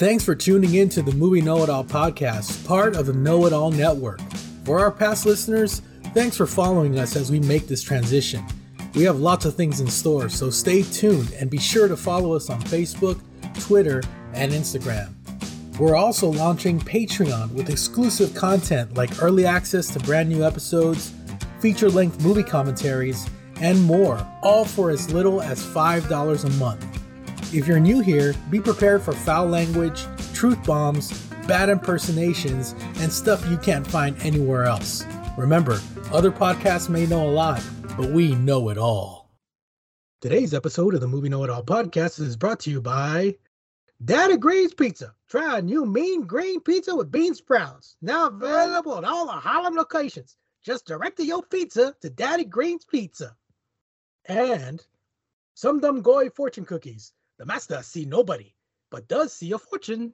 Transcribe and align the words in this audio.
Thanks 0.00 0.24
for 0.24 0.34
tuning 0.34 0.76
in 0.76 0.88
to 0.90 1.02
the 1.02 1.12
Movie 1.12 1.42
Know 1.42 1.62
It 1.62 1.68
All 1.68 1.84
podcast, 1.84 2.66
part 2.66 2.96
of 2.96 3.04
the 3.04 3.12
Know 3.12 3.44
It 3.44 3.52
All 3.52 3.70
Network. 3.70 4.18
For 4.64 4.78
our 4.78 4.90
past 4.90 5.26
listeners, 5.26 5.82
thanks 6.14 6.38
for 6.38 6.46
following 6.46 6.98
us 6.98 7.16
as 7.16 7.30
we 7.30 7.38
make 7.40 7.66
this 7.66 7.82
transition. 7.82 8.42
We 8.94 9.02
have 9.02 9.20
lots 9.20 9.44
of 9.44 9.56
things 9.56 9.82
in 9.82 9.88
store, 9.88 10.30
so 10.30 10.48
stay 10.48 10.84
tuned 10.84 11.34
and 11.34 11.50
be 11.50 11.58
sure 11.58 11.86
to 11.86 11.98
follow 11.98 12.32
us 12.32 12.48
on 12.48 12.62
Facebook, 12.62 13.20
Twitter, 13.60 14.02
and 14.32 14.52
Instagram. 14.52 15.12
We're 15.78 15.96
also 15.96 16.28
launching 16.30 16.80
Patreon 16.80 17.52
with 17.52 17.68
exclusive 17.68 18.34
content 18.34 18.94
like 18.94 19.22
early 19.22 19.44
access 19.44 19.88
to 19.88 19.98
brand 19.98 20.30
new 20.30 20.42
episodes, 20.42 21.12
feature 21.58 21.90
length 21.90 22.24
movie 22.24 22.42
commentaries, 22.42 23.28
and 23.60 23.82
more, 23.82 24.26
all 24.42 24.64
for 24.64 24.88
as 24.88 25.12
little 25.12 25.42
as 25.42 25.62
$5 25.62 26.44
a 26.44 26.50
month. 26.52 26.99
If 27.52 27.66
you're 27.66 27.80
new 27.80 27.98
here, 27.98 28.32
be 28.48 28.60
prepared 28.60 29.02
for 29.02 29.10
foul 29.10 29.46
language, 29.46 30.06
truth 30.34 30.64
bombs, 30.64 31.10
bad 31.48 31.68
impersonations, 31.68 32.76
and 32.98 33.12
stuff 33.12 33.44
you 33.50 33.56
can't 33.56 33.84
find 33.84 34.16
anywhere 34.22 34.66
else. 34.66 35.04
Remember, 35.36 35.80
other 36.12 36.30
podcasts 36.30 36.88
may 36.88 37.06
know 37.06 37.28
a 37.28 37.32
lot, 37.32 37.60
but 37.96 38.10
we 38.10 38.36
know 38.36 38.68
it 38.68 38.78
all. 38.78 39.32
Today's 40.20 40.54
episode 40.54 40.94
of 40.94 41.00
the 41.00 41.08
Movie 41.08 41.28
Know 41.28 41.42
It 41.42 41.50
All 41.50 41.64
podcast 41.64 42.20
is 42.20 42.36
brought 42.36 42.60
to 42.60 42.70
you 42.70 42.80
by 42.80 43.34
Daddy 44.04 44.36
Green's 44.36 44.72
Pizza. 44.72 45.12
Try 45.28 45.58
a 45.58 45.62
new 45.62 45.84
mean 45.84 46.28
green 46.28 46.60
pizza 46.60 46.94
with 46.94 47.10
bean 47.10 47.34
sprouts. 47.34 47.96
Now 48.00 48.28
available 48.28 48.96
at 48.96 49.04
all 49.04 49.26
the 49.26 49.32
Harlem 49.32 49.74
locations. 49.74 50.36
Just 50.62 50.86
direct 50.86 51.18
your 51.18 51.42
pizza 51.42 51.96
to 52.00 52.10
Daddy 52.10 52.44
Green's 52.44 52.84
Pizza. 52.84 53.36
And 54.26 54.80
Sum 55.54 55.80
Dum 55.80 56.00
Goy 56.00 56.30
fortune 56.30 56.64
cookies. 56.64 57.12
The 57.40 57.46
master 57.46 57.80
see 57.82 58.04
nobody, 58.04 58.52
but 58.90 59.08
does 59.08 59.32
see 59.32 59.50
a 59.52 59.58
fortune. 59.58 60.12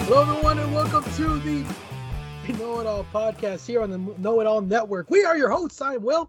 Hello, 0.00 0.22
everyone, 0.22 0.58
and 0.58 0.74
welcome 0.74 1.04
to 1.04 1.38
the 1.38 1.64
Know 2.58 2.80
It 2.80 2.86
All 2.88 3.06
podcast 3.14 3.64
here 3.64 3.80
on 3.80 3.90
the 3.90 3.98
Know 4.18 4.40
It 4.40 4.48
All 4.48 4.60
Network. 4.60 5.08
We 5.08 5.24
are 5.24 5.36
your 5.36 5.50
hosts. 5.50 5.80
I'm 5.80 6.02
Will. 6.02 6.28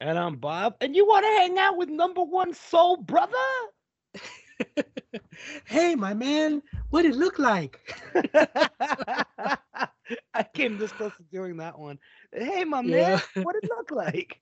And 0.00 0.18
I'm 0.18 0.36
Bob. 0.36 0.76
And 0.80 0.94
you 0.94 1.06
want 1.06 1.24
to 1.24 1.30
hang 1.30 1.58
out 1.58 1.76
with 1.76 1.88
number 1.88 2.22
one 2.22 2.52
soul 2.54 2.96
brother? 2.96 3.32
hey, 5.66 5.94
my 5.94 6.14
man, 6.14 6.62
what 6.90 7.04
it 7.04 7.14
look 7.14 7.38
like? 7.38 7.80
I 10.34 10.42
came 10.54 10.76
this 10.76 10.92
close 10.92 11.16
to 11.16 11.22
doing 11.24 11.56
that 11.58 11.78
one. 11.78 11.98
Hey, 12.32 12.64
my 12.64 12.82
Yeah. 12.82 13.18
man, 13.18 13.20
what 13.42 13.56
it 13.56 13.64
look 13.68 13.90
like? 13.90 14.40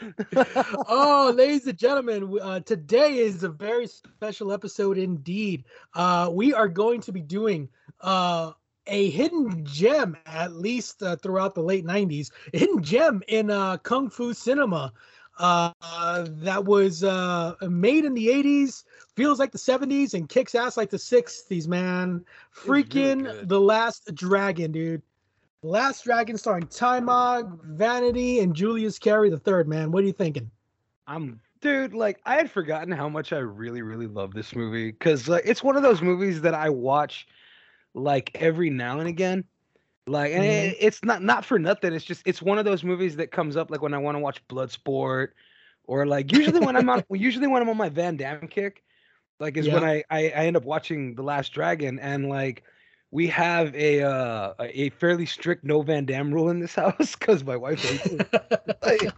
oh, 0.88 1.32
ladies 1.34 1.66
and 1.66 1.78
gentlemen, 1.78 2.38
uh, 2.40 2.60
today 2.60 3.18
is 3.18 3.42
a 3.42 3.48
very 3.48 3.86
special 3.86 4.52
episode 4.52 4.98
indeed. 4.98 5.64
Uh, 5.94 6.30
we 6.32 6.52
are 6.52 6.68
going 6.68 7.00
to 7.02 7.12
be 7.12 7.20
doing 7.22 7.68
uh, 8.00 8.52
a 8.88 9.10
hidden 9.10 9.64
gem, 9.64 10.16
at 10.26 10.52
least 10.52 11.02
uh, 11.02 11.16
throughout 11.16 11.54
the 11.54 11.62
late 11.62 11.84
90s, 11.84 12.30
a 12.52 12.58
hidden 12.58 12.82
gem 12.82 13.22
in 13.28 13.50
uh, 13.50 13.76
Kung 13.78 14.10
Fu 14.10 14.34
cinema 14.34 14.92
uh, 15.38 15.72
that 16.26 16.64
was 16.64 17.04
uh, 17.04 17.54
made 17.62 18.04
in 18.04 18.14
the 18.14 18.26
80s, 18.26 18.84
feels 19.14 19.38
like 19.38 19.52
the 19.52 19.58
70s, 19.58 20.14
and 20.14 20.28
kicks 20.28 20.54
ass 20.54 20.76
like 20.76 20.90
the 20.90 20.96
60s, 20.96 21.68
man. 21.68 22.24
Freaking 22.54 23.24
good. 23.24 23.48
The 23.48 23.60
Last 23.60 24.14
Dragon, 24.14 24.72
dude. 24.72 25.02
The 25.62 25.68
Last 25.68 26.04
Dragon 26.04 26.36
starring 26.36 26.66
Taimak, 26.66 27.64
Vanity, 27.64 28.40
and 28.40 28.54
Julius 28.54 28.98
Carry 28.98 29.30
the 29.30 29.38
third, 29.38 29.68
man. 29.68 29.92
What 29.92 30.02
are 30.02 30.06
you 30.06 30.12
thinking? 30.12 30.50
I'm 31.06 31.40
dude, 31.60 31.94
like 31.94 32.20
I 32.24 32.36
had 32.36 32.50
forgotten 32.50 32.92
how 32.92 33.08
much 33.08 33.32
I 33.32 33.38
really, 33.38 33.82
really 33.82 34.06
love 34.06 34.34
this 34.34 34.54
movie. 34.54 34.92
Cause 34.92 35.28
like 35.28 35.42
it's 35.44 35.62
one 35.62 35.76
of 35.76 35.82
those 35.82 36.02
movies 36.02 36.40
that 36.42 36.54
I 36.54 36.68
watch 36.68 37.26
like 37.98 38.30
every 38.40 38.70
now 38.70 39.00
and 39.00 39.08
again. 39.08 39.44
Like 40.06 40.32
and 40.32 40.44
Mhm. 40.44 40.70
it, 40.72 40.76
it's 40.80 41.04
not 41.04 41.22
not 41.22 41.44
for 41.44 41.58
nothing. 41.58 41.92
It's 41.92 42.04
just 42.04 42.22
it's 42.26 42.42
one 42.42 42.58
of 42.58 42.64
those 42.64 42.84
movies 42.84 43.16
that 43.16 43.30
comes 43.30 43.56
up 43.56 43.70
like 43.70 43.82
when 43.82 43.94
I 43.94 43.98
want 43.98 44.16
to 44.16 44.20
watch 44.20 44.46
Bloodsport 44.48 45.28
or 45.84 46.06
like 46.06 46.32
usually 46.32 46.60
when 46.60 46.76
I'm 46.76 46.88
on 46.88 47.02
usually 47.10 47.46
when 47.46 47.62
I'm 47.62 47.68
on 47.68 47.76
my 47.76 47.90
Van 47.90 48.16
Damme 48.16 48.48
kick, 48.48 48.82
like 49.40 49.56
is 49.56 49.68
when 49.70 49.84
I, 49.84 50.04
I 50.10 50.24
I 50.30 50.46
end 50.46 50.56
up 50.56 50.64
watching 50.64 51.14
The 51.14 51.22
Last 51.22 51.52
Dragon 51.52 51.98
and 51.98 52.28
like 52.28 52.64
we 53.10 53.26
have 53.28 53.74
a 53.74 54.02
uh 54.02 54.52
a 54.60 54.90
fairly 54.90 55.24
strict 55.26 55.64
no 55.64 55.80
Van 55.82 56.04
Damme 56.04 56.32
rule 56.32 56.50
in 56.50 56.60
this 56.60 56.74
house 56.82 57.16
because 57.16 57.42
my 57.44 57.56
wife 57.56 57.82
hates 57.82 58.06
it. 58.06 58.28
Like, 58.82 59.12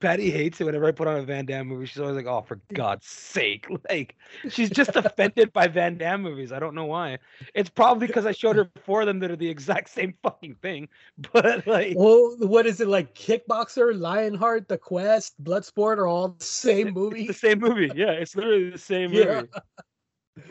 Patty 0.00 0.30
hates 0.30 0.60
it 0.60 0.64
whenever 0.64 0.84
I 0.84 0.90
put 0.92 1.06
on 1.06 1.16
a 1.16 1.22
Van 1.22 1.46
Damme 1.46 1.66
movie. 1.68 1.86
She's 1.86 2.00
always 2.00 2.16
like, 2.16 2.26
"Oh, 2.26 2.42
for 2.42 2.60
God's 2.74 3.06
sake!" 3.06 3.66
Like, 3.90 4.16
she's 4.50 4.68
just 4.68 4.94
offended 4.96 5.52
by 5.52 5.68
Van 5.68 5.96
Damme 5.96 6.22
movies. 6.22 6.52
I 6.52 6.58
don't 6.58 6.74
know 6.74 6.84
why. 6.84 7.18
It's 7.54 7.70
probably 7.70 8.06
because 8.08 8.26
I 8.26 8.32
showed 8.32 8.56
her 8.56 8.70
four 8.84 9.00
of 9.02 9.06
them 9.06 9.20
that 9.20 9.30
are 9.30 9.36
the 9.36 9.48
exact 9.48 9.88
same 9.90 10.14
fucking 10.22 10.56
thing. 10.56 10.88
But 11.32 11.66
like, 11.66 11.94
well, 11.96 12.36
what 12.40 12.66
is 12.66 12.80
it 12.80 12.88
like? 12.88 13.14
Kickboxer, 13.14 13.98
Lionheart, 13.98 14.68
The 14.68 14.78
Quest, 14.78 15.42
Bloodsport 15.42 15.96
are 15.98 16.06
all 16.06 16.28
the 16.28 16.44
same 16.44 16.88
it's 16.88 16.94
movie. 16.94 17.26
the 17.26 17.32
same 17.34 17.60
movie. 17.60 17.90
Yeah, 17.94 18.10
it's 18.12 18.36
literally 18.36 18.70
the 18.70 18.78
same 18.78 19.12
Yeah. 19.12 19.42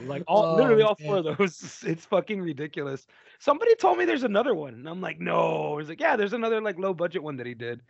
Like 0.06 0.23
all, 0.28 0.56
literally 0.56 0.84
Oh, 0.84 0.88
all 0.88 0.96
four 0.96 1.18
of 1.18 1.38
those. 1.38 1.84
It's 1.85 2.06
fucking 2.06 2.41
ridiculous. 2.41 3.06
Somebody 3.40 3.75
told 3.75 3.97
me 3.97 4.06
there's 4.06 4.23
another 4.23 4.56
one, 4.56 4.73
and 4.73 4.90
I'm 4.90 5.01
like, 5.01 5.19
no. 5.19 5.78
He's 5.78 5.90
like, 5.90 6.00
yeah, 6.00 6.16
there's 6.16 6.34
another 6.34 6.62
like 6.62 6.79
low 6.79 6.94
budget 6.94 7.22
one 7.22 7.38
that 7.38 7.46
he 7.46 7.53
did, 7.53 7.81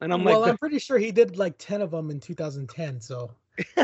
and 0.00 0.12
I'm 0.12 0.24
well, 0.24 0.34
like, 0.34 0.42
well, 0.42 0.50
I'm 0.50 0.58
pretty 0.58 0.78
sure 0.78 0.98
he 0.98 1.12
did 1.12 1.36
like 1.36 1.54
10 1.58 1.82
of 1.82 1.90
them 1.90 2.10
in 2.10 2.20
2010. 2.20 3.00
So, 3.00 3.32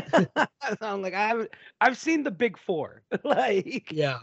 I'm 0.80 1.02
like, 1.02 1.14
I 1.14 1.28
haven't. 1.28 1.50
I've 1.80 1.96
seen 1.96 2.22
the 2.22 2.30
big 2.30 2.58
four. 2.58 3.02
like, 3.24 3.90
yeah. 3.92 4.18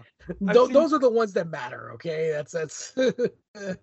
I've 0.48 0.56
seen- 0.56 0.74
those 0.74 0.94
are 0.94 1.00
the 1.00 1.10
ones 1.10 1.34
that 1.34 1.48
matter. 1.50 1.92
Okay. 1.94 2.32
That's, 2.32 2.52
that's. 2.52 2.94
like 2.96 3.80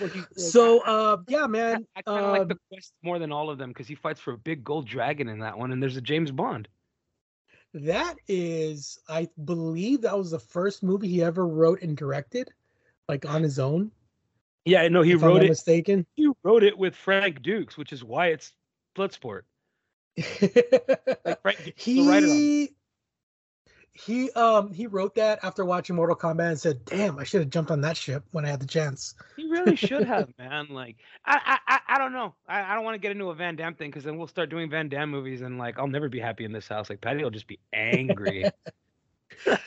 like, 0.00 0.12
so, 0.36 0.80
uh, 0.80 1.18
yeah, 1.28 1.46
man. 1.46 1.86
I 1.96 2.02
kind 2.02 2.24
of 2.24 2.32
like 2.32 2.42
um, 2.42 2.48
the 2.48 2.58
quest 2.70 2.92
more 3.02 3.18
than 3.18 3.32
all 3.32 3.50
of 3.50 3.58
them 3.58 3.70
because 3.70 3.88
he 3.88 3.94
fights 3.94 4.20
for 4.20 4.34
a 4.34 4.38
big 4.38 4.64
gold 4.64 4.86
dragon 4.86 5.28
in 5.28 5.38
that 5.40 5.56
one, 5.58 5.72
and 5.72 5.82
there's 5.82 5.96
a 5.96 6.00
James 6.00 6.30
Bond. 6.30 6.68
That 7.76 8.16
is, 8.26 8.98
I 9.06 9.28
believe 9.44 10.00
that 10.00 10.16
was 10.16 10.30
the 10.30 10.38
first 10.38 10.82
movie 10.82 11.08
he 11.08 11.22
ever 11.22 11.46
wrote 11.46 11.82
and 11.82 11.94
directed, 11.94 12.48
like 13.06 13.26
on 13.26 13.42
his 13.42 13.58
own. 13.58 13.90
Yeah, 14.64 14.80
I 14.80 14.88
know 14.88 15.02
he 15.02 15.12
if 15.12 15.22
I'm 15.22 15.28
wrote 15.28 15.42
it. 15.42 15.48
mistaken. 15.50 16.06
He 16.14 16.26
wrote 16.42 16.62
it 16.62 16.78
with 16.78 16.96
Frank 16.96 17.42
Dux, 17.42 17.76
which 17.76 17.92
is 17.92 18.02
why 18.02 18.28
it's 18.28 18.52
Bloodsport. 18.96 19.42
Like 21.26 21.42
Frank 21.42 21.58
Dux, 21.64 21.86
is 21.86 21.94
the 21.96 22.02
writer 22.02 22.26
on 22.26 22.32
it. 22.32 22.52
he 22.64 22.70
he 23.96 24.30
um 24.32 24.72
he 24.72 24.86
wrote 24.86 25.14
that 25.14 25.38
after 25.42 25.64
watching 25.64 25.96
Mortal 25.96 26.16
Kombat 26.16 26.50
and 26.50 26.60
said, 26.60 26.84
"Damn, 26.84 27.18
I 27.18 27.24
should 27.24 27.40
have 27.40 27.50
jumped 27.50 27.70
on 27.70 27.80
that 27.80 27.96
ship 27.96 28.24
when 28.32 28.44
I 28.44 28.48
had 28.48 28.60
the 28.60 28.66
chance." 28.66 29.14
He 29.36 29.48
really 29.48 29.76
should 29.76 30.06
have, 30.06 30.28
man. 30.38 30.66
Like, 30.68 30.96
I, 31.24 31.58
I, 31.66 31.78
I, 31.88 31.98
don't 31.98 32.12
know. 32.12 32.34
I, 32.46 32.62
I 32.62 32.74
don't 32.74 32.84
want 32.84 32.94
to 32.94 32.98
get 32.98 33.12
into 33.12 33.30
a 33.30 33.34
Van 33.34 33.56
Damme 33.56 33.74
thing 33.74 33.90
because 33.90 34.04
then 34.04 34.18
we'll 34.18 34.26
start 34.26 34.50
doing 34.50 34.68
Van 34.68 34.88
Damme 34.88 35.10
movies, 35.10 35.40
and 35.40 35.58
like, 35.58 35.78
I'll 35.78 35.88
never 35.88 36.08
be 36.08 36.20
happy 36.20 36.44
in 36.44 36.52
this 36.52 36.68
house. 36.68 36.90
Like, 36.90 37.00
Patty 37.00 37.22
will 37.22 37.30
just 37.30 37.46
be 37.46 37.58
angry. 37.72 38.44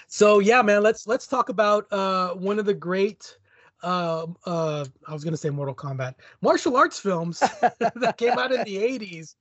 So 0.07 0.39
yeah, 0.39 0.61
man, 0.61 0.81
let's 0.81 1.05
let's 1.05 1.27
talk 1.27 1.49
about 1.49 1.91
uh 1.91 2.33
one 2.33 2.59
of 2.59 2.65
the 2.65 2.73
great 2.73 3.37
uh 3.83 4.25
uh 4.45 4.85
I 5.05 5.13
was 5.13 5.23
gonna 5.23 5.37
say 5.37 5.49
Mortal 5.49 5.75
Kombat 5.75 6.15
martial 6.41 6.75
arts 6.75 6.99
films 6.99 7.39
that 7.79 8.15
came 8.17 8.37
out 8.39 8.51
in 8.51 8.63
the 8.63 8.77
80s 8.77 9.35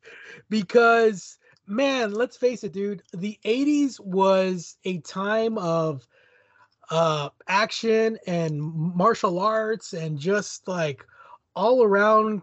because 0.51 1.38
man, 1.69 2.13
let's 2.13 2.37
face 2.37 2.65
it, 2.65 2.73
dude, 2.73 3.03
the 3.13 3.39
80s 3.45 4.01
was 4.01 4.77
a 4.85 4.99
time 4.99 5.59
of 5.59 6.07
uh 6.91 7.29
action 7.47 8.19
and 8.27 8.59
martial 8.63 9.39
arts 9.39 9.93
and 9.93 10.19
just 10.19 10.67
like 10.67 11.05
all 11.55 11.83
around 11.83 12.41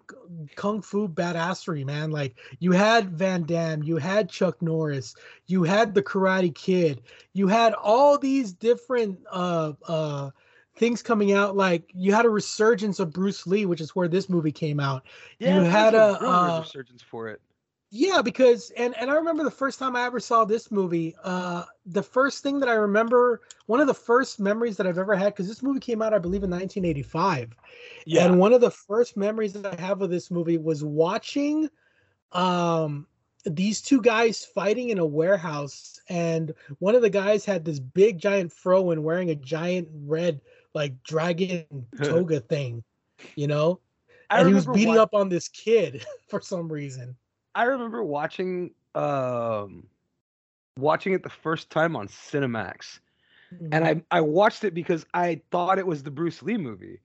kung 0.55 0.81
fu 0.81 1.07
badassery, 1.07 1.85
man. 1.85 2.11
Like 2.11 2.37
you 2.59 2.71
had 2.71 3.17
Van 3.17 3.43
Damme, 3.43 3.81
you 3.81 3.97
had 3.97 4.29
Chuck 4.29 4.61
Norris, 4.61 5.15
you 5.47 5.63
had 5.63 5.95
the 5.95 6.03
Karate 6.03 6.53
Kid, 6.53 7.01
you 7.33 7.47
had 7.47 7.73
all 7.73 8.17
these 8.17 8.53
different 8.53 9.17
uh 9.31 9.73
uh 9.87 10.29
things 10.75 11.01
coming 11.01 11.31
out. 11.31 11.55
Like 11.55 11.89
you 11.93 12.13
had 12.13 12.25
a 12.25 12.29
resurgence 12.29 12.99
of 12.99 13.13
Bruce 13.13 13.47
Lee, 13.47 13.65
which 13.65 13.81
is 13.81 13.95
where 13.95 14.07
this 14.09 14.29
movie 14.29 14.51
came 14.51 14.79
out. 14.79 15.05
yeah, 15.39 15.59
You 15.59 15.63
had 15.63 15.95
a, 15.95 16.21
of 16.21 16.23
uh, 16.23 16.59
resurgence 16.59 17.01
for 17.01 17.29
it. 17.29 17.41
Yeah, 17.91 18.21
because 18.21 18.71
and 18.71 18.95
and 18.97 19.09
I 19.09 19.15
remember 19.15 19.43
the 19.43 19.51
first 19.51 19.79
time 19.79 19.95
I 19.95 20.03
ever 20.05 20.19
saw 20.19 20.43
this 20.43 20.71
movie. 20.71 21.15
Uh, 21.23 21.63
the 21.85 22.03
first 22.03 22.43
thing 22.43 22.59
that 22.59 22.69
I 22.69 22.73
remember, 22.73 23.41
one 23.67 23.79
of 23.79 23.87
the 23.87 23.93
first 23.93 24.39
memories 24.39 24.77
that 24.77 24.87
I've 24.87 24.97
ever 24.97 25.15
had, 25.15 25.33
because 25.33 25.47
this 25.47 25.63
movie 25.63 25.79
came 25.79 26.01
out, 26.01 26.13
I 26.13 26.19
believe, 26.19 26.43
in 26.43 26.49
1985. 26.49 27.55
Yeah, 28.05 28.25
And 28.25 28.39
one 28.39 28.53
of 28.53 28.61
the 28.61 28.71
first 28.71 29.15
memories 29.17 29.53
that 29.53 29.65
I 29.65 29.81
have 29.81 30.01
of 30.01 30.09
this 30.09 30.29
movie 30.31 30.57
was 30.57 30.83
watching 30.83 31.69
um 32.31 33.07
these 33.45 33.81
two 33.81 34.01
guys 34.01 34.43
fighting 34.45 34.89
in 34.89 34.99
a 34.99 35.05
warehouse, 35.05 35.99
and 36.09 36.53
one 36.79 36.95
of 36.95 37.01
the 37.01 37.09
guys 37.09 37.45
had 37.45 37.63
this 37.63 37.79
big 37.79 38.17
giant 38.19 38.51
fro 38.51 38.91
and 38.91 39.03
wearing 39.03 39.29
a 39.29 39.35
giant 39.35 39.87
red 39.93 40.41
like 40.73 41.01
dragon 41.03 41.87
toga 42.01 42.39
thing, 42.39 42.83
you 43.35 43.47
know, 43.47 43.79
I 44.29 44.41
and 44.41 44.47
he 44.47 44.53
was 44.53 44.65
beating 44.65 44.97
wa- 44.97 44.97
up 44.97 45.13
on 45.13 45.29
this 45.29 45.47
kid 45.47 46.05
for 46.27 46.41
some 46.41 46.71
reason. 46.71 47.15
I 47.55 47.63
remember 47.63 48.03
watching 48.03 48.71
um 48.93 49.87
watching 50.77 51.13
it 51.13 51.23
the 51.23 51.29
first 51.29 51.69
time 51.69 51.95
on 51.95 52.07
Cinemax. 52.07 52.99
Mm-hmm. 53.53 53.67
And 53.71 53.85
I 53.85 54.01
I 54.11 54.21
watched 54.21 54.63
it 54.63 54.73
because 54.73 55.05
I 55.13 55.41
thought 55.51 55.79
it 55.79 55.87
was 55.87 56.03
the 56.03 56.11
Bruce 56.11 56.41
Lee 56.43 56.57
movie. 56.57 56.99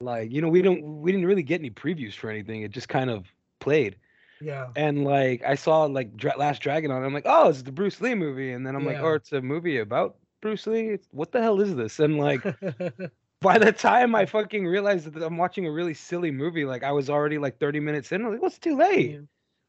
Like, 0.00 0.30
you 0.32 0.40
know, 0.40 0.48
we 0.48 0.62
don't 0.62 1.02
we 1.02 1.12
didn't 1.12 1.26
really 1.26 1.42
get 1.42 1.60
any 1.60 1.70
previews 1.70 2.14
for 2.14 2.30
anything. 2.30 2.62
It 2.62 2.70
just 2.70 2.88
kind 2.88 3.10
of 3.10 3.26
played. 3.58 3.96
yeah, 4.40 4.68
And 4.76 5.04
like 5.04 5.42
I 5.44 5.54
saw 5.54 5.84
like 5.84 6.16
Dra- 6.16 6.38
Last 6.38 6.62
Dragon 6.62 6.90
on 6.90 7.02
it. 7.02 7.06
I'm 7.06 7.12
like, 7.12 7.26
"Oh, 7.26 7.48
it's 7.50 7.62
the 7.62 7.72
Bruce 7.72 8.00
Lee 8.00 8.14
movie." 8.14 8.52
And 8.52 8.66
then 8.66 8.74
I'm 8.76 8.86
like, 8.86 8.96
"Oh, 8.98 9.14
it's 9.14 9.32
a 9.32 9.42
movie 9.42 9.78
about 9.78 10.16
Bruce 10.40 10.66
Lee? 10.66 10.90
It's- 10.94 11.08
What 11.10 11.32
the 11.32 11.42
hell 11.42 11.60
is 11.60 11.74
this?" 11.74 11.98
And 12.00 12.18
like 12.18 12.42
by 13.42 13.58
the 13.58 13.72
time 13.72 14.14
I 14.14 14.24
fucking 14.26 14.66
realized 14.66 15.12
that 15.12 15.22
I'm 15.22 15.36
watching 15.36 15.66
a 15.66 15.70
really 15.70 15.94
silly 15.94 16.30
movie, 16.30 16.64
like 16.64 16.82
I 16.82 16.92
was 16.92 17.10
already 17.10 17.36
like 17.38 17.58
30 17.58 17.80
minutes 17.80 18.12
in. 18.12 18.24
I'm 18.24 18.32
like, 18.32 18.40
"What's 18.42 18.58
too 18.58 18.76
late?" 18.76 19.20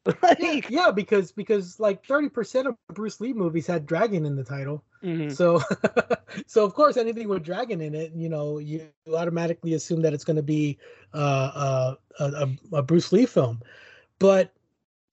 like, 0.22 0.68
yeah, 0.68 0.90
because 0.90 1.30
because 1.30 1.78
like 1.78 2.04
thirty 2.04 2.28
percent 2.28 2.66
of 2.66 2.76
Bruce 2.92 3.20
Lee 3.20 3.32
movies 3.32 3.66
had 3.66 3.86
dragon 3.86 4.26
in 4.26 4.34
the 4.34 4.42
title. 4.42 4.82
mhm. 5.02 5.30
So, 5.34 5.62
so 6.46 6.64
of 6.64 6.74
course, 6.74 6.96
anything 6.96 7.28
with 7.28 7.44
dragon 7.44 7.80
in 7.80 7.94
it, 7.94 8.12
you 8.14 8.28
know, 8.28 8.58
you 8.58 8.88
automatically 9.14 9.74
assume 9.74 10.02
that 10.02 10.12
it's 10.12 10.24
going 10.24 10.36
to 10.36 10.42
be 10.42 10.78
uh, 11.14 11.16
uh, 11.18 11.94
a, 12.18 12.48
a, 12.72 12.82
Bruce 12.82 13.12
Lee 13.12 13.26
film. 13.26 13.60
But 14.18 14.52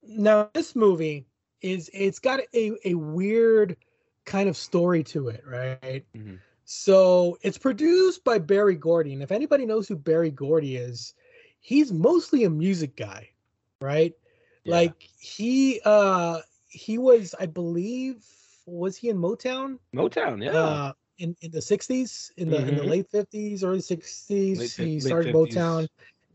now 0.01 0.49
this 0.53 0.75
movie 0.75 1.27
is 1.61 1.89
it's 1.93 2.19
got 2.19 2.39
a, 2.55 2.71
a 2.83 2.95
weird 2.95 3.77
kind 4.25 4.49
of 4.49 4.57
story 4.57 5.03
to 5.03 5.27
it, 5.29 5.43
right? 5.45 6.03
Mhm. 6.15 6.39
So 6.65 7.37
it's 7.41 7.57
produced 7.57 8.23
by 8.23 8.39
Berry 8.39 8.75
Gordy, 8.75 9.13
and 9.13 9.21
if 9.21 9.31
anybody 9.31 9.65
knows 9.65 9.87
who 9.87 9.95
Berry 9.95 10.31
Gordy 10.31 10.77
is, 10.77 11.13
he's 11.59 11.91
mostly 11.91 12.43
a 12.43 12.49
music 12.49 12.95
guy, 12.95 13.29
right? 13.81 14.13
Yeah. 14.63 14.75
Like 14.75 15.09
he 15.19 15.81
uh 15.85 16.39
he 16.67 16.97
was, 16.97 17.33
I 17.39 17.45
believe, 17.47 18.23
was 18.65 18.95
he 18.97 19.09
in 19.09 19.17
Motown? 19.17 19.79
Motown, 19.95 20.43
yeah. 20.43 20.51
uh, 20.51 20.93
in 21.17 21.35
in 21.41 21.51
the 21.51 21.59
'60s, 21.59 22.31
in 22.37 22.49
the 22.49 22.57
in 22.67 22.75
the 22.75 22.83
late 22.83 23.11
'50s, 23.11 23.63
early 23.63 23.79
'60s. 23.79 24.57
Late 24.59 24.71
he 24.71 24.99
started 24.99 25.33
50s. 25.33 25.53
Motown, 25.53 25.87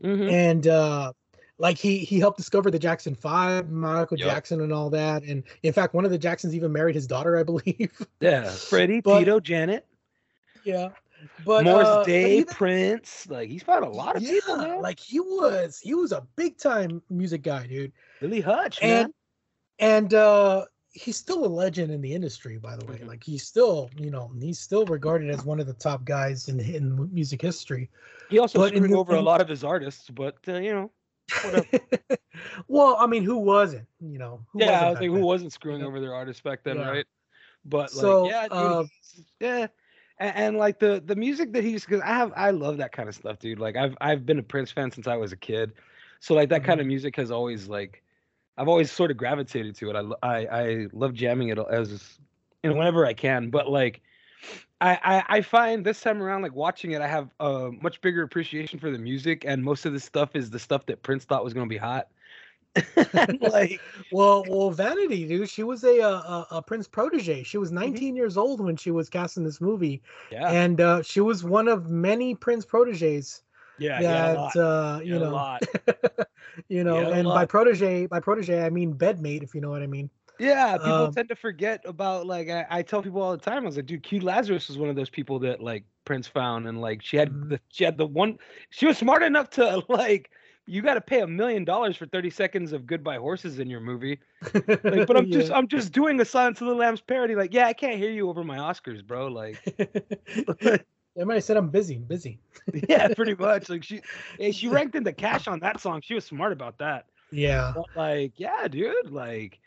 Mhm. 0.03 0.29
and 0.31 0.67
uh, 0.67 1.13
like 1.57 1.77
he 1.77 1.99
he 1.99 2.19
helped 2.19 2.37
discover 2.37 2.69
the 2.69 2.79
Jackson 2.79 3.15
Five, 3.15 3.69
Michael 3.69 4.17
Yup. 4.17 4.27
Jackson, 4.29 4.59
and 4.61 4.73
all 4.73 4.89
that. 4.89 5.23
And 5.23 5.43
in 5.63 5.71
fact, 5.71 5.93
one 5.93 6.03
of 6.03 6.11
the 6.11 6.17
Jacksons 6.17 6.53
even 6.53 6.71
married 6.73 6.95
his 6.95 7.07
daughter, 7.07 7.37
I 7.37 7.43
believe. 7.51 7.91
Yeah, 8.19 8.49
Freddie, 8.49 8.99
But- 9.01 9.19
Tito, 9.19 9.39
Janet, 9.39 9.85
yeah, 10.65 10.89
but 11.45 11.63
Morris 11.63 11.87
uh, 11.87 11.97
but 11.97 12.05
Day, 12.05 12.37
even- 12.37 12.53
Prince. 12.53 13.27
Like 13.29 13.49
he's 13.49 13.63
found 13.63 13.85
a 13.85 13.89
lot 13.89 14.15
of 14.15 14.21
people, 14.23 14.57
yeah, 14.57 14.67
man. 14.67 14.81
Like 14.81 14.99
he 14.99 15.19
was, 15.19 15.79
he 15.79 15.93
was 15.93 16.11
a 16.11 16.25
big 16.35 16.57
time 16.57 17.01
music 17.09 17.41
guy, 17.43 17.67
dude. 17.67 17.91
Billy 18.21 18.41
Hutch, 18.41 18.79
and 18.81 18.91
man. 18.91 19.13
and 19.79 20.13
uh 20.13 20.65
he's 20.91 21.17
still 21.17 21.43
a 21.45 21.47
legend 21.47 21.91
in 21.91 21.99
the 21.99 22.13
industry 22.13 22.57
by 22.57 22.73
the 22.77 22.85
way 22.85 22.95
Mhm. 22.99 23.07
like 23.07 23.21
he's 23.21 23.43
still 23.45 23.89
you 23.97 24.09
know 24.09 24.31
he's 24.39 24.59
still 24.59 24.85
regarded 24.85 25.29
as 25.29 25.43
one 25.43 25.59
of 25.59 25.67
the 25.67 25.73
top 25.73 26.05
guys 26.05 26.47
in 26.47 26.57
in 26.61 27.13
music 27.13 27.41
history 27.41 27.89
He 28.29 28.39
also 28.39 28.59
but 28.59 28.69
screwed 28.73 28.89
the- 28.91 28.95
over 28.95 29.15
a 29.15 29.21
lot 29.21 29.41
of 29.41 29.49
his 29.49 29.65
artists, 29.65 30.09
but 30.09 30.37
uh, 30.47 30.53
you 30.53 30.71
know, 30.73 30.91
well 32.67 32.95
i 32.99 33.05
mean 33.07 33.23
who 33.23 33.37
wasn't 33.37 33.85
you 33.99 34.17
know 34.19 34.39
who 34.53 34.61
yeah, 34.61 34.85
I 34.85 34.89
was 34.91 34.99
like, 35.01 35.09
who 35.09 35.19
wasn't 35.19 35.51
screwing 35.53 35.83
over 35.83 35.99
their 35.99 36.13
artists 36.13 36.41
back 36.41 36.63
then, 36.63 36.77
Yeah. 36.77 36.89
right? 36.89 37.05
But 37.65 37.89
So, 37.89 38.23
like, 38.23 38.31
yeah, 38.31 38.43
dude, 38.43 38.51
uh, 38.53 38.83
yeah. 39.39 39.67
And, 40.17 40.35
and 40.35 40.57
like 40.57 40.79
the 40.79 41.01
the 41.05 41.15
music 41.15 41.53
that 41.53 41.63
he's 41.63 41.85
because 41.85 42.01
I 42.01 42.07
have 42.07 42.31
I 42.35 42.51
love 42.51 42.77
that 42.77 42.91
kind 42.91 43.09
of 43.09 43.15
stuff, 43.15 43.39
dude. 43.39 43.59
Like 43.59 43.75
I've 43.75 43.97
I've 44.01 44.25
been 44.25 44.39
a 44.39 44.43
Prince 44.43 44.71
fan 44.71 44.91
since 44.91 45.07
I 45.07 45.15
was 45.15 45.31
a 45.31 45.37
kid, 45.37 45.73
so 46.19 46.33
like 46.33 46.49
that 46.49 46.63
kind 46.63 46.79
of 46.79 46.85
mm-hmm. 46.85 46.89
music 46.89 47.15
has 47.17 47.31
always 47.31 47.67
like 47.67 48.01
I've 48.57 48.67
always 48.67 48.91
sort 48.91 49.11
of 49.11 49.17
gravitated 49.17 49.75
to 49.75 49.89
it. 49.89 50.15
I 50.23 50.27
I 50.27 50.61
I 50.61 50.87
love 50.93 51.13
jamming 51.13 51.49
it 51.49 51.59
as 51.59 52.17
you 52.63 52.69
know 52.69 52.75
whenever 52.77 53.05
I 53.05 53.13
can. 53.13 53.49
But 53.49 53.69
like 53.69 54.01
I, 54.81 54.99
I 55.03 55.37
I 55.37 55.41
find 55.41 55.85
this 55.85 55.99
time 56.01 56.21
around 56.21 56.41
like 56.41 56.55
watching 56.55 56.91
it, 56.91 57.01
I 57.01 57.07
have 57.07 57.29
a 57.39 57.71
much 57.81 57.99
bigger 58.01 58.23
appreciation 58.23 58.79
for 58.79 58.91
the 58.91 58.97
music, 58.97 59.43
and 59.45 59.63
most 59.63 59.85
of 59.85 59.93
the 59.93 59.99
stuff 59.99 60.35
is 60.35 60.49
the 60.49 60.59
stuff 60.59 60.85
that 60.85 61.03
Prince 61.03 61.25
thought 61.25 61.43
was 61.43 61.53
gonna 61.53 61.67
be 61.67 61.77
hot. 61.77 62.07
Like 63.39 63.83
well 64.09 64.45
well 64.47 64.71
vanity 64.71 65.27
dude 65.27 65.49
she 65.49 65.63
was 65.63 65.83
a 65.83 65.99
a, 66.01 66.47
a 66.51 66.61
prince 66.61 66.87
protege 66.87 67.43
she 67.43 67.57
Mm-hmm. 67.57 67.57
was 67.57 67.71
19 67.71 68.15
years 68.15 68.37
old 68.37 68.61
when 68.61 68.75
she 68.75 68.91
was 68.91 69.09
cast 69.09 69.37
in 69.37 69.43
this 69.43 69.61
movie 69.61 70.01
yeah 70.29 70.47
and 70.47 70.79
uh 70.81 71.01
she 71.01 71.21
was 71.21 71.43
one 71.43 71.67
of 71.67 71.89
many 71.89 72.35
prince 72.35 72.65
proteges 72.65 73.43
yeah 73.77 74.01
yeah 74.01 74.25
a 74.27 74.29
that 74.29 74.41
lot, 74.41 74.57
uh 74.57 74.99
yeah, 75.03 75.03
you 75.03 75.19
a 75.19 75.19
know 75.19 75.45
you 76.67 76.83
know 76.83 77.07
Yeah, 77.07 77.13
a 77.13 77.13
and 77.13 77.31
by 77.33 77.45
protege 77.45 78.05
by 78.07 78.19
protege 78.19 78.63
i 78.63 78.69
mean 78.69 78.93
bedmate 78.93 79.43
if 79.43 79.53
you 79.55 79.61
know 79.61 79.69
what 79.69 79.81
i 79.81 79.87
mean 79.87 80.09
Yeah, 80.37 80.77
people 80.77 81.07
Um, 81.07 81.09
tend 81.09 81.29
to 81.29 81.35
forget 81.35 81.81
about 81.85 82.27
like 82.27 82.49
I, 82.49 82.65
I 82.69 82.81
tell 82.81 83.01
people 83.01 83.21
all 83.21 83.31
the 83.31 83.37
time. 83.43 83.63
I 83.63 83.65
was 83.67 83.77
like, 83.77 83.85
dude, 83.85 84.03
Q 84.03 84.19
Lazzarus 84.21 84.67
was 84.67 84.77
one 84.77 84.89
of 84.89 84.95
those 84.95 85.09
people 85.09 85.39
that 85.39 85.61
like 85.61 85.85
Prince 86.03 86.27
found, 86.27 86.67
and 86.67 86.81
like 86.81 87.01
she 87.01 87.15
had 87.17 87.31
Mhm. 87.31 87.49
the 87.49 87.59
she 87.69 87.85
had 87.85 87.97
the 87.97 88.05
one. 88.05 88.37
She 88.69 88.85
was 88.85 88.97
smart 88.97 89.23
enough 89.23 89.49
to 89.51 89.83
like 89.89 90.31
you 90.67 90.81
got 90.81 90.95
to 90.95 91.01
pay 91.01 91.21
a 91.21 91.27
million 91.27 91.63
dollars 91.63 91.95
for 91.95 92.05
thirty 92.05 92.29
seconds 92.29 92.73
of 92.73 92.85
Goodbye 92.85 93.17
Horses 93.17 93.59
in 93.59 93.69
your 93.69 93.79
movie. 93.79 94.19
Like, 94.53 95.07
but 95.07 95.17
I'm 95.17 95.31
just 95.31 95.51
I'm 95.53 95.67
just 95.67 95.91
doing 95.91 96.19
a 96.19 96.25
Silence 96.25 96.61
of 96.61 96.67
the 96.67 96.73
Lambs 96.73 97.01
parody. 97.01 97.35
Like, 97.35 97.53
yeah, 97.53 97.67
I 97.67 97.73
can't 97.73 97.97
hear 97.97 98.11
you 98.11 98.29
over 98.29 98.43
my 98.43 98.57
Oscars, 98.57 99.05
bro. 99.05 99.27
Like, 99.27 99.57
I 101.19 101.23
might 101.23 101.35
have 101.35 101.43
said 101.43 101.57
I'm 101.57 101.69
busy, 101.69 101.97
busy. 101.97 102.39
yeah, 102.89 103.07
pretty 103.09 103.35
much. 103.35 103.69
Like 103.69 103.83
she 103.83 104.01
she 104.51 104.67
ranked 104.67 104.95
in 104.95 105.03
the 105.03 105.13
cash 105.13 105.47
on 105.47 105.59
that 105.59 105.79
song. 105.79 106.01
She 106.03 106.13
was 106.13 106.25
smart 106.25 106.51
about 106.51 106.77
that. 106.79 107.05
Yeah. 107.31 107.73
But 107.75 107.85
like, 107.95 108.33
yeah, 108.37 108.67
dude, 108.67 109.11
like 109.11 109.59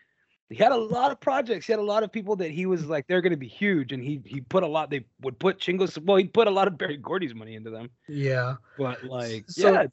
he 0.50 0.56
had 0.56 0.73
a 0.73 0.77
lot 0.77 1.11
of 1.12 1.21
projects. 1.21 1.67
He 1.67 1.73
had 1.73 1.81
a 1.81 1.83
lot 1.83 2.03
of 2.03 2.11
people 2.11 2.37
that 2.37 2.50
he 2.50 2.67
was 2.67 2.87
like 2.87 3.06
they're 3.06 3.21
gonna 3.21 3.37
be 3.37 3.49
huge, 3.49 3.93
and 3.93 4.03
he 4.03 4.21
he 4.25 4.41
put 4.41 4.62
a 4.62 4.67
lot. 4.67 4.91
They 4.91 5.05
would 5.21 5.39
put 5.39 5.59
Chingos. 5.59 6.03
Well, 6.03 6.17
he 6.17 6.25
put 6.25 6.49
a 6.49 6.50
lot 6.50 6.69
of 6.69 6.77
Berry 6.77 6.97
Gordy's 6.97 7.35
money 7.35 7.55
into 7.55 7.71
them. 7.71 7.91
Yeah. 8.09 8.56
But 8.77 9.05
like, 9.05 9.45
So- 9.49 9.73
yeah, 9.73 9.87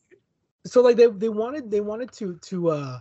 So 0.66 0.82
like 0.82 0.98
they 0.98 1.08
they 1.08 1.30
wanted 1.30 1.70
they 1.72 1.82
wanted 1.82 2.12
to 2.14 2.38
to 2.38 2.70
uh 2.70 3.00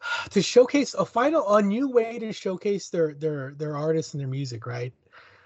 to 0.30 0.42
showcase 0.42 0.94
a 0.94 1.04
final 1.04 1.56
a 1.56 1.62
new 1.62 1.90
way 1.90 2.18
to 2.18 2.32
showcase 2.32 2.88
their 2.88 3.14
their 3.14 3.54
their 3.56 3.76
artists 3.76 4.14
and 4.14 4.20
their 4.20 4.28
music, 4.28 4.66
right? 4.66 4.92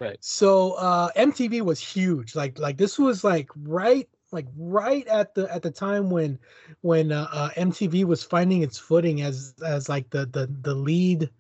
Right. 0.01 0.19
So 0.21 0.73
uh 0.73 1.09
MTV 1.17 1.63
was 1.63 1.81
huge. 1.81 2.35
Like 2.35 2.59
like 2.59 2.77
this 2.77 2.99
was 2.99 3.25
like 3.25 3.49
right 3.57 4.09
like 4.31 4.47
right 4.57 5.07
at 5.09 5.35
the 5.35 5.53
at 5.53 5.63
the 5.63 5.71
time 5.71 6.11
when 6.11 6.39
when 6.81 7.13
uh, 7.13 7.29
uh 7.33 7.51
MTV 7.57 8.05
was 8.05 8.23
finding 8.23 8.63
its 8.63 8.79
footing 8.79 9.23
as 9.23 9.55
as 9.65 9.89
like 9.89 10.09
the 10.11 10.27
the 10.27 10.49
the 10.63 10.75
lead 10.75 11.31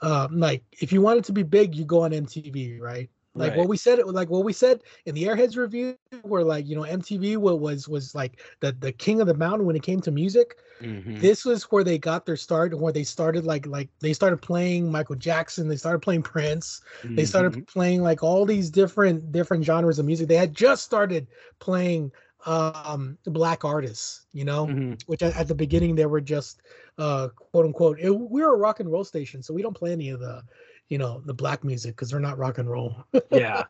um 0.00 0.38
like 0.40 0.62
if 0.80 0.92
you 0.92 1.00
wanted 1.00 1.24
to 1.24 1.32
be 1.32 1.42
big 1.42 1.74
you 1.74 1.84
go 1.84 2.02
on 2.02 2.12
MTV, 2.12 2.80
right? 2.80 3.10
Like 3.36 3.52
Right. 3.52 3.58
what 3.58 3.68
we 3.68 3.76
said, 3.76 3.98
like 4.06 4.30
what 4.30 4.44
we 4.44 4.52
said 4.52 4.82
in 5.06 5.14
the 5.14 5.24
Airheads 5.24 5.56
review, 5.56 5.96
where 6.22 6.44
like 6.44 6.66
you 6.66 6.76
know 6.76 6.84
MTV 6.84 7.36
was 7.36 7.88
was 7.88 8.14
like 8.14 8.40
the 8.60 8.72
the 8.72 8.92
king 8.92 9.20
of 9.20 9.26
the 9.26 9.34
mountain 9.34 9.66
when 9.66 9.76
it 9.76 9.82
came 9.82 10.00
to 10.02 10.10
music. 10.12 10.56
Mhm. 10.80 11.18
This 11.20 11.44
was 11.44 11.64
where 11.64 11.84
they 11.84 11.98
got 11.98 12.26
their 12.26 12.36
start, 12.36 12.72
and 12.72 12.80
where 12.80 12.92
they 12.92 13.04
started 13.04 13.44
like 13.44 13.66
like 13.66 13.90
they 14.00 14.12
started 14.12 14.38
playing 14.42 14.90
Michael 14.90 15.16
Jackson, 15.16 15.68
they 15.68 15.76
started 15.76 16.00
playing 16.00 16.22
Prince, 16.22 16.80
they 17.16 17.24
started 17.24 17.54
Mhm. 17.54 17.66
playing 17.66 18.02
like 18.02 18.22
all 18.22 18.44
these 18.46 18.70
different 18.70 19.32
different 19.32 19.64
genres 19.64 19.98
of 19.98 20.06
music. 20.06 20.28
They 20.28 20.36
had 20.36 20.54
just 20.54 20.84
started 20.84 21.28
playing 21.60 22.12
um 22.46 23.18
black 23.26 23.64
artists, 23.64 24.26
you 24.32 24.44
know, 24.44 24.74
Mhm. 24.74 24.98
which 25.06 25.22
at, 25.22 25.36
at 25.36 25.48
the 25.48 25.54
beginning 25.54 25.94
they 25.96 26.06
were 26.06 26.20
just 26.20 26.60
uh 26.98 27.28
quote 27.36 27.66
unquote 27.66 27.98
it, 28.00 28.10
we're 28.10 28.52
a 28.54 28.58
rock 28.58 28.80
and 28.80 28.90
roll 28.92 29.04
station, 29.04 29.42
so 29.42 29.54
we 29.54 29.62
don't 29.62 29.76
play 29.76 29.92
any 29.92 30.08
of 30.10 30.20
the 30.20 30.42
you 30.88 30.98
know 30.98 31.22
the 31.24 31.34
black 31.34 31.64
music 31.64 31.94
because 31.96 32.10
they're 32.10 32.20
not 32.20 32.38
rock 32.38 32.58
and 32.58 32.70
roll. 32.70 32.96
yeah, 33.30 33.64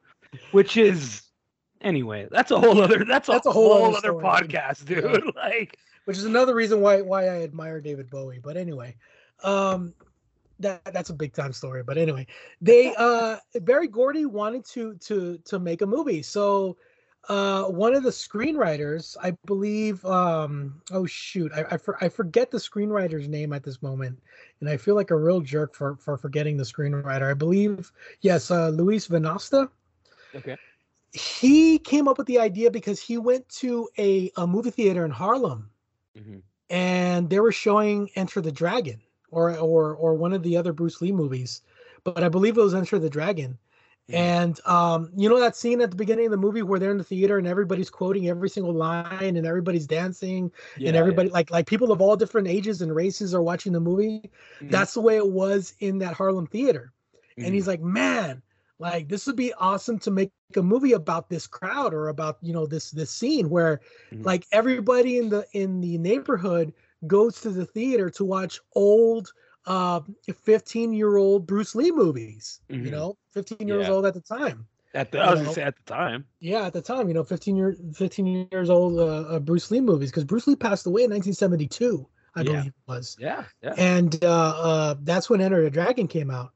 which 0.53 0.77
is 0.77 1.23
anyway. 1.81 2.29
That's 2.31 2.51
a 2.51 2.59
whole 2.59 2.81
other. 2.81 3.05
That's 3.05 3.29
a, 3.29 3.33
That's 3.33 3.47
a 3.47 3.53
whole 3.53 3.75
whole, 3.75 3.97
other 3.97 4.11
other 4.11 4.13
dude. 4.13 4.23
podcast, 4.23 4.85
dude. 4.87 5.37
Like, 5.37 5.79
which 6.07 6.17
is 6.17 6.25
another 6.25 6.55
reason 6.55 6.81
why 6.81 7.01
why 7.01 7.25
I 7.25 7.43
admire 7.43 7.81
David 7.81 8.11
Bowie. 8.11 8.41
But 8.43 8.57
anyway, 8.57 8.97
um, 9.43 9.95
that 10.61 10.85
that's 10.93 11.11
a 11.11 11.15
big 11.15 11.33
time 11.33 11.53
story. 11.53 11.83
But 11.83 11.99
anyway, 11.99 12.27
they 12.61 12.95
uh 12.99 13.37
Berry 13.63 13.89
Gordy 13.89 14.27
wanted 14.27 14.65
to 14.67 14.95
to 14.97 15.39
to 15.45 15.59
make 15.59 15.83
a 15.83 15.87
movie, 15.87 16.23
so 16.23 16.77
uh 17.29 17.65
one 17.65 17.95
of 17.95 18.03
the 18.03 18.11
screenwriters 18.11 19.17
i 19.23 19.31
believe 19.47 20.05
um 20.05 20.81
oh 20.93 21.07
shoot 21.07 21.51
I, 21.55 21.65
I, 21.73 21.77
for, 21.77 22.03
I 22.05 22.09
forget 22.09 22.51
the 22.51 22.59
screenwriter's 22.59 23.29
name 23.29 23.53
at 23.53 23.63
this 23.63 23.83
moment 23.83 24.19
and 24.61 24.69
i 24.69 24.77
feel 24.77 24.95
like 24.95 25.11
a 25.11 25.17
real 25.17 25.41
jerk 25.41 25.75
for 25.75 25.97
for 25.97 26.17
forgetting 26.17 26.57
the 26.57 26.65
screenwriter 26.65 27.31
i 27.31 27.35
believe 27.35 27.91
yes 28.21 28.51
uh 28.51 28.69
louis 28.69 29.07
venosta 29.07 29.71
okay, 30.35 30.57
he 31.13 31.79
came 31.79 32.09
up 32.09 32.19
with 32.19 32.27
the 32.27 32.39
idea 32.41 32.71
because 32.71 33.01
he 33.01 33.17
went 33.19 33.49
to 33.49 33.89
a, 33.99 34.31
a 34.37 34.47
movie 34.47 34.71
theater 34.71 35.05
in 35.05 35.11
harlem 35.11 35.71
Mhm. 36.17 36.43
and 36.71 37.29
they 37.29 37.41
were 37.41 37.53
showing 37.53 38.09
Enter 38.15 38.41
the 38.41 38.53
Dragon 38.53 39.01
or 39.31 39.57
or 39.59 39.95
or 39.95 40.15
one 40.15 40.33
of 40.33 40.43
the 40.45 40.57
other 40.57 40.73
Bruce 40.73 41.01
Lee 41.01 41.11
movies, 41.11 41.63
but 42.05 42.23
I 42.23 42.29
believe 42.29 42.57
it 42.57 42.63
was 42.63 42.75
Enter 42.75 43.01
the 43.01 43.11
Dragon. 43.11 43.59
And 44.13 44.61
um, 44.67 45.11
you 45.17 45.29
know 45.29 45.41
that 45.41 45.57
scene 45.57 45.81
at 45.81 45.91
the 45.91 45.97
beginning 45.97 46.27
of 46.27 46.31
the 46.31 46.37
movie 46.37 46.63
where 46.63 46.79
they're 46.79 46.91
in 46.91 46.99
the 46.99 47.05
theater 47.05 47.39
and 47.39 47.47
everybody's 47.47 47.91
quoting 47.91 48.29
every 48.29 48.49
single 48.49 48.75
line 48.75 49.37
and 49.37 49.47
everybody's 49.47 49.87
dancing 49.87 50.53
Yeah, 50.77 50.91
and 50.91 50.95
everybody 50.97 51.31
like 51.31 51.51
like 51.51 51.67
people 51.67 51.91
of 51.91 52.01
all 52.01 52.17
different 52.17 52.47
ages 52.49 52.83
and 52.83 52.95
races 52.95 53.35
are 53.35 53.43
watching 53.43 53.73
the 53.73 53.81
movie. 53.81 54.31
Mhm. 54.61 54.71
That's 54.71 54.95
the 54.95 55.01
way 55.01 55.17
it 55.17 55.29
was 55.31 55.75
in 55.81 55.99
that 55.99 56.15
Harlem 56.15 56.47
theater. 56.47 56.93
Mhm. 57.37 57.45
And 57.45 57.55
he's 57.55 57.67
like, 57.67 57.81
man, 57.81 58.43
like 58.79 59.09
this 59.09 59.27
would 59.27 59.37
be 59.37 59.53
awesome 59.55 59.99
to 60.01 60.11
make 60.11 60.33
a 60.57 60.63
movie 60.63 60.93
about 60.93 61.29
this 61.31 61.47
crowd 61.47 61.95
or 61.95 62.09
about 62.09 62.39
you 62.43 62.53
know 62.53 62.67
this 62.67 62.91
this 62.91 63.11
scene 63.11 63.49
where 63.49 63.81
Mhm. 64.11 64.25
like 64.25 64.47
everybody 64.53 65.19
in 65.19 65.31
the 65.31 65.47
in 65.53 65.81
the 65.81 65.99
neighborhood 65.99 66.75
goes 67.07 67.41
to 67.41 67.51
the 67.51 67.67
theater 67.67 68.11
to 68.11 68.25
watch 68.25 68.61
old 68.75 69.33
uh 69.67 70.01
15 70.45 70.93
year 70.93 71.17
old 71.17 71.47
bruce 71.47 71.75
lee 71.75 71.91
movies 71.91 72.61
you 72.69 72.77
Mhm. 72.79 72.91
know 72.91 73.17
15 73.33 73.67
years 73.69 73.89
Yeah. 73.89 73.93
old 73.95 74.07
at 74.07 74.15
the 74.15 74.21
time 74.21 74.67
at 74.95 75.11
the, 75.11 75.21
I 75.21 75.31
was 75.33 75.41
gonna 75.41 75.53
say 75.55 75.63
at 75.63 75.77
the 75.77 75.83
time. 75.85 76.25
yeah 76.41 76.67
at 76.67 76.73
the 76.73 76.83
time 76.83 77.09
you 77.09 77.15
know 77.15 77.25
15 77.25 77.57
year 77.57 77.77
15 77.95 78.49
years 78.53 78.71
old 78.71 78.99
uh, 78.99 79.05
uh 79.35 79.41
bruce 79.41 79.71
lee 79.71 79.81
movies 79.81 80.11
because 80.11 80.25
bruce 80.25 80.47
lee 80.47 80.57
passed 80.57 80.87
away 80.87 81.05
in 81.05 81.11
1972 81.11 82.09
i 82.37 82.43
Yeah. 82.43 82.51
believe 82.53 82.67
it 82.67 82.75
was 82.87 83.17
Yeah, 83.19 83.45
yeah. 83.63 83.75
and 83.77 84.23
uh, 84.25 84.29
uh, 84.69 84.95
that's 85.03 85.29
when 85.31 85.41
Enter 85.41 85.63
the 85.63 85.71
Dragon 85.71 86.07
came 86.09 86.31
out, 86.31 86.53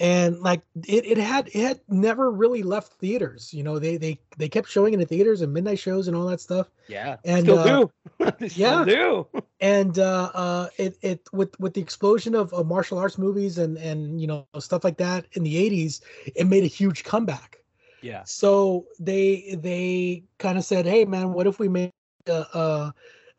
and 0.00 0.40
like 0.40 0.62
it, 0.86 1.06
it 1.06 1.18
had 1.18 1.48
it 1.48 1.54
had 1.54 1.80
never 1.88 2.30
really 2.30 2.62
left 2.62 2.94
theaters. 2.94 3.52
You 3.52 3.62
know, 3.62 3.78
they 3.78 3.96
they 3.96 4.18
they 4.36 4.48
kept 4.48 4.68
showing 4.68 4.94
it 4.94 5.00
in 5.00 5.06
theaters 5.06 5.42
and 5.42 5.52
midnight 5.52 5.78
shows 5.78 6.08
and 6.08 6.16
all 6.16 6.26
that 6.26 6.40
stuff. 6.40 6.70
Yeah, 6.88 7.16
And, 7.24 7.42
still 7.42 7.58
uh, 7.58 7.64
do. 7.64 7.90
Yeah. 8.40 8.84
still 8.84 8.84
do. 8.84 9.26
And 9.60 9.98
uh, 9.98 10.30
uh, 10.34 10.68
it 10.76 10.98
it 11.02 11.28
with 11.32 11.58
with 11.58 11.74
the 11.74 11.80
explosion 11.80 12.34
of, 12.34 12.52
of 12.52 12.66
martial 12.66 12.98
arts 12.98 13.18
movies 13.18 13.58
and 13.58 13.78
and 13.78 14.20
you 14.20 14.26
know 14.26 14.46
stuff 14.58 14.84
like 14.84 14.98
that 14.98 15.26
in 15.32 15.44
the 15.44 15.56
'80s, 15.56 16.02
it 16.34 16.46
made 16.46 16.64
a 16.64 16.68
huge 16.68 17.04
comeback. 17.04 17.58
Yeah, 18.02 18.22
So 18.24 18.86
they 19.00 19.56
they 19.58 20.24
kind 20.38 20.58
of 20.58 20.64
said, 20.64 20.86
"Hey 20.86 21.04
man, 21.06 21.32
what 21.32 21.46
if 21.46 21.58
we 21.58 21.68
make 21.68 21.92
a, 22.28 22.92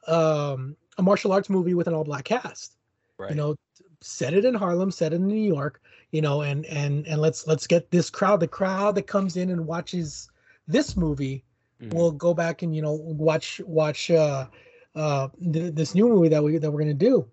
a 0.08 0.12
um 0.12 0.76
a 0.98 1.04
martial 1.04 1.32
arts 1.32 1.50
movie 1.50 1.76
with 1.76 1.88
an 1.88 1.94
all 1.94 2.04
black 2.04 2.26
cast?" 2.26 2.78
right. 3.18 3.30
you 3.30 3.36
know 3.36 3.56
set 4.02 4.34
it 4.34 4.46
in 4.46 4.54
harlem 4.54 4.92
set 4.92 5.12
it 5.12 5.18
in 5.18 5.28
new 5.28 5.36
york 5.36 5.82
you 6.12 6.22
know 6.22 6.42
and 6.42 6.66
and 6.66 7.06
and 7.08 7.22
let's 7.22 7.48
let's 7.48 7.68
get 7.68 7.92
this 7.92 8.10
crowd 8.10 8.40
the 8.40 8.48
crowd 8.48 8.96
that 8.96 9.08
comes 9.08 9.36
in 9.38 9.50
and 9.50 9.66
watches 9.68 10.30
this 10.68 10.96
movie 10.98 11.44
Mhm. 11.82 11.94
will 11.94 12.12
go 12.12 12.34
back 12.34 12.64
and 12.64 12.76
you 12.76 12.82
know 12.82 12.94
watch 12.94 13.62
watch 13.66 14.10
uh 14.10 14.48
uh 14.96 15.28
th- 15.54 15.74
this 15.74 15.94
new 15.94 16.08
movie 16.10 16.30
that 16.30 16.44
we 16.44 16.58
that 16.58 16.72
we're 16.72 16.80
gonna 16.80 16.94
do 16.94 17.28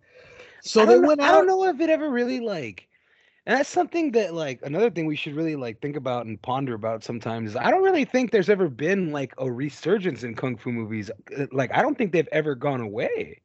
so 0.62 0.82
I 0.82 0.84
they 0.86 0.92
don't 0.94 1.02
know- 1.02 1.08
went 1.08 1.20
I 1.20 1.30
don't 1.32 1.46
know 1.46 1.64
if 1.64 1.80
it 1.80 1.88
ever 1.90 2.10
really 2.10 2.40
like, 2.40 2.88
and 3.46 3.58
that's 3.58 3.68
something 3.68 4.12
that 4.12 4.34
like 4.34 4.60
another 4.62 4.90
thing 4.90 5.06
we 5.06 5.16
should 5.16 5.34
really 5.36 5.56
like 5.56 5.80
think 5.80 5.96
about 5.96 6.26
and 6.26 6.40
ponder 6.40 6.74
about 6.74 7.04
sometimes. 7.04 7.50
Is 7.50 7.56
I 7.56 7.70
don't 7.70 7.82
really 7.82 8.04
think 8.04 8.30
there's 8.32 8.48
ever 8.50 8.68
been 8.68 9.12
like 9.12 9.32
a 9.38 9.50
resurgence 9.50 10.24
in 10.24 10.34
kung 10.34 10.56
fu 10.56 10.72
movies. 10.72 11.10
Uh, 11.36 11.46
Like 11.52 11.70
I 11.72 11.82
don't 11.82 11.96
think 11.96 12.12
they've 12.12 12.28
ever 12.32 12.54
gone 12.54 12.80
away. 12.80 13.40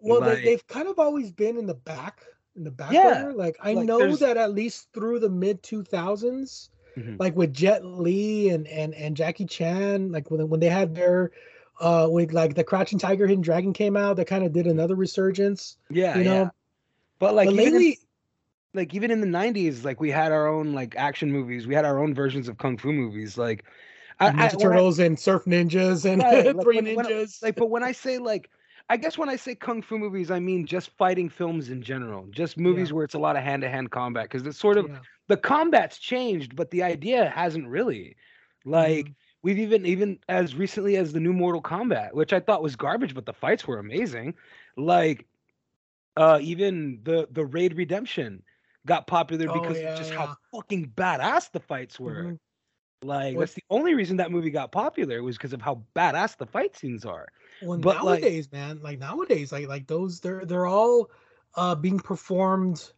well 0.00 0.20
like- 0.20 0.38
they, 0.38 0.44
they've 0.44 0.66
kind 0.66 0.88
of 0.88 0.98
always 0.98 1.30
been 1.32 1.56
in 1.56 1.66
the 1.66 1.74
back 1.74 2.20
in 2.56 2.64
the 2.64 2.70
back 2.70 2.92
Yeah, 2.92 3.22
burner. 3.24 3.32
like 3.34 3.56
i 3.60 3.72
like, 3.74 3.86
know 3.86 3.98
there's- 3.98 4.18
that 4.20 4.36
at 4.36 4.52
least 4.52 4.88
through 4.92 5.20
the 5.20 5.28
mid 5.28 5.62
2000s 5.62 6.70
Mhm. 6.96 7.20
like 7.20 7.36
with 7.36 7.52
Jet 7.52 7.84
Li 7.84 8.48
and 8.48 8.66
and 8.68 8.94
and 8.94 9.14
Jackie 9.14 9.44
Chan, 9.44 10.10
like 10.12 10.30
when 10.30 10.48
when 10.48 10.60
they 10.60 10.70
had 10.70 10.94
their 10.94 11.30
uh 11.78 12.08
with 12.10 12.32
like 12.32 12.54
the 12.54 12.64
Crouching 12.64 12.98
Tiger 12.98 13.26
Hidden 13.26 13.42
Dragon 13.42 13.74
came 13.74 13.98
out, 13.98 14.16
they 14.16 14.24
kind 14.24 14.44
of 14.46 14.52
did 14.54 14.66
another 14.66 14.94
resurgence. 14.94 15.76
Yeah, 15.90 16.16
you 16.16 16.24
know, 16.24 16.34
yeah. 16.44 16.48
But 17.18 17.34
like 17.34 17.48
but 17.48 17.52
even 17.54 17.66
in- 17.66 17.72
lately, 17.74 17.98
like 18.72 18.94
even 18.94 19.10
in 19.10 19.20
the 19.20 19.26
90s 19.26 19.84
like 19.84 20.00
we 20.00 20.10
had 20.10 20.32
our 20.32 20.48
own 20.48 20.72
like 20.72 20.94
action 20.96 21.30
movies 21.30 21.66
we 21.66 21.74
had 21.74 21.84
our 21.84 21.98
own 22.02 22.14
versions 22.14 22.48
of 22.48 22.56
kung 22.56 22.78
fu 22.78 22.92
movies 22.92 23.36
like 23.36 23.64
I, 24.18 24.28
I- 24.28 24.30
Ninja 24.32 24.42
I- 24.54 24.62
Turtles 24.62 24.98
and 24.98 25.18
Surf 25.18 25.44
Ninjas 25.44 26.10
and 26.10 26.22
Right, 26.22 26.46
like, 26.56 26.62
Three 26.64 26.76
when- 26.80 26.94
when 26.96 27.06
I- 27.06 27.10
Ninjas. 27.10 27.42
like 27.42 27.56
but 27.56 27.68
when 27.68 27.82
i 27.82 27.92
say 27.92 28.16
like 28.16 28.48
i 28.88 28.96
guess 28.96 29.18
when 29.18 29.28
i 29.28 29.36
say 29.36 29.54
kung 29.54 29.82
fu 29.82 29.98
movies 29.98 30.30
i 30.30 30.38
mean 30.38 30.66
just 30.66 30.90
fighting 30.90 31.28
films 31.28 31.70
in 31.70 31.82
general 31.82 32.26
just 32.30 32.56
movies 32.58 32.92
where 32.92 33.04
it's 33.04 33.14
a 33.14 33.18
lot 33.18 33.36
of 33.36 33.42
hand-to-hand 33.42 33.90
combat 33.90 34.24
because 34.24 34.46
it's 34.46 34.58
sort 34.58 34.78
of 34.78 34.88
Yeah. 34.88 35.00
the 35.28 35.36
combat's 35.36 35.98
changed 35.98 36.56
but 36.56 36.70
the 36.70 36.82
idea 36.82 37.28
hasn't 37.30 37.68
really 37.68 38.16
like 38.64 39.06
Mhm. 39.06 39.14
we've 39.42 39.58
even 39.58 39.86
even 39.86 40.18
as 40.28 40.54
recently 40.54 40.96
as 40.96 41.12
the 41.12 41.20
new 41.20 41.32
mortal 41.32 41.62
kombat 41.62 42.12
which 42.14 42.32
i 42.32 42.40
thought 42.40 42.62
was 42.62 42.76
garbage 42.76 43.14
but 43.14 43.26
the 43.26 43.32
fights 43.32 43.66
were 43.66 43.78
amazing 43.78 44.34
like 44.76 45.26
uh 46.16 46.38
even 46.42 47.00
the 47.04 47.28
the 47.30 47.44
raid 47.44 47.76
redemption 47.76 48.42
got 48.86 49.06
popular 49.06 49.48
Oh, 49.48 49.52
because 49.52 49.78
yeah, 49.80 49.88
of 49.88 49.94
just 49.94 50.12
yeah. 50.12 50.18
how 50.18 50.36
fucking 50.54 50.90
badass 50.96 51.50
the 51.52 51.60
fights 51.60 51.98
were 52.00 52.32
Mhm. 52.32 52.38
like 53.02 53.36
What- 53.36 53.40
that's 53.40 53.54
the 53.54 53.64
only 53.70 53.94
reason 53.94 54.16
that 54.18 54.30
movie 54.30 54.50
got 54.50 54.72
popular 54.72 55.22
was 55.22 55.36
because 55.36 55.52
of 55.52 55.62
how 55.62 55.84
badass 55.94 56.36
the 56.36 56.46
fight 56.46 56.76
scenes 56.76 57.04
are 57.04 57.28
Well, 57.60 57.78
but, 57.78 58.04
like- 58.04 58.22
nowadays, 58.22 58.52
man, 58.52 58.80
like 58.82 58.98
nowadays, 58.98 59.52
like 59.52 59.68
like 59.68 59.86
those, 59.86 60.20
they're 60.20 60.44
they're 60.44 60.66
all 60.66 61.10
uh 61.54 61.74
being 61.74 61.98
performed 61.98 62.90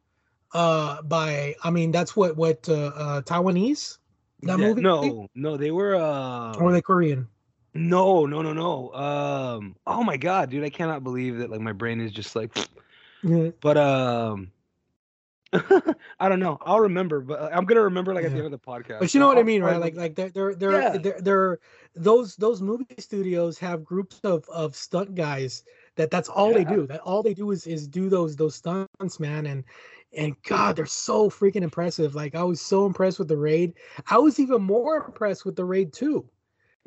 uh 0.52 1.02
by. 1.02 1.54
I 1.62 1.70
mean, 1.70 1.92
that's 1.92 2.16
what 2.16 2.36
what 2.36 2.68
uh, 2.68 2.92
uh 2.94 3.22
Taiwanese 3.22 3.98
that 4.42 4.58
Yeah, 4.58 4.68
movie. 4.68 4.82
no 4.82 5.28
no 5.34 5.56
they 5.56 5.70
were 5.70 5.94
uh 5.96 6.56
or 6.56 6.72
they 6.72 6.82
Korean? 6.82 7.28
no 7.74 8.24
no 8.26 8.42
no 8.42 8.52
no 8.52 8.92
um 8.94 9.76
oh 9.86 10.02
my 10.02 10.16
god 10.16 10.50
dude 10.50 10.64
i 10.64 10.70
cannot 10.70 11.04
believe 11.04 11.38
that 11.38 11.50
like 11.50 11.60
my 11.60 11.72
brain 11.72 12.00
is 12.00 12.10
just 12.10 12.34
like 12.34 12.50
Yeah. 13.22 13.50
But 13.60 13.76
um, 13.76 14.52
I 16.20 16.28
don't 16.28 16.40
know. 16.40 16.58
I'll 16.62 16.80
remember, 16.80 17.20
but 17.20 17.40
uh, 17.40 17.50
I'm 17.52 17.64
gonna 17.64 17.82
remember 17.82 18.12
like 18.14 18.24
at 18.24 18.32
the 18.32 18.36
end 18.36 18.46
of 18.46 18.50
the 18.52 18.58
podcast. 18.58 19.00
But 19.00 19.14
you 19.14 19.20
know 19.20 19.28
what 19.28 19.36
I 19.36 19.40
I'll- 19.40 19.46
mean, 19.46 19.62
I'll 19.62 19.70
right? 19.72 19.80
Like 19.80 19.94
like 19.96 20.14
they're 20.14 20.28
they're 20.30 20.54
they're 20.54 20.72
Yeah. 20.72 20.98
they're, 20.98 21.20
they're 21.20 21.58
those 21.94 22.36
those 22.36 22.60
movie 22.60 22.84
studios 22.98 23.58
have 23.58 23.84
groups 23.84 24.20
of 24.24 24.44
of 24.50 24.76
stunt 24.76 25.14
guys 25.14 25.64
that 25.96 26.10
that's 26.10 26.28
all 26.28 26.52
they 26.52 26.64
do. 26.64 26.86
That 26.86 27.00
all 27.00 27.22
they 27.22 27.34
do 27.34 27.50
is 27.50 27.66
is 27.66 27.88
do 27.88 28.08
those 28.10 28.36
those 28.36 28.56
stunts, 28.56 29.18
man. 29.18 29.46
And 29.46 29.64
and 30.16 30.34
God, 30.42 30.76
they're 30.76 30.86
so 30.86 31.30
freaking 31.30 31.62
impressive. 31.62 32.14
Like 32.14 32.34
I 32.34 32.42
was 32.42 32.60
so 32.60 32.84
impressed 32.86 33.18
with 33.18 33.28
the 33.28 33.36
raid. 33.36 33.72
I 34.10 34.18
was 34.18 34.38
even 34.38 34.62
more 34.62 34.96
impressed 35.06 35.44
with 35.46 35.56
the 35.56 35.64
raid 35.64 35.92
two. 35.94 36.28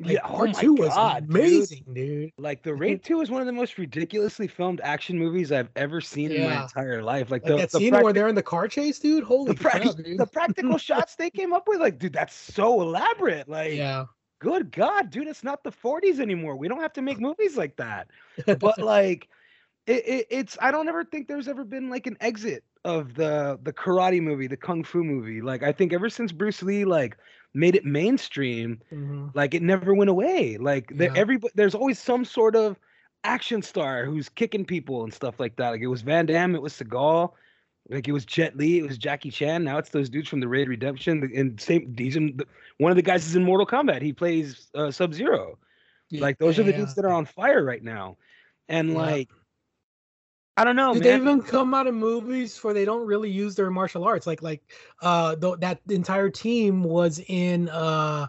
Like, 0.02 0.14
yeah, 0.14 0.20
oh 0.24 0.36
part 0.36 0.52
my 0.54 0.60
two 0.60 0.74
was 0.74 0.88
god, 0.88 1.26
amazing, 1.28 1.84
dude. 1.92 2.32
Like 2.38 2.62
the 2.62 2.74
Raid 2.74 3.04
Two 3.04 3.20
is 3.20 3.30
one 3.30 3.40
of 3.40 3.46
the 3.46 3.52
most 3.52 3.78
ridiculously 3.78 4.48
filmed 4.48 4.80
action 4.82 5.18
movies 5.18 5.52
I've 5.52 5.68
ever 5.76 6.00
seen 6.00 6.32
in 6.32 6.44
my 6.44 6.62
entire 6.62 7.02
life. 7.02 7.30
Like, 7.30 7.42
Like 7.42 7.50
the 7.50 7.56
that 7.58 7.70
the, 7.70 7.78
scene 7.78 7.94
where 7.94 8.12
they're 8.12 8.28
in 8.28 8.34
the 8.34 8.42
car 8.42 8.68
chase, 8.68 8.98
dude. 8.98 9.24
Holy 9.24 9.52
the, 9.52 9.60
prac- 9.60 9.82
crap, 9.82 9.96
dude. 9.96 10.18
the 10.18 10.26
practical 10.26 10.78
shots 10.78 11.14
they 11.14 11.30
came 11.30 11.52
up 11.52 11.68
with, 11.68 11.80
like, 11.80 11.98
dude, 11.98 12.12
that's 12.12 12.34
so 12.34 12.80
elaborate. 12.80 13.48
Like, 13.48 13.74
yeah. 13.74 14.06
good 14.40 14.72
God, 14.72 15.10
dude, 15.10 15.28
it's 15.28 15.44
not 15.44 15.62
the 15.62 15.72
40s 15.72 16.18
anymore. 16.20 16.56
We 16.56 16.68
don't 16.68 16.80
have 16.80 16.92
to 16.94 17.02
make 17.02 17.20
movies 17.20 17.56
like 17.56 17.76
that. 17.76 18.08
But 18.46 18.78
like, 18.78 19.28
it, 19.86 20.06
it, 20.06 20.26
it's 20.30 20.56
I 20.60 20.70
don't 20.70 20.88
ever 20.88 21.04
think 21.04 21.28
there's 21.28 21.48
ever 21.48 21.64
been 21.64 21.90
like 21.90 22.06
an 22.06 22.16
exit 22.20 22.64
of 22.84 23.14
the 23.14 23.58
the 23.62 23.72
karate 23.72 24.20
movie, 24.20 24.46
the 24.46 24.56
kung 24.56 24.82
fu 24.84 25.04
movie. 25.04 25.40
Like, 25.40 25.62
I 25.62 25.72
think 25.72 25.92
ever 25.92 26.08
since 26.08 26.32
Bruce 26.32 26.62
Lee 26.62 26.84
like 26.84 27.16
made 27.54 27.74
it 27.76 27.84
mainstream, 27.84 28.80
Mhm. 28.92 29.30
like 29.34 29.54
it 29.54 29.62
never 29.62 29.94
went 29.94 30.10
away. 30.10 30.56
Like, 30.56 30.96
the, 30.96 31.14
every 31.16 31.38
there's 31.54 31.74
always 31.74 31.98
some 31.98 32.24
sort 32.24 32.56
of 32.56 32.78
action 33.24 33.62
star 33.62 34.04
who's 34.04 34.28
kicking 34.28 34.64
people 34.64 35.04
and 35.04 35.12
stuff 35.12 35.38
like 35.38 35.56
that. 35.56 35.70
Like 35.70 35.80
it 35.80 35.86
was 35.86 36.02
Van 36.02 36.26
Damme, 36.26 36.54
it 36.54 36.62
was 36.62 36.72
Seagal. 36.72 37.32
Like 37.88 38.08
it 38.08 38.12
was 38.12 38.24
Jet 38.24 38.56
Li, 38.56 38.78
it 38.78 38.86
was 38.86 38.96
Jackie 38.96 39.30
Chan. 39.30 39.64
Now 39.64 39.76
it's 39.78 39.90
those 39.90 40.08
dudes 40.08 40.28
from 40.28 40.40
the 40.40 40.48
Raid 40.48 40.68
Redemption. 40.68 41.30
And 41.34 41.60
same, 41.60 41.94
he's 41.98 42.16
in, 42.16 42.36
the- 42.36 42.46
one 42.78 42.90
of 42.90 42.96
the 42.96 43.02
guys 43.02 43.26
is 43.26 43.36
in 43.36 43.44
Mortal 43.44 43.66
Kombat. 43.66 44.02
He 44.02 44.12
plays 44.12 44.70
uh, 44.74 44.90
Sub 44.90 45.12
Zero. 45.12 45.58
Like 46.10 46.38
those 46.38 46.58
are 46.58 46.62
the 46.62 46.70
Yeah. 46.72 46.78
dudes 46.78 46.94
that 46.94 47.04
are 47.04 47.12
on 47.12 47.24
fire 47.26 47.64
right 47.64 47.82
now. 47.82 48.16
And 48.68 48.90
Yeah. 48.90 48.96
like, 48.98 49.30
I 50.56 50.64
don't 50.64 50.76
know, 50.76 50.92
Did 50.92 51.02
they 51.04 51.16
even 51.16 51.42
come 51.42 51.72
out 51.74 51.86
of 51.86 51.94
movies 51.94 52.62
where 52.62 52.74
they 52.74 52.84
don't 52.84 53.06
really 53.06 53.30
use 53.30 53.54
their 53.54 53.70
martial 53.70 54.04
arts? 54.04 54.26
Like 54.26 54.42
like 54.42 54.62
uh 55.00 55.36
th- 55.36 55.60
that 55.60 55.80
entire 55.88 56.28
team 56.28 56.82
was 56.82 57.20
in 57.26 57.68
uh 57.70 58.26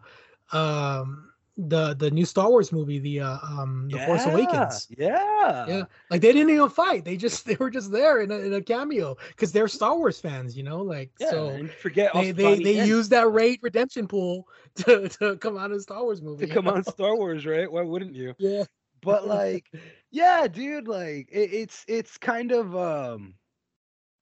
um 0.51 1.31
the 1.57 1.93
the 1.93 2.09
new 2.11 2.25
Star 2.25 2.49
Wars 2.49 2.71
movie, 2.71 2.99
the 2.99 3.19
uh 3.21 3.37
um 3.43 3.89
the 3.91 3.99
Force 3.99 4.25
Awakens. 4.25 4.87
Yeah. 4.97 5.65
Yeah, 5.67 5.85
like 6.09 6.21
they 6.21 6.31
didn't 6.33 6.49
even 6.49 6.69
fight. 6.69 7.05
They 7.05 7.17
just 7.17 7.45
they 7.47 7.55
were 7.55 7.69
just 7.69 7.91
there 7.91 8.21
in 8.21 8.31
a, 8.31 8.37
in 8.37 8.53
a 8.53 8.61
cameo 8.61 9.15
because 9.29 9.51
they're 9.51 9.67
Star 9.67 9.97
Wars 9.97 10.19
fans, 10.19 10.55
you 10.55 10.63
know. 10.63 10.81
Like 10.81 11.11
Yeah, 11.19 11.29
so 11.29 11.49
and 11.49 11.69
forget 11.71 12.13
they 12.13 12.31
they, 12.31 12.55
they 12.59 12.71
use 12.85 13.09
that 13.09 13.31
raid 13.31 13.59
redemption 13.61 14.07
pool 14.07 14.47
to, 14.75 15.09
to 15.09 15.37
come 15.37 15.57
out 15.57 15.71
of 15.71 15.81
Star 15.81 16.03
Wars 16.03 16.21
movie. 16.21 16.47
to 16.47 16.53
come 16.53 16.65
know? 16.65 16.73
on 16.75 16.83
Star 16.83 17.15
Wars, 17.15 17.45
right? 17.45 17.69
Why 17.71 17.81
wouldn't 17.81 18.15
you? 18.15 18.33
Yeah, 18.39 18.63
But 19.03 19.27
like, 19.27 19.71
yeah, 20.11 20.47
dude, 20.47 20.87
like 20.87 21.29
it, 21.31 21.53
it's 21.53 21.85
it's 21.87 22.17
kind 22.17 22.51
of 22.51 22.75
um 22.75 23.35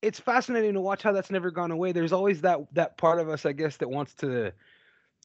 it's 0.01 0.19
fascinating 0.19 0.73
to 0.73 0.81
watch 0.81 1.03
how 1.03 1.11
that's 1.11 1.31
never 1.31 1.51
gone 1.51 1.71
away. 1.71 1.91
There's 1.91 2.13
always 2.13 2.41
that 2.41 2.59
that 2.73 2.97
part 2.97 3.19
of 3.19 3.29
us, 3.29 3.45
I 3.45 3.51
guess, 3.53 3.77
that 3.77 3.89
wants 3.89 4.13
to 4.15 4.53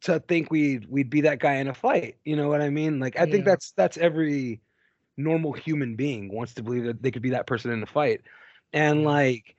to 0.02 0.20
think 0.20 0.50
we'd 0.50 0.86
we'd 0.90 1.10
be 1.10 1.22
that 1.22 1.38
guy 1.40 1.54
in 1.54 1.68
a 1.68 1.74
fight. 1.74 2.16
You 2.24 2.36
know 2.36 2.48
what 2.48 2.60
I 2.60 2.70
mean? 2.70 3.00
Like 3.00 3.18
I 3.18 3.26
think 3.26 3.44
that's 3.44 3.72
that's 3.72 3.96
every 3.96 4.60
normal 5.16 5.52
human 5.52 5.96
being 5.96 6.32
wants 6.32 6.54
to 6.54 6.62
believe 6.62 6.84
that 6.84 7.02
they 7.02 7.10
could 7.10 7.22
be 7.22 7.30
that 7.30 7.46
person 7.46 7.70
in 7.70 7.82
a 7.82 7.86
fight. 7.86 8.20
and 8.72 9.04
like 9.04 9.54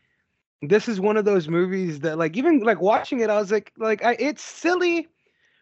this 0.62 0.88
is 0.88 1.00
one 1.00 1.18
of 1.18 1.26
those 1.26 1.48
movies 1.48 2.00
that 2.02 2.18
like 2.18 2.36
even 2.36 2.60
like 2.60 2.82
watching 2.82 3.20
it 3.20 3.30
i 3.30 3.40
was 3.40 3.52
like 3.52 3.72
like 3.78 4.04
I, 4.04 4.16
it's 4.20 4.44
silly 4.44 5.08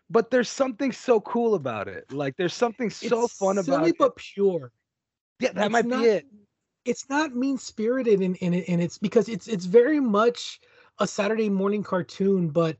but 0.09 0.29
there's 0.31 0.49
something 0.49 0.91
so 0.91 1.19
cool 1.21 1.55
about 1.55 1.87
it 1.87 2.11
like 2.11 2.35
there's 2.37 2.53
something 2.53 2.89
so 2.89 3.23
It's 3.25 3.33
fun 3.33 3.57
about 3.57 3.61
it. 3.61 3.65
silly 3.65 3.89
it 3.91 3.95
but 3.97 4.15
pure. 4.15 4.71
yeah 5.39 5.51
that 5.53 5.65
It's 5.65 5.71
might 5.73 5.85
not- 5.85 6.01
be 6.03 6.07
it 6.09 6.25
It's 6.85 7.09
not 7.09 7.35
mean 7.35 7.57
spirited 7.57 8.21
in, 8.21 8.35
in 8.35 8.53
it, 8.53 8.65
and 8.69 8.79
it's 8.81 8.99
because 8.99 9.27
it's 9.27 9.47
it's 9.47 9.65
very 9.65 9.99
much 9.99 10.59
a 10.99 11.07
Saturday 11.07 11.49
morning 11.49 11.81
cartoon, 11.83 12.49
but 12.49 12.77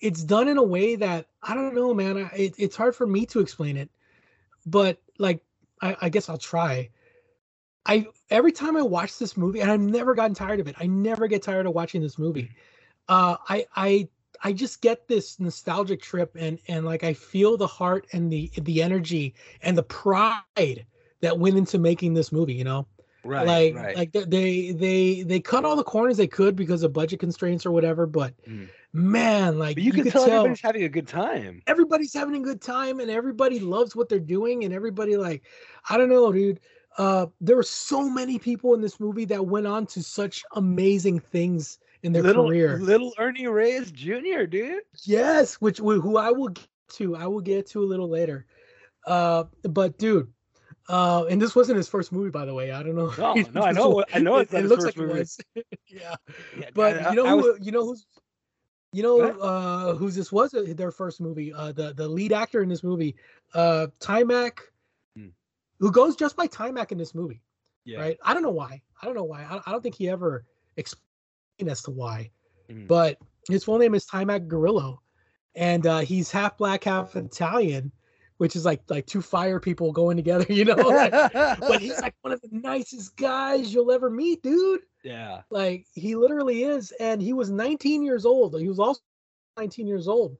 it's 0.00 0.24
done 0.24 0.48
in 0.48 0.58
a 0.58 0.62
way 0.62 0.96
that 0.96 1.26
I 1.42 1.54
don't 1.54 1.72
know, 1.74 1.94
man. 1.94 2.16
I, 2.18 2.28
it, 2.36 2.54
it's 2.58 2.74
hard 2.74 2.96
for 2.96 3.06
me 3.06 3.24
to 3.26 3.38
explain 3.40 3.76
it, 3.76 3.88
but 4.66 4.98
like 5.18 5.42
I, 5.80 5.96
I 6.02 6.08
guess 6.08 6.28
I'll 6.28 6.36
try. 6.38 6.90
I 7.86 8.08
every 8.30 8.50
time 8.50 8.76
I 8.76 8.82
watch 8.82 9.16
this 9.16 9.36
movie, 9.36 9.60
and 9.60 9.70
I've 9.70 9.80
never 9.80 10.14
gotten 10.16 10.34
tired 10.34 10.58
of 10.58 10.66
it. 10.66 10.74
I 10.80 10.86
never 10.88 11.28
get 11.28 11.42
tired 11.44 11.66
of 11.66 11.72
watching 11.72 12.02
this 12.02 12.18
movie. 12.18 12.50
Uh, 13.08 13.36
I 13.48 13.64
I 13.76 14.08
I 14.42 14.52
just 14.52 14.80
get 14.82 15.08
this 15.08 15.38
nostalgic 15.40 16.00
trip, 16.02 16.36
and 16.38 16.58
and 16.68 16.84
like 16.84 17.04
I 17.04 17.14
feel 17.14 17.56
the 17.56 17.66
heart 17.66 18.06
and 18.12 18.30
the 18.32 18.50
the 18.56 18.82
energy 18.82 19.34
and 19.62 19.76
the 19.76 19.82
pride 19.82 20.86
that 21.20 21.38
went 21.38 21.56
into 21.56 21.78
making 21.78 22.14
this 22.14 22.32
movie. 22.32 22.54
You 22.54 22.64
know, 22.64 22.86
right 23.24 23.46
like 23.46 23.74
right 23.74 23.96
like 23.96 24.12
they- 24.12 24.72
they 24.72 25.22
they 25.22 25.40
cut 25.40 25.64
all 25.64 25.76
the 25.76 25.84
corners 25.84 26.16
they 26.16 26.26
could 26.26 26.56
because 26.56 26.82
of 26.82 26.92
budget 26.92 27.20
constraints 27.20 27.66
or 27.66 27.70
whatever. 27.72 28.06
But 28.06 28.34
Mm. 28.46 28.68
man, 28.92 29.58
like 29.58 29.76
but 29.76 29.82
you, 29.84 29.92
can 29.92 30.04
could 30.04 30.12
tell, 30.12 30.24
everybody's 30.24 30.60
having 30.60 30.82
a 30.84 30.88
good 30.88 31.08
time 31.08 31.62
everybody's 31.66 32.14
having 32.14 32.36
a 32.36 32.44
good 32.44 32.60
time 32.60 33.00
and 33.00 33.10
everybody 33.10 33.58
loves 33.60 33.94
what 33.96 34.08
they're 34.08 34.18
doing 34.18 34.64
and 34.64 34.72
everybody 34.72 35.16
like 35.16 35.42
i 35.90 35.96
don't 35.96 36.08
know 36.08 36.32
dude 36.32 36.60
uh 36.98 37.26
there 37.40 37.56
were 37.56 37.62
so 37.62 38.08
many 38.08 38.38
people 38.38 38.74
in 38.74 38.80
this 38.80 39.00
movie 39.00 39.24
that 39.24 39.44
went 39.46 39.66
on 39.66 39.86
to 39.86 40.02
such 40.02 40.44
amazing 40.54 41.18
things 41.18 41.78
in 42.06 42.12
their 42.12 42.22
little 42.22 42.46
career. 42.46 42.78
little 42.78 43.12
ernie 43.18 43.46
reyes 43.46 43.90
jr 43.90 44.44
dude. 44.48 44.82
Yes 45.04 45.56
which 45.56 45.78
who 45.78 46.16
i 46.16 46.30
will 46.30 46.48
get 46.48 46.66
to 46.90 47.16
i 47.16 47.26
will 47.26 47.40
get 47.40 47.66
to 47.68 47.82
a 47.82 47.84
little 47.92 48.08
later. 48.08 48.46
Uh 49.06 49.44
but 49.64 49.98
dude 49.98 50.32
uh 50.88 51.24
and 51.28 51.40
this 51.42 51.54
wasn't 51.54 51.76
his 51.76 51.88
first 51.88 52.12
movie 52.12 52.30
by 52.30 52.44
the 52.44 52.54
way. 52.54 52.70
I 52.70 52.82
don't 52.82 52.94
know. 52.96 53.12
No, 53.18 53.34
no, 53.54 53.62
I 53.62 53.72
know 53.72 54.04
I 54.14 54.18
know 54.20 54.36
it's 54.42 54.52
not 54.52 54.62
it, 54.64 54.68
looks 54.68 54.84
like 54.84 54.96
movie. 54.96 55.12
it 55.12 55.18
was. 55.18 55.38
Yeah. 55.88 56.14
Yeah, 56.58 56.70
but 56.74 56.98
I- 57.02 57.10
you 57.10 57.16
know 57.22 57.36
was- 57.36 57.44
who, 57.58 57.64
you 57.64 57.72
know 57.72 57.84
who's 57.84 58.06
you 58.92 59.02
know 59.02 59.20
uh 59.20 59.94
who's 59.94 60.14
this 60.14 60.30
was 60.32 60.54
uh, 60.54 60.64
their 60.76 60.90
first 60.92 61.20
movie 61.20 61.52
uh 61.52 61.72
the 61.72 61.92
the 61.92 62.06
lead 62.08 62.32
actor 62.32 62.62
in 62.62 62.68
this 62.68 62.82
movie 62.84 63.16
uh 63.54 63.88
Taimak 64.00 64.58
Hmm. 65.16 65.28
who 65.80 65.90
goes 65.90 66.14
just 66.16 66.36
by 66.36 66.46
Taimak 66.46 66.92
in 66.92 66.98
this 66.98 67.14
movie 67.14 67.42
yeah. 67.84 67.98
right? 68.00 68.18
I 68.24 68.32
don't 68.34 68.42
know 68.42 68.50
why. 68.50 68.82
I 69.00 69.06
don't 69.06 69.14
know 69.14 69.24
why. 69.24 69.42
I, 69.44 69.60
I 69.66 69.70
don't 69.72 69.82
think 69.82 69.94
he 69.96 70.08
ever 70.08 70.44
explained 70.76 71.05
as 71.66 71.82
to 71.82 71.90
why. 71.90 72.30
Mhm. 72.70 72.88
but 72.88 73.18
his 73.48 73.64
full 73.64 73.78
name 73.78 73.94
is 73.94 74.06
Taimak 74.06 74.48
Guarriello 74.48 74.98
and 75.54 75.86
uh 75.86 76.00
he's 76.00 76.30
half 76.30 76.58
black 76.58 76.84
half 76.84 77.14
Italian 77.16 77.92
which 78.38 78.54
is 78.56 78.64
like 78.66 78.82
like 78.90 79.06
two 79.06 79.22
fire 79.22 79.58
people 79.60 79.92
going 79.92 80.16
together 80.16 80.44
you 80.52 80.64
know? 80.64 80.74
Like, 80.74 81.12
but 81.32 81.80
he's 81.80 82.00
like 82.02 82.14
one 82.22 82.32
of 82.32 82.40
the 82.42 82.48
nicest 82.52 83.16
guys 83.16 83.72
you'll 83.72 83.92
ever 83.92 84.10
meet 84.10 84.42
dude. 84.42 84.80
Yeah. 85.04 85.42
Like 85.50 85.86
he 85.94 86.16
literally 86.16 86.64
is 86.64 86.92
and 87.00 87.22
he 87.22 87.32
was 87.32 87.50
19 87.50 88.02
years 88.02 88.26
old. 88.26 88.60
He 88.60 88.68
was 88.68 88.78
also 88.78 89.00
19 89.56 89.86
years 89.86 90.08
old. 90.08 90.36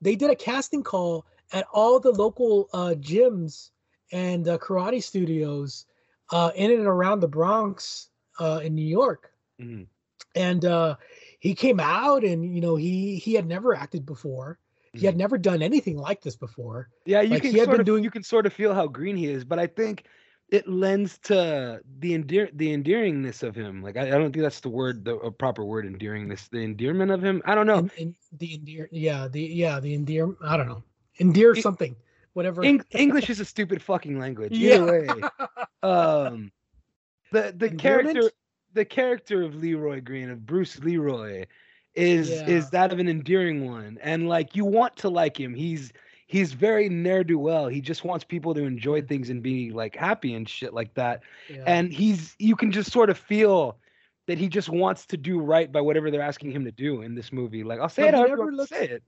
They 0.00 0.14
did 0.14 0.30
a 0.30 0.36
casting 0.36 0.82
call 0.82 1.26
at 1.52 1.66
all 1.72 1.98
the 1.98 2.12
local 2.12 2.68
uh, 2.72 2.94
gyms 3.00 3.70
and 4.12 4.46
uh, 4.46 4.58
karate 4.58 5.02
studios 5.02 5.86
uh, 6.30 6.52
in 6.54 6.70
and 6.70 6.86
around 6.86 7.20
the 7.20 7.28
bronx 7.28 8.10
uh, 8.38 8.60
in 8.62 8.74
new 8.74 8.86
york. 8.86 9.32
Mhm. 9.60 9.86
And 10.34 10.64
uh, 10.64 10.96
he 11.38 11.54
came 11.54 11.80
out 11.80 12.24
and 12.24 12.54
you 12.54 12.60
know 12.60 12.76
he 12.76 13.16
he 13.16 13.34
had 13.34 13.46
never 13.46 13.74
acted 13.74 14.04
before 14.06 14.58
he 14.92 15.06
had 15.06 15.16
never 15.16 15.38
done 15.38 15.62
anything 15.62 15.96
like 15.96 16.20
this 16.20 16.34
before 16.34 16.88
Yeah, 17.06 17.20
you 17.20 17.30
Like, 17.30 17.42
can 17.42 17.54
sort 17.64 17.78
of 17.78 17.86
doing- 17.86 18.02
you 18.02 18.10
can 18.10 18.24
sort 18.24 18.44
of 18.44 18.52
feel 18.52 18.74
how 18.74 18.88
green 18.88 19.16
he 19.16 19.26
is, 19.26 19.44
but 19.44 19.58
I 19.60 19.68
think 19.68 20.04
it 20.48 20.66
lends 20.68 21.16
to 21.18 21.80
the 22.00 22.12
endear 22.14 22.50
the 22.52 22.76
endearingness 22.76 23.44
of 23.44 23.54
him. 23.54 23.82
Like 23.82 23.96
I, 23.96 24.08
I 24.08 24.10
don't 24.10 24.32
think 24.32 24.42
that's 24.42 24.58
the 24.58 24.68
word, 24.68 25.04
the 25.04 25.14
a 25.16 25.30
proper 25.30 25.64
word, 25.64 25.86
endearingness, 25.86 26.48
the 26.50 26.58
endearment 26.58 27.12
of 27.12 27.22
him. 27.22 27.40
I 27.44 27.54
don't 27.54 27.68
know. 27.68 27.78
and, 27.78 27.90
and 28.00 28.14
the 28.32 28.54
endear 28.54 28.88
yeah 28.90 29.28
the 29.28 29.42
yeah 29.42 29.78
the 29.78 29.94
endear 29.94 30.34
i 30.42 30.56
don't 30.56 30.66
know 30.66 30.82
endear 31.20 31.54
something 31.54 31.94
whatever 32.32 32.64
Eng- 32.64 32.82
English 32.90 33.30
is 33.30 33.38
a 33.38 33.44
stupid 33.44 33.80
fucking 33.80 34.18
language. 34.18 34.50
Yeah. 34.52 34.74
Either 34.74 34.86
way, 34.90 35.08
um, 35.84 36.50
the 37.30 37.54
the 37.56 37.70
character? 37.84 38.30
The 38.74 38.84
character 38.84 39.42
of 39.42 39.54
Leroy 39.56 40.00
Green 40.00 40.30
of 40.30 40.46
Bruce 40.46 40.78
Leroy 40.80 41.44
is 41.94 42.30
Yeah. 42.30 42.46
is 42.46 42.70
that 42.70 42.92
of 42.92 42.98
an 42.98 43.08
endearing 43.08 43.66
one, 43.66 43.98
and 44.02 44.28
like 44.28 44.54
you 44.54 44.64
want 44.64 44.96
to 44.98 45.08
like 45.08 45.38
him. 45.38 45.54
He's 45.54 45.92
he's 46.26 46.52
very 46.52 46.88
ne'er 46.88 47.24
do 47.24 47.38
well. 47.38 47.66
He 47.66 47.80
just 47.80 48.04
wants 48.04 48.24
people 48.24 48.54
to 48.54 48.62
enjoy 48.62 49.02
things 49.02 49.30
and 49.30 49.42
be 49.42 49.70
like 49.70 49.96
happy 49.96 50.34
and 50.34 50.48
shit 50.48 50.72
like 50.72 50.94
that. 50.94 51.22
Yeah. 51.48 51.64
and 51.66 51.92
he's 51.92 52.36
you 52.38 52.54
can 52.54 52.70
just 52.70 52.92
sort 52.92 53.10
of 53.10 53.18
feel 53.18 53.76
that 54.28 54.38
he 54.38 54.46
just 54.48 54.68
wants 54.68 55.06
to 55.06 55.16
do 55.16 55.40
right 55.40 55.72
by 55.72 55.80
whatever 55.80 56.08
they're 56.10 56.22
asking 56.22 56.52
him 56.52 56.64
to 56.64 56.70
do 56.70 57.02
in 57.02 57.16
this 57.16 57.32
movie. 57.32 57.64
Like 57.64 57.80
I'll 57.80 57.88
say 57.88 58.02
But 58.02 58.14
it 58.14 58.16
however 58.18 58.36
never 58.36 58.52
looks- 58.52 58.70
say 58.70 58.86
it. 58.88 59.02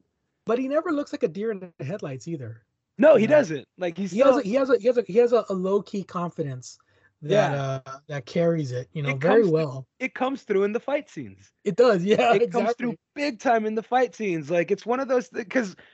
but 0.47 0.59
he 0.59 0.67
never 0.67 0.91
looks 0.91 1.13
like 1.13 1.23
a 1.23 1.29
deer 1.29 1.53
in 1.53 1.73
the 1.79 1.85
headlights 1.85 2.27
either. 2.27 2.63
No, 2.99 3.15
he 3.15 3.23
Yeah. 3.25 3.31
doesn't. 3.31 3.69
Like 3.79 3.97
he's 3.97 4.11
He 4.11 4.19
has 4.19 4.29
still, 4.29 4.39
a, 4.39 4.43
he 4.43 4.55
has 4.55 4.71
a 4.71 4.79
he 4.79 4.87
has 4.89 4.99
a 4.99 5.05
he 5.07 5.19
has 5.19 5.33
a, 5.33 5.45
a 5.49 5.55
low 5.55 5.81
key 5.83 6.03
confidence 6.03 6.79
that 7.23 7.53
Yeah. 7.53 7.81
uh 7.87 7.99
that 8.09 8.27
carries 8.27 8.73
it, 8.73 8.89
you 8.93 9.03
know, 9.03 9.11
It 9.11 9.19
very 9.19 9.35
comes 9.43 9.47
through- 9.51 9.53
well. 9.53 9.87
it 9.99 10.15
comes 10.15 10.43
through 10.43 10.65
in 10.65 10.73
the 10.73 10.81
fight 10.81 11.09
scenes. 11.09 11.53
It 11.65 11.77
does, 11.77 12.03
yeah, 12.05 12.35
it 12.35 12.51
comes 12.53 12.75
through 12.75 12.97
big 13.15 13.39
time 13.39 13.65
in 13.67 13.75
the 13.75 13.83
fight 13.83 14.15
scenes. 14.15 14.51
Like 14.51 14.71
it's 14.71 14.85
one 14.87 15.01
of 15.01 15.09
those 15.09 15.29
because. 15.29 15.77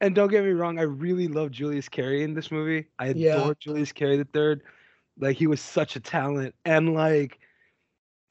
And 0.00 0.12
don't 0.12 0.28
get 0.28 0.42
me 0.42 0.50
wrong, 0.50 0.80
I 0.80 0.82
really 0.82 1.28
love 1.28 1.52
Julius 1.52 1.88
Carry 1.88 2.24
in 2.24 2.34
this 2.34 2.50
movie. 2.50 2.88
I 2.98 3.06
adore 3.06 3.22
Yeah. 3.22 3.52
Julius 3.60 3.92
Carry 3.92 4.16
the 4.16 4.24
third. 4.24 4.62
Like 5.20 5.36
he 5.36 5.46
was 5.46 5.60
such 5.60 5.94
a 5.94 6.00
talent, 6.00 6.52
and 6.64 6.94
like, 6.94 7.38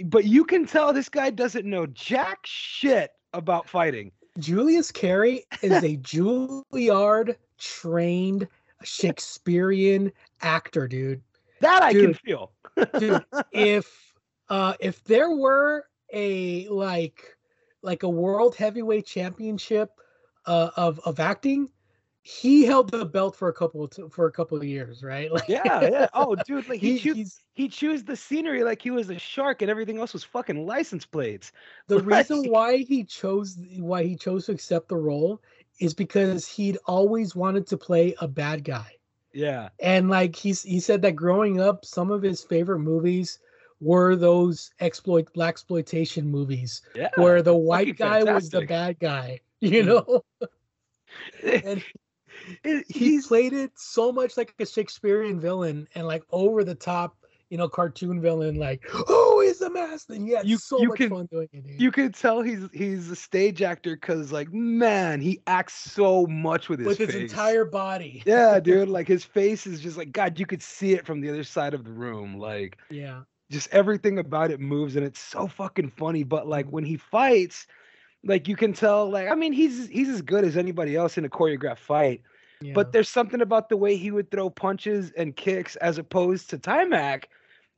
but 0.04 0.26
you 0.26 0.44
can 0.44 0.66
tell 0.66 0.92
this 0.92 1.08
guy 1.08 1.30
doesn't 1.30 1.66
know 1.66 1.86
jack 1.86 2.40
shit 2.44 3.12
about 3.32 3.70
fighting. 3.70 4.12
Julius 4.40 4.92
Carry 4.92 5.46
is 5.62 5.72
a 5.84 5.96
Juilliard 6.04 7.38
trained 7.58 8.46
Shakespearean 8.84 10.12
actor, 10.42 10.86
dude. 10.86 11.22
That 11.62 11.84
I 11.84 11.94
can 11.94 12.14
feel. 12.14 12.52
Dude, 13.00 13.24
if 13.52 14.14
uh 14.50 14.74
if 14.80 15.04
there 15.06 15.32
were 15.32 15.86
a 16.14 16.68
like 16.68 17.38
like 17.82 18.04
a 18.04 18.10
world 18.10 18.56
heavyweight 18.56 19.06
championship 19.06 19.90
uh 20.46 20.72
of 20.76 21.00
of 21.06 21.20
acting, 21.20 21.70
he 22.24 22.64
held 22.66 22.92
the 22.92 23.06
belt 23.06 23.36
for 23.36 23.48
a 23.48 23.54
couple 23.54 23.84
of 23.84 23.90
t- 23.92 24.04
for 24.10 24.28
a 24.28 24.32
couple 24.32 24.58
of 24.58 24.64
years, 24.64 25.04
right? 25.04 25.32
Like 25.34 25.48
Yeah, 25.48 25.82
yeah. 25.90 26.08
Oh, 26.14 26.36
dude, 26.36 26.68
like 26.70 26.80
he 26.80 26.98
he's 26.98 27.44
he 27.54 27.68
chews 27.68 28.04
the 28.04 28.16
scenery 28.16 28.64
like 28.64 28.82
he 28.82 28.92
was 28.92 29.10
a 29.10 29.18
shark, 29.20 29.62
and 29.62 29.72
everything 29.72 29.98
else 29.98 30.14
was 30.14 30.24
fucking 30.24 30.66
license 30.66 31.06
plates. 31.06 31.52
the 31.88 31.98
Like- 31.98 32.06
reason 32.30 32.44
why 32.50 32.78
he 32.78 33.04
chose 33.04 33.58
why 33.78 34.04
he 34.04 34.16
chose 34.16 34.46
to 34.48 34.52
accept 34.52 34.90
the 34.90 34.98
role 34.98 35.42
is 35.80 35.94
because 35.96 36.48
he'd 36.48 36.78
always 36.86 37.36
wanted 37.36 37.66
to 37.68 37.78
play 37.78 38.14
a 38.22 38.28
bad 38.28 38.64
guy. 38.64 38.98
Yeah, 39.34 39.70
And 39.80 40.10
like 40.10 40.36
he's 40.36 40.64
he 40.64 40.80
said 40.80 41.02
that 41.04 41.16
growing 41.16 41.60
up, 41.60 41.86
some 41.86 42.12
of 42.12 42.22
his 42.22 42.44
favorite 42.44 42.80
movies 42.80 43.40
were 43.80 44.16
those 44.16 44.72
exploit 44.80 45.32
black 45.34 45.50
exploitation 45.54 46.28
movies 46.30 46.82
yeah. 46.94 47.10
where 47.16 47.42
the 47.42 47.56
white 47.56 47.96
guy 47.98 48.24
was 48.24 48.50
the 48.50 48.62
bad 48.62 49.00
guy, 49.00 49.42
you 49.62 49.84
Mm. 49.84 49.86
know? 49.86 50.24
And 51.64 51.84
he 52.88 53.22
played 53.22 53.54
it 53.54 53.72
so 53.78 54.12
much 54.12 54.38
like 54.38 54.54
a 54.60 54.66
Shakespearean 54.66 55.40
villain 55.40 55.88
and 55.88 56.08
like 56.08 56.24
over 56.32 56.64
the 56.64 56.76
top, 56.76 57.21
you 57.52 57.58
know, 57.58 57.68
cartoon 57.70 58.22
villain, 58.22 58.56
like, 58.56 58.82
oh, 59.10 59.44
he's 59.46 59.60
the 59.60 59.70
master. 59.70 60.14
And 60.14 60.28
had 60.30 60.48
You- 60.48 60.58
so 60.58 60.82
you 60.82 60.88
much 60.88 60.98
can- 60.98 61.10
fun 61.10 61.26
doing 61.30 61.50
it, 61.52 61.68
dude. 61.68 61.82
you 61.82 61.92
could 61.92 62.16
tell 62.16 62.42
he's 62.42 62.68
he's 62.74 63.12
a 63.12 63.16
stage 63.16 63.62
actor 63.62 63.96
because 63.96 64.32
like 64.32 64.52
man, 64.54 65.20
he 65.22 65.42
acts 65.48 65.74
so 65.76 66.26
much 66.28 66.70
with 66.70 66.80
his 66.80 66.88
with 66.88 66.98
his 66.98 67.14
entire 67.14 67.66
body. 67.66 68.24
yeah, 68.26 68.60
dude. 68.64 68.88
Like 68.90 69.08
his 69.08 69.26
face 69.26 69.68
is 69.68 69.82
just 69.82 69.98
like 69.98 70.12
God. 70.14 70.40
You 70.40 70.46
could 70.46 70.64
see 70.64 70.94
it 70.94 71.06
from 71.06 71.20
the 71.22 71.30
other 71.30 71.44
side 71.44 71.74
of 71.74 71.84
the 71.84 71.92
room. 71.92 72.38
Like 72.40 72.78
Yeah. 72.90 73.24
just 73.52 73.68
everything 73.74 74.18
about 74.18 74.50
it 74.50 74.62
moves, 74.62 74.96
and 74.96 75.06
it's 75.06 75.20
so 75.20 75.46
fucking 75.48 75.92
funny. 75.98 76.24
But 76.24 76.48
like 76.48 76.68
when 76.70 76.86
he 76.86 76.96
fights, 76.96 77.68
like 78.24 78.48
you 78.48 78.56
can 78.56 78.72
tell. 78.72 79.10
Like 79.10 79.28
I 79.30 79.36
mean, 79.36 79.52
he's 79.52 79.90
he's 79.90 80.08
as 80.08 80.22
good 80.22 80.46
as 80.46 80.56
anybody 80.56 80.96
else 80.96 81.18
in 81.18 81.26
a 81.26 81.30
choreographed 81.30 81.80
fight. 81.80 82.22
yeah. 82.62 82.72
But 82.74 82.94
there's 82.94 83.10
something 83.10 83.42
about 83.42 83.68
the 83.68 83.76
way 83.76 83.98
he 83.98 84.10
would 84.12 84.32
throw 84.32 84.50
punches 84.50 85.12
and 85.18 85.36
kicks 85.36 85.76
as 85.78 85.98
opposed 85.98 86.50
to 86.52 86.58
Taimak, 86.58 87.26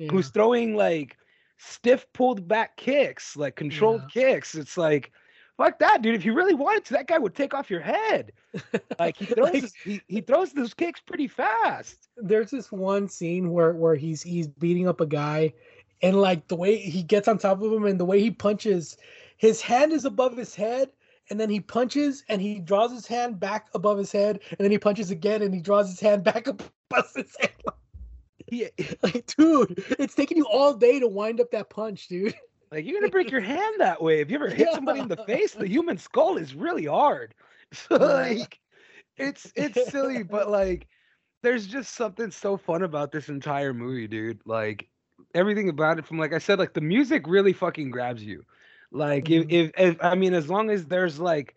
yeah. 0.05 0.11
who's 0.11 0.29
throwing 0.29 0.75
like 0.75 1.17
stiff 1.57 2.05
pulled 2.13 2.47
back 2.47 2.77
kicks, 2.77 3.35
like 3.37 3.55
controlled 3.55 4.03
kicks. 4.11 4.55
It's 4.55 4.77
like, 4.77 5.11
fuck 5.57 5.79
that, 5.79 6.01
dude. 6.01 6.15
If 6.15 6.25
you 6.25 6.33
really 6.33 6.53
wanted 6.55 6.85
to, 6.85 6.93
that 6.93 7.07
guy 7.07 7.17
would 7.17 7.35
take 7.35 7.53
off 7.53 7.69
your 7.69 7.81
head. 7.81 8.31
Like 8.99 9.17
he 9.17 9.25
throws 9.25 9.51
Like- 9.53 9.61
his- 9.61 9.73
he, 9.83 10.01
he 10.07 10.21
throws 10.21 10.53
those 10.53 10.73
kicks 10.73 10.99
pretty 10.99 11.27
fast. 11.27 12.07
there's 12.17 12.51
this 12.51 12.71
one 12.71 13.07
scene 13.09 13.51
where 13.51 13.73
where 13.73 13.95
he's 13.95 14.21
he's 14.21 14.47
beating 14.47 14.87
up 14.87 15.01
a 15.01 15.05
guy 15.05 15.53
and 16.03 16.19
like 16.21 16.47
the 16.47 16.55
way 16.55 16.77
he 16.77 17.01
gets 17.01 17.27
on 17.27 17.37
top 17.37 17.61
of 17.61 17.71
him 17.71 17.85
and 17.85 17.99
the 17.99 18.05
way 18.05 18.19
he 18.19 18.29
punches, 18.29 18.97
his 19.37 19.61
hand 19.61 19.91
is 19.93 20.05
above 20.05 20.35
his 20.37 20.53
head, 20.53 20.89
and 21.29 21.39
then 21.39 21.49
he 21.49 21.59
punches 21.61 22.23
and 22.29 22.41
he 22.41 22.59
draws 22.59 22.91
his 22.91 23.07
hand 23.07 23.39
back 23.39 23.67
above 23.73 23.97
his 23.97 24.11
head, 24.11 24.39
and 24.49 24.57
then 24.59 24.69
he 24.71 24.77
punches 24.77 25.11
again 25.11 25.41
and 25.41 25.53
he 25.53 25.61
draws 25.61 25.89
his 25.89 25.99
hand 25.99 26.23
back 26.23 26.45
above 26.47 27.11
his 27.15 27.35
head. 27.39 27.51
Yeah. 28.53 28.67
Like, 29.01 29.25
dude, 29.35 29.83
it's 29.99 30.15
taking 30.15 30.37
you 30.37 30.45
all 30.45 30.73
day 30.73 30.99
to 30.99 31.07
wind 31.07 31.41
up 31.41 31.51
that 31.51 31.69
punch, 31.69 32.07
dude. 32.07 32.35
Like 32.71 32.87
you're 32.87 32.99
gonna 32.99 33.11
break 33.11 33.29
your 33.29 33.39
hand 33.39 33.75
that 33.77 34.01
way. 34.01 34.19
If 34.19 34.31
you 34.31 34.35
ever 34.35 34.49
hit 34.49 34.67
yeah. 34.67 34.73
somebody 34.73 34.99
in 34.99 35.07
the 35.07 35.23
face, 35.27 35.51
the 35.51 35.67
human 35.67 35.95
skull 35.95 36.37
is 36.37 36.55
really 36.55 36.85
hard. 36.85 37.35
So 37.71 37.97
like 37.97 38.59
it's 39.15 39.51
it's 39.55 39.91
silly, 39.91 40.23
but 40.23 40.49
like 40.49 40.87
there's 41.43 41.67
just 41.67 41.93
something 41.93 42.31
so 42.31 42.57
fun 42.57 42.81
about 42.81 43.11
this 43.11 43.29
entire 43.29 43.75
movie, 43.75 44.07
dude. 44.07 44.41
Like 44.45 44.89
everything 45.35 45.69
about 45.69 45.99
it 45.99 46.07
from 46.07 46.17
like 46.17 46.33
I 46.33 46.39
said, 46.39 46.57
like 46.57 46.73
the 46.73 46.81
music 46.81 47.27
really 47.27 47.53
fucking 47.53 47.91
grabs 47.91 48.23
you. 48.23 48.43
Like 48.91 49.25
mm-hmm. 49.25 49.49
if, 49.51 49.71
if 49.75 49.95
if 49.95 50.03
I 50.03 50.15
mean 50.15 50.33
as 50.33 50.49
long 50.49 50.71
as 50.71 50.85
there's 50.85 51.19
like 51.19 51.55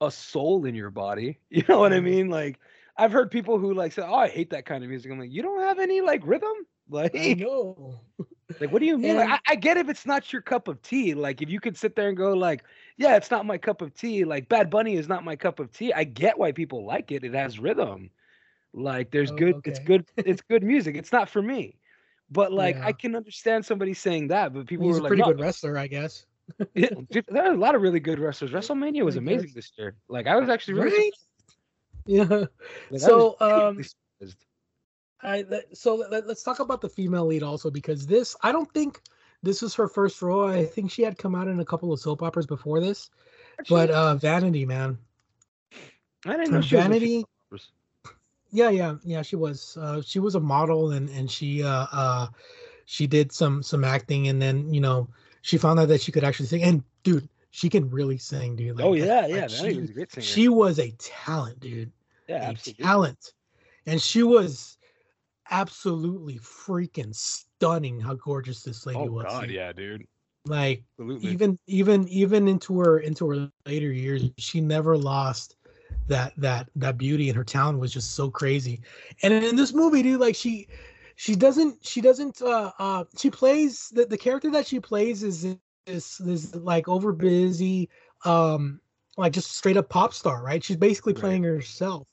a 0.00 0.12
soul 0.12 0.64
in 0.64 0.76
your 0.76 0.90
body, 0.90 1.40
you 1.50 1.64
know 1.68 1.80
what 1.80 1.92
I 1.92 1.98
mean? 1.98 2.28
Like 2.28 2.60
I've 3.02 3.10
heard 3.10 3.32
people 3.32 3.58
who 3.58 3.74
like 3.74 3.92
say, 3.92 4.02
"Oh, 4.02 4.14
I 4.14 4.28
hate 4.28 4.50
that 4.50 4.64
kind 4.64 4.84
of 4.84 4.90
music." 4.90 5.10
I'm 5.10 5.18
like, 5.18 5.32
"You 5.32 5.42
don't 5.42 5.60
have 5.60 5.80
any 5.80 6.00
like 6.00 6.22
rhythm?" 6.24 6.54
Like, 6.90 7.14
know. 7.14 8.00
like, 8.60 8.70
what 8.70 8.80
do 8.80 8.86
you 8.86 8.98
mean? 8.98 9.16
Like, 9.16 9.30
I, 9.30 9.52
I, 9.52 9.54
get 9.54 9.78
if 9.78 9.88
it's 9.88 10.04
not 10.04 10.30
your 10.30 10.42
cup 10.42 10.68
of 10.68 10.82
tea. 10.82 11.14
Like, 11.14 11.40
if 11.40 11.48
you 11.48 11.58
could 11.58 11.74
sit 11.74 11.96
there 11.96 12.08
and 12.08 12.16
go, 12.16 12.34
like, 12.34 12.64
"Yeah, 12.98 13.16
it's 13.16 13.30
not 13.30 13.46
my 13.46 13.56
cup 13.56 13.80
of 13.80 13.94
tea." 13.94 14.24
Like, 14.24 14.48
Bad 14.48 14.68
Bunny 14.68 14.96
is 14.96 15.08
not 15.08 15.24
my 15.24 15.34
cup 15.34 15.58
of 15.58 15.72
tea. 15.72 15.92
I 15.94 16.04
get 16.04 16.38
why 16.38 16.52
people 16.52 16.84
like 16.84 17.10
it. 17.10 17.24
It 17.24 17.32
has 17.32 17.58
rhythm. 17.58 18.10
Like, 18.74 19.10
there's 19.10 19.30
oh, 19.30 19.36
good. 19.36 19.54
Okay. 19.56 19.70
It's 19.70 19.80
good. 19.80 20.04
It's 20.18 20.42
good 20.50 20.62
music. 20.62 20.96
It's 20.96 21.12
not 21.12 21.30
for 21.30 21.40
me. 21.40 21.76
But 22.30 22.52
like, 22.52 22.76
yeah. 22.76 22.86
I 22.86 22.92
can 22.92 23.16
understand 23.16 23.64
somebody 23.64 23.94
saying 23.94 24.28
that. 24.28 24.52
But 24.52 24.66
people 24.66 24.86
He's 24.86 24.94
were 24.94 25.00
a 25.00 25.02
like, 25.04 25.08
pretty 25.10 25.22
no. 25.22 25.28
good 25.28 25.40
wrestler, 25.40 25.78
I 25.78 25.86
guess. 25.86 26.26
yeah, 26.74 26.88
there 27.08 27.44
are 27.46 27.54
a 27.54 27.56
lot 27.56 27.74
of 27.74 27.80
really 27.80 28.00
good 28.00 28.18
wrestlers. 28.18 28.50
WrestleMania 28.52 29.02
was 29.02 29.16
amazing 29.16 29.52
this 29.54 29.72
year. 29.78 29.94
Like, 30.08 30.26
I 30.26 30.36
was 30.36 30.50
actually 30.50 30.74
really. 30.74 30.96
Right? 30.98 31.12
Yeah. 32.06 32.46
Like, 32.90 33.00
so 33.00 33.36
um 33.40 33.82
I 35.22 35.44
so 35.72 35.94
let, 35.94 36.24
us 36.24 36.42
talk 36.42 36.58
about 36.58 36.80
the 36.80 36.88
female 36.88 37.26
lead 37.26 37.42
also 37.42 37.70
because 37.70 38.06
this 38.06 38.34
I 38.42 38.52
don't 38.52 38.72
think 38.72 39.00
this 39.42 39.62
was 39.62 39.74
her 39.74 39.88
first 39.88 40.22
role. 40.22 40.48
I 40.48 40.64
think 40.64 40.90
she 40.90 41.02
had 41.02 41.18
come 41.18 41.34
out 41.34 41.48
in 41.48 41.60
a 41.60 41.64
couple 41.64 41.92
of 41.92 42.00
soap 42.00 42.22
operas 42.22 42.46
before 42.46 42.80
this. 42.80 43.10
But 43.68 43.90
uh 43.90 44.16
Vanity, 44.16 44.66
man. 44.66 44.98
I 46.26 46.36
didn't 46.36 46.52
know 46.52 46.60
Vanity. 46.60 47.24
Yeah, 48.54 48.68
yeah, 48.68 48.96
yeah, 49.02 49.22
she 49.22 49.36
was. 49.36 49.78
Uh 49.80 50.02
she 50.02 50.18
was 50.18 50.34
a 50.34 50.40
model 50.40 50.92
and 50.92 51.08
and 51.10 51.30
she 51.30 51.62
uh 51.62 51.86
uh 51.92 52.26
she 52.86 53.06
did 53.06 53.32
some 53.32 53.62
some 53.62 53.84
acting 53.84 54.28
and 54.28 54.40
then, 54.42 54.72
you 54.72 54.80
know, 54.80 55.08
she 55.42 55.56
found 55.56 55.80
out 55.80 55.88
that 55.88 56.00
she 56.00 56.12
could 56.12 56.24
actually 56.24 56.46
sing 56.46 56.62
and 56.62 56.82
dude, 57.02 57.28
she 57.52 57.68
can 57.68 57.88
really 57.90 58.18
sing, 58.18 58.56
dude. 58.56 58.76
Like, 58.76 58.84
oh 58.84 58.94
yeah, 58.94 59.26
yeah. 59.26 59.42
Like, 59.42 59.50
she, 59.50 59.78
was 59.78 59.90
a 59.90 59.92
great 59.92 60.10
singer. 60.10 60.24
She 60.24 60.48
was 60.48 60.78
a 60.78 60.90
talent, 60.98 61.60
dude. 61.60 61.92
Yeah, 62.26 62.46
a 62.46 62.50
absolutely. 62.50 62.84
talent, 62.84 63.32
and 63.86 64.00
she 64.00 64.22
was 64.22 64.78
absolutely 65.50 66.38
freaking 66.38 67.14
stunning. 67.14 68.00
How 68.00 68.14
gorgeous 68.14 68.62
this 68.62 68.86
lady 68.86 69.00
was. 69.00 69.08
oh, 69.08 69.12
was. 69.12 69.24
God, 69.24 69.50
yeah, 69.50 69.72
dude. 69.72 70.06
Like 70.46 70.82
absolutely. 70.98 71.30
even 71.30 71.58
even 71.66 72.08
even 72.08 72.48
into 72.48 72.80
her 72.80 72.98
into 73.00 73.28
her 73.28 73.50
later 73.66 73.92
years, 73.92 74.24
she 74.38 74.60
never 74.62 74.96
lost 74.96 75.56
that 76.08 76.32
that 76.38 76.70
that 76.74 76.96
beauty 76.96 77.28
and 77.28 77.36
her 77.36 77.44
talent 77.44 77.78
was 77.78 77.92
just 77.92 78.12
so 78.12 78.30
crazy. 78.30 78.80
And 79.22 79.32
in 79.32 79.56
this 79.56 79.74
movie, 79.74 80.02
dude, 80.02 80.20
like 80.20 80.34
she 80.34 80.68
she 81.16 81.36
doesn't 81.36 81.84
she 81.86 82.00
doesn't 82.00 82.40
uh 82.40 82.72
uh 82.78 83.04
she 83.16 83.30
plays 83.30 83.90
the, 83.90 84.06
the 84.06 84.16
character 84.16 84.50
that 84.50 84.66
she 84.66 84.80
plays 84.80 85.22
is 85.22 85.54
this 85.86 86.18
this 86.18 86.54
like 86.54 86.88
over 86.88 87.12
busy 87.12 87.88
um 88.24 88.80
like 89.16 89.32
just 89.32 89.52
straight 89.56 89.76
up 89.76 89.88
pop 89.88 90.14
star 90.14 90.42
right? 90.42 90.62
She's 90.62 90.76
basically 90.76 91.14
playing 91.14 91.42
right. 91.42 91.50
herself. 91.50 92.06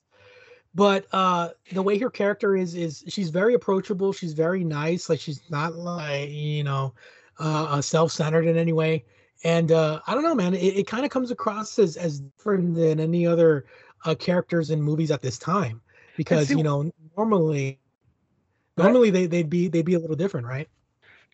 But 0.76 1.06
uh 1.12 1.50
the 1.72 1.82
way 1.82 1.98
her 2.00 2.10
character 2.10 2.56
is 2.56 2.76
is 2.76 3.04
she's 3.08 3.30
very 3.30 3.54
approachable 3.54 4.14
she's 4.14 4.34
very 4.34 4.64
nice 4.64 5.10
like 5.10 5.20
she's 5.20 5.42
not 5.50 5.76
like 5.76 6.30
you 6.30 6.64
know 6.64 6.94
uh, 7.40 7.66
uh 7.70 7.82
self-centered 7.82 8.46
in 8.46 8.58
any 8.58 8.74
way. 8.74 9.06
And 9.44 9.72
uh 9.72 10.02
i 10.08 10.14
don't 10.14 10.24
know 10.24 10.36
man 10.36 10.54
it, 10.54 10.78
it 10.78 10.88
kind 10.88 11.06
of 11.06 11.12
comes 11.12 11.32
across 11.32 11.80
as 11.80 11.96
as 11.96 12.20
different 12.20 12.76
than 12.76 13.00
any 13.00 13.26
other 13.26 13.66
uh 14.06 14.16
characters 14.16 14.70
in 14.72 14.82
movies 14.82 15.12
at 15.12 15.22
this 15.22 15.38
time. 15.38 15.82
Because 16.18 16.48
see, 16.48 16.58
you 16.58 16.64
know 16.64 16.92
normally 17.16 17.80
normally 18.78 19.10
they, 19.10 19.26
they'd 19.26 19.50
be 19.50 19.68
they'd 19.68 19.86
be 19.86 19.94
a 19.94 20.00
little 20.00 20.16
different 20.16 20.46
right 20.48 20.70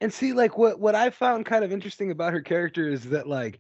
and 0.02 0.14
see, 0.14 0.34
like 0.34 0.58
what 0.58 0.80
what 0.80 0.96
I 0.96 1.10
found 1.10 1.46
kind 1.46 1.64
of 1.64 1.72
interesting 1.72 2.12
about 2.12 2.34
her 2.34 2.42
character 2.42 2.88
is 2.88 3.06
that 3.06 3.28
like 3.28 3.60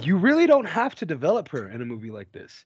you 0.00 0.16
really 0.16 0.46
don't 0.46 0.66
have 0.66 0.94
to 0.96 1.06
develop 1.06 1.48
her 1.48 1.68
in 1.68 1.82
a 1.82 1.84
movie 1.84 2.10
like 2.10 2.32
this. 2.32 2.64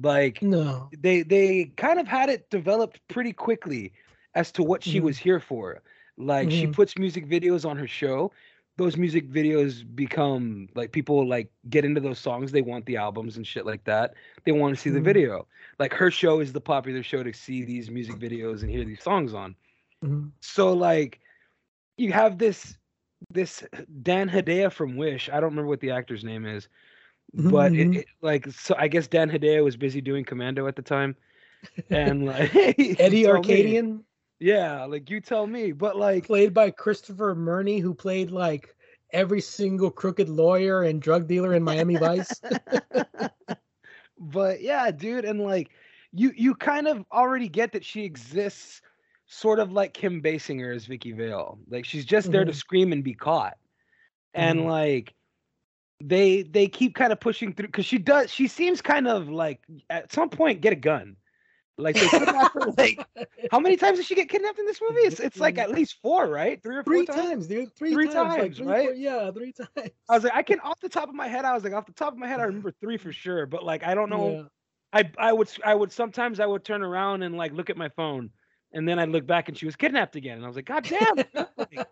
Like 0.00 0.42
no, 0.42 0.88
they 0.98 1.22
they 1.22 1.72
kind 1.76 1.98
of 1.98 2.06
had 2.06 2.28
it 2.28 2.50
developed 2.50 3.00
pretty 3.08 3.32
quickly 3.32 3.92
as 4.34 4.52
to 4.52 4.62
what 4.62 4.82
she 4.82 4.96
mm-hmm. 4.96 5.06
was 5.06 5.18
here 5.18 5.40
for. 5.40 5.82
Like 6.16 6.48
mm-hmm. 6.48 6.60
she 6.60 6.66
puts 6.66 6.98
music 6.98 7.28
videos 7.28 7.68
on 7.68 7.76
her 7.76 7.86
show. 7.86 8.32
Those 8.76 8.96
music 8.96 9.28
videos 9.28 9.84
become 9.94 10.68
like 10.74 10.92
people 10.92 11.28
like 11.28 11.50
get 11.68 11.84
into 11.84 12.00
those 12.00 12.18
songs. 12.18 12.50
They 12.50 12.62
want 12.62 12.86
the 12.86 12.96
albums 12.96 13.36
and 13.36 13.46
shit 13.46 13.66
like 13.66 13.84
that. 13.84 14.14
They 14.44 14.52
want 14.52 14.74
to 14.74 14.80
see 14.80 14.90
mm-hmm. 14.90 14.96
the 14.96 15.02
video. 15.02 15.46
Like 15.78 15.92
her 15.94 16.10
show 16.10 16.40
is 16.40 16.52
the 16.52 16.60
popular 16.60 17.02
show 17.02 17.22
to 17.22 17.32
see 17.32 17.64
these 17.64 17.90
music 17.90 18.16
videos 18.16 18.62
and 18.62 18.70
hear 18.70 18.84
these 18.84 19.02
songs 19.02 19.34
on. 19.34 19.54
Mm-hmm. 20.04 20.28
So 20.40 20.72
like 20.72 21.20
you 22.00 22.12
have 22.12 22.38
this 22.38 22.76
this 23.30 23.62
Dan 24.02 24.28
Hedaya 24.28 24.72
from 24.72 24.96
Wish. 24.96 25.28
I 25.28 25.34
don't 25.34 25.50
remember 25.50 25.68
what 25.68 25.80
the 25.80 25.90
actor's 25.90 26.24
name 26.24 26.46
is, 26.46 26.68
but 27.34 27.72
mm-hmm. 27.72 27.94
it, 27.94 27.98
it, 28.00 28.06
like 28.22 28.50
so, 28.50 28.74
I 28.78 28.88
guess 28.88 29.06
Dan 29.06 29.30
Hedaya 29.30 29.62
was 29.62 29.76
busy 29.76 30.00
doing 30.00 30.24
Commando 30.24 30.66
at 30.66 30.76
the 30.76 30.82
time, 30.82 31.14
and 31.90 32.26
like 32.26 32.54
Eddie 32.56 33.24
Arkadian. 33.24 33.98
Me. 33.98 34.04
Yeah, 34.40 34.84
like 34.84 35.10
you 35.10 35.20
tell 35.20 35.46
me, 35.46 35.72
but 35.72 35.96
like 35.96 36.26
played 36.26 36.54
by 36.54 36.70
Christopher 36.70 37.34
Murney, 37.34 37.78
who 37.78 37.92
played 37.92 38.30
like 38.30 38.74
every 39.12 39.42
single 39.42 39.90
crooked 39.90 40.30
lawyer 40.30 40.84
and 40.84 41.02
drug 41.02 41.28
dealer 41.28 41.54
in 41.54 41.62
Miami 41.62 41.96
Vice. 41.96 42.40
but 44.18 44.62
yeah, 44.62 44.90
dude, 44.90 45.26
and 45.26 45.40
like 45.40 45.70
you 46.12 46.32
you 46.34 46.54
kind 46.54 46.88
of 46.88 47.04
already 47.12 47.48
get 47.50 47.72
that 47.72 47.84
she 47.84 48.04
exists 48.04 48.80
sort 49.30 49.60
of 49.60 49.72
like 49.72 49.94
Kim 49.94 50.20
Basinger 50.20 50.74
as 50.74 50.86
Vicki 50.86 51.12
Vale. 51.12 51.58
Like 51.68 51.84
she's 51.84 52.04
just 52.04 52.26
mm-hmm. 52.26 52.32
there 52.32 52.44
to 52.44 52.50
mm-hmm. 52.50 52.58
scream 52.58 52.92
and 52.92 53.04
be 53.04 53.14
caught. 53.14 53.56
And 54.34 54.60
mm-hmm. 54.60 54.68
like 54.68 55.14
they 56.02 56.42
they 56.42 56.66
keep 56.66 56.94
kind 56.94 57.12
of 57.12 57.20
pushing 57.20 57.52
through 57.52 57.68
because 57.68 57.86
she 57.86 57.98
does 57.98 58.32
she 58.32 58.48
seems 58.48 58.82
kind 58.82 59.06
of 59.06 59.28
like 59.28 59.60
at 59.88 60.12
some 60.12 60.28
point 60.30 60.60
get 60.60 60.72
a 60.72 60.76
gun. 60.76 61.16
Like 61.78 61.96
her 61.96 62.50
like 62.76 63.02
how 63.52 63.60
many 63.60 63.76
times 63.76 63.98
did 63.98 64.06
she 64.06 64.14
get 64.14 64.28
kidnapped 64.28 64.58
in 64.58 64.66
this 64.66 64.80
movie? 64.82 65.00
It's 65.00 65.20
it's 65.20 65.38
like 65.38 65.58
at 65.58 65.70
least 65.70 65.98
four, 66.02 66.26
right? 66.26 66.60
Three 66.62 66.76
or 66.76 66.82
four 66.82 66.94
three 66.94 67.06
times? 67.06 67.28
times, 67.28 67.46
dude. 67.46 67.74
Three, 67.76 67.92
three 67.92 68.06
times, 68.06 68.34
times 68.34 68.40
like 68.42 68.54
three, 68.56 68.66
right? 68.66 68.88
Four, 68.88 68.94
yeah, 68.94 69.30
three 69.30 69.52
times. 69.52 69.90
I 70.08 70.14
was 70.14 70.24
like, 70.24 70.34
I 70.34 70.42
can 70.42 70.60
off 70.60 70.80
the 70.80 70.90
top 70.90 71.08
of 71.08 71.14
my 71.14 71.28
head, 71.28 71.44
I 71.44 71.54
was 71.54 71.64
like, 71.64 71.72
off 71.72 71.86
the 71.86 71.92
top 71.92 72.12
of 72.12 72.18
my 72.18 72.26
head, 72.26 72.40
I 72.40 72.44
remember 72.44 72.72
three 72.80 72.98
for 72.98 73.12
sure, 73.12 73.46
but 73.46 73.64
like 73.64 73.84
I 73.84 73.94
don't 73.94 74.10
know. 74.10 74.30
Yeah. 74.30 74.42
I 74.92 75.10
I 75.18 75.32
would 75.32 75.48
I 75.64 75.74
would 75.74 75.92
sometimes 75.92 76.40
I 76.40 76.46
would 76.46 76.64
turn 76.64 76.82
around 76.82 77.22
and 77.22 77.36
like 77.36 77.52
look 77.52 77.70
at 77.70 77.76
my 77.76 77.88
phone 77.90 78.30
and 78.72 78.88
then 78.88 78.98
I 78.98 79.04
look 79.04 79.26
back 79.26 79.48
and 79.48 79.56
she 79.56 79.66
was 79.66 79.76
kidnapped 79.76 80.16
again. 80.16 80.36
And 80.36 80.44
I 80.44 80.48
was 80.48 80.56
like, 80.56 80.66
God 80.66 80.84
damn, 80.84 81.46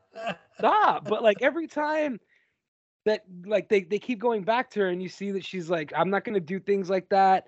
stop. 0.58 1.08
But 1.08 1.22
like 1.22 1.42
every 1.42 1.66
time 1.66 2.20
that 3.04 3.24
like 3.44 3.68
they, 3.68 3.82
they 3.82 3.98
keep 3.98 4.18
going 4.18 4.44
back 4.44 4.70
to 4.70 4.80
her 4.80 4.88
and 4.88 5.02
you 5.02 5.08
see 5.08 5.32
that 5.32 5.44
she's 5.44 5.68
like, 5.68 5.92
I'm 5.96 6.10
not 6.10 6.24
gonna 6.24 6.40
do 6.40 6.60
things 6.60 6.88
like 6.88 7.08
that. 7.08 7.46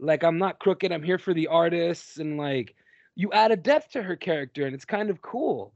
Like 0.00 0.24
I'm 0.24 0.38
not 0.38 0.58
crooked, 0.58 0.90
I'm 0.90 1.02
here 1.02 1.18
for 1.18 1.32
the 1.32 1.46
artists, 1.46 2.18
and 2.18 2.36
like 2.36 2.74
you 3.14 3.30
add 3.32 3.52
a 3.52 3.56
depth 3.56 3.92
to 3.92 4.02
her 4.02 4.16
character 4.16 4.66
and 4.66 4.74
it's 4.74 4.84
kind 4.84 5.10
of 5.10 5.22
cool. 5.22 5.74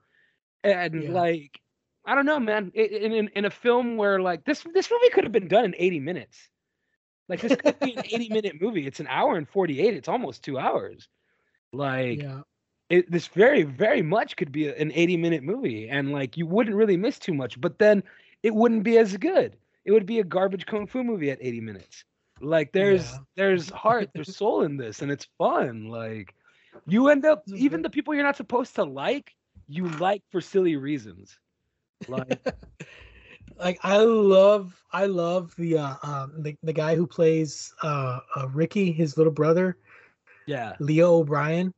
And 0.64 1.05
yeah. 1.05 1.11
like 1.11 1.61
I 2.05 2.14
don't 2.14 2.27
know, 2.27 2.40
man. 2.40 2.73
In, 2.75 3.12
in 3.12 3.29
in 3.29 3.45
a 3.45 3.51
film 3.51 3.97
where 3.97 4.21
like 4.21 4.45
this 4.45 4.64
this 4.75 4.90
movie 4.90 5.11
could 5.11 5.25
have 5.25 5.33
been 5.33 5.49
done 5.49 5.64
in 5.64 5.75
80 5.79 6.01
minutes. 6.01 6.49
Like 7.29 7.40
this 7.40 7.57
could 7.57 7.79
be 7.79 7.95
an 7.95 8.05
80 8.05 8.29
minute 8.31 8.61
movie. 8.61 8.87
It's 8.87 9.01
an 9.01 9.09
hour 9.09 9.37
and 9.37 9.49
48. 9.49 9.95
It's 9.95 10.09
almost 10.09 10.42
two 10.42 10.59
hours. 10.59 11.09
Like 11.73 12.23
yeah 12.23 12.42
it, 12.88 13.11
this 13.11 13.27
very 13.29 13.62
very 13.62 14.03
much 14.03 14.37
could 14.37 14.53
be 14.53 14.68
an 14.68 14.92
80 14.94 15.16
minute 15.16 15.42
movie 15.42 15.88
and 15.88 16.12
like 16.12 16.37
you 16.37 16.46
wouldn't 16.46 16.77
really 16.77 16.96
miss 16.96 17.18
too 17.18 17.35
much 17.35 17.61
but 17.61 17.79
then 17.79 18.03
it 18.42 18.55
wouldn't 18.55 18.85
be 18.85 18.99
as 18.99 19.16
good. 19.16 19.57
It 19.85 19.92
would 19.92 20.07
be 20.07 20.20
a 20.20 20.25
garbage 20.25 20.66
kung 20.66 20.87
fu 20.87 21.03
movie 21.03 21.31
at 21.31 21.38
80 21.40 21.61
minutes. 21.61 22.05
Like 22.40 22.72
there's 22.72 23.11
yeah. 23.11 23.18
there's 23.37 23.70
heart 23.70 24.11
there's 24.14 24.37
soul 24.42 24.62
in 24.62 24.77
this 24.77 25.03
and 25.03 25.11
it's 25.11 25.27
fun 25.38 25.88
like 25.88 26.35
you 26.87 27.09
end 27.09 27.25
up 27.25 27.42
even 27.49 27.83
the 27.83 27.90
people 27.90 28.14
you're 28.14 28.22
not 28.22 28.37
supposed 28.37 28.75
to 28.77 28.85
like 28.85 29.35
you 29.68 29.88
like 29.88 30.22
for 30.31 30.40
silly 30.40 30.77
reasons. 30.77 31.38
Like 32.09 32.38
like 33.59 33.79
i 33.83 33.96
love 33.99 34.83
i 34.92 35.07
love 35.07 35.55
the 35.57 35.79
uh 35.79 35.94
um 36.03 36.33
the, 36.42 36.57
the 36.62 36.72
guy 36.72 36.94
who 36.94 37.07
plays 37.07 37.72
uh, 37.83 38.18
uh 38.35 38.49
ricky 38.49 38.92
his 38.92 39.16
little 39.16 39.33
brother 39.33 39.79
yeah. 40.46 40.75
Leo 40.79 41.20
o'brien 41.20 41.72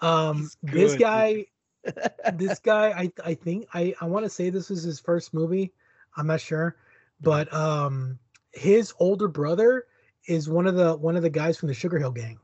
um, 0.00 0.50
this 0.62 0.94
guy, 0.96 1.46
this 2.34 2.58
guy, 2.58 2.90
I 2.90 3.12
I 3.24 3.34
think 3.34 3.68
I 3.74 3.94
I 4.00 4.06
want 4.06 4.24
to 4.24 4.30
say 4.30 4.50
this 4.50 4.70
was 4.70 4.82
his 4.82 5.00
first 5.00 5.34
movie. 5.34 5.72
I'm 6.16 6.26
not 6.26 6.40
sure, 6.40 6.76
but 7.20 7.52
um, 7.52 8.18
his 8.52 8.92
older 8.98 9.28
brother 9.28 9.86
is 10.26 10.48
one 10.48 10.66
of 10.66 10.74
the 10.74 10.96
one 10.96 11.16
of 11.16 11.22
the 11.22 11.30
guys 11.30 11.56
from 11.58 11.68
the 11.68 11.74
Sugar 11.74 11.98
Hill 11.98 12.12
Gang. 12.12 12.38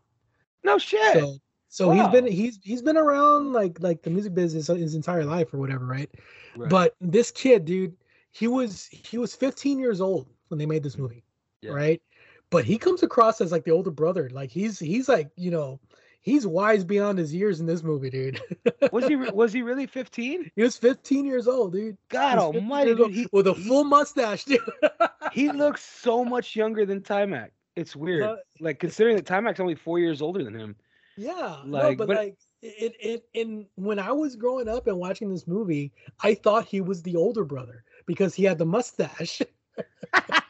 No 0.63 0.79
shit. 0.79 1.15
So 1.15 1.39
so 1.69 1.91
he's 1.91 2.07
been 2.09 2.27
he's 2.27 2.61
he's 2.63 2.83
been 2.83 2.97
around 2.97 3.53
like 3.53 3.81
like 3.81 4.03
the 4.03 4.11
music 4.11 4.33
business 4.35 4.69
his 4.69 4.95
entire 4.95 5.25
life 5.25 5.53
or 5.53 5.59
whatever, 5.59 5.85
right? 5.85 6.09
Right. 6.57 6.71
But 6.71 6.95
this 7.01 7.33
kid, 7.33 7.65
dude, 7.65 7.97
he 8.31 8.47
was 8.47 8.87
he 8.87 9.19
was 9.19 9.35
15 9.35 9.79
years 9.79 10.01
old 10.01 10.29
when 10.49 10.59
they 10.59 10.67
made 10.67 10.85
this 10.85 10.97
movie, 10.97 11.25
Yeah. 11.63 11.73
right? 11.73 12.03
But 12.51 12.65
he 12.65 12.79
comes 12.79 13.03
across 13.03 13.41
as 13.41 13.51
like 13.51 13.65
the 13.65 13.73
older 13.73 13.91
brother. 13.91 14.31
Like 14.33 14.51
he's 14.51 14.79
he's 14.79 15.09
like 15.09 15.31
you 15.37 15.51
know 15.51 15.81
he's 16.25 16.47
wise 16.47 16.83
beyond 16.83 17.19
his 17.19 17.33
years 17.33 17.61
in 17.61 17.67
this 17.67 17.83
movie, 17.85 18.11
dude. 18.11 18.41
was 18.93 19.07
he 19.07 19.15
was 19.15 19.53
he 19.53 19.63
really 19.63 19.87
15? 19.87 20.51
he 20.57 20.63
was 20.63 20.77
15 20.77 21.25
years 21.25 21.47
old, 21.47 21.73
dude. 21.73 21.97
God 22.09 22.39
almighty, 22.39 22.95
dude. 22.97 23.13
He, 23.13 23.27
with 23.31 23.47
a 23.47 23.53
he- 23.53 23.69
full 23.69 23.85
mustache, 23.85 24.45
dude. 24.45 24.59
he 25.33 25.53
looks 25.53 25.85
so 25.85 26.25
much 26.25 26.57
younger 26.57 26.85
than 26.85 27.01
Taimak. 27.03 27.51
It's 27.77 27.95
weird. 27.95 28.23
Uh, 28.25 28.37
like 28.61 28.81
considering 28.81 29.17
that 29.17 29.27
Taimak's 29.27 29.61
only 29.61 29.75
four 29.77 29.99
years 30.01 30.21
older 30.23 30.43
than 30.43 30.55
him. 30.55 30.75
Yeah, 31.17 31.59
no, 31.65 31.79
Like, 31.79 31.99
but, 31.99 32.09
but- 32.09 32.17
like 32.17 32.37
it, 32.63 32.95
it, 32.99 33.25
in 33.35 33.67
when 33.75 33.99
I 33.99 34.11
was 34.11 34.37
growing 34.37 34.69
up 34.69 34.87
and 34.87 34.97
watching 34.97 35.29
this 35.31 35.47
movie, 35.47 35.93
I 36.23 36.35
thought 36.35 36.65
he 36.65 36.81
was 36.81 37.03
the 37.03 37.15
older 37.15 37.45
brother 37.45 37.85
because 38.07 38.35
he 38.35 38.43
had 38.45 38.59
the 38.59 38.67
mustache. 38.67 39.43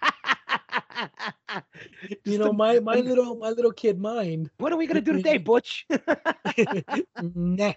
you 2.25 2.39
know, 2.39 2.53
my 2.53 2.79
my 2.81 3.01
little 3.01 3.37
my 3.37 3.51
little 3.51 3.73
kid 3.73 3.99
mind. 4.01 4.51
What 4.59 4.73
are 4.73 4.77
we 4.77 4.87
gonna 4.87 5.01
do 5.01 5.13
today, 5.13 5.39
Butch? 5.39 5.87
nah, 7.19 7.73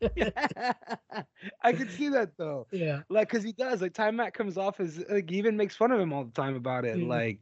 I 1.62 1.72
can 1.72 1.88
see 1.88 2.08
that 2.10 2.36
though. 2.36 2.66
yeah, 2.70 3.02
Like, 3.08 3.28
cause 3.28 3.42
he 3.42 3.52
does. 3.52 3.82
Like, 3.82 3.92
Taimak 3.94 4.32
comes 4.34 4.56
off 4.58 4.80
as 4.80 5.02
like 5.08 5.30
he 5.30 5.38
even 5.38 5.56
makes 5.56 5.76
fun 5.76 5.92
of 5.92 6.00
him 6.00 6.12
all 6.12 6.24
the 6.24 6.32
time 6.32 6.54
about 6.56 6.84
it. 6.84 7.00
Mhm. 7.00 7.08
Like, 7.08 7.40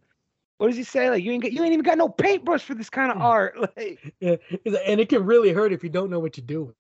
what 0.59 0.69
does 0.69 0.77
he 0.77 0.85
say? 0.85 1.11
Like, 1.11 1.23
you 1.25 1.33
ain't 1.33 1.43
got, 1.43 1.53
you 1.53 1.63
ain't 1.63 1.73
even 1.73 1.85
got 1.85 1.99
no 1.99 2.09
paintbrush 2.09 2.63
for 2.65 2.75
this 2.75 2.91
kind 2.91 3.11
of 3.11 3.19
art. 3.21 3.57
Like, 3.77 4.01
yeah, 4.21 4.37
and 4.87 5.01
it 5.01 5.09
can 5.09 5.25
really 5.25 5.53
hurt 5.53 5.73
if 5.73 5.83
you 5.83 5.91
don't 5.91 6.11
know 6.11 6.21
what 6.21 6.37
you're 6.37 6.47
doing. 6.47 6.75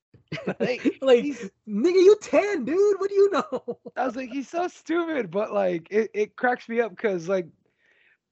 like, 0.60 0.86
Like, 1.00 1.24
nigga, 1.68 2.02
you 2.02 2.16
ten, 2.20 2.64
dude. 2.64 3.00
What 3.00 3.10
do 3.10 3.14
you 3.14 3.30
know? 3.30 3.78
I 3.96 4.06
was 4.06 4.16
like, 4.16 4.30
he's 4.30 4.48
so 4.48 4.68
stupid, 4.68 5.30
but 5.30 5.52
like, 5.52 5.88
it, 5.90 6.10
it 6.14 6.36
cracks 6.36 6.68
me 6.68 6.80
up 6.80 6.90
because 6.90 7.28
like, 7.28 7.46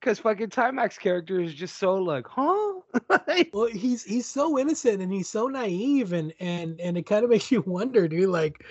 because 0.03 0.19
fucking 0.19 0.49
Taimak's 0.49 0.97
character 0.97 1.39
is 1.39 1.53
just 1.53 1.77
so 1.77 1.95
like, 1.95 2.27
huh? 2.27 2.73
Well, 3.53 3.67
he's 3.67 4.03
he's 4.03 4.25
so 4.25 4.59
innocent 4.59 5.01
and 5.01 5.11
he's 5.11 5.29
so 5.29 5.47
naive 5.47 6.11
and 6.11 6.33
and 6.39 6.79
and 6.81 6.97
it 6.97 7.03
kind 7.03 7.23
of 7.23 7.29
makes 7.29 7.51
you 7.51 7.61
wonder, 7.61 8.07
dude. 8.07 8.29
Like, 8.29 8.65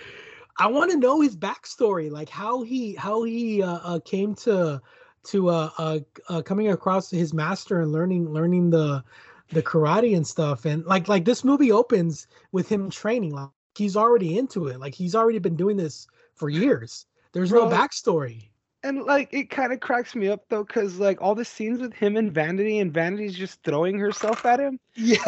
I 0.59 0.66
want 0.66 0.90
to 0.90 0.99
know 0.99 1.21
his 1.21 1.37
backstory, 1.37 2.11
like 2.11 2.29
how 2.29 2.62
he 2.62 2.95
how 2.95 3.23
he 3.23 3.62
uh, 3.62 3.79
uh 3.83 4.01
came 4.05 4.35
to 4.37 4.81
to 5.25 5.49
uh, 5.49 5.71
uh 5.79 6.01
uh 6.29 6.42
coming 6.42 6.71
across 6.71 7.11
his 7.11 7.33
master 7.33 7.81
and 7.81 7.92
learning 7.92 8.31
learning 8.31 8.71
the 8.71 9.03
the 9.51 9.62
karate 9.62 10.14
and 10.14 10.27
stuff. 10.27 10.66
And 10.66 10.85
like 10.85 11.09
like 11.09 11.25
this 11.25 11.45
movie 11.45 11.73
opens 11.73 12.27
with 12.53 12.68
him 12.68 12.90
training, 12.90 13.35
like 13.35 13.49
he's 13.75 13.97
already 13.97 14.37
into 14.37 14.66
it, 14.66 14.79
like 14.79 14.95
he's 14.95 15.14
already 15.14 15.38
been 15.38 15.57
doing 15.57 15.79
this 15.79 16.07
for 16.35 16.51
years. 16.51 17.07
There's 17.33 17.53
no 17.53 17.71
backstory. 17.71 18.51
And 18.85 19.03
like 19.05 19.29
it 19.33 19.49
kind 19.51 19.73
of 19.73 19.81
cracks 19.81 20.14
me 20.16 20.29
up 20.29 20.45
though, 20.49 20.64
because 20.64 20.99
like 20.99 21.21
all 21.23 21.35
the 21.35 21.45
scenes 21.45 21.81
with 21.81 21.92
him 21.95 22.16
and 22.16 22.33
Vanity, 22.33 22.79
and 22.81 22.92
Vanity's 22.92 23.37
just 23.37 23.62
throwing 23.62 23.99
herself 23.99 24.45
at 24.45 24.59
him, 24.61 24.79
Yeah. 24.97 25.18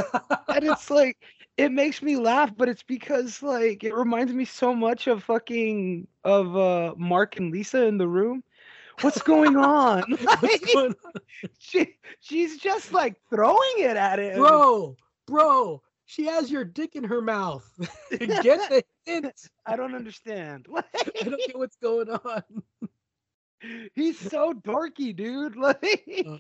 and 0.49 0.65
it's 0.65 0.91
like 0.91 1.19
it 1.57 1.71
makes 1.71 2.03
me 2.03 2.17
laugh, 2.17 2.51
but 2.57 2.69
it's 2.69 2.83
because 2.83 3.43
like 3.43 3.85
it 3.85 3.95
reminds 3.95 4.33
me 4.33 4.45
so 4.45 4.75
much 4.75 5.07
of 5.07 5.23
fucking 5.23 6.09
of 6.25 6.57
uh 6.57 6.95
Mark 6.97 7.37
and 7.37 7.53
Lisa 7.53 7.85
in 7.87 7.97
the 7.99 8.09
room. 8.09 8.43
What's 9.03 9.23
going 9.23 9.57
on? 9.57 10.03
What's 10.41 10.73
going 10.75 10.95
on? 11.05 11.13
she, 11.59 11.95
she's 12.21 12.59
just 12.59 12.93
like 12.93 13.17
throwing 13.31 13.75
it 13.79 13.97
at 13.97 14.19
him. 14.19 14.39
bro, 14.41 14.97
bro, 15.27 15.83
she 16.07 16.27
has 16.27 16.51
your 16.51 16.65
dick 16.65 16.95
in 16.97 17.05
her 17.05 17.21
mouth. 17.21 17.69
Get 18.19 18.69
the 18.69 18.83
hint. 19.07 19.33
I 19.67 19.77
don't 19.77 19.95
understand. 19.95 20.67
I 20.75 20.83
don't 21.23 21.41
get 21.47 21.57
what's 21.59 21.77
going 21.77 22.09
on. 22.11 22.43
He's 23.95 24.19
so 24.19 24.53
dorky, 24.53 25.15
dude. 25.15 25.57
Like, 25.65 26.05
Uh, 26.27 26.39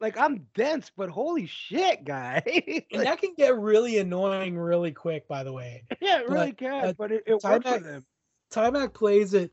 like 0.00 0.18
I'm 0.18 0.46
dense, 0.54 0.90
but 0.96 1.08
holy 1.08 1.46
shit, 1.46 2.04
guy. 2.04 2.42
And 2.92 3.06
that 3.06 3.20
can 3.20 3.34
get 3.36 3.58
really 3.58 3.98
annoying 3.98 4.58
really 4.58 4.92
quick, 4.92 5.26
by 5.26 5.42
the 5.42 5.52
way. 5.52 5.84
yeah, 6.00 6.20
it 6.20 6.28
really 6.28 6.52
but- 6.52 6.58
can, 6.58 6.82
but 6.82 6.96
but 6.96 7.12
it, 7.12 7.24
it 7.26 7.42
works 7.42 7.64
with 7.70 7.86
him. 7.86 8.04
Taimak 8.52 8.94
plays 8.94 9.34
it 9.34 9.52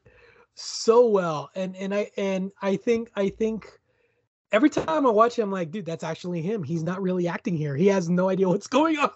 so 0.55 1.07
well. 1.07 1.49
And 1.55 1.75
and 1.75 1.93
I 1.95 2.11
and 2.17 2.51
I 2.61 2.75
think 2.75 3.09
I 3.15 3.29
think 3.29 3.67
every 4.51 4.69
time 4.69 5.05
I 5.07 5.09
watch 5.09 5.39
him, 5.39 5.45
I'm 5.45 5.51
like, 5.51 5.71
dude, 5.71 5.85
that's 5.85 6.03
actually 6.03 6.41
him. 6.41 6.63
He's 6.63 6.83
not 6.83 7.01
really 7.01 7.27
acting 7.27 7.55
here. 7.57 7.75
He 7.75 7.87
has 7.87 8.09
no 8.09 8.29
idea 8.29 8.47
what's 8.47 8.67
going 8.67 8.97
on. 8.99 9.09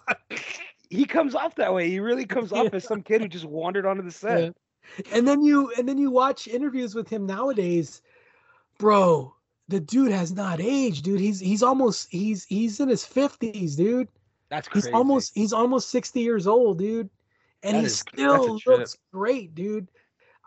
He 0.90 1.04
comes 1.04 1.34
off 1.34 1.54
that 1.56 1.72
way. 1.72 1.88
He 1.90 2.00
really 2.00 2.24
comes 2.24 2.50
off 2.52 2.72
as 2.72 2.84
some 2.84 3.02
kid 3.02 3.20
who 3.20 3.28
just 3.28 3.44
wandered 3.44 3.84
onto 3.86 4.02
the 4.02 4.10
set. 4.10 4.56
And 5.12 5.26
then 5.26 5.42
you 5.42 5.72
and 5.78 5.88
then 5.88 5.98
you 5.98 6.10
watch 6.10 6.48
interviews 6.48 6.94
with 6.94 7.08
him 7.08 7.26
nowadays, 7.26 8.02
bro. 8.78 9.34
The 9.68 9.80
dude 9.80 10.12
has 10.12 10.32
not 10.32 10.60
aged, 10.60 11.04
dude. 11.04 11.20
He's 11.20 11.38
he's 11.40 11.62
almost 11.62 12.08
he's 12.10 12.44
he's 12.44 12.80
in 12.80 12.88
his 12.88 13.04
fifties, 13.04 13.76
dude. 13.76 14.08
That's 14.48 14.66
crazy. 14.66 14.88
He's 14.88 14.94
almost 14.94 15.32
he's 15.34 15.52
almost 15.52 15.90
60 15.90 16.20
years 16.20 16.46
old, 16.46 16.78
dude. 16.78 17.10
And 17.62 17.74
That 17.76 17.80
he 17.80 17.86
is- 17.86 17.98
still 17.98 18.58
looks 18.66 18.96
great, 19.12 19.54
dude. 19.54 19.88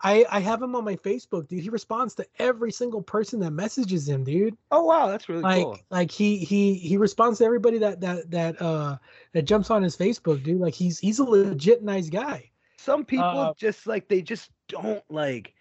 I 0.02 0.26
I 0.28 0.40
have 0.40 0.60
him 0.60 0.74
on 0.74 0.84
my 0.84 0.96
Facebook, 0.96 1.46
dude. 1.46 1.62
He 1.62 1.68
responds 1.70 2.16
to 2.16 2.26
every 2.40 2.72
single 2.72 3.00
person 3.02 3.38
that 3.40 3.52
messages 3.52 4.08
him, 4.08 4.24
dude. 4.24 4.56
Oh 4.72 4.82
wow, 4.82 5.06
that's 5.06 5.28
really 5.28 5.42
Like 5.42 5.62
cool. 5.62 5.78
like 5.90 6.10
he 6.10 6.38
he 6.38 6.74
he 6.74 6.96
responds 6.96 7.38
to 7.38 7.44
everybody 7.44 7.78
that 7.78 8.00
that 8.00 8.28
that 8.32 8.60
uh 8.60 8.96
that 9.34 9.42
jumps 9.42 9.70
on 9.70 9.84
his 9.84 9.96
Facebook, 9.96 10.42
dude. 10.42 10.60
Like 10.60 10.74
he's 10.74 10.98
he's 10.98 11.20
a 11.20 11.24
legit 11.24 11.84
nice 11.84 12.08
guy. 12.10 12.50
Some 12.82 13.04
people 13.04 13.24
uh, 13.24 13.54
just 13.56 13.86
like 13.86 14.08
they 14.08 14.22
just 14.22 14.50
don't 14.68 15.04
like 15.08 15.54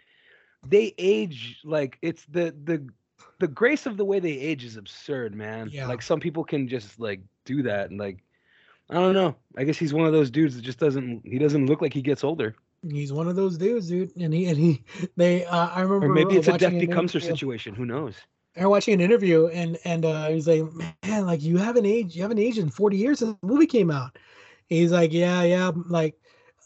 they 0.67 0.93
age 0.97 1.59
like 1.63 1.99
it's 2.01 2.25
the 2.25 2.55
the 2.63 2.87
the 3.39 3.47
grace 3.47 3.85
of 3.85 3.97
the 3.97 4.05
way 4.05 4.19
they 4.19 4.31
age 4.31 4.63
is 4.63 4.75
absurd, 4.75 5.35
man. 5.35 5.69
Yeah. 5.71 5.87
Like 5.87 6.01
some 6.01 6.19
people 6.19 6.43
can 6.43 6.67
just 6.67 6.99
like 6.99 7.21
do 7.45 7.61
that 7.63 7.91
and 7.91 7.99
like 7.99 8.23
I 8.89 8.95
don't 8.95 9.13
know. 9.13 9.35
I 9.55 9.63
guess 9.63 9.77
he's 9.77 9.93
one 9.93 10.07
of 10.07 10.13
those 10.13 10.31
dudes 10.31 10.55
that 10.55 10.63
just 10.63 10.79
doesn't 10.79 11.21
he 11.23 11.37
doesn't 11.37 11.67
look 11.67 11.79
like 11.79 11.93
he 11.93 12.01
gets 12.01 12.23
older. 12.23 12.55
He's 12.89 13.13
one 13.13 13.27
of 13.27 13.35
those 13.35 13.55
dudes, 13.55 13.87
dude. 13.87 14.15
And 14.17 14.33
he 14.33 14.47
and 14.47 14.57
he 14.57 14.83
they 15.15 15.45
uh, 15.45 15.67
I 15.67 15.81
remember 15.81 16.07
Or 16.07 16.09
maybe 16.09 16.37
it's 16.37 16.47
a 16.47 16.57
death 16.57 16.73
becomes 16.73 17.13
her 17.13 17.19
situation. 17.19 17.75
Who 17.75 17.85
knows? 17.85 18.15
I 18.57 18.61
was 18.61 18.71
watching 18.71 18.95
an 18.95 19.01
interview 19.01 19.45
and 19.47 19.77
and 19.85 20.05
uh, 20.05 20.29
he's 20.29 20.47
like, 20.47 20.63
man, 21.03 21.27
like 21.27 21.43
you 21.43 21.57
haven't 21.57 21.85
aged, 21.85 22.15
you 22.15 22.23
haven't 22.23 22.39
aged 22.39 22.57
in 22.57 22.71
40 22.71 22.97
years 22.97 23.19
since 23.19 23.37
the 23.39 23.47
movie 23.47 23.67
came 23.67 23.91
out. 23.91 24.17
He's 24.71 24.91
like, 24.93 25.11
yeah, 25.11 25.43
yeah, 25.43 25.71
like, 25.89 26.15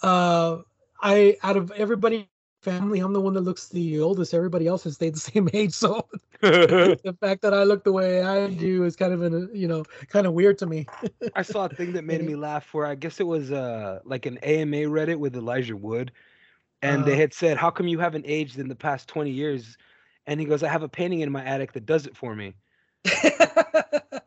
uh, 0.04 0.58
I 1.02 1.38
out 1.44 1.58
of 1.58 1.72
everybody 1.72 2.30
family, 2.62 3.00
I'm 3.00 3.14
the 3.14 3.22
one 3.22 3.34
that 3.34 3.42
looks 3.42 3.70
the 3.70 4.00
oldest. 4.00 4.34
Everybody 4.34 4.68
else 4.68 4.84
has 4.86 4.96
stayed 4.96 5.16
the 5.16 5.20
same 5.32 5.50
age. 5.54 5.74
So 5.74 6.08
the 7.04 7.14
fact 7.22 7.42
that 7.44 7.54
I 7.54 7.64
look 7.64 7.84
the 7.84 7.92
way 7.94 8.24
I 8.24 8.50
do 8.50 8.84
is 8.84 8.96
kind 8.96 9.14
of 9.14 9.22
an, 9.22 9.50
you 9.54 9.68
know, 9.68 9.86
kind 10.10 10.28
of 10.28 10.34
weird 10.34 10.58
to 10.60 10.66
me. 10.68 10.90
I 11.36 11.42
saw 11.44 11.66
a 11.66 11.70
thing 11.70 11.94
that 11.94 12.04
made 12.06 12.22
me 12.24 12.36
laugh 12.36 12.74
where 12.74 12.86
I 12.86 12.96
guess 12.96 13.20
it 13.20 13.28
was 13.28 13.52
uh 13.52 14.00
like 14.06 14.26
an 14.26 14.38
AMA 14.40 14.78
Reddit 14.90 15.18
with 15.20 15.36
Elijah 15.36 15.78
Wood. 15.78 16.12
And 16.82 17.06
they 17.06 17.16
Uh-huh. 17.16 17.18
had 17.18 17.34
said, 17.34 17.58
How 17.58 17.72
come 17.72 17.88
you 17.88 18.00
haven't 18.00 18.26
aged 18.28 18.60
in 18.60 18.68
the 18.68 18.76
past 18.76 19.08
20 19.10 19.32
years? 19.32 19.78
And 20.28 20.40
he 20.40 20.46
goes, 20.46 20.64
I 20.64 20.70
have 20.70 20.84
a 20.84 20.90
painting 20.90 21.22
in 21.22 21.32
my 21.32 21.44
attic 21.44 21.74
that 21.74 21.86
does 21.86 22.06
it 22.08 22.16
for 22.18 22.36
me. 22.36 22.56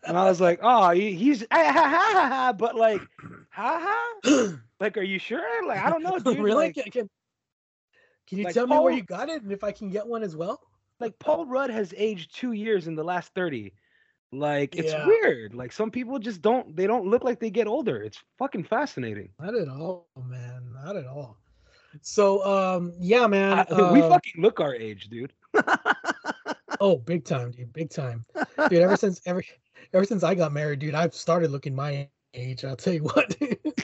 And 0.04 0.16
I 0.16 0.24
was 0.24 0.40
like, 0.40 0.60
Oh, 0.62 0.90
he, 0.90 1.12
he's 1.14 1.42
ah, 1.50 1.56
ha, 1.56 1.72
ha, 1.72 2.10
ha, 2.12 2.28
ha, 2.28 2.52
but 2.52 2.74
like, 2.76 3.02
ha 3.50 3.78
ha? 4.24 4.52
Like, 4.80 4.96
are 4.96 5.02
you 5.02 5.18
sure? 5.18 5.66
Like, 5.66 5.80
I 5.84 5.90
don't 5.90 6.02
know, 6.04 6.18
dude. 6.24 6.38
really? 6.38 6.66
Like, 6.66 6.74
can, 6.74 6.84
can, 6.84 7.10
can 8.28 8.38
you 8.38 8.44
like 8.44 8.54
tell 8.54 8.66
me 8.68 8.78
where 8.78 8.92
you 8.92 9.02
got 9.02 9.28
it 9.28 9.42
and 9.42 9.50
if 9.50 9.64
I 9.64 9.72
can 9.72 9.90
get 9.90 10.06
one 10.06 10.22
as 10.22 10.36
well? 10.36 10.60
like 11.00 11.18
Paul 11.18 11.46
Rudd 11.46 11.70
has 11.70 11.92
aged 11.96 12.34
two 12.34 12.52
years 12.52 12.86
in 12.88 12.94
the 12.96 13.04
last 13.04 13.32
30. 13.34 13.72
Like, 14.32 14.76
it's 14.76 14.92
Yeah. 14.92 15.06
weird. 15.06 15.54
Like 15.54 15.72
some 15.72 15.90
people 15.90 16.18
just 16.18 16.42
don't 16.42 16.74
they 16.76 16.86
don't 16.86 17.06
look 17.06 17.24
like 17.24 17.38
they 17.40 17.50
get 17.50 17.66
older. 17.66 18.02
It's 18.02 18.22
fucking 18.38 18.64
fascinating. 18.64 19.30
Not 19.40 19.54
at 19.54 19.68
all, 19.68 20.08
man. 20.24 20.72
Not 20.74 20.96
at 20.96 21.06
all. 21.06 21.38
So, 22.02 22.44
um, 22.44 22.92
yeah, 23.00 23.26
man. 23.26 23.66
I- 23.70 23.92
we 23.92 24.00
uh, 24.02 24.08
fucking 24.08 24.34
look 24.42 24.60
our 24.60 24.74
age, 24.74 25.08
dude. 25.08 25.32
Oh, 26.80 26.96
big 26.96 27.24
time, 27.24 27.50
dude. 27.50 27.72
Big 27.72 27.90
time. 27.90 28.24
Dude, 28.68 28.80
ever 28.80 28.96
since 28.96 29.20
ever 29.26 29.42
ever 29.92 30.04
since 30.04 30.22
I 30.22 30.34
got 30.34 30.52
married, 30.52 30.80
dude, 30.80 30.94
I've 30.94 31.14
started 31.14 31.50
looking 31.50 31.74
my 31.74 32.08
age. 32.34 32.64
I'll 32.64 32.76
tell 32.76 32.94
you 32.94 33.04
what. 33.04 33.36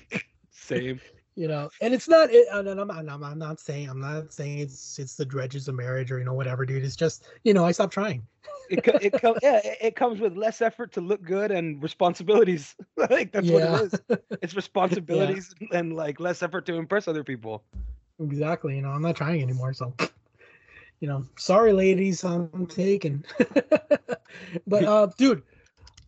Same. 0.50 1.00
you 1.34 1.48
know, 1.48 1.68
and 1.80 1.92
it's 1.92 2.08
not 2.08 2.30
it 2.30 2.46
and 2.52 2.68
I'm, 2.68 2.90
I'm, 2.90 3.24
I'm 3.24 3.38
not 3.38 3.60
saying 3.60 3.88
I'm 3.88 4.00
not 4.00 4.32
saying 4.32 4.60
it's 4.60 4.98
it's 4.98 5.16
the 5.16 5.24
dredges 5.24 5.68
of 5.68 5.74
marriage 5.74 6.10
or 6.12 6.18
you 6.18 6.24
know 6.24 6.34
whatever, 6.34 6.64
dude. 6.64 6.84
It's 6.84 6.96
just, 6.96 7.26
you 7.42 7.52
know, 7.52 7.64
I 7.64 7.72
stopped 7.72 7.92
trying. 7.92 8.26
it 8.70 8.82
co- 8.82 8.98
it 9.00 9.12
comes 9.12 9.38
yeah 9.42 9.60
it, 9.64 9.78
it 9.80 9.96
comes 9.96 10.20
with 10.20 10.36
less 10.36 10.62
effort 10.62 10.92
to 10.92 11.00
look 11.00 11.22
good 11.22 11.50
and 11.50 11.82
responsibilities. 11.82 12.74
like 12.96 13.32
that's 13.32 13.46
yeah. 13.46 13.72
what 13.72 13.80
it 13.80 13.92
is. 14.10 14.18
It's 14.42 14.54
responsibilities 14.54 15.54
and 15.72 15.94
like 15.94 16.20
less 16.20 16.42
effort 16.42 16.66
to 16.66 16.74
impress 16.74 17.08
other 17.08 17.24
people. 17.24 17.64
exactly. 18.20 18.76
You 18.76 18.82
know, 18.82 18.90
I'm 18.90 19.02
not 19.02 19.16
trying 19.16 19.42
anymore. 19.42 19.72
So, 19.72 19.92
you 21.04 21.10
know, 21.10 21.22
sorry, 21.36 21.74
ladies, 21.74 22.24
I'm 22.24 22.66
taken. 22.66 23.26
but 24.66 24.84
uh, 24.84 25.08
dude, 25.18 25.42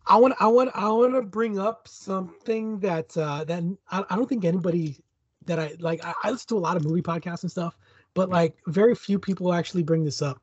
I 0.07 0.17
want, 0.17 0.33
I 0.39 0.47
want, 0.47 0.71
I 0.73 0.89
want 0.89 1.13
to 1.13 1.21
bring 1.21 1.59
up 1.59 1.87
something 1.87 2.79
that 2.79 3.15
uh, 3.15 3.43
that 3.43 3.61
I, 3.91 4.03
I 4.09 4.15
don't 4.15 4.27
think 4.27 4.43
anybody 4.43 4.97
that 5.45 5.59
I 5.59 5.75
like. 5.77 6.03
I, 6.03 6.15
I 6.23 6.31
listen 6.31 6.47
to 6.47 6.57
a 6.57 6.65
lot 6.65 6.77
of 6.77 6.83
movie 6.83 7.03
podcasts 7.03 7.43
and 7.43 7.51
stuff, 7.51 7.77
but 8.15 8.29
like 8.29 8.55
very 8.65 8.95
few 8.95 9.19
people 9.19 9.53
actually 9.53 9.83
bring 9.83 10.03
this 10.03 10.23
up. 10.23 10.41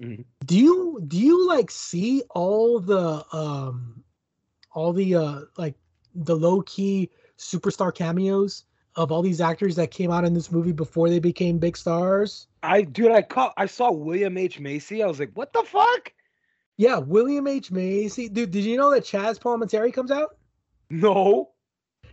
Mhm. 0.00 0.24
Do 0.46 0.58
you 0.58 1.02
do 1.06 1.18
you 1.18 1.46
like 1.46 1.70
see 1.70 2.22
all 2.30 2.80
the 2.80 3.22
um 3.36 4.02
all 4.74 4.94
the 4.94 5.16
uh 5.16 5.40
like 5.58 5.74
the 6.14 6.34
low 6.34 6.62
key 6.62 7.10
superstar 7.36 7.94
cameos 7.94 8.64
of 8.96 9.10
all 9.10 9.22
these 9.22 9.40
actors 9.40 9.76
that 9.76 9.90
came 9.90 10.10
out 10.10 10.24
in 10.24 10.34
this 10.34 10.50
movie 10.52 10.72
before 10.72 11.08
they 11.08 11.18
became 11.18 11.58
big 11.58 11.76
stars? 11.76 12.46
I 12.62 12.82
dude, 12.82 13.10
I 13.12 13.22
caught 13.22 13.54
I 13.56 13.66
saw 13.66 13.90
William 13.90 14.36
H 14.36 14.60
Macy. 14.60 15.02
I 15.02 15.06
was 15.06 15.18
like, 15.18 15.30
what 15.34 15.52
the 15.52 15.62
fuck? 15.62 16.12
Yeah, 16.76 16.98
William 16.98 17.46
H 17.46 17.70
Macy. 17.70 18.28
Dude, 18.28 18.50
did 18.50 18.64
you 18.64 18.76
know 18.76 18.90
that 18.90 19.04
Chaz 19.04 19.38
Palminteri 19.38 19.92
comes 19.92 20.10
out? 20.10 20.36
No. 20.90 21.50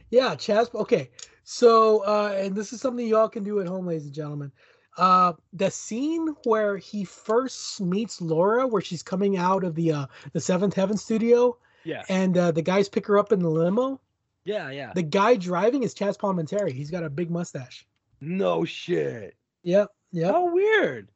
Yeah, 0.10 0.36
Chaz. 0.36 0.74
Okay, 0.74 1.10
so 1.44 2.00
uh, 2.00 2.34
and 2.38 2.56
this 2.56 2.74
is 2.74 2.82
something 2.82 3.06
y'all 3.08 3.30
can 3.30 3.44
do 3.44 3.60
at 3.60 3.68
home, 3.68 3.86
ladies 3.88 4.06
and 4.06 4.14
gentlemen. 4.14 4.52
Uh, 4.98 5.34
the 5.54 5.70
scene 5.72 6.36
where 6.46 6.78
he 6.78 7.06
first 7.06 7.80
meets 7.80 8.20
Laura, 8.22 8.68
where 8.68 8.82
she's 8.82 9.04
coming 9.04 9.38
out 9.38 9.64
of 9.64 9.76
the 9.76 9.92
uh, 9.92 10.06
the 10.34 10.40
Seventh 10.42 10.74
Heaven 10.74 10.98
studio, 10.98 11.58
Yeah. 11.84 12.04
and 12.10 12.38
uh, 12.38 12.52
the 12.52 12.62
guys 12.62 12.90
pick 12.90 13.06
her 13.08 13.18
up 13.18 13.32
in 13.32 13.40
the 13.40 13.50
limo. 13.50 14.02
Yeah, 14.50 14.72
yeah. 14.72 14.94
The 14.96 15.04
guy 15.04 15.36
driving 15.36 15.84
is 15.84 15.94
Chaz 15.94 16.18
Palminteri. 16.18 16.72
He's 16.72 16.90
got 16.90 17.04
a 17.04 17.10
big 17.10 17.30
mustache. 17.30 17.86
No 18.20 18.66
shit. 18.66 19.36
Yep, 19.62 19.90
yep. 20.12 20.32
How 20.32 20.52
weird. 20.52 21.12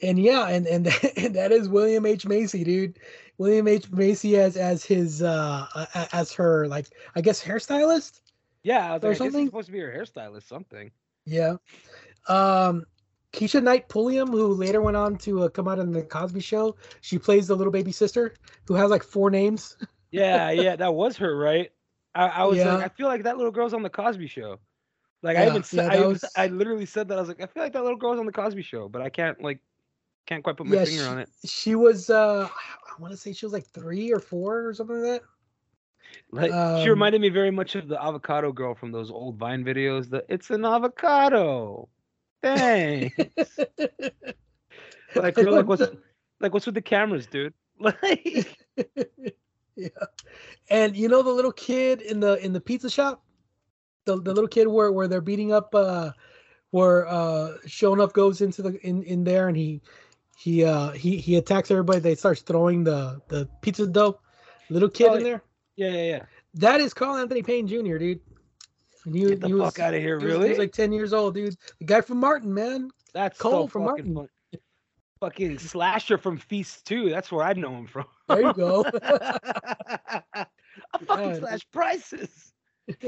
And 0.00 0.18
yeah, 0.18 0.48
and 0.48 0.66
and, 0.66 0.86
and 1.18 1.34
that 1.36 1.52
is 1.52 1.68
William 1.68 2.06
H 2.06 2.24
Macy, 2.24 2.64
dude. 2.64 2.98
William 3.36 3.68
H 3.68 3.90
Macy 3.90 4.38
as 4.38 4.56
as 4.56 4.84
his 4.84 5.22
uh 5.22 5.66
as 6.14 6.32
her 6.32 6.66
like 6.66 6.86
I 7.14 7.20
guess 7.20 7.44
hairstylist. 7.44 8.22
Yeah, 8.62 8.96
Or 9.02 9.08
like, 9.08 9.18
something? 9.18 9.46
supposed 9.46 9.66
to 9.66 9.72
be 9.72 9.80
her 9.80 9.92
hairstylist, 9.92 10.48
something. 10.48 10.90
Yeah. 11.26 11.56
Um, 12.28 12.86
Keshia 13.34 13.62
Knight 13.62 13.88
Pulliam, 13.90 14.28
who 14.30 14.54
later 14.54 14.80
went 14.80 14.96
on 14.96 15.18
to 15.18 15.42
uh, 15.42 15.48
come 15.48 15.68
out 15.68 15.78
in 15.78 15.90
the 15.92 16.02
Cosby 16.04 16.40
Show, 16.40 16.76
she 17.02 17.18
plays 17.18 17.48
the 17.48 17.56
little 17.56 17.72
baby 17.72 17.92
sister 17.92 18.34
who 18.66 18.74
has 18.74 18.88
like 18.90 19.02
four 19.02 19.30
names. 19.30 19.76
Yeah, 20.14 20.50
yeah, 20.50 20.76
that 20.76 20.92
was 20.92 21.16
her, 21.16 21.34
right? 21.34 21.72
I, 22.14 22.26
I 22.26 22.44
was 22.44 22.58
Yeah. 22.58 22.74
like, 22.74 22.84
I 22.84 22.88
feel 22.88 23.06
like 23.06 23.22
that 23.24 23.36
little 23.36 23.52
girl's 23.52 23.74
on 23.74 23.82
the 23.82 23.90
Cosby 23.90 24.26
Show. 24.26 24.58
Like 25.22 25.36
I 25.36 25.44
Yeah, 25.44 25.50
even 25.50 25.62
said, 25.62 25.84
yeah, 25.94 26.00
I, 26.02 26.06
was- 26.06 26.24
I 26.36 26.46
literally 26.48 26.86
said 26.86 27.08
that 27.08 27.18
I 27.18 27.20
was 27.20 27.28
like, 27.28 27.40
I 27.40 27.46
feel 27.46 27.62
like 27.62 27.72
that 27.72 27.82
little 27.82 27.96
girl's 27.98 28.18
on 28.18 28.26
the 28.26 28.32
Cosby 28.32 28.62
Show, 28.62 28.88
but 28.88 29.02
I 29.02 29.08
can't 29.08 29.40
like, 29.42 29.60
can't 30.26 30.42
quite 30.42 30.56
put 30.56 30.66
my 30.66 30.76
Yeah, 30.76 30.84
finger 30.84 31.02
she- 31.02 31.08
on 31.08 31.18
it. 31.18 31.28
She 31.44 31.74
was 31.74 32.10
uh 32.10 32.48
I 32.48 33.00
want 33.00 33.12
to 33.12 33.16
say 33.16 33.32
she 33.32 33.46
was 33.46 33.52
like 33.52 33.66
three 33.66 34.12
or 34.12 34.18
four 34.20 34.66
or 34.66 34.74
something 34.74 34.96
like 35.02 35.20
that. 35.20 35.28
Like 36.30 36.50
she 36.50 36.88
um, 36.88 36.90
reminded 36.90 37.20
me 37.20 37.28
very 37.28 37.50
much 37.50 37.74
of 37.74 37.88
the 37.88 38.02
avocado 38.02 38.52
girl 38.52 38.74
from 38.74 38.92
those 38.92 39.10
old 39.10 39.36
Vine 39.36 39.64
videos. 39.64 40.10
The 40.10 40.24
it's 40.28 40.50
an 40.50 40.64
avocado. 40.64 41.88
Dang. 42.42 43.12
that. 43.16 44.12
like, 45.14 45.36
like 45.36 45.66
what's 45.66 45.82
like 46.40 46.52
what's 46.52 46.66
with 46.66 46.74
the 46.74 46.82
cameras, 46.82 47.26
dude? 47.26 47.54
Like 47.80 48.58
yeah. 49.76 49.88
And 50.70 50.96
you 50.96 51.08
know 51.08 51.22
the 51.22 51.30
little 51.32 51.52
kid 51.52 52.00
in 52.02 52.20
the 52.20 52.42
in 52.44 52.52
the 52.52 52.60
pizza 52.60 52.88
shop? 52.90 53.22
The 54.04 54.20
the 54.20 54.32
little 54.32 54.48
kid 54.48 54.66
where 54.68 54.90
where 54.92 55.08
they're 55.08 55.20
beating 55.20 55.52
up 55.52 55.74
uh 55.74 56.12
where 56.70 57.06
uh 57.08 57.54
Show 57.66 57.92
Enough 57.94 58.12
goes 58.12 58.40
into 58.40 58.62
the 58.62 58.78
in 58.86 59.02
in 59.02 59.24
there 59.24 59.48
and 59.48 59.56
he 59.56 59.80
he 60.38 60.64
uh 60.64 60.90
he 60.90 61.16
he 61.18 61.36
attacks 61.36 61.70
everybody 61.70 62.00
they 62.00 62.14
starts 62.14 62.40
throwing 62.42 62.84
the 62.84 63.20
the 63.28 63.48
pizza 63.60 63.86
dough 63.86 64.18
little 64.70 64.88
kid 64.88 65.08
Oh, 65.10 65.14
in 65.16 65.22
there 65.22 65.42
yeah, 65.76 65.90
yeah, 65.90 66.02
yeah. 66.02 66.22
that 66.54 66.80
is 66.80 66.94
Carl 66.94 67.16
Anthony 67.16 67.42
Payne 67.42 67.66
Jr. 67.68 67.98
dude 67.98 68.20
and 69.04 69.14
he, 69.14 69.26
Get 69.26 69.40
the 69.40 69.46
he 69.48 69.52
fuck 69.52 69.60
was, 69.60 69.78
out 69.80 69.94
of 69.94 70.00
here, 70.00 70.18
he 70.18 70.26
was- 70.26 70.32
he 70.34 70.38
was 70.38 70.48
really? 70.48 70.58
like 70.58 70.72
10 70.72 70.92
years 70.92 71.12
old 71.12 71.34
dude 71.34 71.54
the 71.78 71.84
guy 71.84 72.00
from 72.00 72.18
Martin 72.18 72.52
man 72.54 72.90
That's 73.12 73.38
Cole 73.38 73.64
so 73.64 73.66
from 73.68 73.84
Martin. 73.84 74.14
fun. 74.14 74.28
Fucking 75.20 75.58
slasher 75.60 76.18
from 76.18 76.36
Feast 76.36 76.84
2. 76.86 77.08
That's 77.08 77.30
where 77.30 77.44
I 77.44 77.52
know 77.52 77.70
him 77.76 77.86
from. 77.86 78.06
There 78.34 78.42
you 78.42 78.54
go 78.54 78.84
I 80.94 80.98
fucking 81.06 81.36
slash 81.36 81.66
prices. 81.70 82.52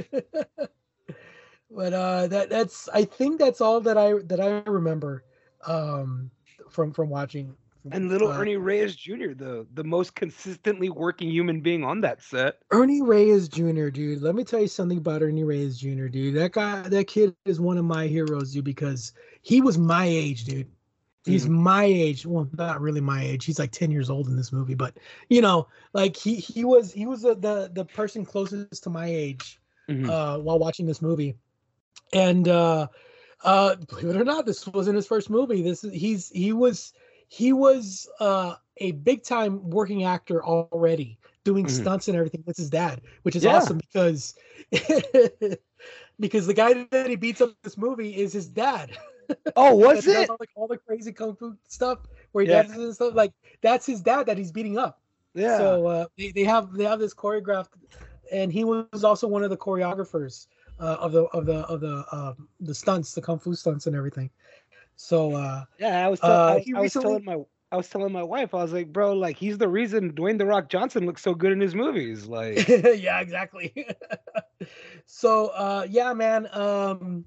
but 1.71 1.93
uh 1.93 2.27
that 2.29 2.49
that's 2.51 2.89
i 2.95 3.05
think 3.05 3.39
that's 3.39 3.61
all 3.61 3.81
that 3.81 3.99
i 3.99 4.15
that 4.25 4.41
i 4.41 4.63
remember 4.71 5.25
um 5.67 6.31
from 6.71 6.93
from 6.93 7.09
watching 7.09 7.57
And 7.91 8.09
little 8.09 8.29
uh, 8.29 8.39
Ernie 8.39 8.57
Reyes 8.57 8.97
Jr., 8.97 9.35
the 9.35 9.67
the 9.75 9.85
most 9.85 10.15
consistently 10.15 10.89
working 10.89 11.29
human 11.31 11.61
being 11.61 11.85
on 11.85 12.01
that 12.03 12.23
set. 12.23 12.59
ernie 12.73 13.03
reyes 13.03 13.49
jr 13.49 13.89
dude 13.89 14.23
let 14.23 14.35
me 14.35 14.45
tell 14.45 14.61
you 14.61 14.69
something 14.69 14.99
about 14.99 15.23
ernie 15.23 15.45
reyes 15.45 15.79
jr 15.79 16.07
dude 16.07 16.35
that 16.37 16.53
guy 16.53 16.83
that 16.89 17.07
kid 17.09 17.35
is 17.45 17.61
one 17.61 17.77
of 17.77 17.85
my 17.85 18.07
heroes 18.07 18.53
dude 18.53 18.65
because 18.65 19.13
he 19.43 19.61
was 19.61 19.77
my 19.77 20.07
age 20.07 20.45
dude 20.45 20.71
he's 21.27 21.49
my 21.49 21.85
age 21.85 22.27
well 22.27 22.49
not 22.57 22.81
really 22.81 23.01
my 23.01 23.23
age 23.23 23.45
he's 23.45 23.59
like 23.59 23.71
10 23.73 23.91
years 23.91 24.11
old 24.11 24.29
in 24.29 24.37
this 24.37 24.53
movie 24.53 24.75
but 24.75 24.97
you 25.29 25.41
know 25.41 25.67
like 25.93 26.17
he 26.17 26.37
he 26.37 26.65
was 26.65 26.93
he 26.93 27.07
was 27.07 27.23
the 27.23 27.35
the, 27.35 27.71
the 27.73 27.85
person 27.85 28.25
closest 28.25 28.71
to 28.71 28.77
my 28.79 28.93
age 28.93 29.47
Mhm. 29.89 30.09
uh, 30.09 30.25
while 30.25 30.47
watching 30.47 30.77
this 30.77 30.91
movie. 30.91 31.35
And 32.13 32.49
uh, 32.49 32.89
uh, 33.45 33.77
believe 33.89 34.09
it 34.11 34.17
or 34.17 34.25
not, 34.25 34.47
this 34.47 34.67
wasn't 34.69 34.97
his 34.97 35.07
first 35.07 35.31
movie. 35.31 35.63
This 35.63 35.85
is 35.85 35.93
he's 35.93 36.31
he 36.31 36.53
was 36.53 36.93
he 37.29 37.53
was 37.53 38.09
uh, 38.21 38.55
a 38.79 38.93
big 38.93 39.23
time 39.25 39.71
working 39.71 40.05
actor 40.05 40.45
already, 40.45 41.19
doing 41.45 41.67
Mhm. 41.67 41.69
stunts 41.69 42.09
and 42.09 42.17
everything 42.17 42.45
with 42.47 42.57
his 42.57 42.71
dad, 42.71 43.03
which 43.23 43.37
is 43.37 43.45
Yeah. 43.45 43.55
awesome 43.55 43.79
because 43.79 44.35
because 46.21 46.47
the 46.47 46.55
guy 46.55 46.75
that 46.91 47.11
he 47.11 47.17
beats 47.17 47.41
up 47.41 47.51
in 47.51 47.57
this 47.63 47.77
movie 47.79 48.17
is 48.17 48.33
his 48.33 48.49
dad. 48.49 48.97
oh, 49.57 49.75
was 49.75 50.05
That 50.05 50.23
it? 50.25 50.31
All, 50.31 50.37
like 50.41 50.51
all 50.57 50.69
the 50.69 50.79
crazy 50.79 51.13
kung 51.13 51.37
fu 51.37 51.57
stuff 51.69 51.99
where 52.33 52.45
he 52.45 52.51
Yeah. 52.51 52.63
does 52.63 52.73
and 52.77 52.95
stuff 52.95 53.15
like 53.15 53.33
that's 53.63 53.87
his 53.87 54.01
dad 54.01 54.27
that 54.27 54.39
he's 54.39 54.53
beating 54.53 54.79
up. 54.79 55.01
Yeah. 55.35 55.59
So 55.59 55.87
uh, 55.87 56.07
they, 56.17 56.31
they 56.33 56.45
have 56.45 56.73
they 56.73 56.85
have 56.85 56.99
this 57.01 57.15
choreographed, 57.15 57.71
and 58.33 58.53
he 58.53 58.65
was 58.65 59.05
also 59.05 59.27
one 59.27 59.43
of 59.43 59.51
the 59.51 59.57
choreographers 59.57 60.47
uh, 60.81 60.97
of 61.01 61.13
the 61.13 61.25
of 61.27 61.47
the 61.47 61.59
of 61.67 61.81
the 61.81 62.05
uh, 62.13 62.35
the 62.61 62.75
stunts, 62.75 63.15
the 63.15 63.23
kung 63.23 63.39
fu 63.39 63.55
stunts 63.55 63.87
and 63.87 63.97
everything. 63.97 64.31
So 64.97 65.35
uh, 65.35 65.65
yeah, 65.79 66.07
I 66.07 66.09
was, 66.09 66.21
tell- 66.21 66.31
uh, 66.31 66.51
I, 66.53 66.55
was, 66.57 66.65
he 66.65 66.73
I 66.75 66.81
was 66.81 66.83
recently- 66.95 67.09
telling 67.21 67.25
my 67.25 67.45
I 67.73 67.77
was 67.77 67.89
telling 67.89 68.13
my 68.13 68.23
wife, 68.23 68.55
I 68.55 68.63
was 68.63 68.73
like, 68.73 68.93
bro, 68.93 69.15
like 69.15 69.37
he's 69.37 69.59
the 69.59 69.67
reason 69.67 70.13
Dwayne 70.13 70.39
the 70.39 70.47
Rock 70.47 70.69
Johnson 70.69 71.07
looks 71.07 71.23
so 71.23 71.35
good 71.35 71.51
in 71.51 71.61
his 71.61 71.75
movies. 71.75 72.27
Like, 72.29 72.69
yeah, 72.69 73.19
exactly. 73.21 73.89
so 75.07 75.49
uh, 75.49 75.85
yeah, 75.91 76.13
man. 76.13 76.49
Um, 76.53 77.25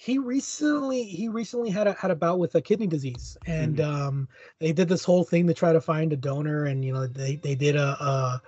he 0.00 0.16
recently 0.16 1.02
he 1.04 1.28
recently 1.28 1.68
had 1.68 1.86
a 1.86 1.92
had 1.92 2.10
a 2.10 2.16
bout 2.16 2.38
with 2.38 2.54
a 2.54 2.62
kidney 2.62 2.86
disease, 2.86 3.36
and 3.46 3.76
Mm-hmm. 3.76 3.94
um, 3.94 4.28
they 4.58 4.72
did 4.72 4.88
this 4.88 5.04
whole 5.04 5.24
thing 5.24 5.46
to 5.46 5.52
try 5.52 5.74
to 5.74 5.80
find 5.80 6.10
a 6.14 6.16
donor, 6.16 6.64
and 6.64 6.82
you 6.82 6.94
know 6.94 7.06
they 7.06 7.36
they 7.36 7.54
did 7.54 7.76
a, 7.76 8.02
a, 8.02 8.42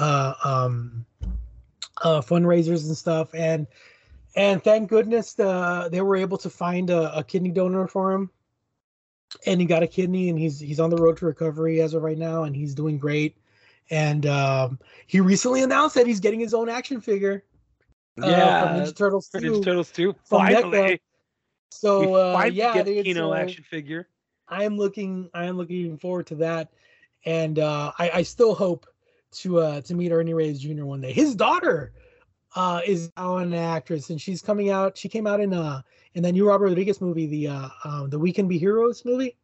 a 0.00 0.36
um 0.44 1.04
uh 2.04 2.20
fundraisers 2.20 2.86
and 2.86 2.96
stuff, 2.96 3.34
and 3.34 3.66
and 4.36 4.62
thank 4.62 4.88
goodness 4.88 5.36
uh, 5.40 5.88
they 5.90 6.02
were 6.02 6.14
able 6.14 6.38
to 6.38 6.48
find 6.48 6.88
a, 6.88 7.18
a 7.18 7.24
kidney 7.24 7.50
donor 7.50 7.88
for 7.88 8.12
him. 8.12 8.30
And 9.44 9.60
he 9.60 9.66
got 9.66 9.82
a 9.82 9.88
kidney 9.88 10.28
and 10.28 10.38
he's 10.38 10.60
he's 10.60 10.78
on 10.78 10.90
the 10.90 10.96
road 11.02 11.16
to 11.16 11.26
recovery 11.26 11.80
as 11.80 11.94
of 11.94 12.02
right 12.04 12.18
now 12.18 12.44
and 12.44 12.54
he's 12.54 12.76
doing 12.76 12.96
great. 12.96 13.36
And 13.90 14.24
um, 14.26 14.78
he 15.08 15.20
recently 15.20 15.64
announced 15.64 15.96
that 15.96 16.06
he's 16.06 16.20
getting 16.20 16.38
his 16.38 16.54
own 16.54 16.68
action 16.68 17.00
figure 17.00 17.42
uh, 18.18 18.22
from 18.22 18.30
yeah, 18.30 18.74
Ninja 18.84 18.96
Turtles 18.96 19.28
for 19.28 19.40
2. 19.40 19.52
Ninja 19.52 19.64
Turtles 19.64 19.90
2. 19.90 20.12
from 20.24 20.38
Finally, 20.40 21.00
so 21.70 22.14
uh, 22.14 22.44
yeah 22.52 22.74
get 22.74 22.86
dude, 22.86 23.04
Kino 23.04 23.30
so 23.30 23.34
action 23.34 23.64
figure. 23.64 24.08
I 24.48 24.64
am 24.64 24.76
looking 24.76 25.30
I 25.32 25.44
am 25.46 25.56
looking 25.56 25.96
forward 25.98 26.26
to 26.28 26.34
that 26.36 26.72
and 27.24 27.58
uh, 27.58 27.92
I, 27.98 28.10
I 28.14 28.22
still 28.22 28.54
hope 28.54 28.86
to 29.32 29.60
uh, 29.60 29.80
to 29.82 29.94
meet 29.94 30.12
Ernie 30.12 30.34
Reyes 30.34 30.60
Jr. 30.60 30.84
one 30.84 31.00
day 31.00 31.12
his 31.12 31.34
daughter 31.34 31.92
uh, 32.54 32.82
is 32.86 33.10
now 33.16 33.38
an 33.38 33.54
actress 33.54 34.10
and 34.10 34.20
she's 34.20 34.42
coming 34.42 34.68
out 34.70 34.98
she 34.98 35.08
came 35.08 35.26
out 35.26 35.40
in 35.40 35.54
uh 35.54 35.80
in 36.14 36.22
that 36.22 36.32
new 36.32 36.46
Robert 36.46 36.66
Rodriguez 36.66 37.00
movie 37.00 37.26
the 37.26 37.48
uh, 37.48 37.68
uh 37.84 38.06
the 38.08 38.18
We 38.18 38.30
Can 38.32 38.46
Be 38.46 38.58
Heroes 38.58 39.02
movie 39.06 39.36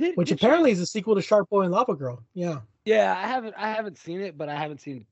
Did- 0.00 0.16
which 0.16 0.28
did 0.30 0.40
she- 0.40 0.44
apparently 0.46 0.72
is 0.72 0.80
a 0.80 0.86
sequel 0.86 1.14
to 1.14 1.22
Shark 1.22 1.48
Boy 1.50 1.62
and 1.62 1.70
Lava 1.72 1.94
Girl. 1.94 2.20
Yeah, 2.34 2.60
Yeah, 2.84 3.14
I 3.16 3.28
haven't 3.28 3.54
I 3.56 3.70
haven't 3.70 3.98
seen 3.98 4.20
it, 4.20 4.36
but 4.36 4.48
I 4.48 4.56
haven't 4.56 4.80
seen. 4.80 5.06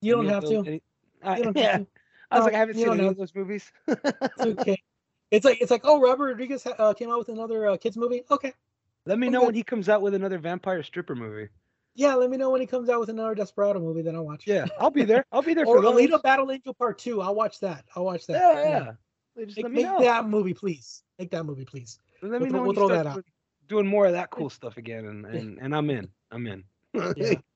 you 0.00 0.14
don't 0.16 0.26
have 0.26 0.42
to. 0.44 0.56
any- 0.66 0.82
I, 1.22 1.36
You 1.38 1.44
don't 1.44 1.56
yeah, 1.56 1.70
have 1.72 1.80
to. 1.82 1.86
I 2.30 2.36
was 2.36 2.40
No, 2.40 2.44
like, 2.46 2.54
I 2.54 2.58
haven't 2.58 2.74
seen 2.76 2.88
any 2.90 3.06
of 3.06 3.16
those 3.16 3.34
movies. 3.34 3.70
It's 3.88 4.40
okay. 4.40 4.82
It's 5.30 5.44
like 5.44 5.60
it's 5.60 5.70
like 5.70 5.82
oh 5.84 6.00
Robert 6.00 6.26
Rodriguez 6.26 6.66
uh, 6.66 6.94
came 6.94 7.10
out 7.10 7.18
with 7.18 7.28
another 7.28 7.66
uh, 7.66 7.76
kids 7.76 7.96
movie. 7.96 8.22
Okay, 8.30 8.52
Let 9.06 9.18
me 9.18 9.26
I'm 9.26 9.32
know 9.34 9.40
good. 9.40 9.46
when 9.46 9.54
he 9.54 9.62
comes 9.62 9.88
out 9.88 10.00
with 10.02 10.14
another 10.14 10.38
vampire 10.38 10.82
stripper 10.82 11.14
movie. 11.14 11.48
yeah, 11.94 12.14
let 12.14 12.30
me 12.30 12.36
know 12.38 12.50
when 12.50 12.60
he 12.62 12.66
comes 12.66 12.88
out 12.88 13.00
with 13.00 13.10
another 13.10 13.34
Desperado 13.34 13.78
movie, 13.80 14.00
then 14.02 14.14
I'll 14.16 14.24
watch. 14.24 14.44
Yeah, 14.46 14.64
I'll 14.80 14.90
be 14.90 15.04
there. 15.04 15.24
I'll 15.32 15.42
be 15.42 15.52
there 15.54 15.66
or 15.66 15.76
for 15.76 15.82
those. 15.82 16.00
Alita 16.00 16.22
Battle 16.22 16.50
Angel 16.50 16.72
Part 16.74 16.98
Two. 16.98 17.20
I'll 17.20 17.34
watch 17.34 17.60
that. 17.60 17.84
I'll 17.94 18.04
watch 18.04 18.26
that. 18.26 18.34
Yeah, 18.34 18.62
yeah. 19.36 19.44
Just 19.44 19.56
Make, 19.58 19.64
let 19.64 19.72
me 19.72 19.82
make 19.82 19.86
know. 19.92 20.00
that 20.00 20.26
movie, 20.28 20.54
please. 20.54 21.02
Make 21.18 21.30
that 21.32 21.44
movie, 21.44 21.64
please. 21.66 21.98
Let 22.22 22.30
we'll 22.32 22.40
me 22.40 22.48
know. 22.50 22.62
we'll 22.62 22.72
throw 22.74 22.88
that 22.88 23.06
out. 23.06 23.12
doing- 23.14 23.24
Doing 23.68 23.86
more 23.86 24.06
of 24.06 24.12
that 24.12 24.30
cool 24.30 24.48
stuff 24.48 24.78
again, 24.78 25.04
and 25.04 25.26
and, 25.26 25.58
and 25.60 25.76
I'm 25.76 25.90
in. 25.90 26.08
I'm 26.30 26.46
in. 26.46 26.64
Yeah. 26.94 27.34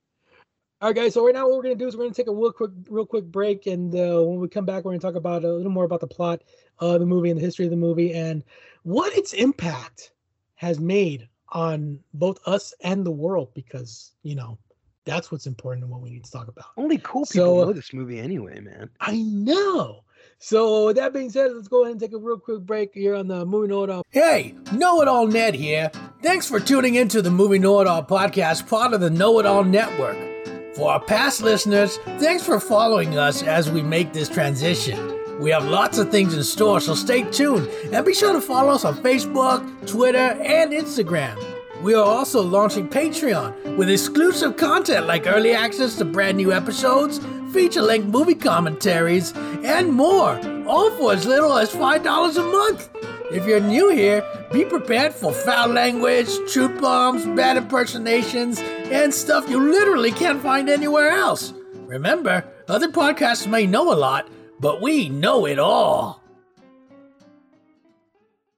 All 0.82 0.88
right, 0.88 0.96
guys. 0.96 1.14
So 1.14 1.24
right 1.24 1.32
now, 1.32 1.46
what 1.46 1.58
we're 1.58 1.62
gonna 1.62 1.76
do 1.76 1.86
is 1.86 1.96
we're 1.96 2.06
gonna 2.06 2.14
take 2.14 2.26
a 2.26 2.34
real 2.34 2.50
quick, 2.50 2.72
real 2.90 3.06
quick 3.06 3.26
break, 3.26 3.68
and 3.68 3.94
uh, 3.94 4.20
when 4.20 4.40
we 4.40 4.48
come 4.48 4.64
back, 4.66 4.84
we're 4.84 4.90
gonna 4.90 4.98
talk 4.98 5.14
about 5.14 5.44
a 5.44 5.52
little 5.52 5.70
more 5.70 5.84
about 5.84 6.00
the 6.00 6.08
plot 6.08 6.42
of 6.80 6.98
the 6.98 7.06
movie 7.06 7.30
and 7.30 7.38
the 7.38 7.44
history 7.44 7.66
of 7.66 7.70
the 7.70 7.76
movie 7.76 8.12
and 8.12 8.42
what 8.82 9.16
its 9.16 9.32
impact 9.32 10.10
has 10.56 10.80
made 10.80 11.28
on 11.50 12.00
both 12.14 12.40
us 12.46 12.74
and 12.80 13.06
the 13.06 13.12
world. 13.12 13.54
Because 13.54 14.10
you 14.24 14.34
know, 14.34 14.58
that's 15.04 15.30
what's 15.30 15.46
important 15.46 15.84
and 15.84 15.92
what 15.92 16.00
we 16.00 16.10
need 16.10 16.24
to 16.24 16.32
talk 16.32 16.48
about. 16.48 16.64
Only 16.76 16.98
cool 16.98 17.26
people 17.26 17.60
uh, 17.60 17.64
know 17.66 17.72
this 17.72 17.92
movie 17.92 18.18
anyway, 18.18 18.58
man. 18.58 18.90
I 18.98 19.18
know. 19.18 20.02
So 20.40 20.86
with 20.86 20.96
that 20.96 21.12
being 21.12 21.30
said, 21.30 21.52
let's 21.52 21.68
go 21.68 21.82
ahead 21.82 21.92
and 21.92 22.00
take 22.00 22.12
a 22.12 22.18
real 22.18 22.40
quick 22.40 22.62
break 22.62 22.92
here 22.92 23.14
on 23.14 23.28
the 23.28 23.46
movie 23.46 23.68
know 23.68 23.84
it 23.84 23.90
all. 23.90 24.02
Hey, 24.10 24.56
Know 24.72 25.00
It 25.00 25.06
All 25.06 25.28
Ned 25.28 25.54
here. 25.54 25.92
Thanks 26.24 26.48
for 26.48 26.58
tuning 26.58 26.96
into 26.96 27.22
the 27.22 27.30
Movie 27.30 27.60
Know 27.60 27.80
It 27.80 27.86
All 27.86 28.02
podcast, 28.02 28.68
part 28.68 28.92
of 28.92 29.00
the 29.00 29.10
Know 29.10 29.38
It 29.38 29.46
All 29.46 29.62
Network. 29.62 30.31
For 30.74 30.90
our 30.90 31.00
past 31.00 31.42
listeners, 31.42 31.98
thanks 32.18 32.42
for 32.42 32.58
following 32.58 33.18
us 33.18 33.42
as 33.42 33.70
we 33.70 33.82
make 33.82 34.14
this 34.14 34.28
transition. 34.28 35.18
We 35.38 35.50
have 35.50 35.64
lots 35.64 35.98
of 35.98 36.10
things 36.10 36.34
in 36.34 36.42
store, 36.42 36.80
so 36.80 36.94
stay 36.94 37.24
tuned 37.30 37.68
and 37.92 38.06
be 38.06 38.14
sure 38.14 38.32
to 38.32 38.40
follow 38.40 38.72
us 38.72 38.84
on 38.84 38.96
Facebook, 39.02 39.86
Twitter, 39.86 40.18
and 40.18 40.72
Instagram. 40.72 41.36
We 41.82 41.94
are 41.94 42.04
also 42.04 42.40
launching 42.40 42.88
Patreon 42.88 43.76
with 43.76 43.90
exclusive 43.90 44.56
content 44.56 45.06
like 45.06 45.26
early 45.26 45.52
access 45.52 45.96
to 45.96 46.06
brand 46.06 46.38
new 46.38 46.52
episodes, 46.52 47.20
feature 47.52 47.82
length 47.82 48.06
movie 48.06 48.34
commentaries, 48.34 49.32
and 49.64 49.92
more, 49.92 50.40
all 50.66 50.90
for 50.92 51.12
as 51.12 51.26
little 51.26 51.58
as 51.58 51.70
$5 51.70 52.36
a 52.36 52.42
month. 52.42 52.88
If 53.32 53.46
you're 53.46 53.60
new 53.60 53.88
here, 53.88 54.22
be 54.52 54.66
prepared 54.66 55.14
for 55.14 55.32
foul 55.32 55.68
language, 55.68 56.28
truth 56.52 56.78
bombs, 56.82 57.24
bad 57.34 57.56
impersonations, 57.56 58.60
and 58.60 59.12
stuff 59.12 59.48
you 59.48 59.58
literally 59.58 60.12
can't 60.12 60.42
find 60.42 60.68
anywhere 60.68 61.08
else. 61.08 61.54
Remember, 61.86 62.44
other 62.68 62.88
podcasts 62.88 63.46
may 63.46 63.66
know 63.66 63.90
a 63.90 63.96
lot, 63.96 64.28
but 64.60 64.82
we 64.82 65.08
know 65.08 65.46
it 65.46 65.58
all. 65.58 66.22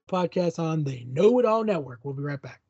Podcast 0.09 0.59
on 0.59 0.83
the 0.83 1.05
Know 1.05 1.39
It 1.39 1.45
All 1.45 1.63
Network. 1.63 2.01
We'll 2.03 2.13
be 2.13 2.23
right 2.23 2.41
back. 2.41 2.61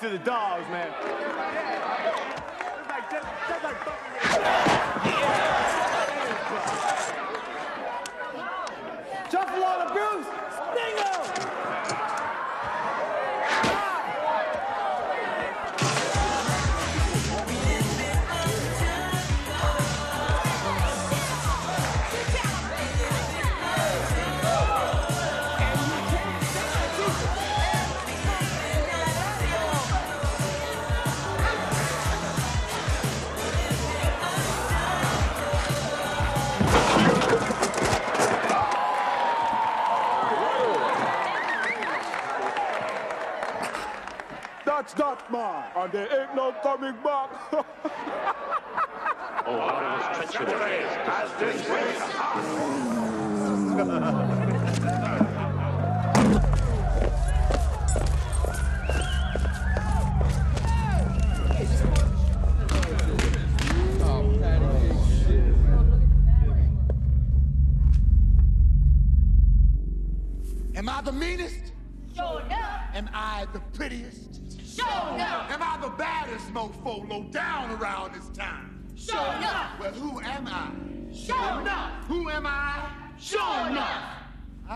To 0.00 0.08
the 0.08 0.18
dogs, 0.18 0.59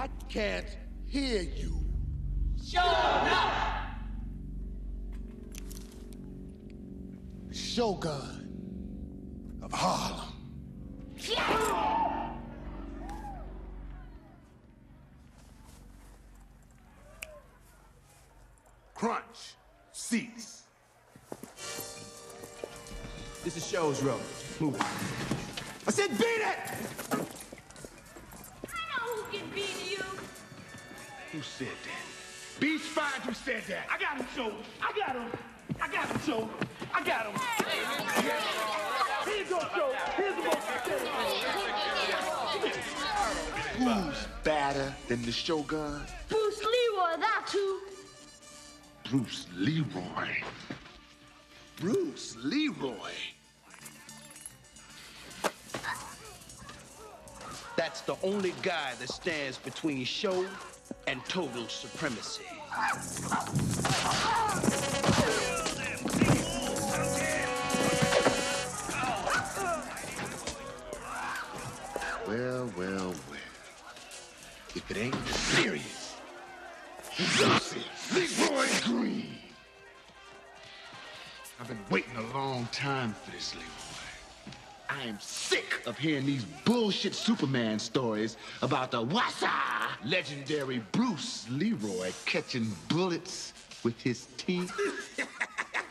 I 0.05 0.09
can't 0.29 0.67
hear 1.07 1.41
you. 1.41 1.83
Sure 2.63 2.83
enough. 2.83 3.87
Shogun 7.51 8.43
of 9.63 9.73
Harlem. 9.73 10.35
Crunch. 18.95 19.55
Cease. 19.93 20.65
This 23.43 23.57
is 23.57 23.67
Show's 23.67 24.03
road. 24.03 24.21
Move. 24.61 24.79
I 25.87 25.91
said 25.91 26.11
beat 26.19 26.43
it! 26.43 26.75
I 29.35 29.37
know 29.37 29.43
who 29.47 29.55
beat 29.55 29.91
you. 29.91 30.05
Who 31.33 31.43
said 31.43 31.67
that? 31.67 32.61
Beach 32.61 32.81
find 32.81 33.23
who 33.25 33.33
said 33.35 33.65
that. 33.69 33.87
I 33.91 33.99
got 33.99 34.17
him, 34.19 34.27
Show. 34.35 34.53
I 34.81 34.93
got 34.97 35.17
him. 35.17 35.27
I 35.81 35.89
got 35.89 36.07
him, 36.07 36.21
Show. 36.21 36.49
I 36.95 37.03
got 37.03 37.27
him. 37.27 37.41
Here 39.25 39.37
you 39.39 39.45
go, 39.51 39.59
Show. 39.75 39.93
Here's 40.17 40.37
the 40.37 40.43
most. 40.43 40.59
Who's 43.77 44.29
badder 44.45 44.95
than 45.09 45.23
the 45.23 45.33
Shogun? 45.33 46.03
Bruce 46.29 46.61
Leroy, 46.61 47.17
that 47.19 47.47
too. 47.49 47.81
Bruce 49.11 49.47
Leroy. 49.57 50.29
Bruce 51.81 52.37
Leroy. 52.41 53.11
That's 57.95 58.19
the 58.21 58.27
only 58.27 58.53
guy 58.61 58.91
that 58.99 59.09
stands 59.09 59.57
between 59.57 60.05
show 60.05 60.45
and 61.07 61.25
total 61.27 61.69
supremacy. 61.69 62.43
Well, 72.27 72.69
well, 72.77 73.15
well. 73.31 73.41
If 74.75 74.91
it 74.91 74.97
ain't 74.97 75.29
serious, 75.29 76.17
Lucy 77.39 77.85
Leroy 78.13 78.67
Green. 78.83 79.39
I've 81.61 81.69
been 81.69 81.79
waiting 81.91 82.17
a 82.17 82.37
long 82.37 82.67
time 82.73 83.15
for 83.25 83.31
this, 83.31 83.55
Leroy. 83.55 83.84
I 84.89 85.03
am 85.05 85.19
sick 85.21 85.83
of 85.87 85.99
hearing 85.99 86.27
these 86.27 86.45
bullshit 86.65 87.15
Superman 87.15 87.79
stories 87.79 88.37
about 88.63 88.91
the 88.91 89.05
Wassa 89.05 89.51
legendary 90.05 90.83
Bruce 90.93 91.47
Leroy 91.51 92.13
catching 92.27 92.71
bullets 92.89 93.53
with 93.83 94.01
his 94.01 94.27
teeth. 94.37 94.73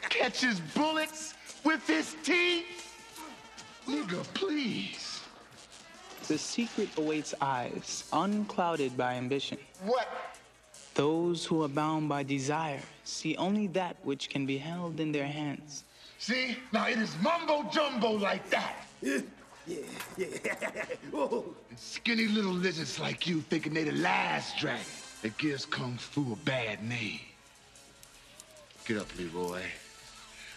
Catches 0.09 0.59
bullets 0.75 1.33
with 1.63 1.85
his 1.87 2.15
teeth? 2.23 2.65
Nigga, 3.87 4.23
please. 4.33 5.21
The 6.27 6.37
secret 6.37 6.89
awaits 6.97 7.33
eyes, 7.41 8.05
unclouded 8.13 8.95
by 8.95 9.15
ambition. 9.15 9.57
What? 9.83 10.07
Those 10.93 11.45
who 11.45 11.63
are 11.63 11.67
bound 11.67 12.07
by 12.07 12.23
desire 12.23 12.81
see 13.03 13.35
only 13.37 13.67
that 13.67 13.97
which 14.03 14.29
can 14.29 14.45
be 14.45 14.57
held 14.57 14.99
in 14.99 15.11
their 15.11 15.27
hands. 15.27 15.83
See? 16.23 16.55
Now 16.71 16.87
it 16.87 16.99
is 16.99 17.13
mumbo 17.21 17.69
jumbo 17.69 18.11
like 18.11 18.49
that. 18.49 18.75
Yeah, 19.65 19.77
yeah. 20.17 20.27
And 21.13 21.79
skinny 21.79 22.27
little 22.27 22.51
lizards 22.51 22.99
like 22.99 23.25
you 23.25 23.39
thinking 23.39 23.73
they 23.73 23.85
the 23.85 23.93
last 23.93 24.57
dragon 24.57 24.83
that 25.21 25.37
gives 25.37 25.65
Kung 25.65 25.95
Fu 25.95 26.33
a 26.33 26.35
bad 26.43 26.83
name. 26.83 27.21
Get 28.83 28.97
up, 28.97 29.07
Leroy. 29.17 29.61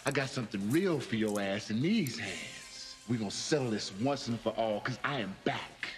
I 0.05 0.11
got 0.11 0.29
something 0.29 0.71
real 0.73 0.99
for 0.99 1.15
your 1.15 1.41
ass 1.41 1.71
in 1.71 1.81
these 1.81 2.19
hands. 2.19 2.97
we 3.09 3.17
gonna 3.17 3.31
settle 3.31 3.71
this 3.71 3.93
once 4.01 4.27
and 4.27 4.41
for 4.41 4.51
all, 4.57 4.81
because 4.81 4.99
I 5.05 5.21
am 5.21 5.37
back. 5.45 5.89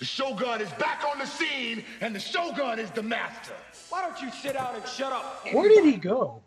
The 0.00 0.04
Shogun 0.04 0.60
is 0.60 0.72
back 0.72 1.04
on 1.08 1.20
the 1.20 1.26
scene, 1.26 1.84
and 2.00 2.12
the 2.12 2.20
Shogun 2.20 2.80
is 2.80 2.90
the 2.90 3.02
master. 3.04 3.54
Why 3.90 4.02
don't 4.02 4.20
you 4.20 4.32
sit 4.32 4.54
down 4.54 4.74
and 4.74 4.86
shut 4.88 5.12
up? 5.12 5.46
Where 5.52 5.68
did 5.68 5.84
he 5.84 5.96
go? 5.96 6.42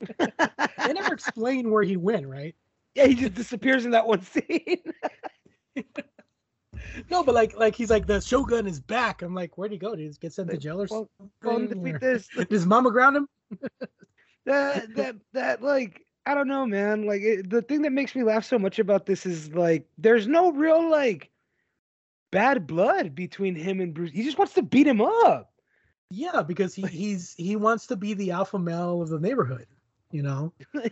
they 0.18 0.92
never 0.92 1.12
explain 1.14 1.70
where 1.70 1.82
he 1.82 1.96
went, 1.96 2.26
right? 2.26 2.54
Yeah, 2.94 3.06
he 3.06 3.14
just 3.14 3.34
disappears 3.34 3.84
in 3.84 3.92
that 3.92 4.06
one 4.06 4.22
scene. 4.22 4.82
no, 7.10 7.22
but 7.22 7.34
like, 7.34 7.56
like 7.56 7.74
he's 7.74 7.90
like 7.90 8.06
the 8.06 8.20
Shogun 8.20 8.66
is 8.66 8.80
back. 8.80 9.22
I'm 9.22 9.34
like, 9.34 9.56
where'd 9.56 9.72
he 9.72 9.78
go? 9.78 9.94
Did 9.94 10.06
he 10.06 10.12
get 10.20 10.32
sent 10.32 10.50
to 10.50 10.56
jail 10.56 10.80
or 10.82 10.86
Well, 10.90 11.08
something? 11.42 11.82
well, 11.82 11.98
this. 12.00 12.28
His 12.50 12.66
mama 12.66 12.90
ground 12.90 13.16
him? 13.16 13.28
that 14.46 14.94
that 14.94 15.16
that 15.32 15.62
like 15.62 16.04
I 16.26 16.34
don't 16.34 16.48
know, 16.48 16.66
man. 16.66 17.06
Like 17.06 17.22
it, 17.22 17.50
the 17.50 17.62
thing 17.62 17.82
that 17.82 17.92
makes 17.92 18.14
me 18.14 18.22
laugh 18.22 18.44
so 18.44 18.58
much 18.58 18.78
about 18.78 19.06
this 19.06 19.26
is 19.26 19.54
like 19.54 19.86
there's 19.98 20.26
no 20.26 20.52
real 20.52 20.88
like 20.90 21.30
bad 22.30 22.66
blood 22.66 23.14
between 23.14 23.54
him 23.54 23.80
and 23.80 23.94
Bruce. 23.94 24.12
He 24.12 24.22
just 24.22 24.38
wants 24.38 24.54
to 24.54 24.62
beat 24.62 24.86
him 24.86 25.00
up. 25.00 25.52
Yeah, 26.10 26.42
because 26.42 26.74
he 26.74 26.82
he's 26.82 27.34
he 27.36 27.56
wants 27.56 27.86
to 27.86 27.96
be 27.96 28.14
the 28.14 28.32
alpha 28.32 28.58
male 28.58 29.00
of 29.00 29.08
the 29.08 29.20
neighborhood. 29.20 29.66
You 30.10 30.22
know, 30.22 30.52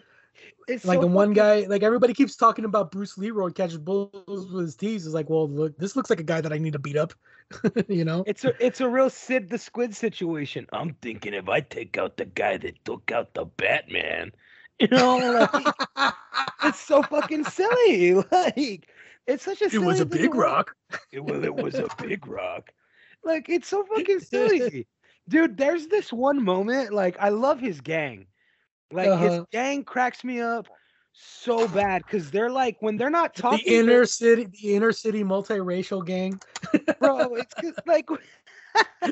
It's 0.68 0.84
like 0.84 0.96
so 0.96 1.00
the 1.00 1.06
one 1.06 1.32
guy, 1.32 1.60
like 1.68 1.82
everybody 1.82 2.12
keeps 2.12 2.36
talking 2.36 2.64
about 2.64 2.92
Bruce 2.92 3.16
Leroy 3.16 3.50
catches 3.50 3.78
bulls 3.78 4.12
with 4.26 4.62
his 4.62 4.76
teeth. 4.76 5.00
Is 5.00 5.14
like, 5.14 5.30
well, 5.30 5.48
look, 5.48 5.78
this 5.78 5.96
looks 5.96 6.10
like 6.10 6.20
a 6.20 6.24
guy 6.24 6.40
that 6.40 6.52
I 6.52 6.58
need 6.58 6.74
to 6.74 6.78
beat 6.78 6.96
up. 6.96 7.14
you 7.88 8.04
know, 8.04 8.22
It's 8.26 8.44
a 8.44 8.52
it's 8.64 8.80
a 8.80 8.88
real 8.88 9.08
Sid 9.08 9.48
the 9.48 9.58
Squid 9.58 9.96
situation. 9.96 10.66
I'm 10.72 10.94
thinking 11.00 11.32
if 11.32 11.48
I 11.48 11.60
take 11.60 11.96
out 11.96 12.18
the 12.18 12.26
guy 12.26 12.58
that 12.58 12.84
took 12.84 13.10
out 13.10 13.32
the 13.34 13.46
Batman, 13.46 14.32
you 14.78 14.88
know, 14.88 15.16
like, 15.16 15.74
it's 16.64 16.80
so 16.80 17.02
fucking 17.02 17.44
silly. 17.44 18.14
Like 18.30 18.88
it's 19.26 19.44
such 19.44 19.62
a 19.62 19.66
it 19.74 19.78
was 19.78 20.00
a 20.00 20.06
big 20.06 20.32
to- 20.32 20.38
rock. 20.38 20.74
It- 21.10 21.24
well, 21.24 21.42
it 21.42 21.54
was 21.54 21.74
a 21.76 21.88
big 22.00 22.26
rock. 22.26 22.70
Like 23.24 23.48
it's 23.48 23.68
so 23.68 23.84
fucking 23.84 24.20
silly, 24.20 24.86
dude. 25.28 25.56
There's 25.56 25.86
this 25.88 26.12
one 26.12 26.44
moment. 26.44 26.92
Like 26.92 27.16
I 27.18 27.30
love 27.30 27.58
his 27.58 27.80
gang. 27.80 28.26
Like 28.91 29.14
his 29.14 29.39
Uh-huh. 29.39 29.45
gang 29.53 29.84
cracks 29.84 30.24
me 30.24 30.41
up 30.41 30.66
so 31.12 31.68
bad 31.68 32.03
because 32.07 32.30
they're 32.30 32.51
like 32.51 32.76
when 32.80 32.97
they're 32.97 33.11
not 33.11 33.34
The 33.51 33.57
talking. 33.59 33.64
inner 33.66 34.05
city, 34.07 34.45
the 34.47 34.74
inner 34.74 34.93
city 34.93 35.24
multiracial 35.24 36.05
gang. 36.05 36.41
bro. 37.01 37.34
It's 37.34 37.80
like 37.86 38.09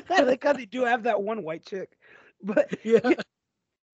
I 0.09 0.21
like 0.23 0.43
how 0.43 0.53
they 0.53 0.65
do 0.65 0.83
have 0.85 1.03
that 1.03 1.21
one 1.21 1.43
white 1.43 1.65
chick, 1.65 1.91
but 2.41 2.69
Yeah, 2.83 3.13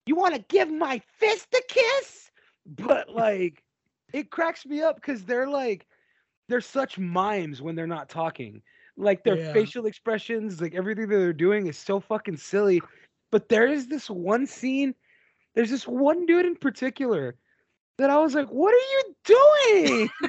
you 0.06 0.14
want 0.16 0.34
to 0.34 0.40
give 0.48 0.70
my 0.70 1.00
fist 1.18 1.48
a 1.54 1.62
kiss 1.68 2.30
but 2.66 3.10
like 3.10 3.62
it 4.12 4.30
cracks 4.30 4.64
me 4.66 4.80
up 4.82 4.96
because 4.96 5.24
they're 5.24 5.48
like 5.48 5.86
they're 6.48 6.60
such 6.60 6.98
mimes 6.98 7.62
when 7.62 7.74
they're 7.74 7.86
not 7.86 8.08
talking 8.08 8.62
like 8.96 9.22
their 9.24 9.36
Yeah. 9.36 9.52
facial 9.52 9.86
expressions 9.86 10.60
like 10.60 10.74
everything 10.74 11.08
that 11.08 11.16
they're 11.18 11.32
doing 11.32 11.66
is 11.66 11.76
so 11.78 12.00
fucking 12.00 12.36
silly 12.36 12.80
but 13.30 13.48
there 13.48 13.66
is 13.66 13.86
this 13.88 14.08
one 14.10 14.46
scene 14.46 14.94
there's 15.54 15.70
this 15.70 15.86
one 15.86 16.26
dude 16.26 16.46
in 16.46 16.56
particular 16.56 17.36
that 17.98 18.10
i 18.10 18.18
was 18.18 18.34
like 18.34 18.48
what 18.48 18.74
are 18.74 18.76
you 18.76 19.14
doing? 19.24 20.10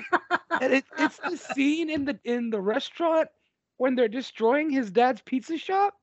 And 0.61 0.73
it, 0.73 0.85
it's 0.97 1.17
the 1.17 1.35
scene 1.35 1.89
in 1.89 2.05
the 2.05 2.17
in 2.23 2.49
the 2.49 2.61
restaurant 2.61 3.27
when 3.75 3.93
they're 3.93 4.07
destroying 4.07 4.69
his 4.69 4.89
dad's 4.89 5.21
pizza 5.21 5.57
shop. 5.57 5.95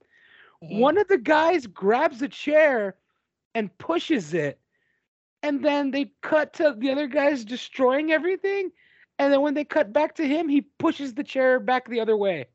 Mm-hmm. 0.62 0.78
One 0.78 0.98
of 0.98 1.08
the 1.08 1.16
guys 1.16 1.66
grabs 1.66 2.20
a 2.20 2.28
chair 2.28 2.96
and 3.54 3.76
pushes 3.78 4.34
it 4.34 4.60
and 5.42 5.64
then 5.64 5.90
they 5.90 6.12
cut 6.20 6.52
to 6.54 6.74
the 6.76 6.90
other 6.90 7.06
guys 7.06 7.46
destroying 7.46 8.12
everything 8.12 8.70
and 9.18 9.32
then 9.32 9.40
when 9.40 9.54
they 9.54 9.64
cut 9.64 9.90
back 9.90 10.14
to 10.16 10.28
him 10.28 10.50
he 10.50 10.60
pushes 10.78 11.14
the 11.14 11.24
chair 11.24 11.58
back 11.58 11.88
the 11.88 12.00
other 12.00 12.16
way. 12.16 12.46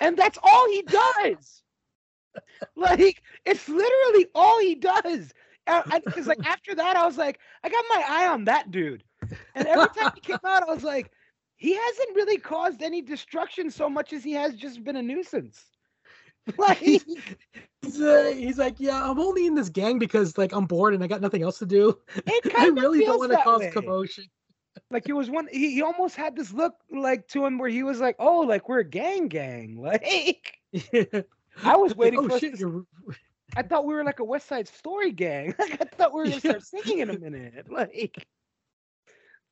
And 0.00 0.16
that's 0.16 0.38
all 0.42 0.68
he 0.70 0.82
does. 0.82 1.62
Like 2.74 3.22
it's 3.44 3.68
literally 3.68 4.26
all 4.34 4.58
he 4.60 4.74
does 4.74 5.32
because 6.04 6.26
like 6.26 6.44
after 6.46 6.74
that 6.74 6.96
i 6.96 7.06
was 7.06 7.16
like 7.16 7.38
i 7.62 7.68
got 7.68 7.84
my 7.88 8.04
eye 8.08 8.26
on 8.26 8.44
that 8.44 8.70
dude 8.70 9.02
and 9.54 9.66
every 9.66 9.88
time 9.96 10.12
he 10.14 10.20
came 10.20 10.38
out 10.44 10.62
i 10.62 10.72
was 10.72 10.84
like 10.84 11.10
he 11.56 11.74
hasn't 11.74 12.14
really 12.14 12.36
caused 12.38 12.82
any 12.82 13.00
destruction 13.00 13.70
so 13.70 13.88
much 13.88 14.12
as 14.12 14.22
he 14.22 14.32
has 14.32 14.54
just 14.54 14.84
been 14.84 14.96
a 14.96 15.02
nuisance 15.02 15.64
like 16.58 16.78
he's, 16.78 18.00
uh, 18.00 18.32
he's 18.36 18.58
like, 18.58 18.74
yeah, 18.78 19.02
I'm 19.02 19.18
only 19.18 19.46
in 19.46 19.54
this 19.54 19.70
gang 19.70 19.98
because 19.98 20.36
like 20.36 20.52
I'm 20.52 20.66
bored 20.66 20.94
and 20.94 21.02
I 21.02 21.06
got 21.06 21.20
nothing 21.20 21.42
else 21.42 21.58
to 21.60 21.66
do. 21.66 21.98
it 22.14 22.54
I 22.58 22.68
of 22.68 22.74
really 22.74 23.00
don't 23.00 23.18
want 23.18 23.32
to 23.32 23.38
cause 23.38 23.60
way. 23.60 23.70
commotion. 23.70 24.24
Like 24.90 25.08
it 25.08 25.14
was 25.14 25.30
one. 25.30 25.48
He, 25.50 25.74
he 25.74 25.82
almost 25.82 26.16
had 26.16 26.36
this 26.36 26.52
look 26.52 26.74
like 26.90 27.26
to 27.28 27.46
him 27.46 27.58
where 27.58 27.70
he 27.70 27.82
was 27.82 28.00
like, 28.00 28.16
"Oh, 28.18 28.40
like 28.40 28.68
we're 28.68 28.80
a 28.80 28.84
gang, 28.84 29.28
gang." 29.28 29.76
Like 29.82 30.58
I 31.62 31.76
was 31.76 31.96
waiting 31.96 32.18
oh 32.18 32.28
for. 32.28 32.38
shit, 32.38 32.58
to- 32.58 32.86
I 33.56 33.62
thought 33.62 33.86
we 33.86 33.94
were 33.94 34.04
like 34.04 34.20
a 34.20 34.24
West 34.24 34.48
Side 34.48 34.68
Story 34.68 35.10
gang. 35.12 35.54
Like 35.58 35.80
I 35.80 35.84
thought 35.84 36.12
we 36.12 36.20
were 36.20 36.26
gonna 36.26 36.40
start 36.40 36.62
singing 36.62 36.98
in 37.00 37.10
a 37.10 37.18
minute. 37.18 37.66
Like, 37.70 38.26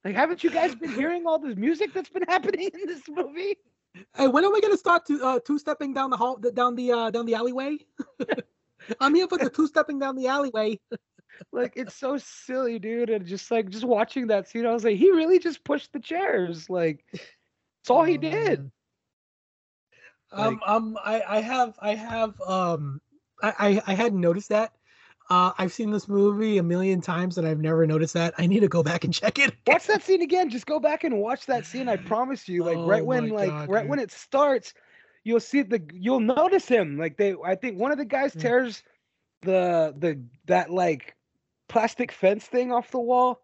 like 0.05 0.14
haven't 0.14 0.42
you 0.42 0.50
guys 0.50 0.74
been 0.74 0.92
hearing 0.92 1.26
all 1.26 1.38
this 1.38 1.57
music 1.57 1.92
that's 1.92 2.09
been 2.09 2.22
happening 2.28 2.70
in 2.74 2.86
this 2.86 3.03
movie? 3.09 3.57
Hey, 4.16 4.28
when 4.28 4.44
are 4.44 4.53
we 4.53 4.61
gonna 4.61 4.76
start 4.76 5.07
to 5.07 5.22
uh, 5.22 5.38
two 5.46 5.59
stepping 5.59 5.92
down 5.94 6.11
the 6.11 6.16
hall, 6.16 6.36
down 6.36 6.74
the 6.74 6.92
uh, 6.92 7.11
down 7.11 7.26
the 7.26 7.34
alleyway? 7.34 7.78
I'm 9.00 9.14
here 9.14 9.28
for 9.28 9.38
the 9.38 9.50
two 9.50 9.66
stepping 9.66 9.98
down 9.98 10.16
the 10.16 10.26
alleyway. 10.26 10.78
Like 11.53 11.74
it's 11.76 11.94
so 11.94 12.18
silly, 12.18 12.78
dude. 12.78 13.11
And 13.11 13.26
just 13.26 13.50
like 13.50 13.68
just 13.70 13.84
watching 13.84 14.28
that 14.28 14.48
scene, 14.48 14.66
I 14.66 14.72
was 14.72 14.84
like, 14.84 14.96
he 14.96 15.11
really 15.11 15.38
just 15.38 15.64
pushed 15.64 15.92
the 15.92 16.00
chairs. 16.00 16.68
Like, 16.68 17.05
it's 17.12 17.90
all 17.90 18.05
he 18.05 18.18
did. 18.18 18.70
Um, 20.32 20.61
um, 20.66 20.98
I, 21.05 21.22
I 21.28 21.40
have, 21.40 21.74
I 21.78 21.94
have, 21.94 22.40
um, 22.40 23.00
I, 23.43 23.55
I, 23.59 23.82
I 23.88 23.95
hadn't 23.95 24.20
noticed 24.20 24.49
that. 24.51 24.72
Uh, 25.30 25.53
I've 25.59 25.72
seen 25.72 25.90
this 25.90 26.09
movie 26.09 26.59
a 26.59 26.62
million 26.62 27.01
times 27.01 27.38
and 27.38 27.47
I've 27.47 27.61
never 27.61 27.86
noticed 27.86 28.14
that. 28.14 28.34
I 28.38 28.47
need 28.47 28.61
to 28.61 28.68
go 28.68 28.82
back 28.82 29.05
and 29.05 29.14
check 29.14 29.38
it. 29.38 29.55
Watch 29.66 29.86
that 29.86 30.03
scene 30.03 30.22
again. 30.22 30.51
Just 30.51 30.66
go 30.66 30.80
back 30.80 31.05
and 31.05 31.18
watch 31.20 31.47
that 31.47 31.64
scene. 31.64 31.88
I 31.88 31.97
promise 31.97 32.49
you. 32.49 32.64
Like 32.64 32.80
right 32.82 33.03
Oh 33.03 33.07
when 33.07 33.28
my 33.28 33.34
like 33.34 33.49
God, 33.49 33.70
right 33.70 33.86
when 33.88 33.99
it 33.99 34.11
starts, 34.11 34.74
you'll 35.24 35.40
see 35.40 35.62
the 35.62 35.82
you'll 35.93 36.20
notice 36.20 36.68
him. 36.68 36.99
Like 36.99 37.16
they 37.16 37.34
I 37.45 37.55
think 37.55 37.78
one 37.78 37.93
of 37.93 37.99
the 37.99 38.05
guys 38.05 38.34
Mm. 38.34 38.40
tears 38.40 38.82
the 39.43 39.95
the 39.97 40.22
that 40.47 40.70
like 40.70 41.16
plastic 41.68 42.12
fence 42.12 42.47
thing 42.47 42.72
off 42.72 42.90
the 42.90 43.01
wall. 43.01 43.40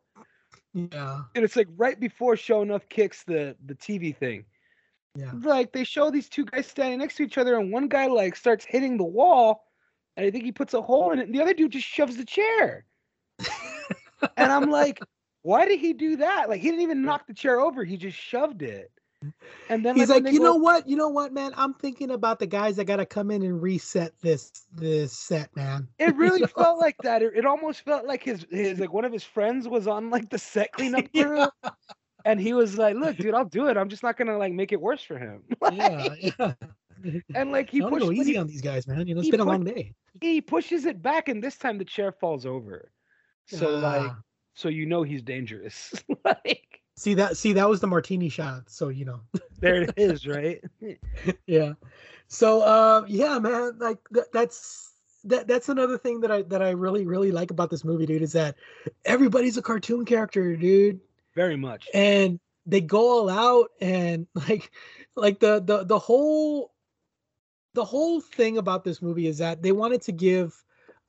Yeah, 0.75 1.23
And 1.35 1.45
it's 1.45 1.57
like 1.57 1.69
right 1.77 1.99
before 1.99 2.37
Show 2.37 2.63
Enough 2.63 2.89
kicks 2.89 3.25
the 3.25 3.57
the 3.65 3.75
TV 3.75 4.13
thing. 4.17 4.45
yeah. 5.15 5.33
Like 5.33 5.73
they 5.73 5.85
show 5.85 6.11
these 6.11 6.29
two 6.29 6.45
guys 6.45 6.67
standing 6.67 6.99
next 6.99 7.17
to 7.17 7.23
each 7.23 7.39
other, 7.39 7.59
and 7.59 7.73
one 7.73 7.89
guy 7.89 8.07
like 8.07 8.37
starts 8.37 8.65
hitting 8.65 8.97
the 8.97 9.05
wall, 9.05 9.68
and 10.19 10.27
I 10.27 10.31
think 10.33 10.45
he 10.45 10.51
puts 10.51 10.75
a 10.75 10.83
hole 10.83 11.13
in 11.13 11.21
it, 11.21 11.27
and 11.27 11.35
the 11.35 11.41
other 11.41 11.55
dude 11.55 11.71
just 11.71 11.87
shoves 11.87 12.17
the 12.17 12.25
chair. 12.25 12.85
and 14.37 14.51
I'm 14.53 14.69
like, 14.69 15.01
why 15.43 15.65
did 15.65 15.79
he 15.79 15.93
do 15.93 16.17
that? 16.17 16.49
Like 16.49 16.61
he 16.61 16.69
didn't 16.69 16.83
even 16.83 17.03
knock 17.03 17.29
the 17.29 17.33
chair 17.35 17.61
over; 17.61 17.85
he 17.85 17.97
just 17.97 18.19
shoved 18.19 18.63
it. 18.63 18.91
And 19.71 19.85
then 19.85 19.95
He's 19.95 20.09
when 20.09 20.25
like, 20.25 20.33
you 20.33 20.41
go- 20.41 20.45
know 20.45 20.55
what? 20.57 20.89
You 20.89 20.97
know 20.97 21.09
what, 21.09 21.33
man? 21.33 21.53
I'm 21.57 21.73
thinking 21.73 22.11
about 22.11 22.41
the 22.41 22.49
guys 22.49 22.75
that 22.77 22.87
gotta 22.87 23.07
come 23.07 23.31
in 23.31 23.43
and 23.45 23.63
reset 23.63 24.13
this 24.21 24.51
this 24.75 25.17
set, 25.17 25.55
man. 25.55 25.87
It 26.01 26.17
really 26.17 26.45
felt 26.47 26.81
like 26.81 26.97
that. 27.05 27.23
It, 27.23 27.37
it 27.37 27.47
almost 27.47 27.83
felt 27.83 28.05
like 28.05 28.25
his 28.25 28.45
his 28.51 28.81
like 28.81 28.93
one 28.93 29.05
of 29.05 29.13
his 29.13 29.23
friends 29.23 29.69
was 29.69 29.87
on 29.87 30.11
like 30.11 30.31
the 30.31 30.39
set 30.39 30.73
cleanup 30.73 31.13
crew, 31.15 31.47
and 32.25 32.41
he 32.41 32.55
was 32.55 32.77
like, 32.77 32.97
"Look, 32.97 33.19
dude, 33.19 33.35
I'll 33.35 33.45
do 33.45 33.69
it. 33.69 33.77
I'm 33.77 33.89
just 33.89 34.03
not 34.03 34.17
gonna 34.17 34.37
like 34.37 34.53
make 34.53 34.73
it 34.73 34.81
worse 34.81 35.03
for 35.05 35.17
him." 35.17 35.45
yeah, 35.73 36.09
yeah. 36.21 36.55
And 37.35 37.53
like 37.53 37.71
he 37.71 37.81
I 37.81 37.85
want 37.85 37.95
to 37.95 38.01
pushed 38.01 38.17
go 38.17 38.21
easy 38.23 38.33
he, 38.33 38.39
on 38.39 38.47
these 38.47 38.63
guys, 38.63 38.87
man. 38.87 39.07
You 39.07 39.15
know, 39.15 39.21
it's 39.21 39.31
been 39.31 39.41
a 39.41 39.45
long 39.45 39.65
day. 39.65 39.95
he 40.21 40.41
pushes 40.41 40.85
it 40.87 41.01
back, 41.03 41.29
and 41.29 41.43
this 41.43 41.57
time 41.57 41.79
the 41.79 41.85
chair 41.85 42.13
falls 42.13 42.45
over. 42.47 42.91
So 43.47 43.77
like, 43.79 44.11
Ah. 44.11 44.19
so 44.55 44.69
you 44.69 44.87
know 44.87 45.03
he's 45.03 45.23
dangerous. 45.23 45.95
like, 46.25 46.81
See 46.97 47.15
that? 47.15 47.37
See 47.37 47.53
that 47.53 47.69
was 47.69 47.81
the 47.81 47.87
martini 47.87 48.29
shot. 48.29 48.69
So 48.69 48.89
you 48.89 49.05
know. 49.05 49.21
There 49.61 49.83
it 49.83 49.95
is, 49.97 50.25
right? 50.27 50.63
yeah. 51.47 51.73
So 52.29 52.61
uh, 52.63 53.05
yeah, 53.09 53.39
man, 53.41 53.79
like 53.79 53.99
th- 54.13 54.27
that's 54.33 54.93
that 55.25 55.49
that's 55.49 55.69
another 55.69 55.99
thing 55.99 56.21
that 56.21 56.31
I 56.31 56.43
that 56.43 56.63
I 56.63 56.71
really 56.71 57.07
really 57.07 57.33
like 57.33 57.51
about 57.51 57.71
this 57.71 57.85
movie, 57.85 58.07
dude, 58.07 58.23
is 58.23 58.33
that 58.33 58.55
everybody's 59.05 59.57
a 59.57 59.63
cartoon 59.63 60.05
character, 60.05 60.55
dude, 60.57 61.01
Very 61.35 61.57
much. 61.57 61.89
and 61.95 62.39
they 62.67 62.81
go 62.81 63.01
all 63.01 63.31
out 63.31 63.71
and 63.81 64.27
like 64.35 64.71
like 65.17 65.41
the 65.41 65.61
the 65.61 65.85
the 65.85 65.99
whole 65.99 66.73
the 67.75 67.85
whole 67.85 68.21
thing 68.21 68.59
about 68.59 68.85
this 68.85 69.01
movie 69.03 69.27
is 69.27 69.39
that 69.39 69.63
they 69.63 69.73
wanted 69.73 70.03
to 70.03 70.13
give 70.13 70.65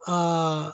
uh 0.07 0.71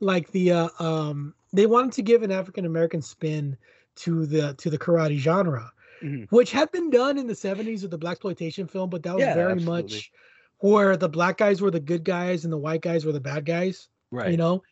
like 0.00 0.30
the 0.32 0.52
uh, 0.52 0.68
um 0.78 1.34
they 1.52 1.66
wanted 1.66 1.92
to 1.92 2.02
give 2.02 2.22
an 2.22 2.32
African 2.32 2.64
American 2.66 3.00
spin 3.00 3.56
to 3.96 4.26
the 4.26 4.54
to 4.54 4.70
the 4.70 4.78
karate 4.78 5.16
genre 5.16 5.70
Mhm. 6.02 6.26
which 6.28 6.50
had 6.52 6.70
been 6.72 6.90
done 6.90 7.16
in 7.16 7.26
the 7.26 7.32
70s 7.34 7.80
with 7.80 7.90
the 7.90 7.96
black 7.96 8.12
exploitation 8.12 8.66
film 8.66 8.90
but 8.90 9.02
that 9.04 9.14
was 9.16 9.24
Yeah, 9.24 9.34
very 9.34 9.52
absolutely. 9.52 9.82
much 9.84 10.12
where 10.58 10.96
the 10.96 11.08
black 11.08 11.38
guys 11.38 11.62
were 11.62 11.70
the 11.70 11.80
good 11.80 12.04
guys 12.04 12.44
and 12.44 12.52
the 12.52 12.58
white 12.58 12.82
guys 12.82 13.06
were 13.06 13.12
the 13.12 13.20
bad 13.20 13.46
guys 13.46 13.88
Right. 14.10 14.30
you 14.30 14.36
know 14.36 14.62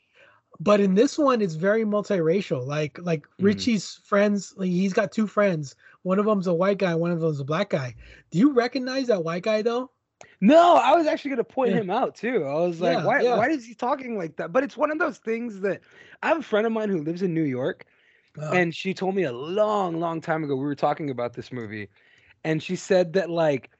but 0.60 0.80
in 0.80 0.94
this 0.94 1.16
one 1.18 1.40
it's 1.40 1.54
very 1.54 1.84
multiracial 1.84 2.66
like 2.66 2.98
like 3.02 3.22
Mhm. 3.40 3.44
richie's 3.44 4.00
friends 4.04 4.52
like 4.58 4.68
he's 4.68 4.92
got 4.92 5.12
two 5.12 5.26
friends 5.26 5.74
one 6.02 6.18
of 6.18 6.26
them's 6.26 6.46
a 6.46 6.54
white 6.54 6.78
guy 6.78 6.94
one 6.94 7.10
of 7.10 7.20
them's 7.20 7.40
a 7.40 7.44
black 7.44 7.70
guy 7.70 7.94
do 8.30 8.38
you 8.38 8.52
recognize 8.52 9.06
that 9.06 9.24
white 9.24 9.42
guy 9.42 9.62
though 9.62 9.90
No, 10.40 10.76
I 10.76 10.94
was 10.94 11.06
actually 11.06 11.30
gonna 11.30 11.44
point 11.44 11.72
Yeah. 11.72 11.76
him 11.76 11.90
out 11.90 12.14
too. 12.14 12.44
I 12.44 12.54
was 12.54 12.80
like, 12.80 13.00
Yeah, 13.00 13.04
why 13.04 13.22
yeah. 13.22 13.24
why 13.24 13.50
is 13.50 13.64
he 13.66 13.74
talking 13.74 14.16
like 14.18 14.36
that? 14.36 14.52
But 14.52 14.64
it's 14.64 14.76
one 14.76 14.90
of 14.90 14.98
those 14.98 15.18
things 15.18 15.60
that 15.60 15.82
I 16.22 16.28
have 16.28 16.38
a 16.38 16.42
friend 16.42 16.66
of 16.66 16.72
mine 16.72 16.88
who 16.90 17.02
lives 17.02 17.22
in 17.22 17.34
New 17.34 17.42
York, 17.44 17.86
Uh, 18.38 18.60
and 18.60 18.74
she 18.74 18.94
told 18.94 19.14
me 19.16 19.24
a 19.24 19.32
long, 19.32 20.00
long 20.00 20.20
time 20.20 20.44
ago 20.44 20.56
we 20.56 20.64
were 20.64 20.74
talking 20.76 21.10
about 21.10 21.34
this 21.34 21.52
movie, 21.52 21.88
and 22.44 22.62
she 22.62 22.76
said 22.76 23.14
that 23.14 23.30
like 23.30 23.70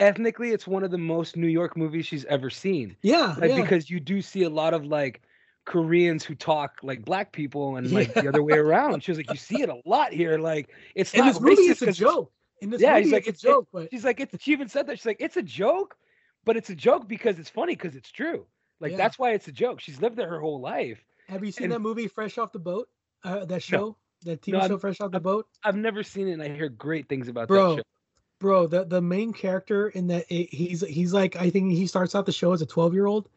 ethnically 0.00 0.50
it's 0.52 0.66
one 0.68 0.84
of 0.84 0.90
the 0.92 0.98
most 0.98 1.36
New 1.36 1.48
York 1.48 1.76
movies 1.76 2.06
she's 2.06 2.24
ever 2.26 2.50
seen. 2.50 2.96
yeah 3.02 3.36
Like 3.36 3.54
because 3.54 3.90
you 3.90 4.00
do 4.00 4.22
see 4.22 4.42
a 4.44 4.50
lot 4.50 4.74
of 4.74 4.86
like 4.86 5.22
Koreans 5.66 6.24
who 6.24 6.34
talk 6.34 6.80
like 6.82 7.04
black 7.04 7.32
people 7.32 7.76
and 7.76 7.92
like 7.92 8.16
the 8.16 8.28
other 8.28 8.42
way 8.42 8.56
around. 8.56 9.02
She 9.04 9.10
was 9.12 9.18
like, 9.18 9.30
you 9.30 9.38
see 9.38 9.62
it 9.62 9.68
a 9.70 9.80
lot 9.86 10.12
here. 10.12 10.38
Like 10.38 10.74
it's 10.96 11.14
in 11.14 11.24
not 11.24 11.26
this 11.26 11.40
movie 11.40 11.62
racist 11.62 11.68
it's 11.68 11.82
a 11.82 11.86
'cause 11.86 12.02
joke 12.02 12.32
in 12.60 12.70
this 12.70 12.80
Yeah, 12.80 12.90
movie 12.94 13.02
he's 13.04 13.12
like, 13.12 13.26
it's 13.28 13.42
a 13.44 13.46
joke 13.48 13.68
but 13.72 13.88
She's 13.90 14.04
like, 14.04 14.20
it's, 14.20 14.42
she 14.42 14.52
even 14.52 14.68
said 14.68 14.86
that. 14.86 14.98
She's 14.98 15.06
like, 15.06 15.20
it's 15.20 15.36
a 15.36 15.42
joke, 15.42 15.96
but 16.44 16.56
it's 16.56 16.70
a 16.70 16.74
joke 16.74 17.08
because 17.08 17.38
it's 17.38 17.50
funny 17.50 17.74
because 17.74 17.94
it's 17.96 18.10
true. 18.10 18.46
Like 18.80 18.92
Yeah. 18.92 18.96
that's 18.98 19.18
why 19.18 19.32
it's 19.32 19.48
a 19.48 19.52
joke. 19.52 19.80
She's 19.80 20.00
lived 20.00 20.16
there 20.16 20.28
her 20.28 20.40
whole 20.40 20.60
life. 20.60 21.04
have 21.28 21.44
you 21.44 21.52
seen 21.52 21.64
and- 21.64 21.72
that 21.74 21.80
movie 21.80 22.08
fresh 22.08 22.38
off 22.38 22.52
the 22.52 22.58
boat 22.58 22.88
uh 23.24 23.44
that 23.46 23.62
show 23.62 23.96
that 24.24 24.40
tv 24.42 24.52
No, 24.52 24.66
show 24.68 24.78
fresh 24.78 25.00
off 25.00 25.10
the 25.10 25.20
boat 25.20 25.46
I've 25.64 25.76
never 25.76 26.02
seen 26.02 26.28
it, 26.28 26.32
and 26.32 26.42
I 26.42 26.48
hear 26.48 26.68
great 26.68 27.08
things 27.08 27.28
about 27.28 27.48
bro 27.48 27.70
that 27.70 27.76
show. 27.78 27.82
bro 28.40 28.66
the 28.68 28.84
the 28.84 29.00
main 29.02 29.32
character 29.32 29.88
in 29.88 30.06
that 30.08 30.24
it, 30.30 30.52
he's 30.54 30.80
he's 30.82 31.12
like 31.12 31.34
i 31.36 31.50
think 31.50 31.72
he 31.72 31.86
starts 31.88 32.14
out 32.14 32.26
the 32.26 32.32
show 32.32 32.52
as 32.52 32.62
a 32.62 32.66
12 32.66 32.94
year 32.94 33.06
old 33.06 33.28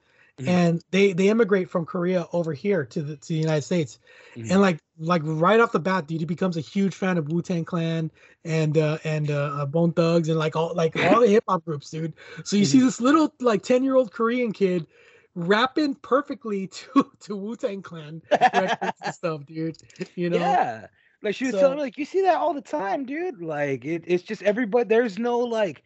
Mhm. 0.42 0.48
and 0.48 0.84
they 0.92 1.14
they 1.14 1.30
immigrate 1.30 1.70
from 1.70 1.86
korea 1.86 2.28
over 2.34 2.54
here 2.54 2.86
to 2.86 3.02
the 3.02 3.16
to 3.18 3.28
the 3.30 3.36
united 3.40 3.62
states 3.64 4.00
Mhm. 4.36 4.52
and 4.52 4.62
like 4.62 4.80
like 4.98 5.22
right 5.26 5.60
off 5.60 5.72
the 5.72 5.80
bat 5.80 6.08
dude 6.08 6.20
he 6.20 6.26
becomes 6.26 6.58
a 6.58 6.62
huge 6.62 6.94
fan 6.96 7.18
of 7.18 7.32
wu-tang 7.32 7.66
clan 7.66 8.12
and 8.46 8.78
uh 8.78 8.98
and 9.04 9.30
uh, 9.32 9.62
uh 9.62 9.66
bone 9.66 9.92
thugs 9.94 10.30
and 10.30 10.38
like 10.40 10.56
all 10.56 10.74
like 10.76 10.96
all 10.98 11.20
the 11.22 11.28
hip-hop 11.28 11.64
groups 11.66 11.90
dude 11.90 12.14
so 12.44 12.56
you 12.56 12.66
see 12.66 12.80
Mhm. 12.80 12.84
this 12.86 13.02
little 13.02 13.34
like 13.40 13.62
10 13.64 13.84
year 13.84 13.96
old 13.96 14.12
korean 14.12 14.52
kid 14.52 14.88
rapping 15.36 15.96
perfectly 15.96 16.68
to 16.78 17.12
to 17.20 17.36
wu-tang 17.36 17.82
clan 17.82 18.22
records 18.32 19.00
and 19.04 19.14
stuff 19.16 19.46
dude 19.46 19.78
you 20.16 20.30
know 20.32 20.38
Yeah. 20.38 20.88
Like 21.24 21.36
she 21.36 21.46
was 21.46 21.54
So- 21.54 21.60
telling 21.60 21.78
me, 21.78 21.84
like, 21.84 22.00
you 22.00 22.06
see 22.06 22.22
that 22.24 22.38
all 22.38 22.52
the 22.56 22.62
time, 22.62 23.06
dude. 23.06 23.44
Like 23.44 23.86
it, 23.86 24.04
it's 24.08 24.24
just 24.24 24.42
everybody. 24.42 24.86
There's 24.90 25.20
no 25.20 25.38
like, 25.38 25.84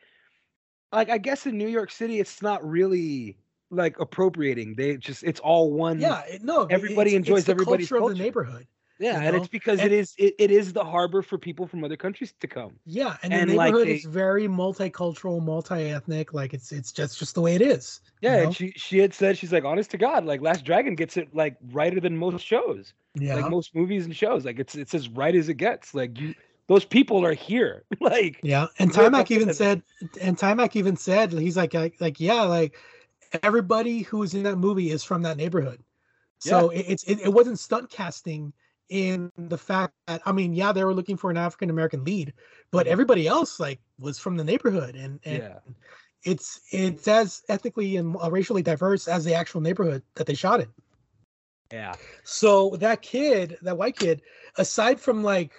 like 0.93 1.10
I 1.10 1.18
guess 1.18 1.45
in 1.45 1.58
New 1.58 1.68
York 1.68 1.91
City, 1.91 2.22
it's 2.22 2.41
not 2.41 2.66
really 2.66 3.36
like 3.72 3.99
appropriating. 3.99 4.76
They 4.76 4.97
just 4.97 5.24
it's 5.24 5.39
all 5.39 5.72
one. 5.72 5.99
yeah 5.99 6.22
it- 6.28 6.43
no 6.43 6.66
everybody 6.66 7.11
it's- 7.11 7.20
enjoys 7.28 7.39
it's 7.41 7.49
everybody's 7.49 7.89
culture 7.89 8.03
of 8.03 8.18
the 8.18 8.24
neighborhood 8.24 8.68
yeah, 8.97 9.20
you 9.20 9.26
and 9.28 9.36
know? 9.36 9.41
it's 9.41 9.49
because 9.49 9.80
And- 9.82 9.91
it 9.91 9.97
is 9.99 10.13
it, 10.18 10.36
it 10.39 10.51
is 10.51 10.72
the 10.72 10.84
harbor 10.84 11.22
for 11.22 11.38
people 11.38 11.68
from 11.68 11.84
other 11.84 11.97
countries 11.97 12.34
to 12.39 12.47
come. 12.47 12.80
Yeah, 12.86 13.18
and, 13.24 13.34
And, 13.34 13.49
the 13.49 13.55
like, 13.55 13.68
neighborhood 13.68 13.88
they- 13.89 13.95
is 13.95 14.05
very 14.05 14.47
multicultural, 14.47 15.43
multi-ethnic. 15.43 16.34
Like 16.34 16.53
it's 16.53 16.72
it's 16.72 16.93
just 16.93 17.20
just 17.20 17.36
the 17.36 17.41
way 17.41 17.55
it 17.55 17.61
is. 17.61 17.99
you 18.22 18.30
Yeah, 18.30 18.38
know? 18.38 18.43
and 18.43 18.55
she 18.55 18.72
she 18.78 18.99
had 18.99 19.13
said 19.13 19.38
she's 19.38 19.51
like, 19.51 19.66
honest 19.66 19.91
to 19.91 19.97
God, 19.97 20.24
like 20.26 20.39
Last 20.41 20.63
Dragon 20.63 20.95
gets 20.95 21.18
it 21.18 21.28
like 21.36 21.57
righter 21.72 21.99
than 21.99 22.16
most 22.16 22.45
shows, 22.45 22.93
yeah, 23.16 23.36
like 23.36 23.49
most 23.51 23.76
movies 23.76 24.05
and 24.05 24.16
shows. 24.16 24.45
Like 24.45 24.59
it's 24.59 24.76
it's 24.76 24.93
as 24.93 25.09
right 25.09 25.36
as 25.36 25.49
it 25.49 25.55
gets. 25.55 25.93
Like 25.93 26.18
you, 26.18 26.34
those 26.68 26.86
people 26.86 27.26
are 27.26 27.34
here. 27.34 27.84
like 27.99 28.39
yeah. 28.43 28.68
And 28.80 28.91
Taimak 28.95 29.30
even 29.30 29.53
said, 29.53 29.84
and 30.22 30.38
Taimak 30.38 30.76
even 30.78 30.95
said, 30.95 31.34
he's 31.34 31.57
like, 31.57 31.74
like, 31.74 31.95
like, 31.99 32.20
yeah, 32.22 32.43
like 32.43 32.78
everybody 33.44 34.02
who 34.02 34.20
was 34.20 34.34
in 34.34 34.44
that 34.44 34.58
movie 34.58 34.92
is 34.92 35.04
from 35.04 35.24
that 35.24 35.38
neighborhood. 35.38 35.84
So 36.40 36.70
it, 36.70 36.86
it's 36.88 37.04
it, 37.04 37.20
it 37.22 37.34
wasn't 37.34 37.60
stunt 37.60 37.90
casting 37.90 38.54
in 38.90 39.32
the 39.38 39.58
fact 39.58 39.94
that 40.08 40.22
I 40.26 40.32
mean, 40.32 40.54
yeah, 40.54 40.72
they 40.72 40.84
were 40.84 40.94
looking 40.94 41.18
for 41.18 41.32
an 41.32 41.38
African 41.38 41.70
American 41.70 42.04
lead, 42.04 42.34
but 42.72 42.88
Mhm. 42.88 42.88
everybody 42.88 43.28
else 43.28 43.60
like 43.60 43.80
was 44.00 44.20
from 44.20 44.38
the 44.38 44.44
neighborhood, 44.44 44.96
and 44.96 45.20
and 45.26 45.44
yeah, 45.44 45.60
it's 46.24 46.62
it's 46.72 47.08
as 47.08 47.44
ethnically 47.50 47.98
and 47.98 48.16
racially 48.32 48.64
diverse 48.64 49.08
as 49.08 49.26
the 49.26 49.34
actual 49.34 49.62
neighborhood 49.62 50.04
that 50.16 50.28
they 50.28 50.36
shot 50.36 50.62
in. 50.62 50.68
yeah, 51.72 51.98
So 52.24 52.76
that 52.78 53.02
kid, 53.02 53.58
that 53.62 53.78
white 53.78 53.96
kid, 53.96 54.22
aside 54.58 55.00
from 55.00 55.24
like, 55.24 55.54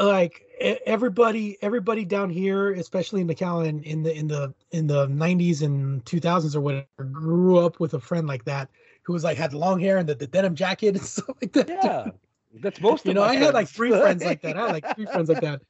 like 0.00 0.42
everybody, 0.86 1.56
everybody 1.62 2.04
down 2.04 2.30
here, 2.30 2.72
especially 2.72 3.20
in 3.22 3.28
McAllen, 3.28 3.82
in 3.84 4.02
the 4.02 4.14
in 4.14 4.28
the 4.28 4.54
in 4.72 4.86
the 4.86 5.06
'90s 5.08 5.62
and 5.62 6.04
2000s 6.04 6.54
or 6.54 6.60
whatever, 6.60 6.86
grew 7.12 7.58
up 7.58 7.80
with 7.80 7.94
a 7.94 8.00
friend 8.00 8.26
like 8.26 8.44
that 8.44 8.68
who 9.02 9.12
was 9.12 9.24
like 9.24 9.38
had 9.38 9.54
long 9.54 9.80
hair 9.80 9.96
and 9.98 10.08
the, 10.08 10.14
the 10.14 10.26
denim 10.26 10.54
jacket 10.54 10.88
and 10.96 11.00
stuff 11.04 11.30
like 11.40 11.52
that. 11.52 11.68
yeah. 11.68 12.10
That's 12.62 12.80
most. 12.80 13.04
you 13.04 13.12
know, 13.14 13.22
I 13.22 13.34
had 13.34 13.52
like 13.54 13.68
three 13.68 13.90
friends 13.90 14.24
like 14.24 14.40
that. 14.42 14.56
I 14.56 14.60
had 14.66 14.72
like 14.72 14.94
three 14.96 15.04
friends 15.12 15.28
like 15.28 15.42
that. 15.42 15.60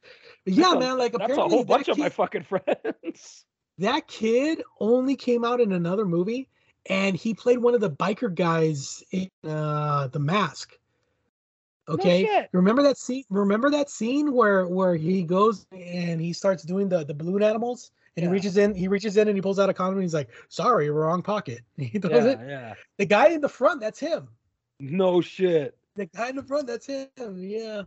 But 0.45 0.55
yeah, 0.55 0.63
That's 0.71 0.81
man, 0.81 0.99
like 0.99 1.13
apparently, 1.15 1.37
That's 1.37 1.53
a 1.53 1.57
whole 1.57 1.65
bunch 1.65 1.87
that 1.87 1.93
of 1.93 1.99
my 1.99 2.09
fucking 2.09 2.43
friends. 2.45 3.45
that 3.79 4.07
kid 4.07 4.63
only 4.81 5.17
came 5.17 5.45
out 5.45 5.61
in 5.61 5.73
another 5.73 6.05
movie 6.05 6.49
and 6.89 7.17
he 7.17 7.35
played 7.35 7.59
one 7.59 7.75
of 7.75 7.81
the 7.81 7.91
biker 7.91 8.33
guys 8.35 9.03
in 9.11 9.29
uh 9.45 10.07
the 10.09 10.19
mask 10.21 10.79
okay 11.89 12.25
shit. 12.25 12.49
remember 12.53 12.83
that 12.83 12.97
scene 12.97 13.25
remember 13.31 13.71
that 13.71 13.91
scene 13.91 14.33
where 14.33 14.67
where 14.67 14.95
he 14.95 15.23
goes 15.23 15.67
and 15.73 16.21
he 16.21 16.33
starts 16.33 16.63
doing 16.63 16.89
the 16.89 17.05
the 17.05 17.15
balloon 17.15 17.43
animals 17.43 17.91
and 18.19 18.25
Yeah. 18.25 18.29
he 18.31 18.33
reaches 18.33 18.57
in 18.57 18.75
he 18.75 18.89
reaches 18.89 19.17
in 19.17 19.29
and 19.29 19.37
he 19.37 19.41
pulls 19.41 19.59
out 19.59 19.71
a 19.71 19.75
condom 19.75 19.95
and 19.99 20.03
he's 20.03 20.15
like 20.15 20.29
sorry 20.49 20.91
wrong 20.91 21.23
pocket 21.23 21.61
he 21.77 21.99
does 21.99 22.11
yeah, 22.11 22.31
it 22.33 22.39
yeah. 22.47 22.75
the 22.99 23.07
guy 23.07 23.29
in 23.29 23.41
the 23.41 23.49
front 23.49 23.81
that's 23.81 23.99
him 24.01 24.29
No 24.81 25.21
shit. 25.21 25.77
the 25.97 26.07
guy 26.07 26.29
in 26.29 26.37
the 26.37 26.43
front 26.43 26.67
that's 26.67 26.87
him 26.87 27.09
yeah 27.39 27.83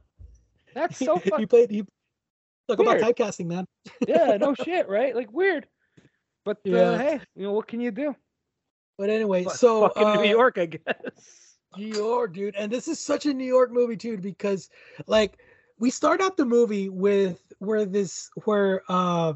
That's 0.74 0.98
so 1.06 1.18
he 1.38 1.46
played 1.46 1.70
he 1.70 1.84
talk 2.68 2.80
about 2.80 2.98
Weird. 3.02 3.16
typecasting 3.16 3.48
man 3.48 3.66
yeah, 4.08 4.38
no 4.40 4.54
shit, 4.54 4.88
right? 4.88 5.16
Like 5.16 5.32
weird. 5.34 5.68
But 6.46 6.58
uh, 6.68 6.70
Yeah. 6.72 6.98
hey, 6.98 7.20
you 7.36 7.44
know 7.44 7.52
what 7.54 7.68
can 7.68 7.82
you 7.82 7.92
do? 7.92 8.16
but 8.98 9.10
anyway 9.10 9.44
Fu- 9.44 9.50
so 9.50 9.82
fucking 9.90 10.04
uh, 10.04 10.22
New 10.22 10.30
York, 10.30 10.58
I 10.60 10.68
guess. 10.68 11.58
New 11.78 11.88
York, 11.88 12.34
dude. 12.34 12.56
And 12.56 12.72
this 12.72 12.88
is 12.88 13.00
such 13.00 13.26
a 13.26 13.34
New 13.34 13.46
York 13.46 13.72
movie 13.72 13.98
too, 13.98 14.18
because 14.18 14.70
like 15.08 15.40
we 15.80 15.90
start 15.90 16.22
out 16.22 16.38
the 16.38 16.46
movie 16.46 16.90
with 16.90 17.42
where 17.60 17.86
this 17.86 18.30
where 18.46 18.84
uh 18.90 19.34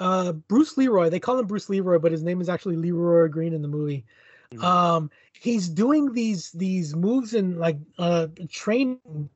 uh 0.00 0.32
Bruce 0.32 0.76
Leroy, 0.76 1.08
they 1.08 1.20
call 1.20 1.38
him 1.38 1.46
Bruce 1.46 1.68
Leroy, 1.68 1.98
but 1.98 2.12
his 2.12 2.22
name 2.22 2.40
is 2.40 2.48
actually 2.48 2.76
Leroy 2.76 3.28
Green 3.28 3.52
in 3.52 3.62
the 3.62 3.68
movie. 3.68 4.04
Mhm. 4.52 4.62
Um 4.62 5.10
he's 5.32 5.68
doing 5.68 6.12
these 6.12 6.50
these 6.52 6.94
moves 6.94 7.34
and 7.34 7.58
like 7.58 7.78
uh 7.98 8.28
training 8.48 9.28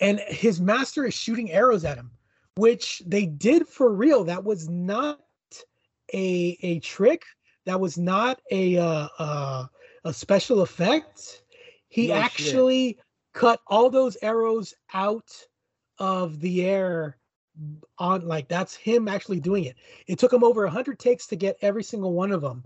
and 0.00 0.20
his 0.28 0.60
master 0.60 1.04
is 1.04 1.14
shooting 1.14 1.52
arrows 1.52 1.84
at 1.84 1.96
him, 1.96 2.10
which 2.56 3.02
they 3.06 3.26
did 3.26 3.66
for 3.68 3.92
real. 3.92 4.24
That 4.24 4.44
was 4.44 4.68
not 4.68 5.20
a 6.12 6.58
a 6.62 6.80
trick. 6.80 7.24
That 7.64 7.80
was 7.80 7.96
not 7.96 8.40
a 8.50 8.76
uh, 8.78 9.08
uh 9.18 9.66
a 10.04 10.12
special 10.12 10.60
effect. 10.62 11.42
He 11.88 12.08
No 12.08 12.14
shit. 12.14 12.24
actually 12.24 12.98
cut 13.32 13.60
all 13.66 13.88
those 13.90 14.16
arrows 14.22 14.74
out 14.92 15.30
of 15.98 16.40
the 16.40 16.64
air 16.64 17.16
on 17.98 18.26
like 18.26 18.48
that's 18.48 18.74
him 18.74 19.08
actually 19.08 19.40
doing 19.40 19.64
it. 19.64 19.76
It 20.06 20.18
took 20.18 20.32
him 20.32 20.44
over 20.44 20.64
a 20.64 20.70
hundred 20.70 20.98
takes 20.98 21.26
to 21.28 21.36
get 21.36 21.56
every 21.62 21.82
single 21.82 22.12
one 22.12 22.32
of 22.32 22.40
them. 22.40 22.64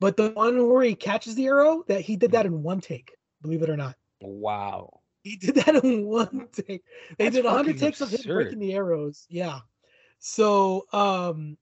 But 0.00 0.16
the 0.16 0.30
one 0.30 0.68
where 0.68 0.84
he 0.84 0.94
catches 0.94 1.34
the 1.34 1.46
arrow, 1.46 1.84
that 1.88 2.02
he 2.02 2.16
did 2.16 2.30
that 2.32 2.46
in 2.46 2.62
one 2.62 2.80
take, 2.80 3.16
believe 3.42 3.62
it 3.62 3.70
or 3.70 3.76
not. 3.76 3.96
Wow. 4.20 5.00
He 5.24 5.36
did 5.36 5.56
that 5.56 5.84
in 5.84 6.06
one 6.06 6.48
take. 6.52 6.84
They 7.18 7.24
That's 7.24 7.36
did 7.36 7.46
a 7.46 7.50
hundred 7.50 7.78
fucking 7.78 7.80
takes 7.80 8.00
of 8.00 8.10
him 8.10 8.20
breaking 8.32 8.58
the 8.60 8.74
arrows. 8.74 9.26
Yeah. 9.28 9.60
So 10.18 10.86
um 10.92 11.56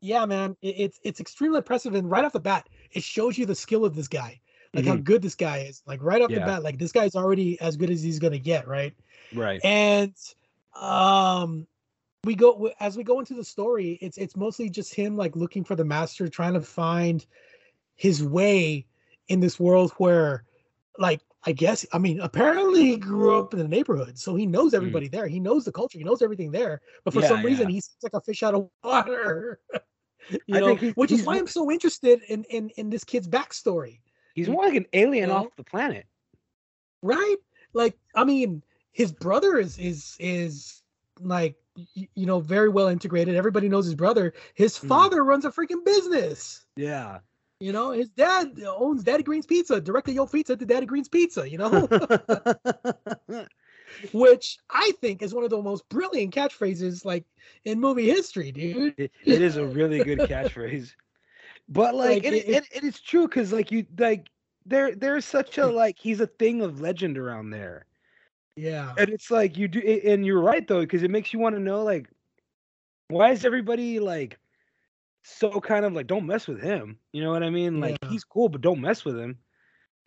yeah, 0.00 0.24
man, 0.26 0.56
it, 0.62 0.74
it's 0.78 1.00
it's 1.04 1.20
extremely 1.20 1.58
impressive. 1.58 1.94
And 1.94 2.10
right 2.10 2.24
off 2.24 2.32
the 2.32 2.40
bat, 2.40 2.68
it 2.92 3.02
shows 3.02 3.36
you 3.36 3.46
the 3.46 3.54
skill 3.54 3.84
of 3.84 3.94
this 3.94 4.08
guy, 4.08 4.40
like 4.74 4.86
how 4.86 4.96
Mhm. 4.96 5.04
good 5.04 5.22
this 5.22 5.34
guy 5.34 5.58
is. 5.58 5.82
Like 5.86 6.02
right 6.02 6.22
off 6.22 6.30
the 6.30 6.40
bat, 6.46 6.62
like 6.62 6.78
this 6.78 6.92
guy's 6.92 7.14
already 7.14 7.60
as 7.60 7.76
good 7.76 7.90
as 7.90 8.02
he's 8.02 8.18
gonna 8.18 8.38
get, 8.38 8.66
right? 8.66 8.94
Right. 9.34 9.60
and 9.64 10.14
um 10.74 11.66
we 12.24 12.34
go 12.34 12.70
as 12.80 12.96
we 12.96 13.02
go 13.02 13.18
into 13.18 13.34
the 13.34 13.44
story 13.44 13.98
it's 14.02 14.18
it's 14.18 14.36
mostly 14.36 14.68
just 14.70 14.94
him 14.94 15.16
like 15.16 15.34
looking 15.36 15.64
for 15.64 15.74
the 15.74 15.84
master 15.84 16.28
trying 16.28 16.54
to 16.54 16.60
find 16.60 17.26
his 17.96 18.22
way 18.22 18.86
in 19.28 19.40
this 19.40 19.58
world 19.58 19.92
where 19.98 20.44
like 20.98 21.20
i 21.44 21.52
guess 21.52 21.84
i 21.92 21.98
mean 21.98 22.20
apparently 22.20 22.84
he 22.84 22.96
grew 22.96 23.36
up 23.38 23.52
in 23.52 23.58
the 23.58 23.66
neighborhood 23.68 24.18
so 24.18 24.34
he 24.34 24.46
knows 24.46 24.74
everybody 24.74 25.08
there 25.08 25.26
he 25.26 25.40
knows 25.40 25.64
the 25.64 25.72
culture 25.72 25.98
he 25.98 26.04
knows 26.04 26.22
everything 26.22 26.50
there 26.50 26.80
but 27.04 27.12
for 27.14 27.20
Mm. 27.20 27.22
Yeah, 27.22 27.28
some 27.28 27.44
reason 27.44 27.68
yeah. 27.68 27.72
he's 27.74 27.90
like 28.02 28.14
a 28.14 28.20
fish 28.20 28.42
out 28.42 28.54
of 28.54 28.68
water 28.84 29.60
you 30.46 30.56
I 30.56 30.60
know 30.60 30.66
think 30.68 30.80
he- 30.80 30.90
which 30.90 31.10
is 31.12 31.24
why 31.24 31.36
i'm 31.38 31.46
so 31.46 31.70
interested 31.70 32.20
in 32.28 32.44
in 32.44 32.68
in 32.76 32.90
this 32.90 33.02
kid's 33.04 33.26
backstory 33.28 34.00
He's 34.34 34.48
more 34.48 34.64
like 34.64 34.74
an 34.76 34.86
alien 34.92 35.28
know? 35.30 35.36
off 35.36 35.56
the 35.56 35.64
planet. 35.64 36.06
right 37.02 37.36
like 37.72 37.96
i 38.14 38.24
mean 38.24 38.62
his 38.92 39.12
brother 39.12 39.58
is 39.58 39.78
is 39.78 40.16
is 40.18 40.82
like 41.20 41.56
you 41.94 42.26
know 42.26 42.40
very 42.40 42.68
well 42.68 42.88
integrated 42.88 43.34
everybody 43.36 43.68
knows 43.68 43.84
his 43.84 43.94
brother 43.94 44.32
his 44.54 44.76
Mm. 44.78 44.88
father 44.88 45.24
runs 45.24 45.44
a 45.44 45.50
freaking 45.50 45.84
business 45.84 46.64
Yeah. 46.76 47.18
you 47.60 47.72
know 47.72 47.90
his 47.92 48.08
dad 48.08 48.58
owns 48.66 49.04
daddy 49.04 49.22
green's 49.22 49.46
pizza 49.46 49.80
directly 49.80 50.14
your 50.14 50.26
pizza 50.28 50.56
to 50.56 50.64
daddy 50.66 50.86
green's 50.86 51.08
pizza 51.08 51.48
you 51.48 51.58
know 51.58 51.86
which 54.12 54.58
i 54.70 54.92
think 55.00 55.22
is 55.22 55.34
one 55.34 55.44
of 55.44 55.50
the 55.50 55.60
most 55.62 55.88
brilliant 55.88 56.34
catchphrases 56.34 57.04
like 57.04 57.24
in 57.64 57.78
movie 57.80 58.06
history 58.08 58.50
dude 58.52 58.94
it, 58.98 59.10
it 59.24 59.40
is 59.42 59.56
a 59.56 59.64
really 59.66 60.02
good 60.02 60.18
catchphrase. 60.20 60.92
But 61.68 61.94
like, 61.94 62.24
Like, 62.24 62.32
it, 62.32 62.34
it- 62.34 62.48
it, 62.48 62.64
it 62.74 62.84
is 62.84 63.00
true 63.00 63.28
because 63.28 63.52
like 63.52 63.70
you 63.70 63.86
like 63.98 64.28
there 64.66 64.94
there's 64.96 65.24
such 65.24 65.56
a 65.58 65.66
like 65.82 65.98
he's 65.98 66.20
a 66.20 66.26
thing 66.26 66.62
of 66.62 66.80
legend 66.80 67.16
around 67.16 67.50
there. 67.50 67.86
Yeah 68.56 68.92
And 68.98 69.08
it's 69.10 69.30
like 69.30 69.56
you 69.56 69.68
do 69.68 69.80
and 69.80 70.24
you're 70.26 70.40
right 70.40 70.66
though, 70.66 70.80
because 70.80 71.02
it 71.02 71.10
makes 71.10 71.32
you 71.32 71.38
want 71.38 71.54
to 71.56 71.60
know 71.60 71.82
like 71.82 72.08
why 73.08 73.30
is 73.32 73.44
everybody 73.44 73.98
like 74.00 74.38
so 75.22 75.60
kind 75.60 75.84
of 75.84 75.92
like 75.92 76.06
don't 76.06 76.26
mess 76.26 76.46
with 76.48 76.60
him? 76.62 76.98
You 77.12 77.22
know 77.22 77.30
what 77.30 77.42
I 77.42 77.50
mean? 77.50 77.80
Like 77.80 77.98
Yeah. 78.02 78.08
he's 78.10 78.24
cool, 78.24 78.48
but 78.48 78.60
don't 78.60 78.80
mess 78.80 79.04
with 79.04 79.18
him. 79.18 79.38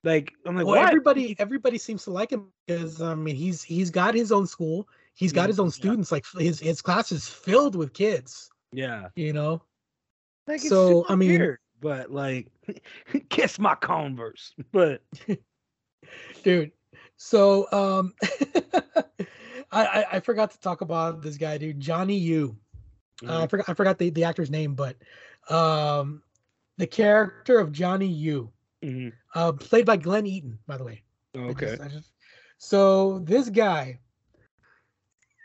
Like 0.04 0.34
I'm 0.46 0.56
like, 0.56 0.66
well 0.66 0.82
why? 0.82 0.88
everybody 0.88 1.36
everybody 1.40 1.78
seems 1.78 2.04
to 2.06 2.12
like 2.12 2.32
him 2.32 2.48
because 2.68 3.02
i 3.02 3.16
mean 3.16 3.36
he's 3.36 3.64
he's 3.64 3.90
got 3.90 4.14
his 4.14 4.32
own 4.34 4.46
school 4.48 4.88
he's 5.16 5.32
got 5.32 5.46
Mhm, 5.46 5.48
his 5.48 5.60
own 5.60 5.68
yeah. 5.68 5.72
students 5.72 6.12
like 6.12 6.26
his 6.38 6.60
his 6.60 6.82
class 6.82 7.12
is 7.14 7.28
filled 7.28 7.76
with 7.76 7.94
kids 7.94 8.50
Yeah. 8.74 9.08
you 9.16 9.32
know 9.34 9.62
Like 10.48 10.60
it's 10.60 10.68
So, 10.70 11.06
I 11.08 11.16
mean- 11.16 11.40
weird, 11.40 11.60
but 11.80 12.12
like 12.12 12.52
kiss 13.30 13.60
my 13.60 13.76
converse. 13.76 14.54
But 14.74 15.02
dude 16.44 16.72
so 17.24 17.72
um 17.72 18.14
I, 19.72 19.86
I 19.86 20.06
i 20.14 20.20
forgot 20.20 20.52
to 20.52 20.60
talk 20.60 20.82
about 20.82 21.22
this 21.22 21.38
guy 21.38 21.58
dude 21.58 21.80
johnny 21.80 22.18
yu 22.18 22.58
uh, 23.28 23.44
i 23.44 23.48
forgot 23.48 23.70
i 23.70 23.74
forgot 23.74 23.98
the, 23.98 24.10
the 24.10 24.26
actor's 24.26 24.52
name 24.52 24.76
but 24.76 24.98
um 25.50 26.22
the 26.78 26.86
character 26.88 27.60
of 27.60 27.72
johnny 27.72 28.08
yu 28.08 28.52
Mhm. 28.84 29.14
uh 29.36 29.54
played 29.54 29.86
by 29.86 29.96
glenn 29.96 30.26
eaton 30.28 30.60
by 30.68 30.76
the 30.76 30.84
way 30.84 31.02
I 31.34 31.40
okay. 31.52 31.66
just- 31.68 31.82
I 31.82 31.88
just- 31.88 32.12
so 32.58 33.20
this 33.20 33.50
guy 33.50 34.00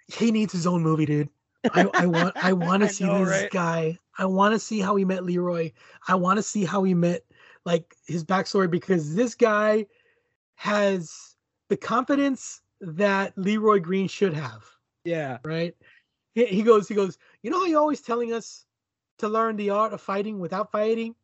he 0.08 0.32
needs 0.32 0.52
his 0.52 0.66
own 0.66 0.82
movie 0.82 1.06
dude 1.06 1.28
i, 1.72 1.82
I 1.96 2.06
want 2.06 2.34
i 2.42 2.52
want 2.66 2.82
to 2.82 2.88
see 2.88 3.04
know, 3.04 3.20
this 3.20 3.28
right? 3.28 3.50
guy 3.52 3.98
i 4.18 4.24
want 4.24 4.52
to 4.52 4.58
see 4.58 4.80
how 4.80 4.96
he 4.96 5.04
met 5.04 5.24
leroy 5.24 5.70
i 6.08 6.16
want 6.16 6.38
to 6.38 6.42
see 6.42 6.64
how 6.64 6.82
he 6.82 6.92
met 6.94 7.22
like 7.64 7.94
his 8.08 8.24
backstory 8.24 8.68
because 8.68 9.14
this 9.14 9.36
guy 9.36 9.86
has 10.56 11.36
the 11.68 11.76
confidence 11.76 12.62
that 12.80 13.36
leroy 13.36 13.80
green 13.80 14.08
should 14.08 14.34
have 14.34 14.64
Yeah. 15.04 15.38
right 15.44 15.74
he, 16.34 16.46
he 16.46 16.62
goes 16.62 16.88
he 16.88 16.94
goes 16.94 17.18
you 17.42 17.50
know 17.50 17.60
how 17.60 17.66
you're 17.66 17.80
always 17.80 18.00
telling 18.00 18.32
us 18.32 18.66
to 19.18 19.28
learn 19.28 19.56
the 19.56 19.70
art 19.70 19.92
of 19.92 20.00
fighting 20.00 20.38
without 20.38 20.70
fighting 20.70 21.14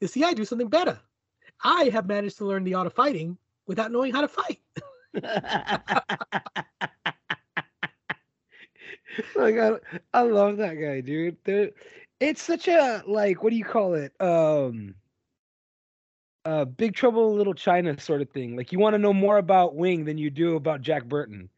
you 0.00 0.06
see 0.08 0.24
i 0.24 0.32
do 0.34 0.44
something 0.44 0.68
better 0.68 0.98
i 1.64 1.84
have 1.84 2.06
managed 2.06 2.38
to 2.38 2.46
learn 2.46 2.64
the 2.64 2.74
art 2.74 2.86
of 2.86 2.92
fighting 2.92 3.36
without 3.66 3.90
knowing 3.92 4.12
how 4.12 4.20
to 4.20 4.28
fight 4.28 4.60
like 9.34 9.56
I, 9.58 9.72
I 10.14 10.22
love 10.22 10.56
that 10.58 10.74
guy, 10.74 11.00
dude. 11.00 11.36
There, 11.44 11.70
it's 12.20 12.42
such 12.42 12.68
a 12.68 13.02
like 13.06 13.42
what 13.42 13.50
do 13.50 13.56
you 13.56 13.64
call 13.64 13.94
it? 13.94 14.12
Um, 14.20 14.94
uh, 16.44 16.64
Big 16.64 16.94
Trouble 16.94 17.34
Little 17.34 17.54
China 17.54 17.98
sort 18.00 18.22
of 18.22 18.30
thing. 18.30 18.56
Like 18.56 18.72
you 18.72 18.78
want 18.78 18.94
to 18.94 18.98
know 18.98 19.12
more 19.12 19.38
about 19.38 19.74
Wing 19.74 20.04
than 20.04 20.18
you 20.18 20.30
do 20.30 20.56
about 20.56 20.82
Jack 20.82 21.04
Burton. 21.04 21.48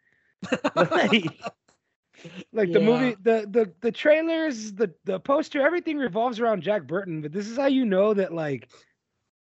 like, 0.76 1.24
like 2.53 2.72
the 2.72 2.80
movie, 2.80 3.16
the 3.22 3.47
the 3.51 3.72
the 3.80 3.93
trailers, 3.93 4.72
the 4.72 4.93
the 5.05 5.18
poster, 5.20 5.64
everything 5.64 5.97
revolves 5.97 6.41
around 6.41 6.62
Jack 6.62 6.87
Burton. 6.87 7.22
But 7.22 7.32
this 7.32 7.49
is 7.49 7.57
how 7.57 7.66
you 7.66 7.85
know 7.85 8.14
that 8.14 8.32
like. 8.32 8.68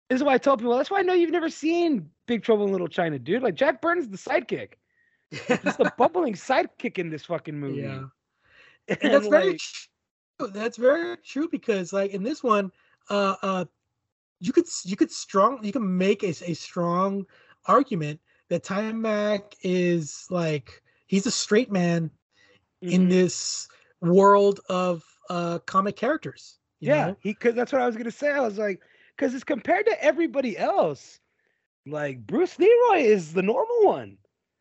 This 0.10 0.18
is 0.18 0.24
why 0.24 0.36
I 0.36 0.38
tell 0.38 0.56
people. 0.56 0.78
That's 0.78 0.92
why 0.92 1.00
I 1.00 1.02
know 1.02 1.14
you've 1.14 1.32
never 1.32 1.50
seen 1.50 2.08
Big 2.28 2.44
Trouble 2.44 2.66
in 2.66 2.72
Little 2.72 2.88
China, 2.88 3.18
dude. 3.18 3.42
Like 3.42 3.56
Jack 3.56 3.82
Burton's 3.82 4.08
the 4.08 4.18
sidekick. 4.18 4.74
He's 5.32 5.48
the 5.48 5.92
bubbling 5.98 6.36
sidekick 6.36 7.00
in 7.00 7.10
this 7.10 7.26
fucking 7.26 7.60
movie. 7.60 7.82
Yeah. 7.82 8.04
And, 8.88 8.98
and 9.02 9.14
that's 9.14 9.28
very 9.28 9.50
like, 9.50 9.60
true. 10.40 10.48
That's 10.50 10.78
very 10.78 11.18
true 11.26 11.50
because 11.50 11.92
like 11.92 12.12
in 12.12 12.22
this 12.22 12.44
one, 12.44 12.72
uh, 13.10 13.36
uh, 13.42 13.66
you 14.40 14.52
could 14.54 14.66
you 14.84 14.96
could 14.96 15.12
strong 15.12 15.64
you 15.64 15.72
can 15.72 15.98
make 15.98 16.24
a, 16.24 16.30
a 16.30 16.54
strong 16.54 17.26
argument 17.66 18.20
that 18.50 18.64
Taimak 18.64 19.54
is 19.64 20.28
like 20.30 20.82
he's 21.08 21.26
a 21.26 21.32
straight 21.32 21.72
man 21.72 22.12
in 22.82 23.08
mhm. 23.08 23.10
this 23.10 23.68
world 24.02 24.60
of 24.70 25.04
uh 25.30 25.60
comic 25.60 25.96
characters. 25.96 26.60
you 26.80 26.90
yeah, 26.90 27.08
know? 27.08 27.18
he 27.22 27.32
because 27.32 27.56
that's 27.56 27.72
what 27.72 27.82
I 27.82 27.86
was 27.88 27.96
gonna 27.96 28.12
say. 28.12 28.32
I 28.32 28.42
was 28.42 28.58
like, 28.58 28.82
because 29.16 29.34
it's 29.34 29.44
compared 29.44 29.86
to 29.88 30.04
everybody 30.04 30.58
else. 30.58 31.20
Like 31.88 32.26
Bruce 32.26 32.58
Leroy 32.60 33.04
is 33.04 33.34
the 33.34 33.44
normal 33.44 33.84
one. 33.84 34.18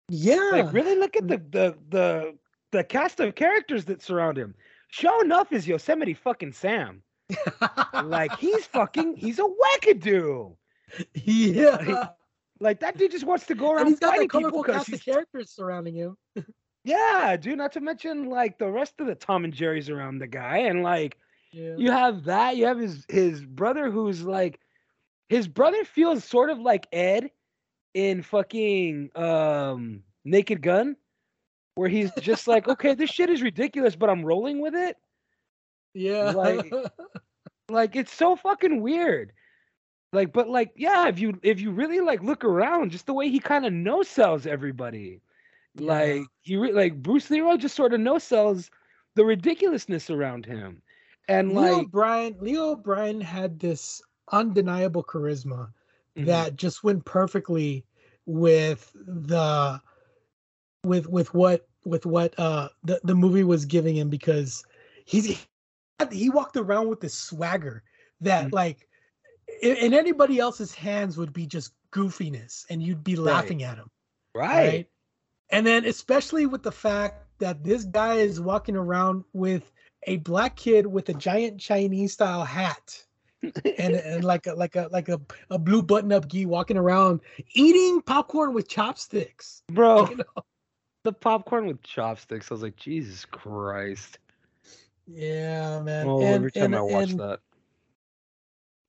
yeah, 0.08 0.50
Like 0.52 0.72
really 0.72 0.96
look 0.96 1.16
at 1.16 1.26
the 1.28 1.38
the 1.38 1.76
the 1.90 2.38
the 2.72 2.84
cast 2.84 3.20
of 3.20 3.34
characters 3.34 3.84
that 3.86 4.02
surround 4.02 4.36
him. 4.38 4.54
Show 4.88 5.20
enough 5.22 5.52
is 5.52 5.66
Yosemite 5.66 6.14
fucking 6.14 6.52
Sam. 6.52 7.02
Like 8.04 8.36
he's 8.38 8.66
fucking 8.66 9.16
he's 9.16 9.38
a 9.38 9.42
wackadoo. 9.42 10.56
yeah. 11.14 12.08
Like 12.60 12.80
that 12.80 12.96
dude 12.96 13.10
just 13.10 13.24
wants 13.24 13.46
to 13.46 13.54
go 13.54 13.70
And 13.70 13.76
around 13.78 13.86
he's 13.88 13.98
got 13.98 14.18
people 14.18 14.40
colorful 14.40 14.64
cast 14.64 14.92
of 14.92 15.04
characters 15.04 15.50
surrounding 15.50 15.94
him. 15.96 16.16
yeah, 16.84 17.36
dude. 17.36 17.58
Not 17.58 17.72
to 17.72 17.80
mention 17.80 18.26
like 18.30 18.58
the 18.58 18.70
rest 18.70 18.94
of 19.00 19.06
the 19.06 19.14
Tom 19.14 19.44
and 19.44 19.52
Jerry's 19.52 19.90
around 19.90 20.18
the 20.18 20.26
guy, 20.26 20.58
and 20.58 20.82
like 20.82 21.16
Yeah. 21.52 21.74
you 21.76 21.90
have 21.90 22.24
that. 22.24 22.56
You 22.56 22.66
have 22.66 22.78
his 22.78 23.04
his 23.08 23.44
brother 23.44 23.90
who's 23.90 24.22
like 24.22 24.60
his 25.28 25.48
brother 25.48 25.84
feels 25.84 26.24
sort 26.24 26.50
of 26.50 26.58
like 26.60 26.86
Ed 26.92 27.30
in 27.94 28.22
fucking 28.22 29.10
um 29.16 30.02
Naked 30.24 30.62
Gun, 30.62 30.96
where 31.74 31.88
he's 31.88 32.10
just 32.20 32.46
like, 32.46 32.68
okay, 32.68 32.94
this 32.94 33.10
shit 33.10 33.30
is 33.30 33.42
ridiculous, 33.42 33.96
but 33.96 34.10
I'm 34.10 34.24
rolling 34.24 34.60
with 34.60 34.74
it. 34.74 34.96
Yeah. 35.94 36.30
like- 36.32 36.72
Like 37.70 37.96
it's 37.96 38.12
so 38.12 38.36
fucking 38.36 38.82
weird. 38.82 39.32
Like, 40.12 40.34
but 40.34 40.50
like, 40.50 40.72
yeah, 40.76 41.08
if 41.08 41.18
you 41.18 41.40
if 41.42 41.60
you 41.62 41.70
really 41.70 42.00
like 42.00 42.22
look 42.22 42.44
around, 42.44 42.90
just 42.90 43.06
the 43.06 43.14
way 43.14 43.30
he 43.30 43.40
kind 43.40 43.64
of 43.64 43.72
no 43.72 44.02
sells 44.02 44.46
everybody. 44.46 45.22
Yeah. 45.74 45.92
Like 45.92 46.22
he 46.42 46.56
re- 46.56 46.74
like 46.74 47.02
Bruce 47.02 47.30
Leroy 47.30 47.56
just 47.56 47.74
sort 47.74 47.94
of 47.94 48.00
no 48.00 48.18
sells 48.18 48.70
the 49.14 49.24
ridiculousness 49.24 50.10
around 50.10 50.44
him. 50.44 50.82
And 51.28 51.54
Leo 51.54 51.60
like 51.78 51.86
O'Brien, 51.86 52.36
Leo 52.38 52.72
O'Brien 52.72 53.18
had 53.18 53.58
this 53.58 54.02
undeniable 54.30 55.02
charisma 55.02 55.72
Mhm. 56.18 56.26
that 56.26 56.56
just 56.56 56.84
went 56.84 57.02
perfectly 57.06 57.82
with 58.26 58.92
the 58.94 59.80
with 60.84 61.08
with 61.08 61.32
what 61.32 61.66
with 61.86 62.04
what 62.04 62.38
uh 62.38 62.68
the, 62.82 63.00
the 63.04 63.14
movie 63.14 63.42
was 63.44 63.64
giving 63.64 63.96
him 63.96 64.10
because 64.10 64.64
he's 65.06 65.46
he 66.12 66.30
walked 66.30 66.56
around 66.56 66.88
with 66.88 67.00
this 67.00 67.14
swagger 67.14 67.82
that 68.20 68.46
Mhm. 68.48 68.52
like 68.52 68.88
in, 69.62 69.76
in 69.76 69.94
anybody 69.94 70.38
else's 70.38 70.74
hands 70.74 71.16
would 71.16 71.32
be 71.32 71.46
just 71.46 71.74
goofiness 71.92 72.64
and 72.70 72.82
you'd 72.82 73.04
be 73.04 73.14
Right. 73.16 73.24
laughing 73.24 73.62
at 73.62 73.78
him 73.78 73.90
right. 74.34 74.88
and 75.50 75.66
then 75.66 75.84
especially 75.84 76.46
with 76.46 76.62
the 76.62 76.72
fact 76.72 77.26
that 77.38 77.62
this 77.62 77.84
guy 77.84 78.14
is 78.16 78.40
walking 78.40 78.76
around 78.76 79.24
with 79.32 79.72
a 80.06 80.16
black 80.18 80.56
kid 80.56 80.86
with 80.86 81.08
a 81.08 81.14
giant 81.14 81.60
Chinese 81.60 82.12
style 82.14 82.44
hat 82.44 83.04
and, 83.42 83.94
and 83.94 84.24
like 84.24 84.46
a 84.46 84.54
like 84.54 84.74
a 84.76 84.88
like 84.90 85.08
a, 85.08 85.20
a 85.50 85.58
blue 85.58 85.82
button 85.82 86.12
up 86.12 86.26
gi 86.28 86.46
walking 86.46 86.76
around 86.78 87.20
eating 87.54 88.00
popcorn 88.02 88.54
with 88.54 88.68
chopsticks. 88.68 89.62
Bro, 89.70 90.08
You 90.10 90.16
know? 90.16 90.42
the 91.04 91.12
popcorn 91.12 91.66
with 91.66 91.82
chopsticks. 91.82 92.50
I 92.50 92.54
was 92.54 92.62
like, 92.62 92.76
Jesus 92.76 93.24
Christ. 93.26 94.18
Yeah, 95.06 95.80
man. 95.82 96.08
Oh, 96.08 96.20
and, 96.20 96.34
every 96.34 96.52
time 96.52 96.64
and, 96.64 96.76
I 96.76 96.80
watch 96.80 97.10
and, 97.10 97.20
that. 97.20 97.40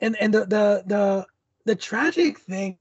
and 0.01 0.15
and 0.19 0.33
the, 0.33 0.39
the 0.41 0.83
the 0.85 1.27
the 1.65 1.75
tragic 1.75 2.39
thing 2.39 2.77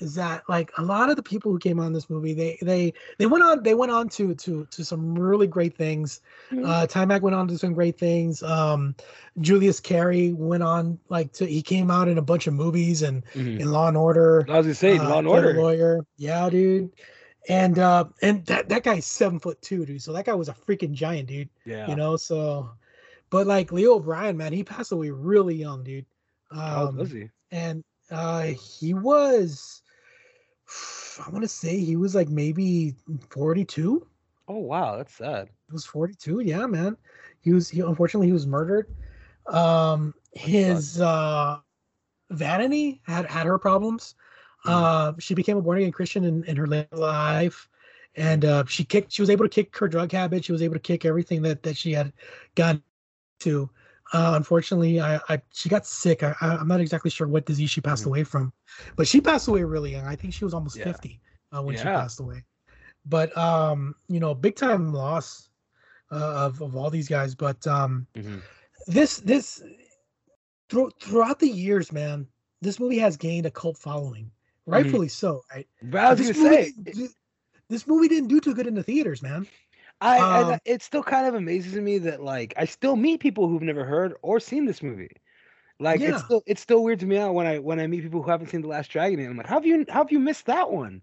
is 0.00 0.14
that 0.14 0.42
like 0.48 0.70
a 0.76 0.82
lot 0.82 1.08
of 1.08 1.16
the 1.16 1.22
people 1.22 1.50
who 1.50 1.58
came 1.58 1.80
on 1.80 1.92
this 1.92 2.10
movie, 2.10 2.34
they 2.34 2.58
they 2.60 2.92
they 3.18 3.26
went 3.26 3.42
on 3.42 3.62
they 3.62 3.74
went 3.74 3.90
on 3.92 4.08
to 4.10 4.34
to 4.34 4.66
to 4.70 4.84
some 4.84 5.18
really 5.18 5.46
great 5.46 5.76
things. 5.76 6.20
Mhm. 6.50 6.66
Uh 6.66 6.86
Taimak 6.86 7.22
went 7.22 7.34
on 7.34 7.48
to 7.48 7.56
some 7.56 7.72
great 7.72 7.98
things. 7.98 8.42
Um 8.42 8.94
Julius 9.40 9.80
Carry 9.80 10.32
went 10.32 10.62
on 10.62 10.98
like 11.08 11.32
to 11.34 11.46
he 11.46 11.62
came 11.62 11.90
out 11.90 12.08
in 12.08 12.18
a 12.18 12.22
bunch 12.22 12.46
of 12.46 12.54
movies 12.54 13.02
and 13.02 13.24
Mhm. 13.34 13.60
in 13.60 13.72
Law 13.72 13.88
and 13.88 13.96
Order. 13.96 14.44
I 14.50 14.58
was 14.58 14.66
gonna 14.66 14.74
say 14.74 14.98
uh, 14.98 15.08
Law 15.08 15.18
and 15.20 15.28
Order. 15.28 15.54
lawyer. 15.54 16.04
Yeah, 16.16 16.50
dude. 16.50 16.90
And 17.48 17.78
uh 17.78 18.04
and 18.22 18.44
that 18.46 18.68
that 18.68 18.82
guy's 18.84 19.06
seven 19.06 19.38
foot 19.38 19.60
two, 19.62 19.84
dude. 19.86 20.02
So 20.02 20.12
that 20.12 20.26
guy 20.26 20.34
was 20.34 20.48
a 20.48 20.52
freaking 20.54 20.92
giant, 20.92 21.28
dude. 21.28 21.48
Yeah. 21.64 21.88
You 21.88 21.96
know, 21.96 22.16
so 22.16 22.70
but 23.30 23.46
like 23.46 23.72
Leo 23.72 23.94
O'Brien, 23.94 24.36
man, 24.36 24.52
he 24.52 24.62
passed 24.62 24.92
away 24.92 25.10
really 25.10 25.54
young, 25.54 25.82
dude. 25.84 26.06
How 26.52 26.86
Um, 26.88 26.96
was 26.96 27.10
he? 27.10 27.30
and 27.52 27.82
uh 28.10 28.42
he 28.42 28.92
was 28.94 29.82
i 31.26 31.28
want 31.30 31.42
to 31.42 31.48
say 31.48 31.78
he 31.78 31.96
was 31.96 32.14
like 32.14 32.28
maybe 32.28 32.94
42 33.30 34.06
Oh 34.48 34.58
wow, 34.58 34.96
that's 34.96 35.14
sad. 35.14 35.48
he 35.68 35.72
was 35.72 35.84
42 35.84 36.40
yeah 36.40 36.66
man 36.66 36.96
he 37.40 37.52
was 37.52 37.68
he 37.68 37.80
unfortunately 37.80 38.26
he 38.26 38.32
was 38.32 38.46
murdered 38.46 38.88
um 39.46 40.12
his 40.32 41.00
uh 41.00 41.58
vanity 42.30 43.00
had 43.04 43.26
had 43.26 43.46
her 43.46 43.58
problems 43.58 44.14
uh 44.66 45.12
she 45.18 45.34
became 45.34 45.56
a 45.56 45.62
born 45.62 45.78
again 45.78 45.92
christian 45.92 46.24
in, 46.24 46.44
in 46.44 46.56
her 46.56 46.66
later 46.66 46.96
life 46.96 47.68
and 48.16 48.44
uh 48.44 48.64
she 48.66 48.84
kicked 48.84 49.12
she 49.12 49.22
was 49.22 49.30
able 49.30 49.44
to 49.44 49.48
kick 49.50 49.76
her 49.78 49.88
drug 49.88 50.12
habit. 50.12 50.44
She 50.44 50.52
was 50.52 50.62
able 50.62 50.74
to 50.74 50.80
kick 50.80 51.04
everything 51.04 51.42
that 51.42 51.62
that 51.62 51.76
she 51.76 51.92
had 51.92 52.12
gotten 52.56 52.84
to 52.84 53.08
uh 54.12 54.32
unfortunately 54.36 55.00
i 55.00 55.16
i 55.28 55.40
she 55.52 55.68
got 55.68 55.86
sick. 55.86 56.22
I, 56.22 56.34
i'm 56.40 56.68
not 56.68 56.80
exactly 56.80 56.80
sure 56.80 56.90
what 56.90 57.04
disease 57.08 57.70
she 57.70 57.80
passed 57.80 57.80
Mhm. 57.86 58.06
away 58.06 58.24
from 58.24 58.52
but 58.96 59.08
she 59.08 59.20
passed 59.20 59.48
away 59.48 59.62
really 59.64 59.92
young. 59.92 60.04
I 60.06 60.16
think 60.16 60.32
she 60.34 60.44
was 60.44 60.54
almost 60.54 60.74
Yeah. 60.74 60.84
50 60.84 61.20
uh, 61.52 61.62
when 61.62 61.76
she 61.76 61.88
passed 61.88 62.20
away. 62.20 62.44
But 63.04 63.36
um 63.36 63.94
you 64.08 64.20
know 64.20 64.34
big 64.34 64.56
time 64.56 64.92
loss 64.92 65.50
uh, 66.10 66.46
of 66.46 66.60
of 66.62 66.76
all 66.76 66.90
these 66.90 67.08
guys 67.08 67.34
but 67.34 67.66
um 67.66 68.06
Mhm. 68.16 68.44
this 68.86 69.18
this 69.18 69.62
thro- 70.68 70.90
throughout 71.00 71.38
the 71.40 71.48
years 71.48 71.92
man 71.92 72.26
this 72.60 72.80
movie 72.80 72.98
has 72.98 73.16
gained 73.16 73.46
a 73.46 73.50
cult 73.50 73.78
following 73.78 74.30
rightfully 74.66 75.08
so 75.08 75.42
right 75.52 75.68
But 75.82 76.04
I 76.04 76.10
was 76.10 76.18
this 76.18 76.36
gonna 76.36 76.50
say, 76.50 76.72
this 77.68 77.86
movie 77.86 78.08
didn't 78.08 78.28
do 78.28 78.40
too 78.40 78.54
good 78.54 78.66
in 78.66 78.74
the 78.74 78.82
theaters 78.82 79.22
man 79.22 79.46
I, 80.02 80.18
um, 80.18 80.58
it 80.64 80.82
still 80.82 81.02
kind 81.02 81.26
of 81.26 81.34
amazes 81.34 81.74
me 81.74 81.98
that 81.98 82.22
like 82.22 82.54
I 82.56 82.64
still 82.64 82.96
meet 82.96 83.20
people 83.20 83.48
who've 83.48 83.60
never 83.62 83.84
heard 83.84 84.14
or 84.22 84.40
seen 84.40 84.64
this 84.64 84.82
movie. 84.82 85.10
Like 85.78 86.00
Yeah. 86.00 86.10
it's 86.10 86.24
still 86.24 86.42
it's 86.46 86.60
still 86.62 86.82
weird 86.82 87.00
to 87.00 87.06
me 87.06 87.18
out 87.18 87.34
when 87.34 87.46
I 87.46 87.58
when 87.58 87.78
I 87.80 87.86
meet 87.86 88.02
people 88.02 88.22
who 88.22 88.30
haven't 88.30 88.48
seen 88.48 88.62
The 88.62 88.68
Last 88.68 88.88
Dragon. 88.90 89.20
And 89.20 89.28
I'm 89.28 89.36
like, 89.36 89.46
how 89.46 89.56
have 89.56 89.66
you 89.66 89.84
how 89.88 90.00
have 90.00 90.12
you 90.12 90.18
missed 90.18 90.46
that 90.46 90.70
one? 90.70 91.02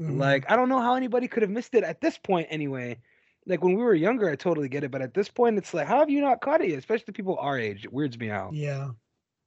Mhm. 0.00 0.18
Like 0.18 0.50
I 0.50 0.56
don't 0.56 0.68
know 0.68 0.80
how 0.80 0.94
anybody 0.94 1.28
could 1.28 1.42
have 1.42 1.50
missed 1.50 1.74
it 1.74 1.84
at 1.84 2.00
this 2.00 2.18
point 2.18 2.48
anyway. 2.50 2.98
Like 3.46 3.62
when 3.62 3.74
we 3.76 3.82
were 3.82 3.94
younger, 3.94 4.28
I 4.28 4.36
totally 4.36 4.68
get 4.68 4.84
it, 4.84 4.90
but 4.90 5.02
at 5.02 5.14
this 5.14 5.28
point, 5.30 5.56
it's 5.56 5.72
like, 5.72 5.86
how 5.86 6.00
have 6.00 6.10
you 6.10 6.20
not 6.20 6.40
caught 6.40 6.60
it 6.60 6.68
yet? 6.68 6.78
Especially 6.78 7.12
people 7.12 7.38
our 7.38 7.58
age, 7.58 7.84
it 7.84 7.92
weirds 7.92 8.18
me 8.18 8.28
out. 8.28 8.52
Yeah. 8.54 8.90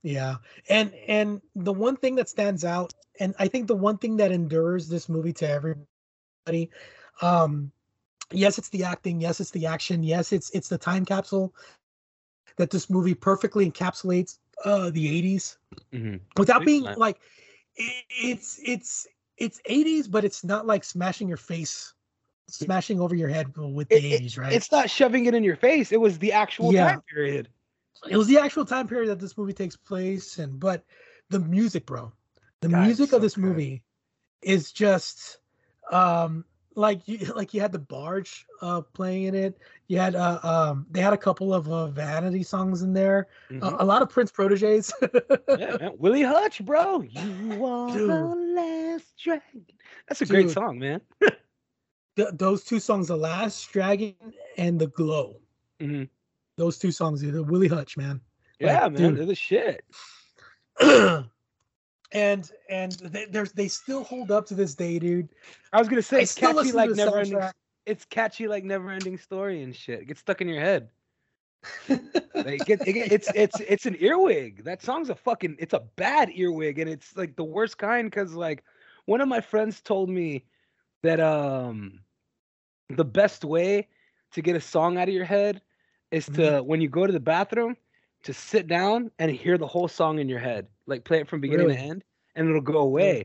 Yeah. 0.04 0.36
And 0.70 0.94
and 1.08 1.42
the 1.56 1.74
one 1.74 1.96
thing 1.98 2.16
that 2.16 2.30
stands 2.30 2.64
out 2.64 2.94
and 3.20 3.36
I 3.40 3.48
think 3.48 3.68
the 3.68 3.76
one 3.76 3.98
thing 3.98 4.18
that 4.18 4.32
endures 4.32 4.88
this 4.88 5.10
movie 5.10 5.34
to 5.34 5.50
everybody 5.50 6.10
um 7.22 7.72
yes 8.32 8.58
it's 8.58 8.70
the 8.70 8.84
acting, 8.84 9.22
yes 9.22 9.40
it's 9.40 9.52
the 9.52 9.66
action, 9.66 10.04
yes 10.04 10.32
it's 10.32 10.50
it's 10.52 10.70
the 10.70 10.78
time 10.78 11.06
capsule 11.06 11.54
that 12.58 12.70
this 12.72 12.90
movie 12.90 13.14
perfectly 13.14 13.70
encapsulates 13.70 14.40
uh 14.66 14.90
the 14.92 15.08
80s 15.08 15.58
hmm 15.92 16.16
without 16.38 16.66
being 16.66 16.84
like 16.96 17.18
i- 17.80 18.04
it's 18.10 18.60
it's 18.66 19.08
it's 19.38 19.62
80s 19.66 20.08
but 20.08 20.24
it's 20.26 20.44
not 20.44 20.66
like 20.66 20.84
smashing 20.84 21.28
your 21.28 21.38
face 21.38 21.94
smashing 22.48 23.00
over 23.00 23.16
your 23.16 23.30
head 23.30 23.48
with 23.58 23.90
the 23.90 23.96
It- 23.96 24.04
it- 24.14 24.16
80s 24.16 24.38
right 24.38 24.54
It's 24.56 24.72
not 24.72 24.90
shoving 24.90 25.26
it 25.26 25.34
in 25.34 25.44
your 25.44 25.56
face. 25.56 25.92
It 25.92 26.02
was 26.02 26.20
the 26.20 26.32
actual 26.34 26.72
Yeah. 26.72 26.88
time 26.88 27.02
period. 27.14 27.50
It 28.10 28.18
was 28.18 28.28
the 28.28 28.38
actual 28.38 28.66
time 28.66 28.88
period 28.88 29.10
that 29.10 29.20
this 29.20 29.38
movie 29.38 29.54
takes 29.54 29.76
place 29.76 30.38
and 30.40 30.60
but 30.60 30.86
the 31.30 31.40
music 31.40 31.86
bro 31.86 32.12
the 32.62 32.70
God, 32.70 32.80
music 32.80 33.12
so 33.12 33.18
of 33.18 33.22
this 33.22 33.38
good. 33.38 33.42
movie 33.46 33.84
is 34.42 34.72
just 34.72 35.40
um 35.92 36.46
like 36.76 37.08
you 37.08 37.18
like 37.36 37.54
you 37.54 37.62
had 37.62 37.74
DeBarge 37.74 38.46
uh 38.62 38.82
playing 38.94 39.24
in 39.26 39.36
it 39.36 39.58
you 39.88 39.98
had 39.98 40.16
uh 40.16 40.40
um 40.44 40.88
they 40.92 41.02
had 41.02 41.14
a 41.14 41.18
couple 41.18 41.54
of 41.54 41.70
uh, 41.72 41.88
vanity 41.88 42.44
songs 42.44 42.82
in 42.84 42.94
there 42.94 43.28
Mhm. 43.50 43.62
a, 43.62 43.78
a 43.80 43.86
lot 43.86 44.02
of 44.02 44.10
prince 44.10 44.32
proteges 44.32 44.94
yeah, 45.54 45.74
man. 45.80 45.92
Willie 45.98 46.24
Hutch, 46.24 46.64
bro. 46.66 47.02
You 47.02 47.66
are 47.66 48.00
Dude. 48.00 48.08
the 48.08 48.36
last 48.56 49.18
dragon. 49.18 49.66
That's 50.08 50.22
a 50.22 50.26
great 50.26 50.50
song, 50.50 50.80
man. 50.80 51.02
Th- 52.16 52.30
those 52.34 52.64
two 52.64 52.80
songs 52.80 53.08
the 53.08 53.18
last 53.18 53.72
dragon 53.72 54.16
and 54.58 54.80
the 54.80 54.88
glow 54.88 55.42
hmm 55.80 56.04
those 56.60 56.78
two 56.78 56.92
songs 56.92 57.22
the 57.22 57.44
willie 57.44 57.68
hutch 57.68 57.98
man 57.98 58.22
Yeah, 58.60 58.84
Like, 58.84 58.94
man. 58.94 59.02
dude. 59.02 59.18
They're 59.18 59.26
the 59.26 59.36
shit. 59.36 59.84
and 62.12 62.52
and 62.70 62.92
they, 62.92 63.26
there's 63.26 63.52
they 63.54 63.68
still 63.68 64.04
hold 64.04 64.32
up 64.32 64.46
to 64.48 64.54
this 64.54 64.76
day 64.76 65.00
dude 65.00 65.30
I 65.74 65.80
was 65.80 65.88
gonna 65.88 66.02
say 66.02 66.18
I 66.18 66.22
it's 66.22 66.36
catchy 66.36 66.72
like 66.72 66.92
never 66.92 67.18
ending. 67.18 67.42
It's 67.86 68.06
catchy 68.06 68.48
like 68.48 68.64
never 68.64 68.92
ending 68.92 69.18
story 69.18 69.64
and 69.64 69.76
shit. 69.76 70.02
It 70.02 70.06
gets 70.06 70.20
stuck 70.20 70.42
in 70.42 70.48
your 70.48 70.62
head. 70.62 70.90
Like, 72.36 72.70
it 72.70 72.80
it 72.88 73.12
it's 73.12 73.30
it's 73.36 73.60
it's 73.60 73.86
an 73.86 73.98
earwig. 74.00 74.64
That 74.64 74.82
song's 74.82 75.10
a 75.10 75.16
fucking 75.16 75.58
it's 75.60 75.74
a 75.74 75.82
bad 75.98 76.30
earwig 76.30 76.80
and 76.80 76.90
it's 76.90 77.18
like 77.18 77.36
the 77.36 77.44
worst 77.44 77.78
kind 77.78 78.10
because 78.10 78.34
like 78.34 78.64
one 79.06 79.20
of 79.20 79.28
my 79.28 79.42
friends 79.42 79.82
told 79.82 80.10
me 80.10 80.46
that 81.04 81.20
um 81.20 82.00
the 82.90 83.04
best 83.04 83.44
way 83.44 83.90
to 84.32 84.42
get 84.42 84.56
a 84.56 84.62
song 84.62 84.98
out 84.98 85.10
of 85.10 85.14
your 85.14 85.26
head 85.26 85.62
is 86.12 86.28
to 86.28 86.42
Mhm. 86.42 86.66
when 86.66 86.82
you 86.82 86.90
go 86.90 87.06
to 87.06 87.14
the 87.14 87.20
bathroom 87.20 87.76
to 88.24 88.34
sit 88.34 88.68
down 88.68 89.12
and 89.20 89.32
hear 89.32 89.58
the 89.58 89.68
whole 89.68 89.88
song 89.88 90.20
in 90.20 90.28
your 90.30 90.40
head. 90.40 90.68
Like 90.88 91.04
play 91.04 91.20
it 91.20 91.28
from 91.28 91.42
beginning 91.42 91.70
to 91.70 91.76
end 91.78 92.04
and 92.36 92.50
it'll 92.50 92.62
go 92.62 92.80
away. 92.80 93.24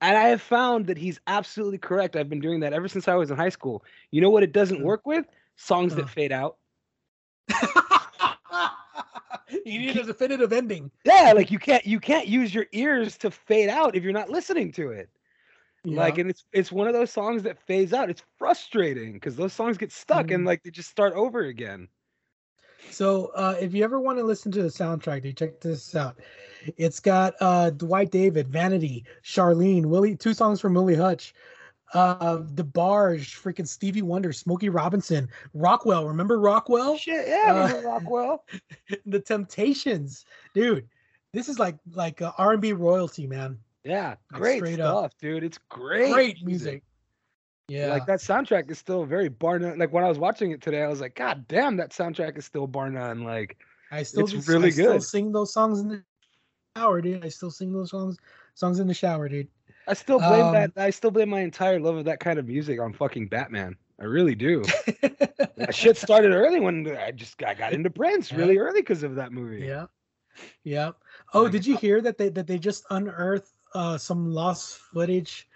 And 0.00 0.16
i 0.16 0.28
have 0.28 0.40
found 0.42 0.86
that 0.86 0.98
he's 0.98 1.20
absolutely 1.26 1.78
correct. 1.78 2.16
I've 2.16 2.28
been 2.30 2.40
doing 2.40 2.60
that 2.60 2.72
ever 2.72 2.88
since 2.88 3.08
i 3.08 3.14
was 3.14 3.30
in 3.30 3.36
high 3.36 3.48
school. 3.50 3.84
You 4.10 4.20
know 4.20 4.30
what 4.30 4.42
it 4.42 4.52
doesn't 4.52 4.80
Mm. 4.80 4.84
work 4.84 5.06
with? 5.06 5.26
Songs 5.56 5.94
Uh. 5.94 5.96
that 5.96 6.08
fade 6.08 6.32
out. 6.32 6.56
You 9.64 9.80
need 9.80 9.96
a 9.96 10.04
definitive 10.04 10.52
ending. 10.52 10.90
Yeah 11.04 11.32
like 11.34 11.50
you 11.50 11.58
can't 11.58 11.84
you 11.86 11.98
can't 12.00 12.26
use 12.28 12.54
your 12.54 12.66
ears 12.72 13.16
to 13.18 13.30
fade 13.30 13.68
out 13.68 13.96
if 13.96 14.02
you're 14.04 14.12
not 14.12 14.30
listening 14.30 14.72
to 14.72 14.90
it. 14.90 15.10
Like 15.84 16.18
and 16.18 16.30
it's 16.30 16.44
it's 16.52 16.70
one 16.72 16.86
of 16.86 16.94
those 16.94 17.10
songs 17.10 17.42
that 17.44 17.58
fades 17.58 17.92
out. 17.92 18.10
It's 18.10 18.22
frustrating 18.38 19.14
because 19.14 19.36
those 19.36 19.52
songs 19.52 19.76
get 19.78 19.92
stuck 19.92 20.30
and 20.30 20.44
Mm. 20.44 20.46
like 20.46 20.62
they 20.62 20.70
just 20.70 20.90
start 20.90 21.14
over 21.14 21.40
again 21.42 21.88
So 22.90 23.32
uh, 23.34 23.56
if 23.60 23.74
you 23.74 23.84
ever 23.84 24.00
want 24.00 24.18
to 24.18 24.24
listen 24.24 24.50
to 24.52 24.62
the 24.62 24.68
soundtrack, 24.68 25.22
dude, 25.22 25.36
check 25.36 25.60
this 25.60 25.94
out. 25.94 26.16
It's 26.76 27.00
got 27.00 27.34
uh, 27.40 27.70
Dwight 27.70 28.10
David, 28.10 28.48
Vanity, 28.48 29.04
Charlene, 29.24 29.86
Willie, 29.86 30.16
two 30.16 30.34
songs 30.34 30.60
from 30.60 30.74
Willie 30.74 30.94
Hutch, 30.94 31.34
uh, 31.94 32.38
DeBarge, 32.38 33.40
freaking 33.40 33.66
Stevie 33.66 34.02
Wonder, 34.02 34.32
Smokey 34.32 34.68
Robinson, 34.68 35.28
Rockwell. 35.54 36.06
Remember 36.06 36.38
Rockwell? 36.38 36.96
shit 36.96 37.26
yeah 37.26 37.52
Uh, 37.52 37.66
remember 37.66 37.88
rockwell 37.88 38.44
the 39.06 39.20
Temptations, 39.20 40.24
dude. 40.54 40.86
This 41.32 41.48
is 41.48 41.58
like 41.58 41.76
like 41.92 42.22
uh, 42.22 42.32
R&B 42.38 42.72
royalty, 42.72 43.26
man. 43.26 43.58
yeah 43.84 44.14
like, 44.32 44.40
great 44.40 44.74
stuff 44.74 45.04
up. 45.04 45.12
dude 45.20 45.44
it's 45.44 45.58
great 45.68 46.12
Great 46.12 46.44
music. 46.44 46.82
Yeah. 47.70 47.86
Like 47.86 48.04
that 48.06 48.18
soundtrack 48.18 48.68
is 48.68 48.78
still 48.78 49.04
very 49.04 49.28
bar 49.28 49.60
none. 49.60 49.78
Like 49.78 49.92
when 49.92 50.02
I 50.02 50.08
was 50.08 50.18
watching 50.18 50.50
it 50.50 50.60
today, 50.60 50.82
I 50.82 50.88
was 50.88 51.00
like, 51.00 51.14
God 51.14 51.46
damn, 51.46 51.76
that 51.76 51.90
soundtrack 51.90 52.36
is 52.36 52.44
still 52.44 52.66
bar 52.66 52.90
none. 52.90 53.22
Like 53.22 53.58
I 53.92 54.02
still 54.02 54.24
it's 54.24 54.32
just- 54.32 54.48
really 54.48 54.68
I 54.68 54.70
Still 54.70 55.00
sing 55.00 55.30
those 55.30 55.52
songs 55.52 55.78
in 55.78 55.88
the 55.88 56.02
shower, 56.76 57.00
dude. 57.00 57.24
I 57.24 57.28
still 57.28 57.50
sing 57.52 57.72
those 57.72 57.90
songs 57.90 58.16
songs 58.54 58.80
in 58.80 58.88
the 58.88 58.94
shower, 58.94 59.28
dude. 59.28 59.46
I 59.86 59.94
still 59.94 60.18
blame 60.18 60.52
that. 60.52 60.72
Um, 60.76 60.82
I 60.84 60.90
still 60.90 61.12
blame 61.12 61.28
my 61.30 61.40
entire 61.42 61.78
love 61.78 61.96
of 61.96 62.04
that 62.06 62.18
kind 62.18 62.40
of 62.40 62.46
music 62.48 62.80
on 62.80 62.92
fucking 62.92 63.28
Batman. 63.28 63.76
I 64.00 64.04
really 64.04 64.34
do. 64.34 64.62
that 65.56 65.72
shit 65.72 65.96
started 65.96 66.32
early 66.32 66.58
when 66.58 66.96
I 66.96 67.12
just 67.12 67.40
I 67.44 67.54
got 67.54 67.72
into 67.72 67.90
Prince 67.90 68.32
Yeah. 68.32 68.38
really 68.38 68.58
early 68.58 68.80
because 68.80 69.04
of 69.04 69.14
that 69.14 69.30
movie. 69.32 69.64
Yeah. 69.64 69.86
Yeah. 70.64 70.90
Oh, 71.34 71.48
did 71.48 71.64
you 71.64 71.76
hear 71.76 72.00
that 72.00 72.18
they 72.18 72.30
that 72.30 72.48
they 72.48 72.58
just 72.58 72.84
unearthed 72.90 73.52
uh 73.74 73.96
some 73.96 74.28
lost 74.32 74.78
footage? 74.92 75.48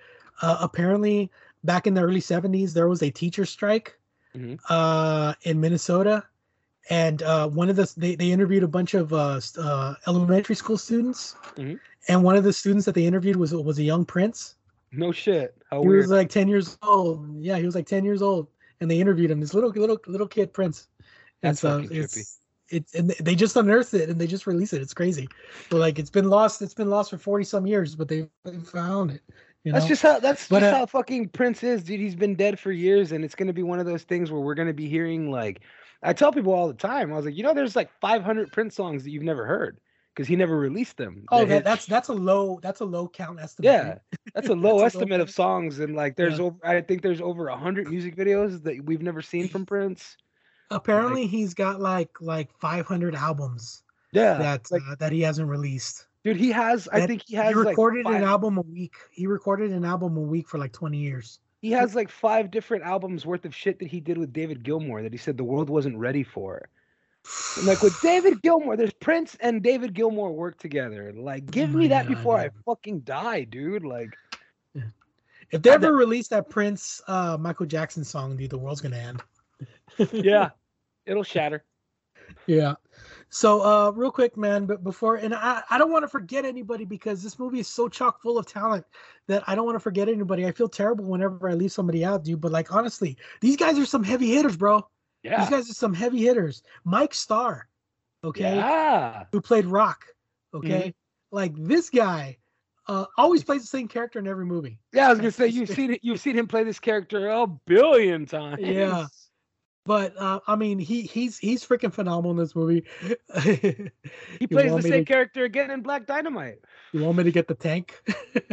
Uh 0.43 0.59
apparently 0.61 1.31
back 1.65 1.87
in 1.87 1.95
the 1.95 2.01
early 2.03 2.21
70s 2.21 2.73
there 2.73 2.89
was 2.89 3.03
a 3.03 3.11
teacher 3.11 3.45
strike 3.47 3.99
Mhm. 4.37 4.59
uh 4.69 5.35
in 5.43 5.61
Minnesota 5.61 6.25
and 6.91 7.23
uh 7.23 7.49
one 7.49 7.69
of 7.71 7.77
the 7.77 7.93
they, 7.97 8.15
they 8.17 8.31
interviewed 8.31 8.63
a 8.63 8.69
bunch 8.69 8.95
of 8.95 9.13
uh, 9.13 9.41
uh 9.59 9.95
elementary 10.07 10.55
school 10.55 10.77
students 10.79 11.37
Mhm. 11.57 11.79
and 12.09 12.23
one 12.23 12.37
of 12.37 12.45
the 12.45 12.53
students 12.53 12.85
that 12.87 12.95
they 12.95 13.07
interviewed 13.07 13.37
was 13.37 13.55
was 13.55 13.79
a 13.79 13.83
young 13.83 14.05
prince. 14.05 14.57
No 14.93 15.11
shit. 15.13 15.57
How 15.71 15.83
he 15.83 15.89
weird. 15.89 16.03
was 16.03 16.11
like 16.11 16.29
10 16.31 16.47
years 16.47 16.79
old. 16.83 17.43
Yeah, 17.43 17.59
he 17.59 17.65
was 17.67 17.75
like 17.75 17.87
10 17.87 18.05
years 18.05 18.23
old 18.23 18.49
and 18.81 18.91
they 18.91 19.01
interviewed 19.01 19.31
him 19.31 19.41
this 19.41 19.55
little 19.55 19.71
little 19.71 19.99
little 20.07 20.29
kid 20.29 20.53
prince. 20.53 20.89
And 21.43 21.57
That's 21.57 21.61
so 21.61 21.79
it's 21.91 22.41
it's 22.69 22.95
and 22.95 23.11
they 23.21 23.35
just 23.35 23.57
unearthed 23.57 23.95
it 23.95 24.09
and 24.11 24.21
they 24.21 24.27
just 24.27 24.47
released 24.47 24.73
it. 24.73 24.83
It's 24.83 24.95
crazy. 24.95 25.29
But 25.71 25.79
like 25.79 25.99
it's 25.99 26.11
been 26.11 26.29
lost. 26.29 26.63
It's 26.63 26.75
been 26.75 26.91
lost 26.91 27.11
for 27.11 27.19
forty 27.19 27.45
some 27.45 27.67
years, 27.67 27.95
but 27.95 28.09
they 28.09 28.29
found 28.65 29.13
it. 29.13 29.23
You 29.65 29.73
That's 29.73 29.87
just 29.89 30.03
how 30.03 30.21
that's 30.21 30.49
But, 30.49 30.61
just 30.61 30.73
uh, 30.73 30.79
how 30.79 30.87
fucking 30.87 31.31
Prince 31.31 31.63
is, 31.63 31.83
dude. 31.83 32.01
He's 32.01 32.15
been 32.15 32.35
dead 32.35 32.59
for 32.59 32.71
years, 32.71 33.13
and 33.13 33.25
it's 33.25 33.35
gonna 33.35 33.53
be 33.53 33.63
one 33.63 33.81
of 33.81 33.87
those 33.87 34.03
things 34.05 34.31
where 34.31 34.41
we're 34.41 34.55
gonna 34.55 34.75
be 34.75 34.89
hearing 34.89 35.31
like 35.31 35.63
I 36.03 36.13
tell 36.13 36.33
people 36.33 36.53
all 36.53 36.69
the 36.69 36.75
time. 36.75 37.13
I 37.13 37.17
was 37.17 37.25
like, 37.25 37.35
you 37.35 37.43
know, 37.43 37.55
there's 37.55 37.75
like 37.75 37.91
500 38.01 38.53
Prince 38.53 38.75
songs 38.75 39.05
that 39.05 39.11
you've 39.11 39.23
never 39.23 39.47
heard 39.47 39.81
because 40.15 40.29
he 40.29 40.37
never 40.37 40.57
released 40.57 40.99
them. 40.99 41.25
Oh, 41.31 41.47
that, 41.47 41.65
that's 41.65 41.87
that's 41.87 42.09
a 42.09 42.13
low 42.13 42.61
that's 42.63 42.81
a 42.81 42.85
low 42.85 43.09
count 43.09 43.41
estimate. 43.41 43.75
yeah, 43.75 43.95
that's 44.35 44.49
a 44.49 44.55
low 44.55 44.81
That's 44.81 44.95
a 44.95 44.99
low 44.99 45.05
estimate 45.05 45.21
of 45.21 45.31
songs, 45.31 45.79
and 45.79 45.97
like 45.97 46.17
there's 46.17 46.39
Yeah. 46.39 46.47
over. 46.47 46.67
I 46.67 46.81
think 46.83 47.03
there's 47.03 47.21
over 47.21 47.49
a 47.49 47.57
hundred 47.57 47.89
music 47.89 48.17
videos 48.17 48.63
that 48.65 48.85
we've 48.85 49.03
never 49.03 49.23
seen 49.23 49.49
from 49.49 49.65
Prince. 49.65 50.17
Apparently, 50.71 51.27
he's 51.27 51.55
got 51.55 51.81
like 51.81 52.11
like 52.21 52.51
500 52.61 53.15
albums 53.15 53.83
Yeah, 54.13 54.39
that 54.39 54.71
like, 54.71 54.83
uh, 54.91 54.95
that 54.97 55.13
he 55.13 55.21
hasn't 55.23 55.49
released. 55.49 56.07
Dude, 56.25 56.37
he 56.37 56.51
has. 56.51 56.89
I 56.93 57.07
think 57.07 57.23
he 57.27 57.37
has. 57.37 57.49
he 57.49 57.55
recorded 57.55 58.05
like 58.07 58.17
an 58.17 58.25
album 58.25 58.59
a 58.59 58.63
week. 58.63 58.95
He 59.13 59.27
recorded 59.27 59.71
an 59.71 59.85
album 59.85 60.17
a 60.17 60.21
week 60.21 60.49
for 60.49 60.59
like 60.59 60.73
20 60.73 60.97
years. 60.99 61.39
He 61.61 61.71
has 61.71 61.95
like 61.95 62.11
five 62.11 62.51
different 62.51 62.85
albums 62.85 63.25
worth 63.25 63.45
of 63.45 63.55
shit 63.55 63.79
that 63.79 63.89
he 63.89 64.01
did 64.01 64.19
with 64.19 64.33
David 64.33 64.63
Gilmour 64.65 65.03
that 65.03 65.13
he 65.13 65.19
said 65.19 65.37
the 65.37 65.45
world 65.45 65.71
wasn't 65.71 65.97
ready 65.97 66.23
for. 66.23 66.69
And 67.57 67.67
like 67.67 67.83
with 67.83 67.99
David 68.03 68.43
Gilmour, 68.43 68.77
there's 68.77 68.93
Prince 68.93 69.37
and 69.41 69.63
David 69.63 69.95
Gilmour 69.95 70.31
work 70.33 70.59
together. 70.59 71.13
Like, 71.17 71.51
give 71.51 71.75
Oh 71.75 71.79
me 71.79 71.89
that 71.89 72.07
God, 72.07 72.15
before 72.17 72.39
I 72.39 72.51
fucking 72.67 73.01
die, 73.01 73.45
dude. 73.45 73.85
Like, 73.85 74.15
If 75.51 75.63
they 75.63 75.71
ever 75.71 75.93
release 75.95 76.29
that 76.29 76.51
Prince 76.51 77.01
uh 77.07 77.39
Michael 77.41 77.67
Jackson 77.67 78.05
song, 78.05 78.37
dude, 78.37 78.51
the 78.51 78.59
world's 78.59 78.81
gonna 78.83 78.97
end. 78.99 79.23
yeah, 80.13 80.51
it'll 81.07 81.23
shatter. 81.23 81.65
Yeah. 82.47 82.75
So 83.35 83.63
uh 83.63 83.91
real 83.91 84.13
quick, 84.13 84.37
man, 84.37 84.65
but 84.65 84.85
before 84.85 85.17
and 85.17 85.35
I, 85.35 85.61
I 85.69 85.77
don't 85.77 85.91
want 85.91 86.05
to 86.05 86.09
forget 86.09 86.45
anybody 86.45 86.85
because 86.85 87.21
this 87.21 87.37
movie 87.37 87.59
is 87.59 87.67
so 87.67 87.89
chock 87.89 88.23
full 88.23 88.39
of 88.39 88.47
talent 88.47 88.87
that 89.27 89.43
I 89.49 89.57
don't 89.57 89.65
want 89.65 89.75
to 89.75 89.81
forget 89.81 90.09
anybody. 90.09 90.47
I 90.47 90.53
feel 90.53 90.69
terrible 90.69 91.07
whenever 91.07 91.49
I 91.49 91.55
leave 91.55 91.73
somebody 91.73 92.05
out, 92.05 92.23
dude. 92.23 92.41
But 92.41 92.53
like 92.53 92.73
honestly, 92.73 93.17
these 93.41 93.57
guys 93.57 93.77
are 93.77 93.87
some 93.87 94.05
heavy 94.05 94.31
hitters, 94.31 94.57
bro. 94.57 94.87
Yeah, 95.25 95.41
These 95.41 95.51
guys 95.51 95.69
are 95.69 95.75
some 95.75 95.93
heavy 95.93 96.23
hitters. 96.23 96.63
Mike 96.85 97.13
Starr, 97.13 97.67
okay, 98.23 98.55
yeah. 98.55 99.25
who 99.33 99.41
played 99.41 99.67
Rock, 99.67 100.05
okay, 100.55 100.95
like 101.33 101.55
this 101.57 101.91
guy 101.91 102.39
uh 102.87 103.07
always 103.19 103.43
plays 103.43 103.63
the 103.63 103.67
same 103.67 103.89
character 103.89 104.21
in 104.21 104.29
every 104.29 104.47
movie. 104.47 104.79
Yeah, 104.93 105.09
I 105.09 105.11
was 105.11 105.19
gonna 105.19 105.33
say 105.33 105.49
you've 105.49 105.69
seen 105.81 105.95
it. 105.95 106.01
You've 106.05 106.21
seen 106.21 106.39
him 106.39 106.47
play 106.47 106.63
this 106.63 106.79
character 106.79 107.31
a 107.31 107.49
billion 107.49 108.27
times. 108.27 108.61
Yeah. 108.61 109.07
But 109.87 110.17
uh, 110.19 110.41
I 110.47 110.57
mean, 110.57 110.79
he 110.79 111.03
he's 111.03 111.37
he's 111.39 111.65
freaking 111.65 111.93
phenomenal 111.93 112.31
in 112.31 112.37
this 112.39 112.57
movie. 112.57 112.85
he 113.35 114.47
plays 114.47 114.75
the 114.75 114.81
same 114.83 114.93
to- 114.93 115.05
character 115.05 115.45
again 115.45 115.71
in 115.71 115.83
Black 115.83 116.07
Dynamite. 116.07 116.59
You 116.93 117.01
want 117.05 117.19
me 117.19 117.25
to 117.25 117.33
get 117.33 117.49
the 117.49 117.55
tank? 117.55 118.03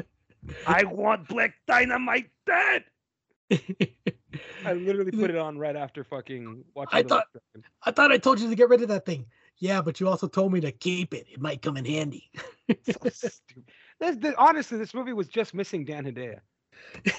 I 0.67 0.83
want 0.83 1.27
Black 1.29 1.53
Dynamite 1.67 2.29
dead. 2.45 2.83
I 4.65 4.73
literally 4.73 5.11
put 5.11 5.29
it 5.29 5.37
on 5.37 5.57
right 5.57 5.75
after 5.75 6.03
fucking 6.03 6.63
watching. 6.75 6.99
I 6.99 7.03
thought- 7.03 7.27
I 7.83 7.91
thought 7.91 8.11
I 8.11 8.17
told 8.17 8.39
you 8.39 8.49
to 8.49 8.55
get 8.55 8.69
rid 8.69 8.81
of 8.81 8.87
that 8.89 9.05
thing. 9.05 9.25
Yeah, 9.57 9.81
but 9.81 9.99
you 9.99 10.07
also 10.07 10.27
told 10.27 10.51
me 10.51 10.59
to 10.61 10.71
keep 10.71 11.13
it. 11.13 11.27
It 11.31 11.39
might 11.39 11.61
come 11.61 11.77
in 11.77 11.85
handy. 11.85 12.29
so 12.69 13.09
stupid. 13.09 13.63
This, 13.99 14.15
this- 14.17 14.35
honestly, 14.37 14.77
this 14.77 14.93
movie 14.93 15.13
was 15.13 15.27
just 15.27 15.53
missing 15.53 15.85
Dan 15.85 16.05
Hedaya. 16.05 16.39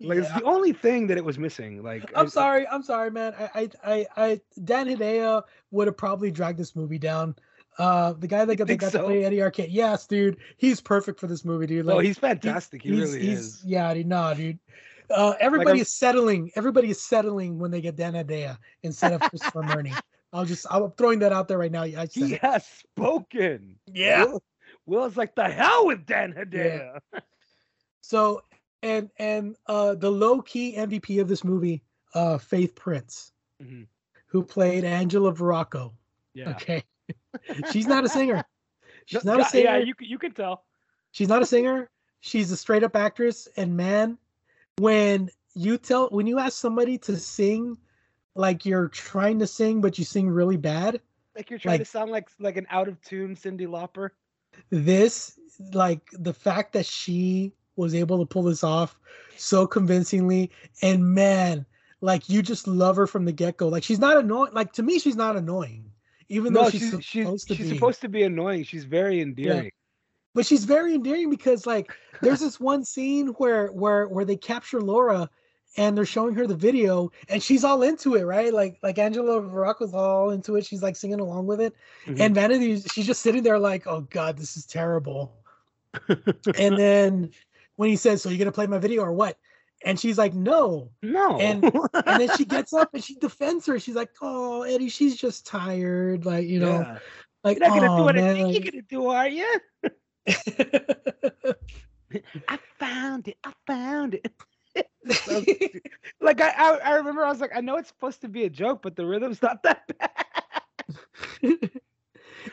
Like 0.00 0.18
it's 0.18 0.32
the 0.32 0.42
only 0.44 0.72
thing 0.72 1.06
that 1.06 1.16
it 1.16 1.24
was 1.24 1.38
missing. 1.38 1.82
Like 1.82 2.10
I'm 2.14 2.26
I- 2.26 2.28
sorry. 2.28 2.66
I'm 2.68 2.82
sorry, 2.82 3.10
man. 3.10 3.34
I, 3.54 3.70
I, 3.84 4.06
I, 4.16 4.40
Dan 4.64 4.86
Hedaya 4.86 5.42
would 5.70 5.86
have 5.86 5.96
probably 5.96 6.30
dragged 6.30 6.58
this 6.58 6.76
movie 6.76 6.98
down. 6.98 7.34
Uh, 7.78 8.12
the 8.12 8.26
guy 8.26 8.44
that 8.44 8.56
got, 8.56 8.66
that 8.66 8.76
got 8.76 8.92
so? 8.92 8.98
to 8.98 9.04
play 9.04 9.24
Eddie 9.24 9.38
Arkadian. 9.38 9.68
Yes, 9.70 10.06
dude. 10.06 10.36
He's 10.58 10.80
perfect 10.80 11.18
for 11.20 11.26
this 11.26 11.44
movie, 11.44 11.66
dude. 11.66 11.88
Oh, 11.88 11.98
he's 12.00 12.18
fantastic. 12.18 12.82
He, 12.82 12.90
he's- 12.90 13.00
really 13.12 13.20
he's- 13.26 13.38
is. 13.40 13.62
Yeah, 13.64 13.92
dude. 13.94 14.06
Nah, 14.06 14.34
dude. 14.34 14.58
Uh, 15.10 15.34
everybody 15.40 15.78
I'm- 15.78 15.82
is 15.82 15.92
settling. 15.92 16.50
Everybody 16.54 16.90
is 16.90 17.02
settling 17.02 17.58
when 17.58 17.70
they 17.70 17.80
get 17.80 17.96
Dan 17.96 18.12
Hedaya 18.14 18.58
instead 18.82 19.12
of 19.14 19.20
Christopher 19.22 19.62
Murney. 19.66 19.94
I'll 20.34 20.44
just. 20.44 20.66
I'm 20.70 20.90
throwing 20.92 21.20
that 21.20 21.32
out 21.32 21.48
there 21.48 21.58
right 21.58 21.72
now. 21.72 21.82
I 21.84 22.08
He 22.12 22.34
it. 22.34 22.40
has 22.42 22.66
spoken. 22.66 23.76
Yeah. 23.86 24.24
Will, 24.24 24.42
Will's 24.86 25.16
like 25.16 25.34
the 25.34 25.44
hell 25.48 25.86
with 25.86 26.04
Dan 26.04 26.34
Hedaya. 26.34 26.98
So 28.06 28.42
and 28.84 29.10
and 29.18 29.56
uh 29.66 29.94
the 29.94 30.10
low 30.10 30.42
key 30.42 30.74
MVP 30.76 31.20
of 31.20 31.26
this 31.28 31.42
movie, 31.42 31.82
uh 32.14 32.38
Faith 32.38 32.74
Prince, 32.74 33.32
Mhm. 33.62 33.86
who 34.26 34.42
played 34.44 34.84
Angela 34.84 35.32
Viracco. 35.32 35.92
Yeah. 36.34 36.50
Okay. 36.50 36.84
She's 37.72 37.86
not 37.86 38.04
a 38.04 38.08
singer. 38.08 38.44
She's 39.06 39.24
not 39.24 39.40
a 39.40 39.44
singer. 39.44 39.64
Yeah, 39.70 39.76
you 39.78 39.94
can 39.94 40.08
you 40.08 40.18
can 40.18 40.32
tell. 40.32 40.64
She's 41.12 41.28
not 41.28 41.42
a 41.42 41.46
singer. 41.46 41.90
She's 42.20 42.50
a 42.50 42.56
straight 42.56 42.82
up 42.84 42.96
actress. 42.96 43.48
And 43.56 43.76
man, 43.76 44.18
when 44.78 45.28
you 45.54 45.78
tell 45.78 46.08
when 46.10 46.26
you 46.26 46.38
ask 46.38 46.58
somebody 46.58 46.98
to 46.98 47.16
sing 47.16 47.76
like 48.34 48.64
you're 48.66 48.88
trying 48.88 49.38
to 49.40 49.46
sing, 49.46 49.80
but 49.80 49.98
you 49.98 50.04
sing 50.04 50.28
really 50.28 50.56
bad, 50.56 51.00
Like 51.36 51.50
you're 51.50 51.58
trying 51.58 51.74
Like- 51.74 51.80
to 51.82 51.84
sound 51.96 52.10
like 52.10 52.28
like 52.40 52.56
an 52.56 52.66
out 52.70 52.88
of 52.88 53.00
tune 53.02 53.34
Cyndi 53.36 53.66
Lauper. 53.68 54.10
this 54.70 55.38
like 55.72 56.02
the 56.12 56.32
fact 56.34 56.72
that 56.72 56.86
she 56.86 57.52
was 57.76 57.94
able 57.94 58.18
to 58.18 58.26
pull 58.26 58.42
this 58.44 58.64
off 58.64 58.98
so 59.36 59.66
convincingly. 59.66 60.50
And 60.82 61.14
man 61.14 61.66
like 62.00 62.28
you 62.28 62.42
just 62.42 62.66
love 62.68 62.96
her 62.96 63.06
from 63.06 63.24
the 63.24 63.32
get-go. 63.32 63.68
Like 63.68 63.82
she's 63.82 63.98
not 63.98 64.16
annoying. 64.18 64.52
Like 64.52 64.72
to 64.74 64.82
me 64.82 64.98
she's 64.98 65.16
not 65.16 65.36
annoying 65.36 65.90
even 66.28 66.52
No, 66.52 66.64
though 66.64 66.70
she's, 66.70 66.80
she's 66.90 67.04
she's, 67.04 67.24
supposed 67.24 67.48
to 67.48 67.54
she's 67.54 67.68
be. 67.70 67.74
supposed 67.74 68.00
to 68.02 68.08
be 68.08 68.22
annoying. 68.22 68.64
She's 68.64 68.84
very 68.84 69.20
endearing. 69.20 69.70
but 70.34 70.46
she's 70.46 70.64
very 70.64 70.94
endearing 70.94 71.30
because 71.30 71.66
like 71.66 71.92
there's 72.22 72.40
this 72.40 72.58
one 72.60 72.84
scene 72.84 73.28
where 73.38 73.68
where 73.68 74.08
where 74.08 74.24
they 74.24 74.36
capture 74.36 74.80
Laura 74.80 75.28
and 75.76 75.96
they're 75.98 76.04
showing 76.06 76.34
her 76.36 76.46
the 76.46 76.54
video 76.54 77.10
and 77.28 77.42
she's 77.42 77.64
all 77.64 77.82
into 77.82 78.14
it 78.14 78.22
right? 78.22 78.52
Like 78.54 78.78
like 78.82 78.98
Angela 78.98 79.40
Viracco's 79.42 79.92
all 79.94 80.30
into 80.30 80.56
it. 80.56 80.64
She's 80.66 80.82
like 80.82 80.96
singing 80.96 81.20
along 81.20 81.46
with 81.46 81.60
it. 81.60 81.74
Mhm. 82.06 82.20
and 82.20 82.34
Vanity 82.34 82.80
she's 82.80 83.06
just 83.06 83.22
sitting 83.22 83.42
there 83.42 83.58
like 83.58 83.86
oh 83.86 84.02
god 84.02 84.36
this 84.38 84.56
is 84.56 84.66
terrible. 84.66 85.32
And 86.58 86.76
then 86.78 87.30
when 87.76 87.88
he 87.88 87.96
says 87.96 88.22
so 88.22 88.28
you're 88.28 88.38
gonna 88.38 88.52
play 88.52 88.66
my 88.66 88.78
video 88.78 89.02
or 89.02 89.12
what 89.12 89.36
and 89.84 89.98
she's 89.98 90.16
like 90.18 90.32
no 90.34 90.90
no. 91.02 91.38
and 91.40 91.64
and 92.06 92.20
then 92.20 92.28
she 92.36 92.44
gets 92.44 92.72
up 92.72 92.90
and 92.94 93.02
she 93.04 93.14
defends 93.16 93.66
her 93.66 93.78
she's 93.78 93.94
like 93.96 94.10
oh 94.22 94.62
Eddie 94.62 94.88
she's 94.88 95.16
just 95.16 95.46
tired 95.46 96.24
like 96.24 96.46
you 96.46 96.60
know 96.60 96.80
Yeah. 96.80 96.98
like 97.42 97.58
You're 97.58 97.68
not 97.68 97.74
gonna 97.80 97.92
oh, 97.92 97.96
do 97.98 98.02
what 98.04 98.18
I 98.18 98.32
think 98.34 98.46
like- 98.46 98.64
you're 98.64 98.72
gonna 98.72 98.82
do, 98.88 99.06
are 99.08 99.28
you? 99.28 99.60
I 102.48 102.58
found 102.78 103.28
it. 103.28 103.36
I 103.44 103.52
found 103.66 104.14
it. 104.14 104.32
Like 106.20 106.40
I, 106.40 106.50
I, 106.50 106.76
I 106.76 106.94
remember 106.94 107.24
I 107.24 107.28
was 107.28 107.40
like, 107.40 107.50
I 107.54 107.60
know 107.60 107.76
it's 107.76 107.88
supposed 107.88 108.20
to 108.22 108.28
be 108.28 108.44
a 108.44 108.50
joke, 108.50 108.80
but 108.82 108.96
the 108.96 109.04
rhythm's 109.04 109.42
not 109.42 109.62
that 109.64 109.82
bad. 109.98 110.10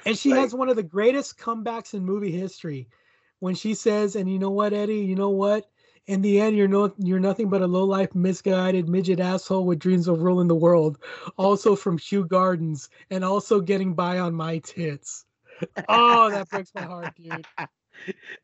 and 0.05 0.17
she 0.17 0.31
Like- 0.31 0.39
has 0.41 0.53
one 0.53 0.67
of 0.69 0.75
the 0.75 0.83
greatest 0.83 1.37
comebacks 1.37 1.93
in 1.93 2.03
movie 2.03 2.31
history 2.31 2.89
when 3.41 3.55
she 3.55 3.73
says, 3.73 4.15
"And 4.15 4.31
you 4.31 4.39
know 4.39 4.49
what, 4.51 4.71
Eddie? 4.71 4.99
You 4.99 5.15
know 5.15 5.29
what? 5.31 5.69
In 6.07 6.21
the 6.21 6.39
end, 6.39 6.55
you're 6.55 6.67
no, 6.67 6.93
you're 6.97 7.19
nothing 7.19 7.49
but 7.49 7.61
a 7.61 7.67
low 7.67 7.83
life, 7.83 8.15
misguided 8.15 8.87
midget 8.87 9.19
asshole 9.19 9.65
with 9.65 9.79
dreams 9.79 10.07
of 10.07 10.21
ruling 10.21 10.47
the 10.47 10.55
world. 10.55 10.97
Also 11.37 11.75
from 11.75 11.97
Kew 11.97 12.25
Gardens, 12.25 12.89
and 13.09 13.25
also 13.25 13.59
getting 13.59 13.93
by 13.93 14.19
on 14.19 14.33
my 14.33 14.59
tits." 14.59 15.25
Oh, 15.89 16.29
that 16.29 16.49
breaks 16.49 16.71
my 16.73 16.81
heart, 16.83 17.13
dude. 17.15 17.45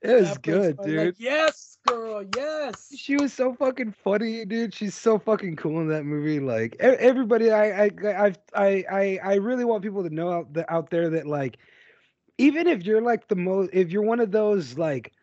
It 0.02 0.14
was 0.14 0.34
That 0.34 0.42
good, 0.44 0.78
dude. 0.84 0.98
like, 0.98 1.16
yes, 1.18 1.78
girl. 1.88 2.24
Yes. 2.36 2.92
she 2.96 3.16
was 3.16 3.34
so 3.34 3.54
fucking 3.56 3.94
funny, 4.04 4.46
dude. 4.46 4.74
She's 4.74 4.94
so 4.94 5.18
fucking 5.18 5.56
cool 5.56 5.82
in 5.82 5.88
that 5.88 6.04
movie. 6.04 6.40
Like 6.40 6.76
everybody, 6.80 7.50
I, 7.50 7.86
I, 7.86 7.90
I, 8.06 8.34
I, 8.54 8.86
I, 8.92 9.20
I 9.24 9.36
really 9.36 9.66
want 9.66 9.84
people 9.84 10.04
to 10.04 10.14
know 10.14 10.32
out, 10.32 10.54
the, 10.54 10.72
out 10.72 10.90
there 10.92 11.10
that 11.10 11.26
like, 11.26 11.58
even 12.38 12.68
if 12.68 12.84
you're 12.84 13.02
like 13.02 13.28
the 13.28 13.36
most, 13.36 13.70
if 13.74 13.92
you're 13.92 14.04
one 14.04 14.20
of 14.20 14.32
those 14.32 14.78
like, 14.78 15.14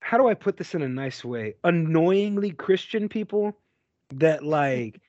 how 0.00 0.18
do 0.18 0.28
I 0.28 0.34
put 0.34 0.56
this 0.56 0.74
in 0.74 0.82
a 0.82 0.88
nice 0.88 1.24
way? 1.24 1.54
Annoyingly 1.64 2.50
Christian 2.50 3.08
people 3.08 3.56
that 4.14 4.44
like. 4.44 5.00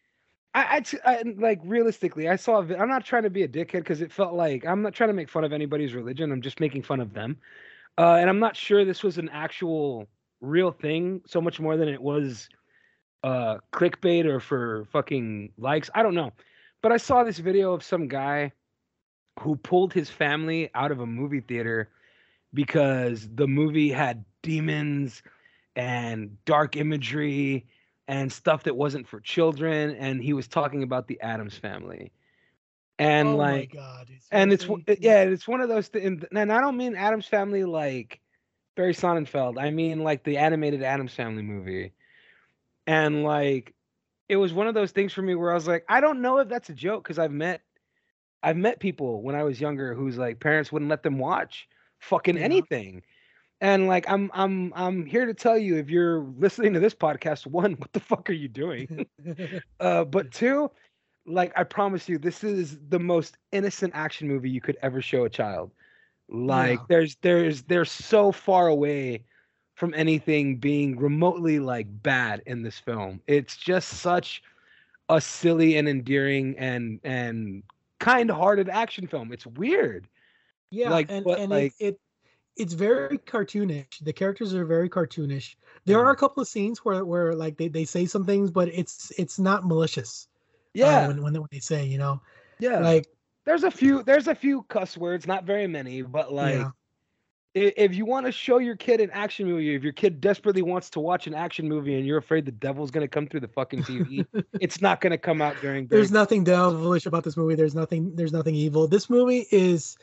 I 0.53 0.83
I 1.05 1.23
like 1.37 1.61
realistically, 1.63 2.27
I 2.27 2.35
saw. 2.35 2.59
I'm 2.59 2.89
not 2.89 3.05
trying 3.05 3.23
to 3.23 3.29
be 3.29 3.43
a 3.43 3.47
dickhead 3.47 3.71
because 3.71 4.01
it 4.01 4.11
felt 4.11 4.33
like 4.33 4.65
I'm 4.65 4.81
not 4.81 4.93
trying 4.93 5.07
to 5.07 5.13
make 5.13 5.29
fun 5.29 5.45
of 5.45 5.53
anybody's 5.53 5.93
religion. 5.93 6.29
I'm 6.29 6.41
just 6.41 6.59
making 6.59 6.83
fun 6.83 6.99
of 6.99 7.13
them, 7.13 7.37
uh, 7.97 8.15
and 8.15 8.29
I'm 8.29 8.39
not 8.39 8.57
sure 8.57 8.83
this 8.83 9.01
was 9.01 9.17
an 9.17 9.29
actual 9.29 10.09
real 10.41 10.71
thing 10.71 11.21
so 11.25 11.39
much 11.39 11.59
more 11.59 11.77
than 11.77 11.87
it 11.87 12.01
was 12.01 12.49
uh 13.23 13.57
clickbait 13.71 14.25
or 14.25 14.39
for 14.39 14.85
fucking 14.91 15.51
likes 15.57 15.89
i 15.93 16.01
don't 16.01 16.15
know 16.15 16.31
but 16.81 16.91
i 16.91 16.97
saw 16.97 17.23
this 17.23 17.37
video 17.37 17.73
of 17.73 17.83
some 17.83 18.07
guy 18.07 18.51
who 19.41 19.55
pulled 19.55 19.93
his 19.93 20.09
family 20.09 20.69
out 20.75 20.91
of 20.91 20.99
a 20.99 21.05
movie 21.05 21.41
theater 21.41 21.89
because 22.53 23.27
the 23.33 23.47
movie 23.47 23.91
had 23.91 24.25
demons 24.41 25.21
and 25.75 26.37
dark 26.45 26.75
imagery 26.75 27.67
and 28.07 28.31
stuff 28.31 28.63
that 28.63 28.75
wasn't 28.75 29.07
for 29.07 29.19
children 29.19 29.95
and 29.95 30.21
he 30.23 30.33
was 30.33 30.47
talking 30.47 30.83
about 30.83 31.07
the 31.07 31.21
Addams 31.21 31.57
family 31.57 32.11
and 33.01 33.29
oh 33.29 33.35
like. 33.35 33.75
It's 34.09 34.27
and 34.31 34.53
it's 34.53 34.65
yeah, 34.99 35.23
it's 35.23 35.47
one 35.47 35.61
of 35.61 35.69
those 35.69 35.87
things. 35.87 36.23
And 36.31 36.51
I 36.51 36.61
don't 36.61 36.77
mean 36.77 36.95
Addams 36.95 37.25
Family 37.25 37.63
like 37.63 38.19
Barry 38.75 38.93
Sonnenfeld. 38.93 39.59
I 39.59 39.71
mean 39.71 40.03
like 40.03 40.23
the 40.23 40.37
animated 40.37 40.83
Addams 40.83 41.13
Family 41.13 41.41
movie. 41.41 41.93
And 42.85 43.23
like, 43.23 43.73
it 44.29 44.35
was 44.35 44.53
one 44.53 44.67
of 44.67 44.73
those 44.75 44.91
things 44.91 45.13
for 45.13 45.21
me 45.21 45.35
where 45.35 45.51
I 45.51 45.55
was 45.55 45.67
like, 45.67 45.85
I 45.89 45.99
don't 45.99 46.21
know 46.21 46.37
if 46.39 46.47
that's 46.47 46.69
a 46.69 46.73
joke 46.73 47.03
because 47.03 47.19
I've 47.19 47.31
met, 47.31 47.61
I've 48.43 48.57
met 48.57 48.79
people 48.79 49.21
when 49.21 49.35
I 49.35 49.43
was 49.43 49.61
younger 49.61 49.93
whose 49.93 50.17
like 50.17 50.39
parents 50.39 50.71
wouldn't 50.71 50.89
let 50.89 51.03
them 51.03 51.19
watch 51.19 51.67
fucking 51.99 52.37
Yeah. 52.37 52.39
anything. 52.39 53.03
And 53.61 53.87
like, 53.87 54.09
I'm 54.09 54.31
I'm 54.33 54.73
I'm 54.75 55.05
here 55.05 55.25
to 55.25 55.33
tell 55.33 55.57
you, 55.57 55.77
if 55.77 55.89
you're 55.89 56.21
listening 56.37 56.73
to 56.73 56.79
this 56.79 56.95
podcast, 56.95 57.45
one, 57.47 57.73
what 57.79 57.93
the 57.93 57.99
fuck 57.99 58.29
are 58.29 58.33
you 58.33 58.47
doing? 58.47 58.89
uh, 59.79 60.03
but 60.05 60.31
two, 60.31 60.71
like 61.25 61.51
I 61.55 61.63
promise 61.63 62.07
you, 62.09 62.17
this 62.17 62.43
is 62.43 62.77
the 62.89 62.99
most 62.99 63.37
innocent 63.51 63.93
action 63.95 64.27
movie 64.27 64.49
you 64.49 64.61
could 64.61 64.77
ever 64.81 65.01
show 65.01 65.25
a 65.25 65.29
child. 65.29 65.71
Like 66.29 66.81
Yeah. 66.81 66.85
there's 66.87 67.15
there's 67.21 67.63
they're 67.63 67.85
so 67.85 68.31
far 68.31 68.67
away 68.67 69.23
from 69.75 69.93
anything 69.95 70.57
being 70.57 70.97
remotely 70.97 71.59
like 71.59 71.87
bad 72.03 72.41
in 72.45 72.63
this 72.63 72.79
film. 72.79 73.21
It's 73.27 73.57
just 73.57 73.89
such 73.89 74.41
a 75.09 75.19
silly 75.21 75.77
and 75.77 75.87
endearing 75.87 76.57
and 76.57 76.99
and 77.03 77.63
kind-hearted 78.01 78.67
action 78.67 79.07
film. 79.07 79.31
It's 79.31 79.45
weird. 79.47 80.07
Yeah, 80.71 80.89
Like, 80.89 81.07
and, 81.09 81.23
but, 81.23 81.39
and 81.39 81.49
like- 81.49 81.73
it, 81.79 81.85
it 81.87 81.99
it's 82.57 82.73
very 82.73 83.17
cartoonish. 83.17 84.03
The 84.03 84.11
characters 84.11 84.53
are 84.53 84.65
very 84.65 84.89
cartoonish. 84.89 85.55
There 85.85 85.97
Mm-hmm. 85.97 86.07
are 86.07 86.11
a 86.11 86.15
couple 86.17 86.41
of 86.41 86.49
scenes 86.49 86.79
where 86.79 87.05
where 87.05 87.33
like 87.33 87.55
they, 87.57 87.69
they 87.69 87.85
say 87.85 88.05
some 88.05 88.25
things, 88.25 88.51
but 88.51 88.67
it's 88.67 89.11
it's 89.17 89.39
not 89.39 89.65
malicious. 89.65 90.27
uh, 90.29 90.67
Yeah. 90.73 91.07
when, 91.07 91.23
when 91.23 91.33
they, 91.33 91.39
when 91.39 91.47
they 91.51 91.59
say, 91.59 91.85
you 91.85 91.97
know, 91.97 92.21
yeah. 92.59 92.79
like 92.79 93.07
there's 93.45 93.63
a 93.63 93.71
few 93.71 94.03
there's 94.03 94.27
a 94.27 94.35
few 94.35 94.63
cuss 94.63 94.97
words, 94.97 95.25
not 95.25 95.45
very 95.45 95.65
many, 95.65 96.01
but 96.01 96.33
like 96.33 96.55
yeah, 96.55 96.71
if 97.53 97.93
you 97.93 98.05
want 98.05 98.25
to 98.25 98.31
show 98.31 98.59
your 98.59 98.75
kid 98.75 99.01
an 99.01 99.09
action 99.11 99.45
movie, 99.45 99.75
if 99.75 99.83
your 99.83 99.91
kid 99.91 100.21
desperately 100.21 100.61
wants 100.61 100.89
to 100.91 100.99
watch 100.99 101.27
an 101.27 101.33
action 101.33 101.67
movie 101.67 101.95
and 101.95 102.05
you're 102.05 102.17
afraid 102.17 102.45
the 102.45 102.51
devil's 102.51 102.91
gonna 102.91 103.07
come 103.07 103.27
through 103.27 103.41
the 103.41 103.47
fucking 103.47 103.83
TV, 103.83 104.25
it's 104.61 104.81
not 104.81 105.01
gonna 105.01 105.17
come 105.17 105.41
out 105.41 105.59
during. 105.61 105.87
there's 105.87 106.11
nothing 106.11 106.43
devilish 106.43 107.05
about 107.05 107.23
this 107.23 107.35
movie. 107.35 107.55
There's 107.55 107.75
nothing 107.75 108.15
there's 108.15 108.31
nothing 108.31 108.55
evil. 108.55 108.87
This 108.87 109.09
movie 109.09 109.47
is 109.51 109.97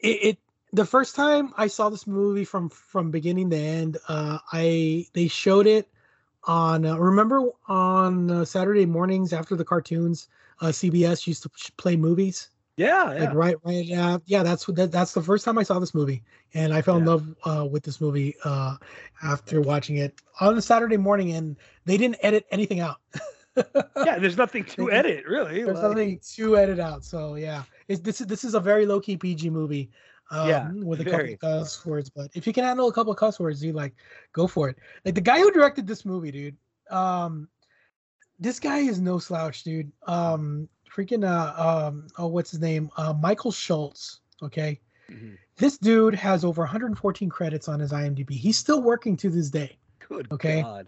it, 0.00 0.08
it 0.22 0.38
the 0.72 0.84
first 0.84 1.14
time 1.14 1.52
I 1.56 1.68
saw 1.68 1.88
this 1.90 2.06
movie 2.06 2.44
from 2.44 2.68
from 2.68 3.10
beginning 3.12 3.50
to 3.50 3.56
end, 3.56 3.98
uh 4.08 4.38
I 4.52 5.06
they 5.12 5.28
showed 5.28 5.68
it 5.68 5.88
on 6.42 6.84
uh, 6.84 6.96
remember 6.96 7.50
on 7.68 8.30
uh, 8.30 8.44
Saturday 8.44 8.84
mornings 8.84 9.32
after 9.32 9.54
the 9.54 9.64
cartoons, 9.64 10.28
uh 10.60 10.66
CBS 10.66 11.28
used 11.28 11.44
to 11.44 11.50
play 11.76 11.96
movies. 11.96 12.50
Yeah, 12.76 13.12
yeah. 13.14 13.20
like 13.26 13.34
right 13.34 13.56
right 13.64 13.84
yeah 13.84 14.18
yeah 14.26 14.42
that's 14.42 14.66
that, 14.66 14.90
that's 14.90 15.12
the 15.12 15.22
first 15.22 15.44
time 15.44 15.58
i 15.58 15.62
saw 15.62 15.78
this 15.78 15.94
movie 15.94 16.24
and 16.54 16.74
i 16.74 16.82
fell 16.82 16.96
in 16.96 17.04
love 17.04 17.32
uh 17.44 17.64
with 17.70 17.84
this 17.84 18.00
movie 18.00 18.34
uh 18.44 18.76
after 19.22 19.60
watching 19.60 19.98
it 19.98 20.20
on 20.40 20.58
a 20.58 20.62
saturday 20.62 20.96
morning 20.96 21.32
and 21.32 21.56
they 21.84 21.96
didn't 21.96 22.16
edit 22.22 22.44
anything 22.50 22.80
out 22.80 22.96
yeah, 24.04 24.18
there's 24.18 24.36
nothing 24.36 24.64
to 24.76 24.90
edit 24.90 25.24
really. 25.28 25.62
there's 25.62 25.78
like- 25.78 25.88
nothing 25.90 26.20
to 26.34 26.56
edit 26.56 26.80
out 26.80 27.04
so 27.04 27.36
yeah 27.36 27.62
it's, 27.86 28.00
this 28.00 28.20
is 28.20 28.26
this 28.26 28.42
is 28.42 28.54
a 28.54 28.60
very 28.60 28.86
low-key 28.86 29.16
pg 29.16 29.50
movie 29.50 29.88
um, 30.32 30.48
Yeah, 30.48 30.70
with 30.72 31.00
a 31.00 31.04
couple 31.04 31.18
very. 31.18 31.32
of 31.34 31.38
cuss 31.40 31.86
words 31.86 32.10
but 32.10 32.28
if 32.34 32.44
you 32.44 32.52
can 32.52 32.64
handle 32.64 32.88
a 32.88 32.92
couple 32.92 33.14
cuss 33.14 33.38
words 33.38 33.64
you 33.64 33.72
like 33.72 33.94
go 34.32 34.48
for 34.48 34.68
it 34.70 34.76
like 35.04 35.14
the 35.14 35.20
guy 35.20 35.38
who 35.38 35.52
directed 35.52 35.86
this 35.86 36.04
movie 36.04 36.32
dude 36.32 36.56
um 36.90 37.46
this 38.40 38.58
guy 38.58 38.78
is 38.78 38.98
no 39.00 39.18
slouch 39.20 39.62
dude 39.62 39.92
um 40.08 40.68
freaking 40.94 41.24
uh 41.28 41.86
um 41.88 42.06
oh 42.18 42.26
what's 42.28 42.50
his 42.52 42.60
name 42.60 42.90
uh 42.96 43.12
michael 43.12 43.50
schultz 43.52 44.20
okay 44.42 44.80
Mhm. 45.10 45.36
this 45.56 45.76
dude 45.76 46.14
has 46.14 46.44
over 46.46 46.62
114 46.62 47.28
credits 47.28 47.68
on 47.68 47.78
his 47.78 47.92
IMDb. 47.92 48.30
He's 48.30 48.56
still 48.56 48.80
working 48.80 49.18
to 49.18 49.28
this 49.28 49.50
day. 49.50 49.76
Good 50.08 50.32
Okay. 50.32 50.62
God. 50.62 50.86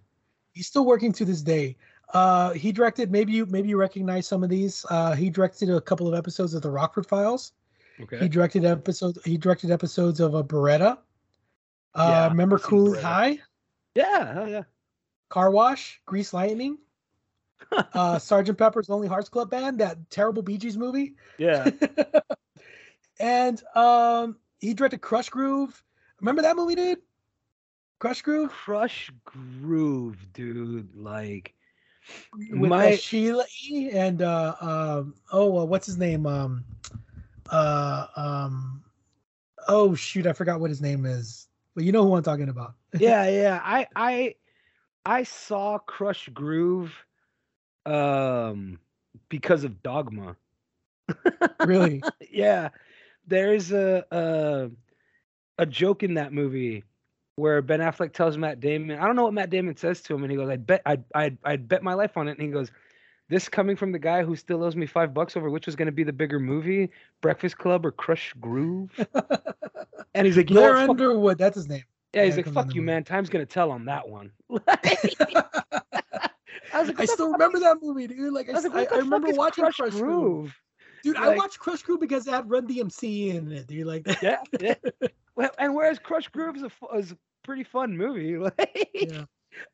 He's 0.52 0.66
still 0.66 0.86
working 0.86 1.12
to 1.12 1.26
this 1.26 1.42
day. 1.42 1.76
Uh, 2.14 2.52
he 2.54 2.72
directed 2.72 3.10
maybe 3.12 3.32
you 3.34 3.44
maybe 3.44 3.68
you 3.68 3.76
recognize 3.76 4.26
some 4.26 4.42
of 4.42 4.48
these. 4.48 4.86
Uh, 4.88 5.14
he 5.14 5.28
directed 5.28 5.68
a 5.68 5.82
couple 5.82 6.08
of 6.08 6.14
episodes 6.14 6.54
of 6.54 6.62
the 6.62 6.70
Rockford 6.70 7.04
Files. 7.06 7.52
Okay. 8.00 8.18
He 8.20 8.26
directed 8.28 8.64
episodes. 8.64 9.18
He 9.26 9.36
directed 9.36 9.70
episodes 9.70 10.18
of 10.18 10.32
a 10.34 10.42
Baretta. 10.42 10.96
Uh, 11.94 12.08
Yeah, 12.08 12.28
remember 12.28 12.58
Cooley 12.58 13.02
High, 13.02 13.38
Yeah, 13.94 14.32
hell 14.32 14.48
yeah. 14.48 14.62
Car 15.28 15.50
Wash, 15.50 16.00
Grease 16.06 16.32
Lightning, 16.32 16.78
uh, 17.94 18.18
Sergeant 18.18 18.58
Pepper's 18.58 18.88
Lonely 18.88 19.08
Hearts 19.08 19.28
Club 19.28 19.50
Band, 19.50 19.78
that 19.80 20.10
terrible 20.10 20.42
Bee 20.42 20.58
Gees 20.58 20.76
movie. 20.76 21.14
Yeah. 21.38 21.70
and 23.20 23.62
um, 23.74 24.36
he 24.58 24.74
directed 24.74 25.00
Krush 25.00 25.30
Groove. 25.30 25.82
Remember 26.20 26.42
that 26.42 26.56
movie, 26.56 26.74
dude? 26.74 26.98
Krush 28.00 28.22
Groove 28.22 28.52
Krush 28.52 29.10
Groove, 29.24 30.32
dude. 30.32 30.94
Like 30.94 31.54
with 32.50 32.70
uh, 32.70 32.76
my 32.76 32.96
Sheila 32.96 33.44
E. 33.68 33.90
and 33.90 34.22
uh, 34.22 34.54
um, 34.60 35.14
oh, 35.32 35.58
uh, 35.58 35.64
what's 35.64 35.86
his 35.86 35.96
name? 35.96 36.26
Um, 36.26 36.64
uh, 37.50 38.06
um, 38.16 38.82
oh 39.68 39.94
shoot, 39.94 40.26
I 40.26 40.32
forgot 40.32 40.60
what 40.60 40.70
his 40.70 40.82
name 40.82 41.06
is. 41.06 41.48
But 41.74 41.84
you 41.84 41.92
know 41.92 42.04
who 42.04 42.16
I'm 42.16 42.22
talking 42.22 42.48
about. 42.48 42.74
yeah, 42.98 43.28
yeah. 43.28 43.60
I 43.62 43.86
I 43.96 44.34
I 45.04 45.22
saw 45.22 45.78
Krush 45.78 46.32
Groove 46.32 46.92
um 47.86 48.78
because 49.28 49.64
of 49.64 49.82
Dogma. 49.82 50.36
really? 51.64 52.02
yeah. 52.30 52.68
There's 53.26 53.72
a 53.72 54.04
a 54.10 54.70
a 55.58 55.66
joke 55.66 56.02
in 56.02 56.14
that 56.14 56.32
movie 56.32 56.84
where 57.36 57.60
Ben 57.62 57.80
Affleck 57.80 58.12
tells 58.12 58.36
Matt 58.38 58.60
Damon, 58.60 58.98
I 58.98 59.06
don't 59.06 59.14
know 59.16 59.24
what 59.24 59.34
Matt 59.34 59.50
Damon 59.50 59.76
says 59.76 60.00
to 60.02 60.14
him, 60.14 60.22
and 60.22 60.30
he 60.30 60.36
goes, 60.38 60.48
I 60.48 60.56
bet 60.56 60.82
I'd 60.86 61.04
I'd 61.14 61.38
I'd 61.44 61.68
bet 61.68 61.82
my 61.82 61.94
life 61.94 62.16
on 62.16 62.28
it. 62.28 62.32
And 62.38 62.40
he 62.46 62.48
goes, 62.52 62.70
This 63.28 63.48
coming 63.48 63.76
from 63.76 63.92
the 63.92 63.98
guy 63.98 64.22
who 64.24 64.36
still 64.36 64.62
owes 64.64 64.76
me 64.76 64.86
five 64.86 65.12
bucks 65.14 65.36
over 65.36 65.50
which 65.50 65.66
was 65.66 65.76
gonna 65.76 65.92
be 65.92 66.04
the 66.04 66.12
bigger 66.12 66.38
movie, 66.40 66.90
Breakfast 67.20 67.58
Club 67.58 67.84
or 67.86 67.92
Krush 67.92 68.32
Groove. 68.40 68.90
and 70.14 70.26
he's 70.26 70.36
like, 70.36 70.48
you 70.50 70.54
know 70.54 70.62
Blair 70.62 70.74
fuck- 70.76 70.90
Underwood. 70.90 71.38
That's 71.38 71.56
his 71.56 71.68
name. 71.68 71.84
yeah, 72.14 72.24
he's 72.24 72.36
Yeah, 72.36 72.44
like, 72.44 72.54
fuck 72.54 72.74
you, 72.74 72.82
man. 72.82 73.04
Time's 73.04 73.28
gonna 73.28 73.44
tell 73.46 73.70
on 73.70 73.84
that 73.86 74.08
one. 74.08 74.30
I 76.76 76.80
was 76.80 76.88
like, 76.88 77.00
I 77.00 77.04
still 77.06 77.30
remember 77.32 77.58
that 77.60 77.78
movie, 77.82 78.06
dude. 78.06 78.32
Like 78.32 78.48
I, 78.50 78.58
I 78.58 78.60
like, 78.60 78.92
I, 78.92 78.98
remember 78.98 79.30
watching 79.32 79.64
Crush, 79.64 79.76
Crush, 79.76 79.92
Groove. 79.92 80.02
Groove. 80.02 80.54
Dude, 81.02 81.16
I 81.16 81.34
watched 81.34 81.58
Krush 81.58 81.82
Groove 81.82 82.00
because 82.00 82.26
it 82.26 82.30
had 82.32 82.50
Run 82.50 82.66
DMC 82.68 83.34
in 83.34 83.50
it, 83.52 83.66
dude. 83.66 83.86
Like 83.86 84.04
that. 84.04 84.22
Yeah, 84.22 84.38
yeah. 84.60 84.74
well, 85.36 85.50
and 85.58 85.74
whereas 85.74 85.98
Krush 85.98 86.30
Groove 86.30 86.56
is 86.56 86.62
a, 86.64 86.96
is 86.96 87.12
a 87.12 87.18
pretty 87.44 87.64
fun 87.64 87.96
movie. 87.96 88.36
Like, 88.38 88.88
Yeah. 88.94 89.24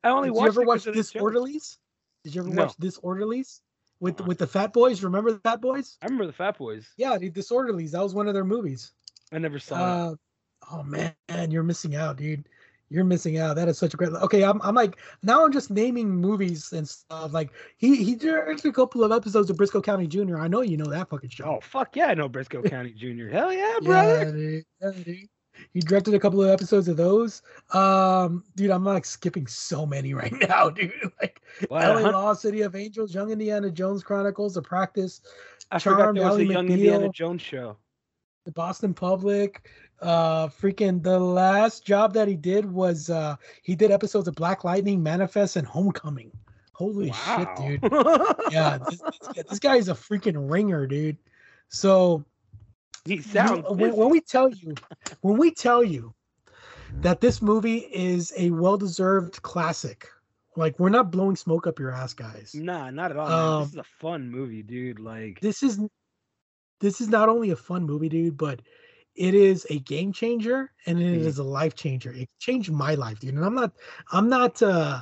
I 0.05 0.11
only 0.11 0.29
Did 0.29 0.35
you 0.37 0.41
watched 0.41 0.49
ever 0.49 0.63
it 0.63 0.67
watch 0.69 0.79
'cause 0.85 0.87
of 0.89 0.95
the 0.95 1.03
joke. 1.03 1.33
Disorderlies? 1.33 1.79
Did 2.23 2.35
you 2.37 2.43
ever 2.43 2.51
No. 2.51 2.63
watch 2.65 2.77
Disorderlies 2.77 3.61
with 3.99 4.21
Uh-uh. 4.21 4.27
with 4.29 4.39
the 4.39 4.47
Fat 4.47 4.73
Boys? 4.73 5.03
Remember 5.03 5.33
the 5.33 5.41
Fat 5.41 5.61
Boys? 5.61 5.99
I 6.03 6.05
remember 6.07 6.27
the 6.27 6.33
Fat 6.33 6.57
Boys. 6.57 6.89
Yeah, 6.97 7.19
dude, 7.19 7.35
Disorderlies. 7.35 7.91
That 7.91 8.03
was 8.03 8.15
one 8.15 8.29
of 8.29 8.35
their 8.35 8.45
movies. 8.45 8.93
I 9.33 9.39
never 9.39 9.59
saw 9.59 9.75
it. 9.75 10.13
Uh, 10.13 10.15
oh 10.71 10.83
man, 10.85 11.15
you're 11.51 11.65
missing 11.65 11.97
out, 11.97 12.17
dude. 12.17 12.49
You're 12.93 13.05
missing 13.05 13.39
out. 13.39 13.57
That 13.57 13.69
is 13.69 13.79
such 13.79 13.95
a 13.95 13.97
great. 13.97 14.13
Okay, 14.13 14.45
I'm, 14.45 14.61
I'm 14.63 14.75
like 14.75 14.99
now 15.23 15.45
I'm 15.45 15.53
just 15.53 15.71
naming 15.71 16.09
movies 16.09 16.73
and 16.73 16.89
stuff. 16.89 17.33
Like 17.33 17.51
he 17.77 17.97
he 17.97 18.15
directed 18.15 18.69
a 18.69 18.73
couple 18.73 19.03
of 19.03 19.13
episodes 19.13 19.51
of 19.51 19.57
Brisco 19.57 19.83
County 19.83 20.07
Jr. 20.07 20.39
I 20.39 20.49
know 20.49 20.61
you 20.61 20.77
know 20.77 20.91
that 20.91 21.09
fucking 21.09 21.31
show. 21.31 21.45
Oh 21.45 21.61
fuck 21.63 21.97
yeah, 21.97 22.07
I 22.07 22.15
know 22.15 22.29
Brisco 22.29 22.63
County 22.71 22.93
Jr. 22.93 23.29
Hell 23.29 23.53
yeah, 23.53 23.79
brother. 23.83 24.27
Yeah, 24.27 24.31
dude. 24.33 24.65
Yeah, 24.81 24.91
dude. 25.05 25.29
He 25.73 25.81
directed 25.81 26.15
a 26.15 26.19
couple 26.19 26.43
of 26.43 26.51
episodes 26.51 26.89
of 26.89 26.97
those. 26.97 27.43
Um, 27.73 28.43
dude, 28.57 28.71
I'm 28.71 28.85
like 28.85 29.05
skipping 29.05 29.47
so 29.47 29.87
many 29.87 30.15
right 30.23 30.33
now, 30.49 30.71
dude. 30.71 30.93
Like 31.21 31.43
What, 31.69 31.83
LA 31.83 32.11
Law, 32.11 32.33
City 32.35 32.63
of 32.63 32.75
Angels, 32.75 33.15
Young 33.15 33.31
Indiana 33.31 33.71
Jones 33.71 34.03
Chronicles, 34.03 34.55
The 34.55 34.63
Practice, 34.63 35.21
I 35.71 35.79
forgot 35.79 35.99
Charmed, 35.99 36.19
there 36.19 36.27
was 36.27 36.39
a 36.39 36.45
Young 36.45 36.71
Indiana 36.71 37.09
Jones 37.09 37.43
show. 37.43 37.77
The 38.45 38.53
Boston 38.53 38.93
Public. 38.93 39.69
Uh, 40.03 40.49
freaking 40.49 41.03
the 41.03 41.19
last 41.19 41.85
job 41.87 42.13
that 42.15 42.27
he 42.27 42.35
did 42.35 42.65
was 42.71 43.09
uh 43.09 43.37
he 43.63 43.75
did 43.77 43.91
episodes 43.93 44.27
of 44.29 44.35
Black 44.35 44.65
Lightning, 44.65 45.03
Manifest, 45.03 45.57
and 45.57 45.67
Homecoming. 45.67 46.33
Holy 46.73 47.13
shit, 47.13 47.49
dude. 47.57 47.83
Yeah, 48.51 48.79
this, 48.89 49.01
this, 49.01 49.45
this 49.49 49.59
guy 49.61 49.77
is 49.77 49.89
a 49.89 49.95
freaking 49.95 50.51
ringer, 50.51 50.87
dude. 50.87 51.17
So 51.69 52.25
he 53.05 53.17
you- 53.17 53.23
sounds. 53.23 53.65
when, 53.69 53.95
when 53.95 54.11
we 54.11 54.21
tell 54.21 54.51
you 54.51 54.75
when 55.21 55.37
we 55.39 55.53
tell 55.53 55.85
you 55.85 56.13
that 57.01 57.21
this 57.21 57.41
movie 57.41 57.89
is 57.93 58.33
a 58.37 58.51
well-deserved 58.51 59.41
classic 59.43 60.09
like 60.57 60.79
we're 60.79 60.91
not 60.91 61.11
blowing 61.11 61.35
smoke 61.37 61.67
up 61.67 61.79
your 61.79 61.91
ass 61.91 62.13
guys 62.13 62.55
Nah, 62.55 62.91
not 62.91 63.11
at 63.11 63.17
all. 63.17 63.31
Um, 63.33 63.63
this 63.63 63.71
is 63.73 63.79
a 63.79 63.85
fun 63.85 64.31
movie, 64.31 64.63
dude. 64.63 64.99
Like, 65.01 65.41
this 65.41 65.63
is 65.63 65.81
this 66.81 67.01
is 67.01 67.09
not 67.09 67.29
only 67.29 67.51
a 67.51 67.57
fun 67.57 67.85
movie 67.85 68.09
dude 68.11 68.37
but 68.37 68.61
it 69.17 69.35
is 69.35 69.67
a 69.71 69.79
game 69.81 70.13
changer 70.13 70.73
and 70.87 71.01
it 71.01 71.13
Mhm. 71.13 71.23
is 71.23 71.39
a 71.39 71.45
life 71.45 71.75
changer 71.75 72.13
it 72.13 72.29
changed 72.39 72.71
my 72.73 72.95
life 72.95 73.19
dude 73.21 73.35
and 73.35 73.45
i'm 73.45 73.55
not 73.55 73.73
i'm 74.13 74.29
not 74.29 74.63
uh 74.63 75.01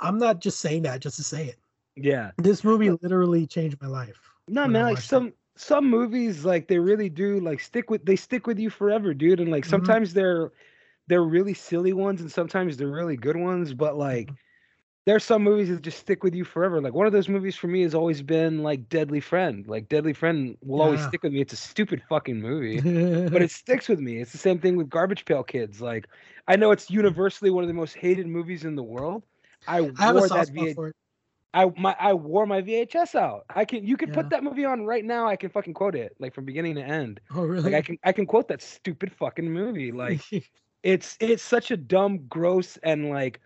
i'm 0.00 0.18
not 0.18 0.40
just 0.40 0.60
saying 0.60 0.82
that 0.82 1.00
just 1.00 1.16
to 1.16 1.22
say 1.24 1.46
it 1.46 1.58
yeah. 1.96 2.32
this 2.38 2.64
movie 2.64 2.90
literally 3.02 3.46
changed 3.46 3.80
my 3.80 3.88
life 3.88 4.20
No, 4.48 4.68
man. 4.68 4.84
Like 4.84 4.98
watched 4.98 5.12
it. 5.12 5.22
some 5.22 5.32
some 5.56 5.88
movies 5.90 6.44
like 6.44 6.68
they 6.68 6.78
really 6.78 7.08
do 7.08 7.40
like 7.40 7.60
stick 7.60 7.90
with 7.90 8.04
they 8.04 8.16
stick 8.16 8.46
with 8.46 8.58
you 8.58 8.70
forever, 8.70 9.14
dude. 9.14 9.40
And 9.40 9.50
like 9.50 9.64
Mhm. 9.64 9.64
sometimes 9.64 10.14
they're 10.14 10.52
they're 11.08 11.22
really 11.24 11.54
silly 11.54 11.92
ones 11.92 12.20
and 12.20 12.30
sometimes 12.30 12.76
they're 12.76 12.88
really 12.90 13.16
good 13.16 13.36
ones, 13.36 13.74
but 13.74 13.96
like 13.96 14.32
there's 15.08 15.24
some 15.24 15.44
movies 15.44 15.70
that 15.70 15.82
just 15.82 16.00
stick 16.00 16.24
with 16.24 16.36
you 16.36 16.44
forever. 16.44 16.82
Like 16.82 16.94
one 16.94 17.08
of 17.08 17.14
those 17.14 17.28
movies 17.30 17.56
for 17.56 17.68
me 17.68 17.82
has 17.82 17.94
always 17.94 18.22
been 18.22 18.62
like 18.64 18.90
Deadly 18.90 19.20
Friend. 19.20 19.66
Like 19.68 19.88
Deadly 19.88 20.14
Friend 20.14 20.58
will 20.62 20.82
always 20.82 21.02
stick 21.02 21.24
with 21.24 21.32
me. 21.32 21.42
It's 21.42 21.54
a 21.54 21.58
stupid 21.58 22.02
fucking 22.08 22.40
movie, 22.40 22.86
but 23.30 23.42
it 23.42 23.50
sticks 23.52 23.88
with 23.88 24.00
me. 24.00 24.20
It's 24.20 24.32
the 24.32 24.38
same 24.38 24.60
thing 24.60 24.76
with 24.76 24.90
Garbage 24.90 25.26
Pail 25.26 25.44
Kids. 25.44 25.82
Like 25.82 26.08
I 26.48 26.56
know 26.56 26.72
it's 26.72 26.90
universally 26.90 27.50
one 27.50 27.64
of 27.64 27.68
the 27.68 27.74
most 27.74 27.96
hated 27.96 28.26
movies 28.28 28.64
in 28.64 28.76
the 28.76 28.84
world. 28.84 29.24
I 29.66 29.82
I 29.98 30.06
have 30.06 30.16
a 30.16 30.22
wore 30.22 30.28
that 30.30 30.48
spot 30.48 30.68
VH- 30.68 30.80
I 31.54 31.72
my 31.76 31.96
I 31.98 32.14
wore 32.14 32.46
my 32.46 32.62
VHS 32.62 33.14
out. 33.14 33.46
I 33.54 33.64
can 33.66 33.84
you 33.86 33.96
can 33.96 34.10
Yeah. 34.10 34.14
put 34.14 34.30
that 34.30 34.44
movie 34.44 34.64
on 34.66 34.86
right 34.86 35.04
now. 35.04 35.26
I 35.26 35.36
can 35.36 35.50
fucking 35.50 35.74
quote 35.74 35.96
it 35.96 36.16
like 36.20 36.34
from 36.34 36.46
beginning 36.46 36.76
to 36.76 36.82
end. 36.82 37.20
Oh, 37.30 37.44
really? 37.44 37.72
Like 37.72 37.74
I 37.74 37.82
can 37.82 37.98
I 38.04 38.12
can 38.12 38.26
quote 38.26 38.48
that 38.48 38.62
stupid 38.62 39.12
fucking 39.12 39.50
movie. 39.50 39.92
Like 39.92 40.26
it's 40.82 41.16
it's 41.20 41.42
such 41.42 41.70
a 41.72 41.76
dumb, 41.76 42.26
gross, 42.28 42.76
and 42.78 43.10
like 43.10 43.40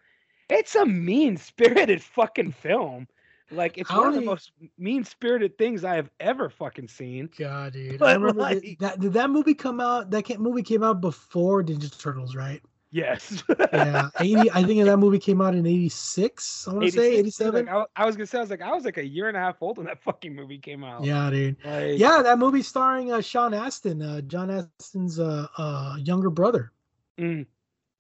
it's 0.49 0.75
a 0.75 0.85
mean 0.87 1.37
spirited 1.37 2.03
fucking 2.17 2.53
film. 2.53 3.07
Like 3.51 3.77
it's 3.77 3.91
How 3.91 4.01
one 4.01 4.09
of 4.09 4.15
the 4.15 4.23
most 4.23 4.53
mean 4.79 5.05
spirited 5.05 5.59
things 5.59 5.85
I 5.85 5.95
have 5.97 6.09
ever 6.21 6.49
fucking 6.49 6.89
seen. 6.89 7.29
God, 7.39 7.75
dude. 7.75 8.01
I 8.03 8.15
remember 8.15 8.41
like- 8.41 8.79
that. 8.81 8.99
Did 9.01 9.13
that 9.13 9.29
movie 9.31 9.55
come 9.55 9.79
out? 9.81 10.11
That 10.11 10.39
movie 10.41 10.63
came 10.63 10.83
out 10.83 11.01
before 11.03 11.63
Ninja 11.63 11.97
Turtles, 12.01 12.35
right? 12.35 12.63
Yes. 12.91 13.43
Yeah, 13.73 14.09
eighty. 14.21 14.51
I 14.51 14.63
think 14.65 14.85
that 14.85 14.99
movie 14.99 15.19
came 15.19 15.41
out 15.41 15.55
in 15.55 15.67
eighty 15.67 15.89
six. 15.89 16.67
I 16.69 16.73
want 16.75 16.85
to 16.87 16.93
say 16.93 17.17
eighty 17.17 17.31
seven. 17.31 17.65
Like, 17.67 17.75
I, 17.97 18.03
I 18.03 18.07
was 18.07 18.17
gonna 18.17 18.27
say 18.27 18.37
I 18.39 18.41
was 18.43 18.51
like 18.51 18.61
I 18.63 18.73
was 18.73 18.85
like 18.85 18.99
a 18.99 19.07
year 19.07 19.29
and 19.29 19.37
a 19.37 19.41
half 19.41 19.63
old 19.63 19.79
when 19.79 19.87
that 19.87 20.03
fucking 20.03 20.35
movie 20.35 20.59
came 20.59 20.85
out. 20.85 21.03
Yeah, 21.05 21.29
dude. 21.31 21.57
Like, 21.65 21.99
Yeah, 21.99 22.21
that 22.23 22.39
movie 22.39 22.61
starring 22.63 23.11
uh, 23.13 23.21
Sean 23.23 23.55
Astin, 23.55 24.03
uh, 24.03 24.21
John 24.23 24.51
Astin's 24.51 25.19
uh, 25.19 25.47
uh, 25.57 25.97
younger 26.01 26.29
brother. 26.31 26.73
mm. 27.19 27.47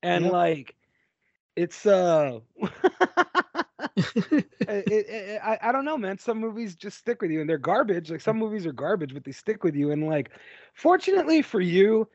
And 0.02 0.24
Yeah. 0.27 0.31
like 0.31 0.74
it's 1.56 1.86
uh 1.86 2.38
it, 3.96 4.46
it, 4.68 5.06
it- 5.08 5.40
I, 5.42 5.58
I 5.62 5.72
don't 5.72 5.84
know 5.84 5.98
man 5.98 6.18
some 6.18 6.38
movies 6.38 6.74
just 6.74 6.98
stick 6.98 7.20
with 7.20 7.30
you 7.30 7.40
and 7.40 7.48
they're 7.50 7.58
garbage 7.58 8.10
like 8.10 8.20
some 8.20 8.38
movies 8.38 8.66
are 8.66 8.72
garbage 8.72 9.12
but 9.12 9.24
they 9.24 9.32
stick 9.32 9.64
with 9.64 9.74
you 9.74 9.90
and 9.90 10.06
like 10.06 10.30
fortunately 10.74 11.42
for 11.42 11.60
you 11.60 12.08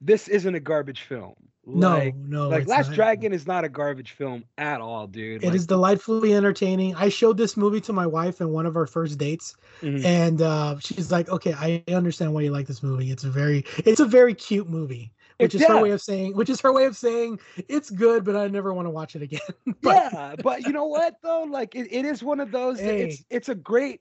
this 0.00 0.28
isn't 0.28 0.54
a 0.54 0.60
garbage 0.60 1.02
film 1.02 1.34
No, 1.64 1.90
like, 1.96 2.16
no, 2.16 2.48
like 2.48 2.66
last 2.66 2.88
not. 2.88 2.96
dragon 2.96 3.32
is 3.32 3.46
not 3.46 3.64
a 3.64 3.68
garbage 3.68 4.10
film 4.12 4.44
at 4.58 4.80
all 4.80 5.06
dude 5.06 5.44
It 5.44 5.54
is 5.54 5.66
delightfully 5.66 6.34
entertaining. 6.34 6.94
I 6.96 7.08
showed 7.08 7.38
this 7.38 7.56
movie 7.56 7.80
to 7.82 7.92
my 7.92 8.06
wife 8.06 8.40
in 8.40 8.50
one 8.50 8.66
of 8.66 8.76
our 8.76 8.86
first 8.86 9.16
dates, 9.18 9.54
Mhm. 9.80 10.04
and 10.04 10.42
uh, 10.42 10.78
she's 10.80 11.12
like, 11.12 11.28
"Okay, 11.28 11.54
I 11.54 11.84
understand 11.94 12.34
why 12.34 12.42
you 12.42 12.50
like 12.50 12.66
this 12.66 12.82
movie. 12.82 13.10
It's 13.12 13.24
a 13.24 13.30
very, 13.30 13.64
it's 13.86 14.00
a 14.00 14.04
very 14.06 14.34
cute 14.34 14.68
movie." 14.68 15.12
Which 15.42 15.54
It- 15.54 15.60
is 15.62 15.66
her 15.66 15.80
way 15.82 15.90
of 15.90 16.00
saying, 16.00 16.36
which 16.36 16.50
is 16.50 16.60
her 16.60 16.72
way 16.72 16.84
of 16.86 16.96
saying 16.96 17.38
it's 17.68 17.90
good, 17.90 18.24
but 18.24 18.36
I 18.36 18.48
never 18.48 18.72
want 18.72 18.86
to 18.86 18.90
watch 18.90 19.16
it 19.16 19.22
again. 19.22 19.40
But- 19.82 20.12
yeah 20.12 20.34
but 20.42 20.62
you 20.66 20.72
know 20.72 20.86
what 20.86 21.16
though 21.22 21.42
like 21.44 21.74
it, 21.74 21.88
it 21.92 22.04
is 22.04 22.22
one 22.22 22.40
of 22.40 22.50
those 22.50 22.78
that 22.78 22.94
it's 22.94 23.18
Hey. 23.18 23.24
it's 23.30 23.48
a 23.48 23.54
great 23.54 24.00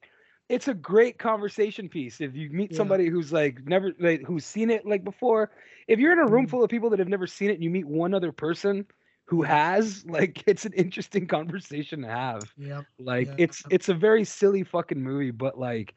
it's 0.49 0.67
a 0.67 0.73
great 0.73 1.17
conversation 1.17 1.87
piece 1.89 2.19
if 2.21 2.35
you 2.35 2.49
meet 2.49 2.71
Yeah. 2.71 2.77
somebody 2.77 3.07
who's 3.07 3.31
like 3.33 3.65
never 3.65 3.91
like 3.99 4.23
who's 4.25 4.45
seen 4.45 4.69
it 4.69 4.85
like 4.85 5.03
before 5.03 5.51
if 5.87 5.99
you're 5.99 6.11
in 6.13 6.19
a 6.19 6.25
room 6.27 6.45
Mhm. 6.45 6.49
full 6.49 6.63
of 6.63 6.69
people 6.69 6.89
that 6.91 6.99
have 6.99 7.07
never 7.07 7.25
seen 7.27 7.49
it 7.49 7.55
and 7.55 7.63
you 7.63 7.69
meet 7.69 7.85
one 7.87 8.13
other 8.13 8.31
person 8.31 8.85
who 9.25 9.41
has 9.43 10.05
like 10.05 10.43
it's 10.47 10.65
an 10.65 10.73
interesting 10.73 11.25
conversation 11.27 12.01
to 12.01 12.07
have 12.07 12.43
yeah 12.57 12.81
like 12.99 13.27
Yeah. 13.27 13.35
it's 13.45 13.63
it's 13.69 13.89
a 13.89 13.93
very 13.93 14.23
silly 14.25 14.63
fucking 14.63 15.01
movie 15.01 15.31
but 15.31 15.57
like 15.57 15.95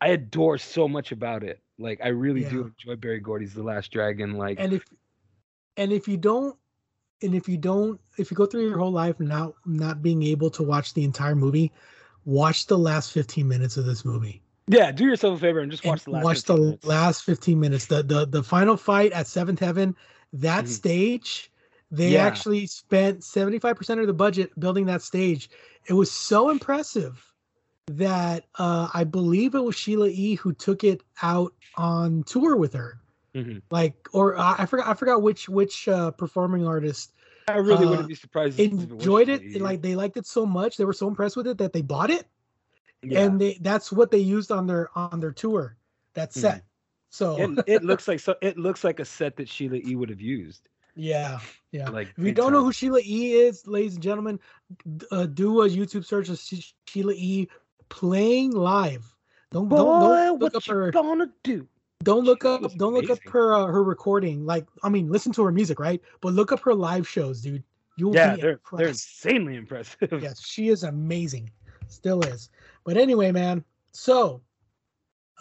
i 0.00 0.08
adore 0.08 0.58
so 0.58 0.88
much 0.88 1.12
about 1.12 1.42
it 1.42 1.60
like 1.78 2.00
i 2.02 2.08
really 2.08 2.42
do 2.44 2.72
enjoy 2.78 2.96
berry 2.96 3.20
gordy's 3.20 3.54
the 3.54 3.62
last 3.62 3.90
dragon 3.90 4.32
like 4.36 4.58
and 4.60 4.72
if 4.72 4.84
and 5.76 5.92
if 5.92 6.08
you 6.08 6.16
don't 6.16 6.56
and 7.22 7.34
if 7.34 7.48
you 7.48 7.56
don't 7.56 8.00
if 8.18 8.30
you 8.30 8.36
go 8.36 8.46
through 8.46 8.68
your 8.68 8.78
whole 8.78 8.92
life 8.92 9.18
not 9.20 9.54
not 9.66 10.02
being 10.02 10.22
able 10.22 10.50
to 10.50 10.62
watch 10.62 10.94
the 10.94 11.04
entire 11.04 11.34
movie 11.34 11.72
watch 12.24 12.66
the 12.66 12.78
last 12.78 13.12
15 13.12 13.46
minutes 13.48 13.76
of 13.76 13.86
this 13.86 14.04
movie 14.04 14.42
yeah 14.66 14.90
do 14.92 15.04
yourself 15.04 15.36
a 15.36 15.40
favor 15.40 15.60
and 15.60 15.70
just 15.70 15.84
and 15.84 15.90
watch 15.90 16.04
the 16.04 16.10
last 16.10 16.24
watch 16.24 16.36
15 16.38 16.56
the 16.56 16.62
minutes. 16.62 16.86
last 16.86 17.24
15 17.24 17.60
minutes 17.60 17.86
the 17.86 18.02
the 18.02 18.26
the 18.26 18.42
final 18.42 18.76
fight 18.76 19.12
at 19.12 19.26
seventh 19.26 19.58
heaven 19.60 19.96
that 20.32 20.64
Mhm. 20.64 20.68
stage 20.68 21.50
they 21.90 22.12
Yeah. 22.12 22.26
actually 22.26 22.66
spent 22.66 23.24
75% 23.24 23.98
of 24.00 24.06
the 24.06 24.12
budget 24.12 24.58
building 24.60 24.84
that 24.86 25.00
stage 25.02 25.48
it 25.86 25.94
was 25.94 26.10
so 26.12 26.50
impressive 26.50 27.27
that 27.88 28.46
uh 28.58 28.88
i 28.94 29.04
believe 29.04 29.54
it 29.54 29.60
was 29.64 29.74
sheila 29.76 30.08
e 30.08 30.34
who 30.36 30.52
took 30.52 30.84
it 30.84 31.02
out 31.22 31.54
on 31.76 32.22
tour 32.24 32.56
with 32.56 32.72
her 32.74 33.00
Mhm. 33.34 33.62
like 33.70 33.94
or 34.12 34.36
uh, 34.36 34.56
i 34.58 34.66
forgot 34.66 34.88
i 34.88 34.94
forgot 34.94 35.22
which 35.22 35.48
which 35.48 35.88
uh 35.88 36.10
performing 36.12 36.66
artist 36.66 37.14
i 37.48 37.56
really 37.56 37.86
uh, 37.86 37.90
wouldn't 37.90 38.08
be 38.08 38.14
surprised 38.14 38.58
if 38.58 38.66
it 38.66 38.72
enjoyed 38.72 39.28
it 39.28 39.42
E. 39.44 39.58
like 39.58 39.82
they 39.82 39.94
liked 39.94 40.16
it 40.16 40.26
so 40.26 40.46
much 40.46 40.76
they 40.76 40.84
were 40.84 40.92
so 40.92 41.08
impressed 41.08 41.36
with 41.36 41.46
it 41.46 41.58
that 41.58 41.72
they 41.72 41.82
bought 41.82 42.10
it 42.10 42.26
Yeah. 43.02 43.26
and 43.26 43.40
they 43.40 43.58
that's 43.60 43.92
what 43.92 44.10
they 44.10 44.18
used 44.18 44.50
on 44.52 44.66
their 44.66 44.88
on 44.96 45.20
their 45.20 45.32
tour 45.32 45.76
that 46.14 46.30
Mhm. 46.32 46.40
set 46.40 46.64
so 47.10 47.36
it, 47.36 47.64
it 47.66 47.82
looks 47.90 48.08
like 48.08 48.20
so 48.20 48.36
it 48.42 48.58
looks 48.58 48.84
like 48.84 49.00
a 49.00 49.04
set 49.04 49.36
that 49.36 49.48
Sheila 49.48 49.76
E 49.76 49.96
would 49.96 50.10
have 50.10 50.20
used. 50.20 50.68
yeah 50.96 51.38
yeah 51.72 51.90
Like 51.90 52.08
if 52.08 52.18
you 52.24 52.32
don't 52.32 52.52
know 52.52 52.64
who 52.64 52.72
sheila 52.72 53.00
e 53.04 53.32
is 53.32 53.66
ladies 53.66 53.94
and 53.94 54.02
gentlemen 54.02 54.40
uh, 55.10 55.26
do 55.26 55.62
a 55.62 55.68
youtube 55.68 56.04
search 56.04 56.28
of 56.28 56.38
sheila 56.86 57.12
e 57.16 57.48
playing 57.88 58.52
live 58.52 59.14
don't 59.50 59.68
don't, 59.68 59.98
Boy, 59.98 59.98
don't 60.00 60.40
look 60.40 60.54
what 60.54 60.54
up 60.56 60.64
her, 60.66 60.90
gonna 60.90 61.30
do? 61.42 61.66
don't 62.04 62.24
look 62.24 62.42
She 62.42 62.48
up 62.48 62.76
don't 62.76 62.94
look 62.94 63.10
up 63.10 63.18
her 63.28 63.54
uh, 63.54 63.66
her 63.66 63.82
recording 63.82 64.44
like 64.46 64.66
i 64.82 64.88
mean 64.88 65.10
listen 65.10 65.32
to 65.32 65.44
her 65.44 65.52
music 65.52 65.80
right 65.80 66.00
but 66.20 66.32
look 66.32 66.52
up 66.52 66.60
her 66.60 66.74
live 66.74 67.08
shows 67.08 67.40
dude 67.40 67.62
you'll 67.96 68.14
Yeah, 68.14 68.36
be 68.36 68.40
they're 68.40 68.60
they're 68.76 68.88
insanely 68.88 69.56
impressive. 69.56 70.22
yes, 70.22 70.40
she 70.40 70.68
is 70.68 70.84
amazing. 70.84 71.50
Still 71.88 72.22
is. 72.22 72.48
But 72.84 72.96
anyway, 72.96 73.32
man. 73.32 73.64
So, 73.92 74.40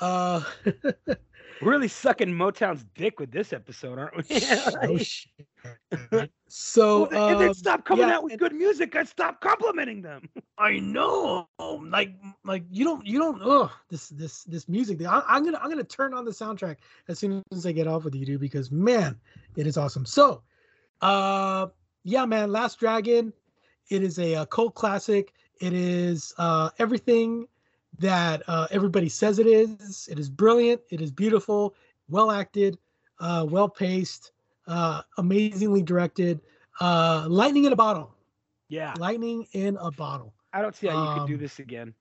uh, 0.02 0.44
We're 1.62 1.72
really 1.72 1.88
sucking 1.88 2.30
Motown's 2.30 2.86
dick 2.96 3.20
with 3.20 3.32
this 3.32 3.54
episode, 3.54 3.98
aren't 3.98 4.18
we? 4.18 4.24
oh 4.84 4.98
shit. 4.98 5.48
So, 6.50 7.10
Well, 7.12 7.30
and 7.30 7.42
then 7.42 7.50
um, 7.50 7.54
stop 7.54 7.84
coming 7.84 8.08
yeah, 8.08 8.16
out 8.16 8.24
with 8.24 8.40
good 8.40 8.54
music. 8.54 8.96
I 8.96 9.04
stop 9.04 9.42
complimenting 9.42 10.02
them. 10.02 10.30
I 10.58 10.80
know, 10.80 11.50
like, 11.60 12.16
like 12.46 12.64
you 12.72 12.86
don't, 12.86 13.06
you 13.06 13.20
don't. 13.20 13.42
Oh, 13.44 13.70
this, 13.90 14.08
this, 14.10 14.44
this 14.44 14.70
music. 14.70 15.04
I, 15.06 15.22
I'm 15.28 15.44
gonna, 15.44 15.60
I'm 15.62 15.70
gonna 15.70 15.84
turn 15.84 16.14
on 16.14 16.24
the 16.24 16.32
soundtrack 16.32 16.78
as 17.10 17.20
soon 17.20 17.44
as 17.52 17.66
I 17.66 17.74
get 17.74 17.86
off 17.86 18.06
with 18.06 18.16
you, 18.16 18.26
dude, 18.26 18.40
because 18.40 18.72
man, 18.72 19.20
it 19.58 19.68
is 19.68 19.78
awesome. 19.78 20.06
So, 20.06 20.42
uh, 21.02 21.68
yeah, 22.04 22.26
man, 22.26 22.52
Last 22.52 22.80
Dragon. 22.80 23.34
It 23.90 24.04
is 24.04 24.18
a, 24.20 24.36
uh 24.36 24.46
cult 24.46 24.74
classic. 24.74 25.34
It 25.60 25.74
is 25.74 26.34
uh, 26.38 26.70
everything 26.80 27.48
that 28.00 28.44
uh, 28.48 28.68
everybody 28.72 29.10
says 29.10 29.40
it 29.40 29.48
is. 29.48 30.08
It 30.12 30.20
is 30.20 30.30
brilliant. 30.30 30.82
It 30.90 31.02
is 31.02 31.12
beautiful, 31.12 31.76
well 32.10 32.32
acted, 32.32 32.78
uh, 33.20 33.46
well 33.50 33.68
paced, 33.70 34.32
uh, 34.68 35.02
amazingly 35.18 35.82
directed. 35.82 36.40
Uh, 36.80 37.26
lightning 37.30 37.66
in 37.66 37.74
a 37.74 37.76
bottle. 37.76 38.14
Yeah, 38.70 38.94
Lightning 39.00 39.48
in 39.54 39.78
a 39.78 39.90
bottle. 39.92 40.34
I 40.54 40.62
don't 40.62 40.76
see 40.76 40.88
how 40.88 41.14
you 41.14 41.20
could 41.22 41.28
do 41.28 41.36
Um, 41.36 41.40
this 41.42 41.60
again. 41.60 41.94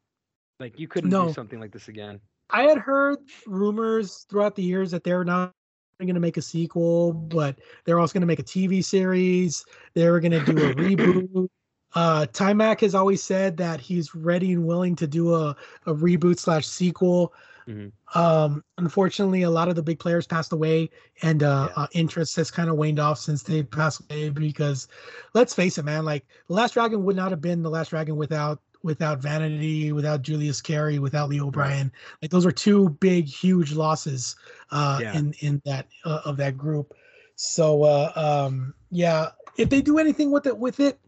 Like 0.59 0.79
you 0.79 0.89
couldn't 0.89 1.11
no. 1.11 1.29
do 1.29 1.33
something 1.33 1.61
like 1.61 1.71
this 1.71 1.89
again. 1.89 2.21
I 2.51 2.63
had 2.63 2.79
heard 2.79 3.19
rumors 3.47 4.27
throughout 4.29 4.55
the 4.57 4.63
years 4.63 4.91
that 4.91 5.05
they're 5.05 5.25
not 5.25 5.53
going 6.01 6.15
to 6.15 6.21
make 6.21 6.37
a 6.37 6.43
sequel, 6.43 7.13
but 7.13 7.59
they're 7.85 7.99
also 8.01 8.13
going 8.15 8.21
to 8.23 8.27
make 8.27 8.39
a 8.39 8.43
TV 8.45 8.85
series. 8.85 9.65
They 9.95 10.11
were 10.11 10.21
going 10.21 10.33
to 10.33 10.45
do 10.45 10.53
a 10.71 10.75
reboot. 10.75 11.49
Uh, 11.97 12.27
Taimak 12.27 12.81
has 12.83 12.95
always 12.95 13.23
said 13.23 13.57
that 13.57 13.81
he's 13.81 14.15
ready 14.15 14.53
and 14.53 14.67
willing 14.67 14.95
to 14.97 15.07
do 15.07 15.35
a, 15.35 15.57
a 15.87 15.95
reboot 15.95 16.39
slash 16.39 16.67
sequel. 16.67 17.33
Mhm. 17.67 17.91
Um, 18.15 18.63
unfortunately, 18.79 19.43
a 19.43 19.51
lot 19.51 19.69
of 19.69 19.75
the 19.75 19.83
big 19.83 19.99
players 19.99 20.27
passed 20.27 20.53
away, 20.53 20.91
and 21.23 21.43
uh, 21.43 21.69
Yeah. 21.71 21.83
uh, 21.83 21.87
interest 21.95 22.37
has 22.37 22.51
kind 22.51 22.69
of 22.69 22.77
waned 22.77 23.01
off 23.01 23.19
since 23.19 23.43
they 23.43 23.63
passed 23.63 24.03
away. 24.11 24.29
Because 24.29 24.89
let's 25.35 25.55
face 25.55 25.79
it, 25.79 25.85
man, 25.85 26.05
like 26.05 26.25
the 26.49 26.55
Last 26.55 26.75
Dragon 26.75 27.03
would 27.05 27.17
not 27.17 27.31
have 27.31 27.41
been 27.41 27.63
the 27.63 27.71
Last 27.71 27.89
Dragon 27.91 28.15
without 28.17 28.61
without 28.83 29.21
Vanity, 29.21 29.91
without 29.91 30.23
Julius 30.23 30.61
Carry, 30.61 31.01
without 31.01 31.29
Leo 31.29 31.49
O'Brien. 31.49 31.91
Like 32.23 32.31
those 32.31 32.47
are 32.47 32.53
two 32.53 32.91
big, 33.01 33.27
huge 33.27 33.73
losses 33.73 34.37
uh, 34.71 34.99
Yeah. 35.03 35.17
in 35.19 35.35
in 35.41 35.61
that 35.65 35.87
uh, 36.05 36.21
of 36.27 36.37
that 36.37 36.57
group. 36.57 36.95
So 37.35 37.83
uh, 37.83 38.13
um, 38.15 38.75
yeah, 38.91 39.31
if 39.57 39.71
they 39.71 39.81
do 39.83 39.99
anything 39.99 40.31
with 40.31 40.47
it 40.47 40.57
with 40.57 40.79
it, 40.79 41.01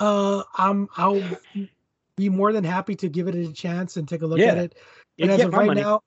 uh, 0.00 0.42
I'm 0.56 0.88
I'll 0.96 1.22
be 2.16 2.28
more 2.28 2.52
than 2.52 2.64
happy 2.64 2.94
to 2.96 3.08
give 3.08 3.28
it 3.28 3.34
a 3.34 3.52
chance 3.52 3.96
and 3.96 4.08
take 4.08 4.22
a 4.22 4.26
look 4.26 4.40
at 4.40 4.56
Yeah. 4.56 4.62
it. 4.62 4.74
Yeah, 5.16 5.26
But 5.26 5.30
as 5.34 5.44
of 5.46 5.52
right 5.54 5.66
money. 5.66 5.80
now, 5.82 6.00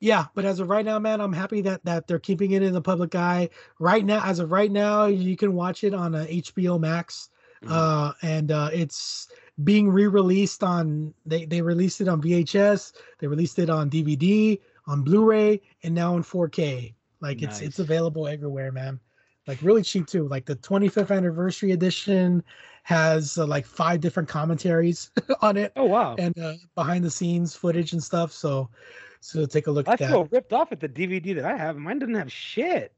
yeah, 0.00 0.26
but 0.34 0.44
as 0.44 0.60
of 0.60 0.68
right 0.68 0.84
now, 0.84 0.98
man, 0.98 1.20
I'm 1.20 1.32
happy 1.32 1.62
that 1.62 1.84
that 1.84 2.06
they're 2.06 2.18
keeping 2.18 2.52
it 2.52 2.62
in 2.62 2.72
the 2.72 2.82
public 2.82 3.14
eye. 3.14 3.48
Right 3.78 4.04
now, 4.04 4.22
as 4.24 4.38
of 4.38 4.52
right 4.52 4.70
now, 4.70 5.06
you 5.06 5.36
can 5.36 5.54
watch 5.54 5.84
it 5.84 5.94
on 5.94 6.14
uh, 6.14 6.26
HBO 6.28 6.78
Max, 6.78 7.30
Mhm. 7.62 7.70
uh, 7.70 8.12
and 8.22 8.52
uh, 8.52 8.70
it's 8.72 9.28
being 9.64 9.88
re-released 9.88 10.62
on. 10.62 11.14
They 11.24 11.46
they 11.46 11.62
released 11.62 12.00
it 12.02 12.08
on 12.08 12.20
VHS. 12.20 12.92
They 13.18 13.26
released 13.26 13.58
it 13.58 13.70
on 13.70 13.88
DVD, 13.88 14.60
on 14.86 15.02
Blu-ray 15.02 15.62
and 15.82 15.94
now 15.94 16.16
in 16.16 16.22
4K. 16.22 16.94
Like 17.20 17.40
it's 17.42 17.60
it's 17.62 17.78
available 17.78 18.28
everywhere, 18.28 18.70
man. 18.72 19.00
Like 19.46 19.58
really 19.62 19.82
cheap 19.82 20.06
too. 20.06 20.28
Like 20.28 20.44
the 20.44 20.56
25th 20.56 21.14
anniversary 21.16 21.72
edition 21.72 22.42
has 22.86 23.36
uh, 23.36 23.44
like 23.44 23.66
five 23.66 24.00
different 24.00 24.28
commentaries 24.28 25.10
on 25.42 25.56
it 25.56 25.72
Oh 25.74 25.86
wow. 25.86 26.14
and 26.20 26.38
uh, 26.38 26.54
behind 26.76 27.02
the 27.02 27.10
scenes 27.10 27.52
footage 27.52 27.92
and 27.92 28.00
stuff. 28.02 28.30
So 28.30 28.70
so 29.18 29.44
take 29.44 29.66
a 29.66 29.72
look 29.72 29.88
I 29.88 29.94
at 29.94 29.98
that. 29.98 30.10
feel 30.10 30.26
ripped 30.26 30.52
off 30.52 30.70
at 30.70 30.78
the 30.78 30.88
DVD 30.88 31.34
that 31.34 31.44
I 31.44 31.56
have. 31.56 31.76
Mine 31.76 31.98
doesn't 31.98 32.14
have 32.14 32.30
shit. 32.30 32.92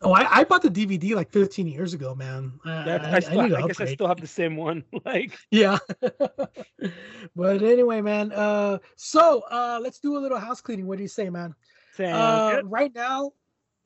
Oh, 0.00 0.12
I, 0.12 0.28
I 0.30 0.44
bought 0.44 0.62
the 0.62 0.68
DVD 0.70 1.16
like 1.16 1.32
15 1.32 1.66
years 1.66 1.92
ago, 1.92 2.14
man. 2.14 2.52
I, 2.64 2.70
I, 2.70 3.14
I, 3.16 3.18
still, 3.18 3.48
to 3.48 3.56
I, 3.56 3.66
guess 3.66 3.80
I 3.80 3.86
still 3.86 4.06
have 4.06 4.20
the 4.20 4.26
same 4.28 4.54
one. 4.54 4.84
Like, 5.04 5.36
Yeah. 5.50 5.78
but 7.34 7.62
anyway, 7.62 8.00
man. 8.02 8.30
Uh, 8.30 8.78
so 8.94 9.42
uh, 9.50 9.80
let's 9.82 9.98
do 9.98 10.16
a 10.16 10.20
little 10.20 10.38
house 10.38 10.60
cleaning. 10.60 10.86
What 10.86 10.98
do 10.98 11.02
you 11.02 11.08
say, 11.08 11.30
man? 11.30 11.52
Uh, 11.98 12.60
right 12.64 12.94
now, 12.94 13.32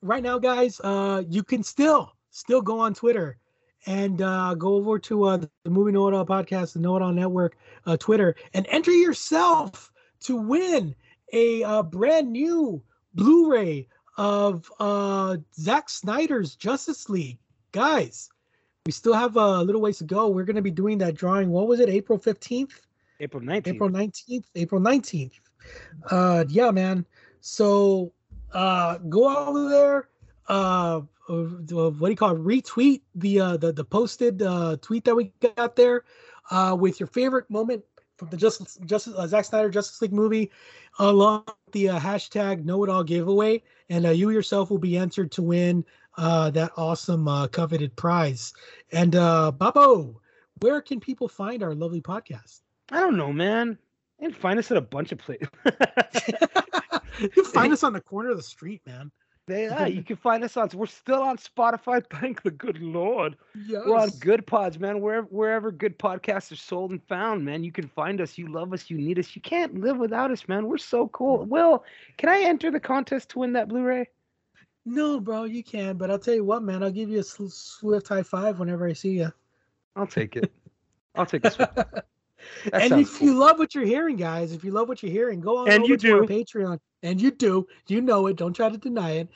right 0.03 0.23
now, 0.23 0.39
guys, 0.39 0.81
uh, 0.85 1.23
you 1.29 1.43
can 1.43 1.63
still 1.63 2.13
still 2.31 2.61
go 2.61 2.79
on 2.79 2.93
Twitter 2.93 3.39
and 3.87 4.21
uh, 4.23 4.55
go 4.55 4.75
over 4.75 4.99
to 4.99 5.25
uh, 5.25 5.37
the 5.65 5.71
Movie 5.71 5.93
Know 5.93 6.09
It 6.09 6.15
All 6.15 6.27
podcast, 6.27 6.75
the 6.75 6.81
Know 6.81 6.97
It 6.97 7.03
All 7.03 7.13
Network, 7.13 7.57
uh, 7.87 7.97
Twitter, 7.97 8.37
and 8.55 8.67
enter 8.69 8.91
yourself 8.91 9.91
to 10.21 10.37
win 10.37 10.95
a 11.33 11.63
uh, 11.63 11.83
brand 11.83 12.31
new 12.31 12.83
Blu-ray 13.15 13.89
of 14.17 14.71
uh, 14.81 15.37
Zack 15.55 15.89
Snyder's 15.89 16.55
Justice 16.57 17.09
League, 17.09 17.39
guys. 17.73 18.31
We 18.87 18.93
still 18.93 19.15
have 19.15 19.37
a 19.37 19.63
little 19.63 19.81
ways 19.81 19.99
to 19.99 20.05
go. 20.05 20.29
We're 20.29 20.45
going 20.45 20.57
to 20.57 20.63
be 20.63 20.71
doing 20.71 20.99
that 20.99 21.15
drawing. 21.15 21.51
What 21.51 21.69
was 21.69 21.81
it? 21.81 21.89
April 21.89 22.19
fifteenth. 22.19 22.87
April 23.21 23.43
19th. 23.43 23.67
April 23.69 23.91
19th, 23.91 24.45
April 24.55 24.81
19th. 24.81 25.33
Uh 26.11 26.45
yeah, 26.49 26.71
man. 26.71 27.05
So 27.41 28.13
uh 28.53 28.97
go 28.97 29.47
over 29.47 29.69
there 29.69 30.09
uh 30.51 31.01
uh, 31.29 31.35
what 31.35 32.09
do 32.09 32.11
you 32.11 32.17
call 32.17 32.35
it? 32.35 32.43
retweet 32.43 33.03
the 33.15 33.41
uh 33.41 33.57
the, 33.57 33.73
the 33.73 33.85
posted 33.85 34.43
uh 34.43 34.77
tweet 34.83 35.05
that 35.05 35.15
we 35.15 35.33
got 35.57 35.77
there 35.77 36.05
uh 36.51 36.77
with 36.79 36.99
your 36.99 37.07
favorite 37.07 37.49
moment 37.49 37.85
from 38.17 38.29
the 38.31 38.37
Justice 38.37 38.77
Justice 38.85 39.15
uh, 39.17 39.27
Zack 39.27 39.45
Snyder 39.45 39.71
Justice 39.71 40.03
League 40.03 40.13
movie 40.13 40.51
along 40.99 41.45
with 41.47 41.73
the 41.73 41.91
uh, 41.91 42.01
hashtag 42.01 42.65
know 42.65 42.83
it 42.83 42.91
all 42.91 43.05
giveaway 43.05 43.63
and 43.89 44.05
uh, 44.07 44.11
you 44.11 44.31
yourself 44.31 44.71
will 44.71 44.79
be 44.79 44.97
entered 44.97 45.31
to 45.33 45.43
win 45.43 45.85
uh 46.17 46.51
that 46.51 46.73
awesome 46.77 47.29
uh 47.29 47.47
coveted 47.47 47.95
prize. 47.95 48.53
And 48.91 49.15
uh 49.15 49.53
Babo, 49.53 50.21
where 50.61 50.81
can 50.83 50.99
people 50.99 51.29
find 51.29 51.63
our 51.63 51.75
lovely 51.75 52.03
podcast? 52.03 52.61
I 52.91 52.99
don't 52.99 53.17
know, 53.17 53.33
man. 53.33 53.79
And 54.19 54.35
find 54.35 54.59
us 54.59 54.71
at 54.73 54.77
a 54.77 54.83
bunch 54.83 55.13
of 55.13 55.19
places. 55.19 55.49
you 57.37 57.45
find 57.45 57.73
us 57.73 57.85
on 57.85 57.93
the 57.93 58.01
corner 58.01 58.31
of 58.31 58.37
the 58.37 58.43
street, 58.43 58.83
man. 58.85 59.13
They, 59.47 59.69
ah, 59.73 59.87
you 59.87 60.03
can 60.03 60.17
find 60.17 60.45
us 60.45 60.57
on. 60.57 60.69
We're 60.75 60.87
still 60.87 61.23
on 61.23 61.37
Spotify. 61.37 62.05
Thank 62.21 62.43
the 62.43 62.51
good 62.51 62.81
Lord. 62.81 63.37
Yes. 63.67 63.83
We're 63.85 63.97
on 63.97 64.11
Goodpods, 64.11 64.79
man. 64.79 65.01
Wherever 65.01 65.27
wherever 65.27 65.71
good 65.71 65.99
podcasts 65.99 66.53
are 66.53 66.57
sold 66.57 66.91
and 66.91 67.03
found, 67.05 67.45
man, 67.45 67.65
you 67.65 67.73
can 67.73 67.89
find 67.89 68.21
us. 68.21 68.39
You 68.39 68.49
love 68.49 68.73
us. 68.73 68.91
You 68.91 68.99
need 68.99 69.19
us. 69.19 69.35
You 69.35 69.43
can't 69.43 69.81
live 69.81 69.99
without 69.99 70.31
us, 70.31 70.47
man. 70.49 70.67
We're 70.67 70.79
so 70.79 71.09
cool. 71.09 71.45
Will, 71.45 71.85
can 72.17 72.29
I 72.29 72.41
enter 72.43 72.71
the 72.71 72.81
contest 72.81 73.31
to 73.31 73.41
win 73.41 73.53
that 73.55 73.69
Blu-ray? 73.69 74.09
No, 74.87 75.21
bro, 75.21 75.45
you 75.45 75.63
can. 75.63 75.97
But 75.97 76.11
I'll 76.11 76.19
tell 76.19 76.35
you 76.35 76.45
what, 76.45 76.63
man. 76.63 76.83
I'll 76.83 76.91
give 76.91 77.11
you 77.11 77.21
a 77.21 77.25
sw- 77.25 77.53
swift 77.53 78.09
high 78.09 78.23
five 78.23 78.59
whenever 78.59 78.87
I 78.87 78.93
see 78.93 79.19
you. 79.19 79.33
I'll 79.97 80.07
take 80.07 80.37
it. 80.37 80.53
I'll 81.15 81.27
take 81.27 81.45
a 81.45 81.51
One. 81.51 82.03
And 82.73 83.01
if 83.01 83.19
cool. 83.19 83.29
you 83.29 83.35
love 83.39 83.59
what 83.59 83.75
you're 83.75 83.85
hearing, 83.85 84.17
guys, 84.17 84.53
if 84.53 84.65
you 84.65 84.71
love 84.71 84.89
what 84.89 85.03
you're 85.03 85.13
hearing, 85.13 85.41
go 85.41 85.59
on 85.59 85.69
And 85.71 85.83
over 85.83 85.93
you 85.93 85.97
to 85.99 86.13
our 86.15 86.27
do. 86.27 86.27
Patreon. 86.45 86.79
And 87.03 87.21
you 87.21 87.31
do. 87.31 87.67
You 87.89 88.01
know 88.01 88.27
it. 88.27 88.37
Don't 88.37 88.53
try 88.53 88.69
to 88.69 88.77
deny 88.79 89.13
it. 89.13 89.29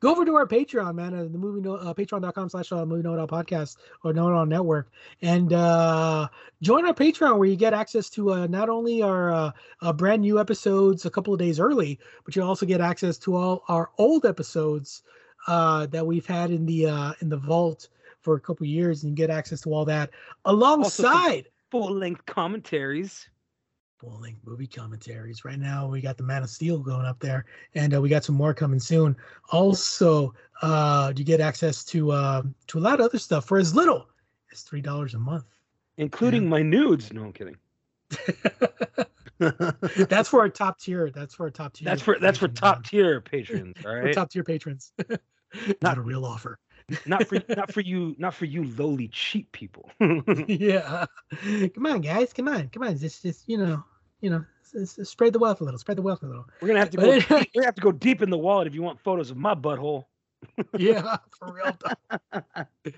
Go 0.00 0.10
over 0.10 0.24
to 0.24 0.34
our 0.34 0.48
Patreon, 0.48 0.96
man. 0.96 1.14
Uh, 1.14 1.22
the 1.30 1.38
movie 1.38 1.60
no, 1.60 1.74
uh, 1.76 1.94
patreon.com 1.94 2.48
slash 2.48 2.72
uh, 2.72 2.84
movie 2.84 3.04
know 3.04 3.14
it 3.14 3.20
all 3.20 3.28
podcast 3.28 3.76
or 4.02 4.12
know 4.12 4.28
it 4.28 4.32
all 4.32 4.44
network. 4.44 4.90
And 5.20 5.52
uh, 5.52 6.26
join 6.60 6.84
our 6.86 6.92
Patreon 6.94 7.38
where 7.38 7.46
you 7.48 7.54
get 7.54 7.72
access 7.72 8.10
to 8.10 8.32
uh, 8.32 8.46
not 8.48 8.68
only 8.68 9.00
our 9.02 9.32
uh, 9.32 9.50
uh, 9.80 9.92
brand 9.92 10.22
new 10.22 10.40
episodes 10.40 11.04
a 11.06 11.10
couple 11.10 11.32
of 11.32 11.38
days 11.38 11.60
early, 11.60 12.00
but 12.24 12.34
you 12.34 12.42
also 12.42 12.66
get 12.66 12.80
access 12.80 13.16
to 13.18 13.36
all 13.36 13.62
our 13.68 13.90
old 13.98 14.26
episodes 14.26 15.04
uh, 15.46 15.86
that 15.86 16.04
we've 16.04 16.26
had 16.26 16.50
in 16.50 16.66
the 16.66 16.86
uh, 16.86 17.12
in 17.20 17.28
the 17.28 17.36
vault 17.36 17.88
for 18.22 18.34
a 18.34 18.40
couple 18.40 18.64
of 18.64 18.70
years, 18.70 19.04
and 19.04 19.10
you 19.10 19.16
get 19.16 19.30
access 19.30 19.60
to 19.60 19.72
all 19.72 19.84
that 19.84 20.10
some- 20.90 21.12
alongside 21.80 22.20
full-length 22.26 22.26
commentaries. 22.26 23.28
full 23.98 24.20
length 24.20 24.40
movie 24.44 24.66
commentaries. 24.66 25.44
Right 25.44 25.58
now, 25.58 25.88
we 25.88 26.00
got 26.00 26.16
the 26.16 26.22
Man 26.24 26.42
of 26.42 26.50
Steel 26.50 26.78
going 26.78 27.06
up 27.06 27.20
there, 27.20 27.46
and 27.74 27.94
uh, 27.94 28.00
we 28.00 28.08
got 28.08 28.24
some 28.24 28.34
more 28.34 28.54
coming 28.54 28.80
soon. 28.80 29.16
Also, 29.50 30.34
uh, 30.62 31.12
you 31.16 31.24
get 31.24 31.40
access 31.40 31.84
to 31.86 32.10
uh, 32.12 32.42
to 32.68 32.78
a 32.78 32.80
lot 32.80 33.00
of 33.00 33.06
other 33.06 33.18
stuff 33.18 33.46
for 33.46 33.58
as 33.58 33.74
little 33.74 34.08
as 34.52 34.62
three 34.62 34.80
dollars 34.82 35.14
a 35.14 35.18
month. 35.18 35.44
including 35.96 36.48
my 36.48 36.62
nudes. 36.62 37.12
No, 37.12 37.24
I'm 37.24 37.32
kidding. 37.32 37.56
That's 39.38 40.28
for 40.28 40.40
our 40.40 40.48
top 40.48 40.78
tier. 40.78 41.10
That's 41.10 41.34
for 41.34 41.44
our 41.44 41.50
top 41.50 41.74
tier. 41.74 41.84
That's 41.86 42.02
for 42.02 42.18
that's 42.20 42.38
for 42.38 42.48
top 42.48 42.84
tier 42.84 43.20
patrons. 43.20 43.76
All 43.84 43.92
For 44.00 44.06
right, 44.06 44.12
top 44.12 44.30
tier 44.30 44.44
patrons. 44.44 44.92
Not 45.82 45.98
a 45.98 46.02
real 46.02 46.24
offer. 46.24 46.58
Not 47.06 47.26
for 47.26 47.42
not 47.48 47.72
for 47.72 47.80
you, 47.80 48.14
not 48.18 48.34
for 48.34 48.44
you 48.44 48.64
lowly 48.76 49.08
cheap 49.08 49.50
people. 49.52 49.90
yeah. 50.48 51.06
Come 51.74 51.86
on, 51.86 52.00
guys. 52.00 52.32
Come 52.32 52.48
on. 52.48 52.68
Come 52.68 52.82
on. 52.82 52.96
Just, 52.98 53.22
just 53.22 53.48
you 53.48 53.58
know, 53.58 53.84
you 54.20 54.30
know, 54.30 54.44
spread 54.84 55.32
the 55.32 55.38
wealth 55.38 55.60
a 55.60 55.64
little. 55.64 55.78
Spread 55.78 55.98
the 55.98 56.02
wealth 56.02 56.22
a 56.22 56.26
little. 56.26 56.46
We're 56.60 56.68
gonna 56.68 56.80
have 56.80 56.90
to 56.90 56.96
go. 56.96 57.12
deep- 57.12 57.30
We're 57.30 57.44
gonna 57.54 57.66
have 57.66 57.74
to 57.74 57.82
go 57.82 57.92
deep 57.92 58.22
in 58.22 58.30
the 58.30 58.38
wallet 58.38 58.66
if 58.66 58.74
you 58.74 58.82
want 58.82 59.00
photos 59.00 59.30
of 59.30 59.36
my 59.36 59.54
butthole. 59.54 60.04
yeah, 60.76 61.18
for 61.38 61.52
real. 61.52 61.76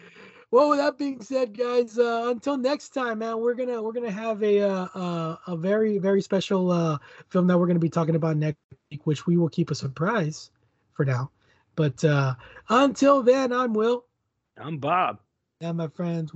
well, 0.50 0.70
with 0.70 0.78
that 0.78 0.96
being 0.96 1.20
said, 1.20 1.56
guys, 1.56 1.98
uh, 1.98 2.28
until 2.28 2.56
next 2.56 2.90
time, 2.90 3.18
man, 3.18 3.38
we're 3.38 3.54
gonna 3.54 3.82
we're 3.82 3.92
gonna 3.92 4.10
have 4.10 4.42
a 4.42 4.60
uh, 4.62 4.88
uh, 4.94 5.36
a 5.46 5.56
very 5.56 5.98
very 5.98 6.22
special 6.22 6.70
uh, 6.70 6.98
film 7.28 7.46
that 7.48 7.58
we're 7.58 7.66
gonna 7.66 7.78
be 7.78 7.90
talking 7.90 8.16
about 8.16 8.36
next 8.36 8.58
week, 8.90 9.06
which 9.06 9.26
we 9.26 9.36
will 9.36 9.48
keep 9.50 9.70
a 9.70 9.74
surprise 9.74 10.50
for 10.94 11.04
now. 11.04 11.30
But 11.76 12.04
uh, 12.04 12.34
until 12.68 13.22
then, 13.22 13.52
I'm 13.52 13.74
Will 13.74 14.04
I'm 14.58 14.78
Bob. 14.78 15.18
and 15.60 15.76
my 15.76 15.88
friends. 15.88 16.32